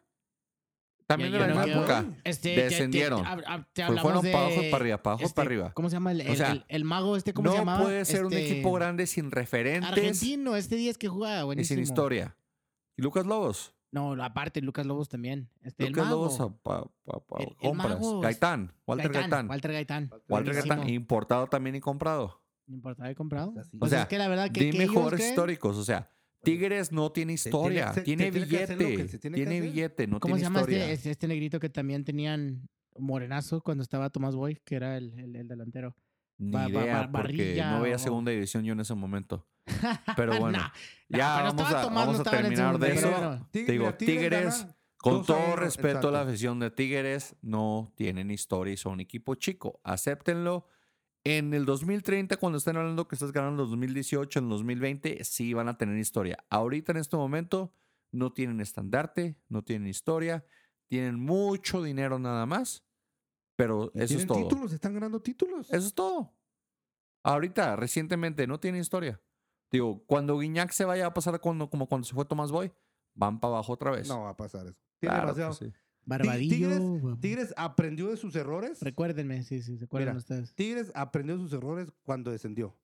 También 1.07 1.33
de 1.33 1.39
la 1.39 1.47
misma 1.47 1.65
época. 1.65 2.05
Este, 2.25 2.51
te- 2.51 2.55
te- 2.57 2.63
Descendieron. 2.65 3.25
te 3.73 3.85
fueron 3.99 4.23
de, 4.23 4.33
para 4.33 4.47
abajo, 4.47 4.61
para 4.71 4.77
arriba, 4.77 5.03
para 5.03 5.13
abajo, 5.15 5.25
este, 5.25 5.35
para 5.37 5.47
arriba. 5.47 5.73
¿Cómo 5.75 5.89
se 5.91 5.97
llama? 5.97 6.13
El, 6.13 6.21
el- 6.23 6.37
sea, 6.37 6.53
el- 6.53 6.65
el 6.69 6.85
mago 6.85 7.17
este, 7.17 7.33
¿cómo 7.35 7.49
se 7.51 7.55
No 7.57 7.61
llamaba? 7.61 7.83
puede 7.83 8.05
ser 8.05 8.25
un 8.25 8.33
Este, 8.33 8.51
equipo 8.53 8.73
grande 8.73 9.07
sin 9.07 9.31
referentes 9.31 9.91
Argentino, 9.91 10.57
este 10.57 10.77
10 10.77 10.99
que 10.99 11.09
jugaba, 11.09 11.41
y 11.43 11.45
buenísimo. 11.45 11.77
sin 11.77 11.83
historia. 11.83 12.37
¿Y 12.97 13.03
Lucas 13.03 13.27
Lobos? 13.27 13.75
No, 13.91 14.13
aparte, 14.23 14.63
Lucas 14.63 14.87
Lobos 14.87 15.09
también. 15.11 15.51
Este, 15.63 15.85
el 15.85 15.91
Lucas 15.93 16.05
mago. 16.07 16.17
Lobos 16.25 16.41
a 16.41 16.49
pa- 16.49 16.85
pa- 17.05 17.21
pa- 17.21 17.39
El- 17.43 17.49
el 17.49 17.57
compras. 17.57 17.89
mago 18.01 18.17
es- 18.17 18.23
Gaitán, 18.23 18.73
Walter 18.87 19.13
Gaitán. 19.13 19.49
Walter 19.51 19.73
Gaitán. 19.73 20.11
Walter 20.29 20.55
Gaitán, 20.55 20.77
buenísimo. 20.79 20.97
importado 20.97 21.47
también 21.49 21.77
y 21.77 21.81
comprado. 21.81 22.41
No 22.67 22.77
importa, 22.77 23.11
he 23.11 23.15
comprado. 23.15 23.53
Así. 23.61 23.77
Pues 23.77 23.91
sea, 23.91 24.03
es 24.03 24.09
que 24.09 24.17
la 24.19 24.29
verdad 24.29 24.51
que, 24.51 24.61
Dime 24.61 24.73
que 24.73 24.79
ellos 24.85 24.91
jugadores 24.95 25.21
creen- 25.21 25.31
históricos, 25.31 25.77
o 25.77 25.85
sea, 25.85 26.09
Tigres 26.43 26.93
no 26.93 27.11
tiene 27.13 27.35
historia, 27.35 27.93
tiene 27.93 27.95
se 27.95 28.03
tiene 28.03 28.31
billete, 28.31 28.77
tiene 29.19 29.37
tiene 29.37 29.61
billete, 29.61 30.07
no 30.07 30.19
¿Cómo 30.21 30.35
se 30.35 30.41
tiene 30.41 30.45
llama 30.49 30.61
historia. 30.61 30.83
este, 30.85 30.93
este, 30.95 31.11
este 31.11 31.29
negrito 31.29 31.61
que 31.61 31.69
también 31.69 32.05
tenían 32.05 32.69
morenazo 32.99 33.61
cuando 33.61 33.83
estaba 33.83 34.11
Tomás 34.11 34.35
Boy, 34.35 34.61
que 34.65 34.75
era 34.77 34.97
el, 34.97 35.19
el- 35.19 35.37
el 35.37 35.49
delantero? 35.49 35.95
Ni 36.39 36.51
Ba- 36.53 36.69
idea, 36.69 36.95
ba- 37.07 37.13
porque 37.13 37.19
Barrilla 37.37 37.71
no 37.73 37.83
veía 37.83 37.97
o- 37.97 37.99
segunda 37.99 38.33
división 38.33 38.65
yo 38.65 38.73
en 38.73 38.81
ese 38.81 38.95
momento. 38.95 39.47
Pero 40.17 40.39
bueno, 40.41 40.59
Nah, 40.59 40.73
ya 41.09 41.19
nah, 41.37 41.43
vamos 41.53 41.73
a- 41.73 41.83
Tomás 41.83 42.07
vamos 42.07 42.21
a 42.27 42.31
terminar 42.31 42.79
de 42.79 42.93
eso. 42.93 43.49
digo, 43.53 43.95
Tigres, 43.95 44.61
gana 44.63 44.77
Con 44.97 45.25
todo 45.25 45.57
respeto 45.57 46.09
a 46.09 46.11
la 46.13 46.23
afición 46.23 46.59
de 46.59 46.71
Tigres, 46.71 47.37
no 47.43 47.93
tienen 47.97 48.31
historia 48.31 48.75
y 48.75 48.77
son 48.77 49.01
equipo 49.01 49.35
chico. 49.37 49.81
Acéptenlo. 49.85 50.67
En 51.25 51.55
el 51.55 51.65
2030, 51.65 52.37
cuando 52.37 52.59
estén 52.59 52.77
hablando 52.77 53.07
que 53.07 53.15
estás 53.15 53.33
ganando 53.33 53.63
en 53.63 53.67
el 53.67 53.71
2018, 53.71 54.39
en 54.41 54.45
el 54.47 54.51
2020, 54.51 55.25
sí 55.25 55.55
van 55.55 55.69
a 55.69 55.79
tener 55.79 55.97
historia. 55.97 56.45
Ahorita, 56.51 56.93
en 56.93 56.99
este 56.99 57.17
momento, 57.17 57.73
no 58.11 58.33
tienen 58.33 58.61
estandarte, 58.61 59.37
no 59.49 59.63
tienen 59.63 59.89
historia, 59.89 60.45
tienen 60.89 61.21
mucho 61.21 61.83
dinero 61.83 62.19
nada 62.19 62.45
más, 62.47 62.85
pero 63.57 63.93
eso 63.95 64.03
es 64.03 64.09
tienen 64.09 64.27
todo. 64.27 64.43
títulos, 64.49 64.73
están 64.73 64.95
ganando 64.95 65.21
títulos. 65.21 65.73
Eso 65.73 65.87
es 65.87 65.95
todo. 65.95 66.35
Ahorita, 67.23 67.77
recientemente, 67.77 68.47
no 68.49 68.59
tiene 68.59 68.79
historia. 68.81 69.21
Digo, 69.71 70.05
cuando 70.07 70.39
Guiñac 70.39 70.71
se 70.73 70.85
vaya 70.85 71.07
a 71.07 71.15
pasar 71.15 71.41
cuando, 71.41 71.71
como 71.71 71.87
cuando 71.89 72.07
se 72.07 72.15
fue 72.15 72.25
Tomás 72.25 72.51
Boy, 72.51 72.73
van 73.15 73.39
para 73.41 73.55
abajo 73.55 73.73
otra 73.73 73.93
vez. 73.93 74.09
No 74.09 74.23
va 74.23 74.31
a 74.31 74.37
pasar 74.37 74.67
eso. 74.67 74.77
Tiene 74.99 75.15
Claro 75.15 75.35
demasiado. 75.35 75.53
sí. 75.55 75.73
Barbadillo. 76.05 76.55
Tigres- 76.69 77.21
Tigres 77.21 77.55
aprendió 77.57 78.09
de 78.09 78.17
sus 78.17 78.35
errores. 78.37 78.81
Recuérdenme, 78.83 79.43
sí, 79.43 79.63
sí, 79.63 79.79
se 79.79 79.85
acuerdan 79.85 80.15
Mira. 80.15 80.19
ustedes. 80.19 80.55
Tigres 80.55 80.91
aprendió 80.95 81.37
de 81.37 81.43
sus 81.43 81.53
errores 81.53 81.89
cuando 82.03 82.31
descendió. 82.31 82.77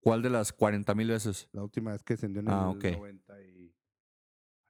¿Cuál 0.00 0.22
de 0.22 0.30
las 0.30 0.52
40 0.52 0.94
mil 0.94 1.08
veces? 1.08 1.48
La 1.52 1.62
última 1.62 1.92
vez 1.92 2.02
que 2.02 2.14
descendió 2.14 2.40
en 2.40 2.48
Ah, 2.48 2.70
el 2.70 2.76
ok. 2.76 2.84
90 2.98 3.40
y... 3.42 3.74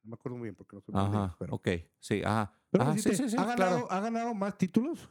No 0.02 0.10
me 0.10 0.14
acuerdo 0.14 0.36
muy 0.38 0.46
bien 0.46 0.54
porque 0.54 0.76
no 0.76 0.82
soy 0.82 0.94
muy 0.94 1.02
Ajá, 1.02 1.22
lejos, 1.22 1.36
pero... 1.38 1.54
ok. 1.54 1.68
Sí, 1.98 2.22
ajá. 2.24 2.52
Pero 2.70 2.84
Ajá, 2.84 2.98
sí, 2.98 3.14
sí, 3.14 3.28
sí, 3.30 3.36
ha, 3.36 3.44
ganado, 3.44 3.56
claro. 3.56 3.92
ha 3.92 4.00
ganado 4.00 4.34
más 4.34 4.58
títulos 4.58 5.08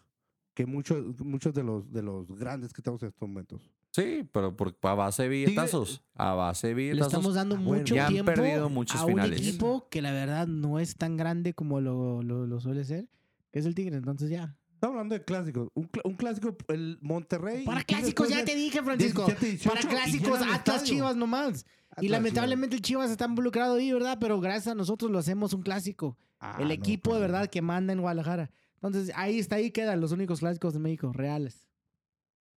que 0.54 0.66
muchos, 0.66 1.20
muchos 1.20 1.54
de 1.54 1.64
los 1.64 1.92
de 1.92 2.02
los 2.04 2.28
grandes 2.38 2.74
que 2.74 2.82
estamos 2.82 3.02
en 3.04 3.10
estos 3.10 3.28
momentos. 3.28 3.62
Sí, 3.92 4.28
pero 4.32 4.56
por, 4.56 4.76
a 4.82 4.94
base 4.96 5.24
de 5.24 5.30
billetazos. 5.30 6.04
A 6.16 6.34
base 6.34 6.68
de 6.68 6.74
Le 6.74 6.82
billetazos. 6.82 7.14
estamos 7.14 7.36
dando 7.36 7.56
Ah, 7.56 7.60
bueno. 7.60 7.80
mucho 7.82 7.96
Ya 7.96 8.08
han 8.08 8.14
tiempo 8.14 8.32
perdido 8.34 8.70
muchos 8.70 9.00
a 9.02 9.06
un 9.06 9.12
finales. 9.12 9.40
equipo 9.40 9.88
que 9.90 10.02
la 10.02 10.12
verdad 10.12 10.48
no 10.48 10.80
es 10.80 10.96
tan 10.96 11.16
grande 11.18 11.54
como 11.54 11.80
lo, 11.82 12.22
lo, 12.24 12.48
lo 12.48 12.60
suele 12.60 12.84
ser, 12.86 13.08
que 13.52 13.60
es 13.60 13.66
el 13.66 13.76
Tigre. 13.76 13.98
Entonces 13.98 14.30
ya. 14.30 14.56
Estamos 14.74 14.96
hablando 14.96 15.16
de 15.16 15.24
clásicos. 15.24 15.70
Un, 15.76 15.90
cl- 15.90 16.02
un 16.04 16.16
clásico, 16.16 16.56
el 16.68 16.98
Monterrey. 17.02 17.64
Para 17.66 17.84
clásicos, 17.84 18.28
ya 18.30 18.44
te 18.44 18.54
dije, 18.56 18.82
Francisco. 18.84 19.26
17, 19.26 19.52
18 19.58 19.70
Para 19.76 19.90
clásicos, 19.90 20.40
Atlas. 20.42 20.84
Chivas 20.84 21.16
nomás. 21.16 21.66
Atlas, 21.92 22.04
Y 22.04 22.10
lamentablemente 22.10 22.76
el 22.76 22.82
Chivas 22.82 23.10
está 23.12 23.26
involucrado 23.26 23.76
ahí, 23.76 23.94
¿verdad? 23.94 24.18
Pero 24.20 24.40
gracias 24.42 24.68
a 24.68 24.76
nosotros 24.76 25.10
lo 25.12 25.20
hacemos 25.20 25.54
un 25.54 25.62
clásico. 25.62 26.18
Ah, 26.40 26.58
el 26.60 26.68
no, 26.68 26.74
equipo 26.74 27.14
de 27.14 27.22
pero- 27.22 27.32
verdad 27.34 27.50
que 27.50 27.62
manda 27.62 27.94
en 27.94 28.02
Guadalajara. 28.02 28.52
Entonces 28.84 29.12
ahí 29.16 29.40
está, 29.40 29.56
ahí 29.56 29.72
quedan 29.72 30.02
los 30.02 30.12
únicos 30.12 30.40
clásicos 30.42 30.74
de 30.74 30.80
México, 30.80 31.12
reales. 31.14 31.70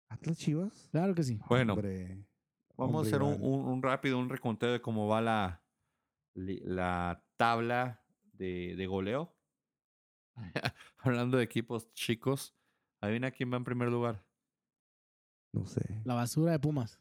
Atlas 0.09 0.39
Chivas. 0.39 0.89
Claro 0.91 1.15
que 1.15 1.23
sí. 1.23 1.39
Bueno, 1.49 1.75
Hombre, 1.75 2.25
Vamos 2.77 3.05
a 3.05 3.09
hacer 3.09 3.23
un, 3.23 3.35
Iván. 3.35 3.43
un- 3.43 3.65
un 3.67 3.83
rápido, 3.83 4.19
un 4.19 4.29
reconteo 4.31 4.73
de 4.73 4.81
cómo 4.81 5.07
va 5.07 5.21
la, 5.21 5.63
la 6.35 7.23
tabla 7.37 8.03
de, 8.33 8.75
de 8.77 8.87
goleo. 8.87 9.35
Hablando 10.99 11.37
de 11.39 11.45
equipos 11.45 11.93
chicos, 11.93 12.55
adivina 13.01 13.31
quién 13.31 13.53
va 13.53 13.57
en 13.59 13.65
primer 13.65 13.89
lugar. 13.91 14.25
No 15.53 15.67
sé. 15.67 16.01
La 16.05 16.15
basura 16.15 16.53
de 16.53 16.59
Pumas. 16.59 16.99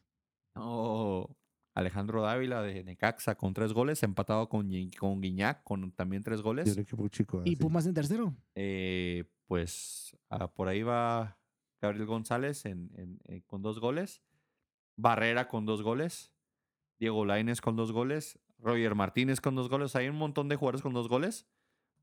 No, 0.54 1.36
Alejandro 1.74 2.22
Dávila 2.22 2.62
de 2.62 2.84
Necaxa 2.84 3.34
con 3.34 3.52
tres 3.52 3.72
goles, 3.72 4.02
empatado 4.02 4.48
con, 4.48 4.70
con 4.98 5.20
Guiñac 5.20 5.62
con 5.64 5.90
también 5.92 6.22
tres 6.22 6.40
Y 6.40 6.42
goles. 6.42 6.76
equipo 6.78 7.08
chico. 7.08 7.42
Y 7.44 7.54
así. 7.54 7.56
Pumas 7.56 7.86
en 7.86 7.94
tercero. 7.94 8.34
Eh, 8.54 9.24
pues 9.46 10.16
ah, 10.30 10.48
por 10.52 10.68
ahí 10.68 10.82
va 10.82 11.36
Gabriel 11.80 12.06
González 12.06 12.64
en- 12.64 12.90
en- 12.96 13.20
en- 13.24 13.40
con 13.42 13.60
dos 13.62 13.80
goles. 13.80 14.22
Barrera 14.96 15.48
con 15.48 15.66
dos 15.66 15.82
goles. 15.82 16.32
Diego 17.00 17.24
Laines 17.24 17.60
con 17.60 17.74
dos 17.76 17.90
goles. 17.92 18.38
Roger 18.58 18.94
Martínez 18.94 19.40
con 19.40 19.56
dos 19.56 19.68
goles. 19.68 19.96
Hay 19.96 20.08
un 20.08 20.16
montón 20.16 20.48
de 20.48 20.56
jugadores 20.56 20.80
con 20.82 20.94
dos 20.94 21.08
goles. 21.08 21.46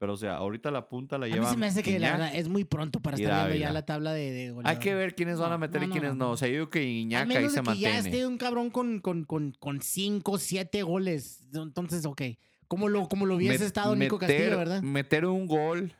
Pero, 0.01 0.13
o 0.13 0.17
sea, 0.17 0.37
ahorita 0.37 0.71
la 0.71 0.89
punta 0.89 1.19
la 1.19 1.27
A 1.27 1.29
mí 1.29 1.35
lleva. 1.35 1.51
se 1.51 1.57
me 1.57 1.67
hace 1.67 1.83
que 1.83 1.99
la 1.99 2.13
verdad 2.13 2.35
es 2.35 2.49
muy 2.49 2.63
pronto 2.63 2.99
para 3.01 3.17
estar 3.17 3.47
viendo 3.49 3.63
ya 3.67 3.71
la 3.71 3.85
tabla 3.85 4.11
de, 4.13 4.31
de 4.31 4.61
Hay 4.63 4.77
que 4.79 4.95
ver 4.95 5.13
quiénes 5.13 5.37
van 5.37 5.51
a 5.51 5.59
meter 5.59 5.79
no, 5.79 5.87
y 5.87 5.91
quiénes 5.91 6.15
no. 6.15 6.31
O 6.31 6.37
sea, 6.37 6.47
yo 6.47 6.53
digo 6.55 6.69
que 6.71 6.79
A 6.79 6.83
Iñak 6.83 7.29
ahí 7.29 7.43
se 7.43 7.49
que 7.49 7.53
ya 7.55 7.61
mantiene. 7.61 7.97
esté 7.99 8.25
un 8.25 8.39
cabrón 8.39 8.71
con, 8.71 8.99
con, 8.99 9.25
con, 9.25 9.51
con 9.59 9.79
cinco, 9.81 10.39
siete 10.39 10.81
goles. 10.81 11.45
Entonces, 11.53 12.03
ok. 12.07 12.19
Como 12.67 12.89
lo, 12.89 13.07
como 13.09 13.27
lo 13.27 13.35
hubiese 13.35 13.59
Met- 13.63 13.67
estado 13.67 13.95
Nico 13.95 14.17
Castillo, 14.17 14.39
meter- 14.43 14.57
¿verdad? 14.57 14.81
Meter 14.81 15.25
un 15.27 15.45
gol, 15.45 15.93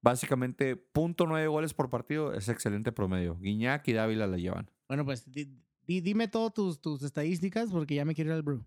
básicamente, 0.00 0.76
punto 0.76 1.26
nueve 1.26 1.46
goles 1.46 1.74
por 1.74 1.88
partido, 1.90 2.34
es 2.34 2.48
excelente 2.48 2.92
promedio. 2.92 3.38
Guiñac 3.38 3.86
y 3.88 3.92
Dávila 3.92 4.26
la 4.26 4.36
llevan. 4.36 4.70
Bueno, 4.88 5.04
pues 5.04 5.30
di- 5.30 5.48
di- 5.86 6.00
dime 6.00 6.28
todas 6.28 6.52
tus, 6.52 6.80
tus 6.80 7.02
estadísticas 7.02 7.70
porque 7.70 7.94
ya 7.94 8.04
me 8.04 8.14
quiero 8.14 8.30
ir 8.30 8.34
al 8.34 8.42
Brew. 8.42 8.64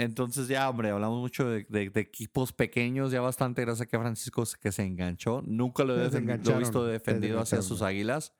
Entonces 0.00 0.48
ya, 0.48 0.68
hombre, 0.70 0.90
hablamos 0.90 1.20
mucho 1.20 1.48
de, 1.48 1.64
de- 1.68 1.90
de 1.90 2.00
equipos 2.00 2.52
pequeños, 2.52 3.12
ya 3.12 3.20
bastante 3.20 3.62
gracias 3.62 3.86
a 3.86 3.90
que 3.90 3.98
Francisco 3.98 4.46
se- 4.46 4.56
que 4.58 4.72
se 4.72 4.82
enganchó. 4.84 5.42
Nunca 5.46 5.84
lo 5.84 5.94
he, 5.94 6.04
lo 6.52 6.58
visto 6.58 6.84
defendido 6.86 7.34
hacia 7.40 7.58
sus 7.62 7.82
águilas. 7.82 8.34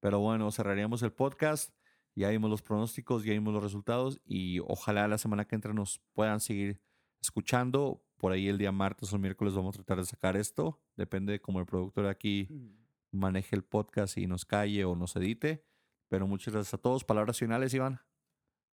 Pero 0.00 0.18
bueno, 0.20 0.50
cerraríamos 0.50 1.02
el 1.02 1.12
podcast. 1.12 1.74
Ya 2.14 2.28
vimos 2.30 2.50
los 2.50 2.60
pronósticos, 2.62 3.24
ya 3.24 3.32
vimos 3.32 3.54
los 3.54 3.62
resultados 3.62 4.20
y 4.24 4.58
ojalá 4.60 5.06
la 5.08 5.16
semana 5.18 5.46
que 5.46 5.54
entra 5.54 5.72
nos 5.72 6.00
puedan 6.12 6.40
seguir 6.40 6.80
escuchando. 7.20 8.04
Por 8.18 8.32
ahí 8.32 8.48
el 8.48 8.58
día 8.58 8.70
martes 8.72 9.12
o 9.12 9.18
miércoles 9.18 9.54
vamos 9.54 9.74
a 9.76 9.78
tratar 9.82 9.98
de 9.98 10.04
sacar 10.04 10.36
esto. 10.36 10.80
Depende 10.96 11.32
de 11.32 11.40
cómo 11.40 11.60
el 11.60 11.66
productor 11.66 12.06
aquí 12.06 12.48
maneje 13.10 13.56
el 13.56 13.64
podcast 13.64 14.16
y 14.18 14.26
nos 14.26 14.44
calle 14.44 14.84
o 14.84 14.94
nos 14.94 15.16
edite. 15.16 15.64
Pero 16.08 16.26
muchas 16.26 16.52
gracias 16.54 16.74
a 16.74 16.78
todos. 16.78 17.04
Palabras 17.04 17.38
finales, 17.38 17.72
Iván. 17.74 18.00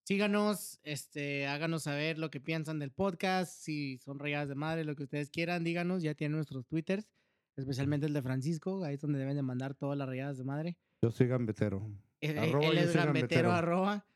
Síganos, 0.07 0.79
este, 0.83 1.47
háganos 1.47 1.83
saber 1.83 2.17
lo 2.17 2.29
que 2.29 2.39
piensan 2.39 2.79
del 2.79 2.91
podcast, 2.93 3.51
si 3.51 3.97
son 3.97 4.19
rayadas 4.19 4.47
de 4.47 4.55
madre, 4.55 4.85
lo 4.85 4.95
que 4.95 5.03
ustedes 5.03 5.29
quieran, 5.29 5.65
díganos, 5.65 6.01
ya 6.01 6.15
tienen 6.15 6.37
nuestros 6.37 6.65
twitters, 6.65 7.09
especialmente 7.57 8.05
el 8.05 8.13
de 8.13 8.21
Francisco, 8.21 8.85
ahí 8.85 8.93
es 8.95 9.01
donde 9.01 9.19
deben 9.19 9.35
de 9.35 9.41
mandar 9.41 9.75
todas 9.75 9.97
las 9.97 10.07
rayadas 10.07 10.37
de 10.37 10.45
madre. 10.45 10.77
Yo 11.01 11.11
soy 11.11 11.27
gambetero. 11.27 11.91
Eh, 12.21 12.39
Arroba 12.39 12.67
él 12.67 12.75
yo 12.75 12.79
es 12.83 12.91
soy 12.93 13.01
gambetero, 13.03 13.49
gambetero. 13.49 13.51
arroba. 13.51 14.07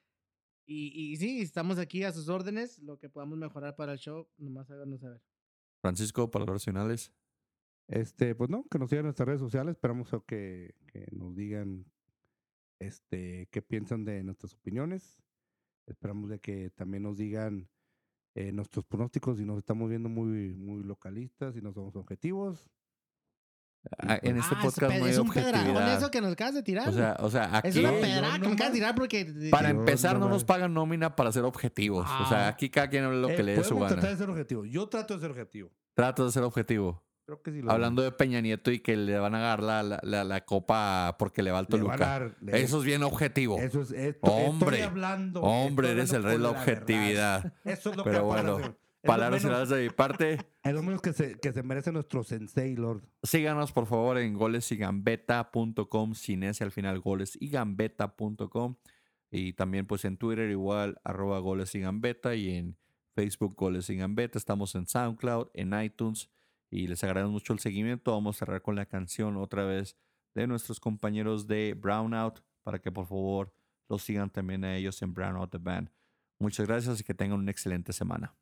Y, 0.65 1.11
y 1.11 1.18
sí, 1.18 1.41
estamos 1.41 1.77
aquí 1.77 2.05
a 2.05 2.13
sus 2.13 2.30
órdenes, 2.30 2.80
lo 2.80 2.97
que 2.97 3.09
podamos 3.09 3.38
mejorar 3.38 3.76
para 3.76 3.91
el 3.91 3.99
show, 3.99 4.30
nomás 4.38 4.72
háganos 4.72 5.01
saber. 5.01 5.22
Francisco, 5.81 6.31
palabras 6.31 6.63
finales. 6.63 7.11
Este, 7.89 8.34
pues 8.34 8.49
no, 8.49 8.65
que 8.72 8.80
nos 8.80 8.89
sigan 8.89 9.01
en 9.01 9.07
nuestras 9.07 9.27
redes 9.27 9.41
sociales. 9.41 9.73
Esperamos 9.73 10.13
a 10.13 10.22
que, 10.26 10.73
que 10.88 11.05
nos 11.11 11.35
digan 11.35 11.85
este, 12.80 13.49
qué 13.51 13.61
piensan 13.61 14.05
de 14.05 14.23
nuestras 14.23 14.53
opiniones. 14.53 15.20
Esperamos 15.91 16.30
de 16.30 16.39
que 16.39 16.69
también 16.72 17.03
nos 17.03 17.18
digan 17.18 17.69
eh, 18.35 18.51
nuestros 18.51 18.85
pronósticos 18.85 19.38
si 19.38 19.45
nos 19.45 19.57
estamos 19.57 19.89
viendo 19.89 20.09
muy, 20.09 20.53
muy 20.55 20.84
localistas, 20.84 21.53
si 21.53 21.61
no 21.61 21.73
somos 21.73 21.95
objetivos. 21.95 22.65
Ah, 23.97 24.19
En 24.22 24.38
este 24.38 24.53
Ah, 24.55 24.59
podcast 24.61 24.91
pe- 24.93 24.99
no 24.99 25.05
hay 25.05 25.11
es 25.11 25.18
un 25.18 25.27
objetividad. 25.27 25.97
eso 25.97 26.11
que 26.11 26.22
nos 26.22 26.34
acabas 26.34 26.53
de 26.53 26.61
tirar. 26.61 26.88
O 26.88 26.91
sea, 26.91 27.18
o 27.19 27.30
sea, 27.31 27.45
es 27.63 27.76
aquí 27.76 27.80
una 27.80 27.93
yo 27.93 27.99
pedrada 28.01 28.39
que 28.39 28.47
me 28.47 28.53
acabas 28.53 28.73
de 28.73 28.77
tirar 28.80 28.95
porque... 28.95 29.49
para 29.49 29.72
Yo 29.72 29.80
empezar 29.80 30.13
no 30.13 30.19
nomás- 30.27 30.34
nos 30.34 30.43
pagan 30.45 30.73
nómina 30.73 31.15
para 31.15 31.31
ser 31.31 31.43
objetivos. 31.45 32.05
O 32.22 32.26
sea, 32.30 32.45
Ah. 32.45 32.49
aquí 32.49 32.69
cada 32.69 32.89
quien 32.89 33.05
habla 33.05 33.18
lo 33.19 33.27
que 33.30 33.34
Eh, 33.38 33.43
le 33.43 33.51
dé 33.55 33.63
su 33.63 33.69
podemos 33.69 33.88
tratar 33.88 34.03
gana. 34.03 34.11
de 34.11 34.18
ser 34.18 34.30
objetivos. 34.30 34.68
Yo 34.69 34.88
trato 34.88 35.15
de 35.15 35.19
ser 35.19 35.31
objetivo. 35.31 35.72
Trata 35.95 36.23
de 36.26 36.31
ser 36.31 36.43
objetivo. 36.43 37.03
Creo 37.31 37.41
que 37.43 37.51
sí 37.53 37.61
lo 37.61 37.71
Hablando 37.71 38.01
de 38.01 38.11
Peña 38.11 38.41
Nieto 38.41 38.71
y 38.71 38.79
que 38.79 38.97
le 38.97 39.17
van 39.17 39.35
a 39.35 39.39
dar 39.39 39.63
la, 39.63 39.83
la, 39.83 39.99
la- 40.03 40.23
la 40.25 40.41
copa 40.43 41.15
porque 41.17 41.41
le 41.43 41.51
va 41.51 41.59
al 41.59 41.67
Toluca. 41.67 41.95
dar- 41.95 42.35
le- 42.41 42.61
Eso 42.61 42.79
es 42.79 42.83
bien 42.83 43.03
objetivo. 43.03 43.57
Eso 43.57 43.81
es, 43.83 43.91
esto, 43.91 44.29
Hombre, 44.29 44.79
estoy 44.79 44.89
hablando, 44.89 45.41
Hombre, 45.41 45.87
estoy 45.87 45.99
eres 46.01 46.11
el 46.13 46.23
rey 46.23 46.33
de 46.33 46.39
la 46.39 46.49
verdad. 46.49 46.61
objetividad. 46.61 47.53
Eso 47.63 47.89
es 47.91 47.95
lo 47.95 48.03
Pero 48.03 48.17
que 48.17 48.23
bueno, 48.25 48.75
Palabras 49.03 49.69
de 49.69 49.81
mi 49.83 49.89
parte. 49.89 50.39
Es 50.63 50.73
lo 50.75 50.83
menos 50.83 51.01
que 51.01 51.11
se, 51.13 51.39
que 51.39 51.53
se 51.53 51.63
merece 51.63 51.91
nuestro 51.91 52.23
sensei, 52.23 52.75
Lord. 52.75 53.01
Síganos 53.23 53.71
por 53.71 53.87
favor 53.87 54.19
en 54.19 54.33
golesigambeta.com, 54.35 56.13
sin 56.13 56.43
ese 56.43 56.63
al 56.65 56.71
final, 56.71 56.99
golesigambeta.com. 56.99 58.75
Y 59.31 59.53
también 59.53 59.87
pues 59.87 60.05
en 60.05 60.17
Twitter 60.17 60.49
igual, 60.51 60.99
arroba 61.03 61.39
golesigambeta 61.39 62.35
y 62.35 62.49
en 62.55 62.77
Facebook 63.15 63.55
golesigambeta. 63.55 64.37
Estamos 64.37 64.75
en 64.75 64.85
SoundCloud, 64.85 65.47
en 65.53 65.73
iTunes 65.81 66.29
y 66.72 66.88
les 66.88 67.03
agradecemos 67.03 67.34
mucho 67.34 67.53
el 67.53 67.60
seguimiento. 67.60 68.14
Vamos 68.14 68.38
a 68.38 68.39
cerrar 68.39 68.61
con 68.61 68.76
la 68.76 68.85
canción 68.85 69.38
otra 69.38 69.65
vez 69.65 69.98
de 70.34 70.48
nuestros 70.48 70.80
compañeros 70.80 71.45
de 71.45 71.76
Brownout 71.77 72.41
para 72.64 72.80
que 72.80 72.91
por 72.91 73.06
favor 73.06 73.53
los 73.89 74.02
sigan 74.02 74.30
también 74.30 74.64
a 74.64 74.77
ellos 74.77 75.02
en 75.02 75.14
Brownout 75.14 75.52
The 75.52 75.57
Band. 75.57 75.91
Muchas 76.39 76.65
gracias 76.65 77.02
y 77.02 77.03
que 77.03 77.14
tengan 77.14 77.39
una 77.39 77.52
excelente 77.52 77.91
semana. 77.93 78.34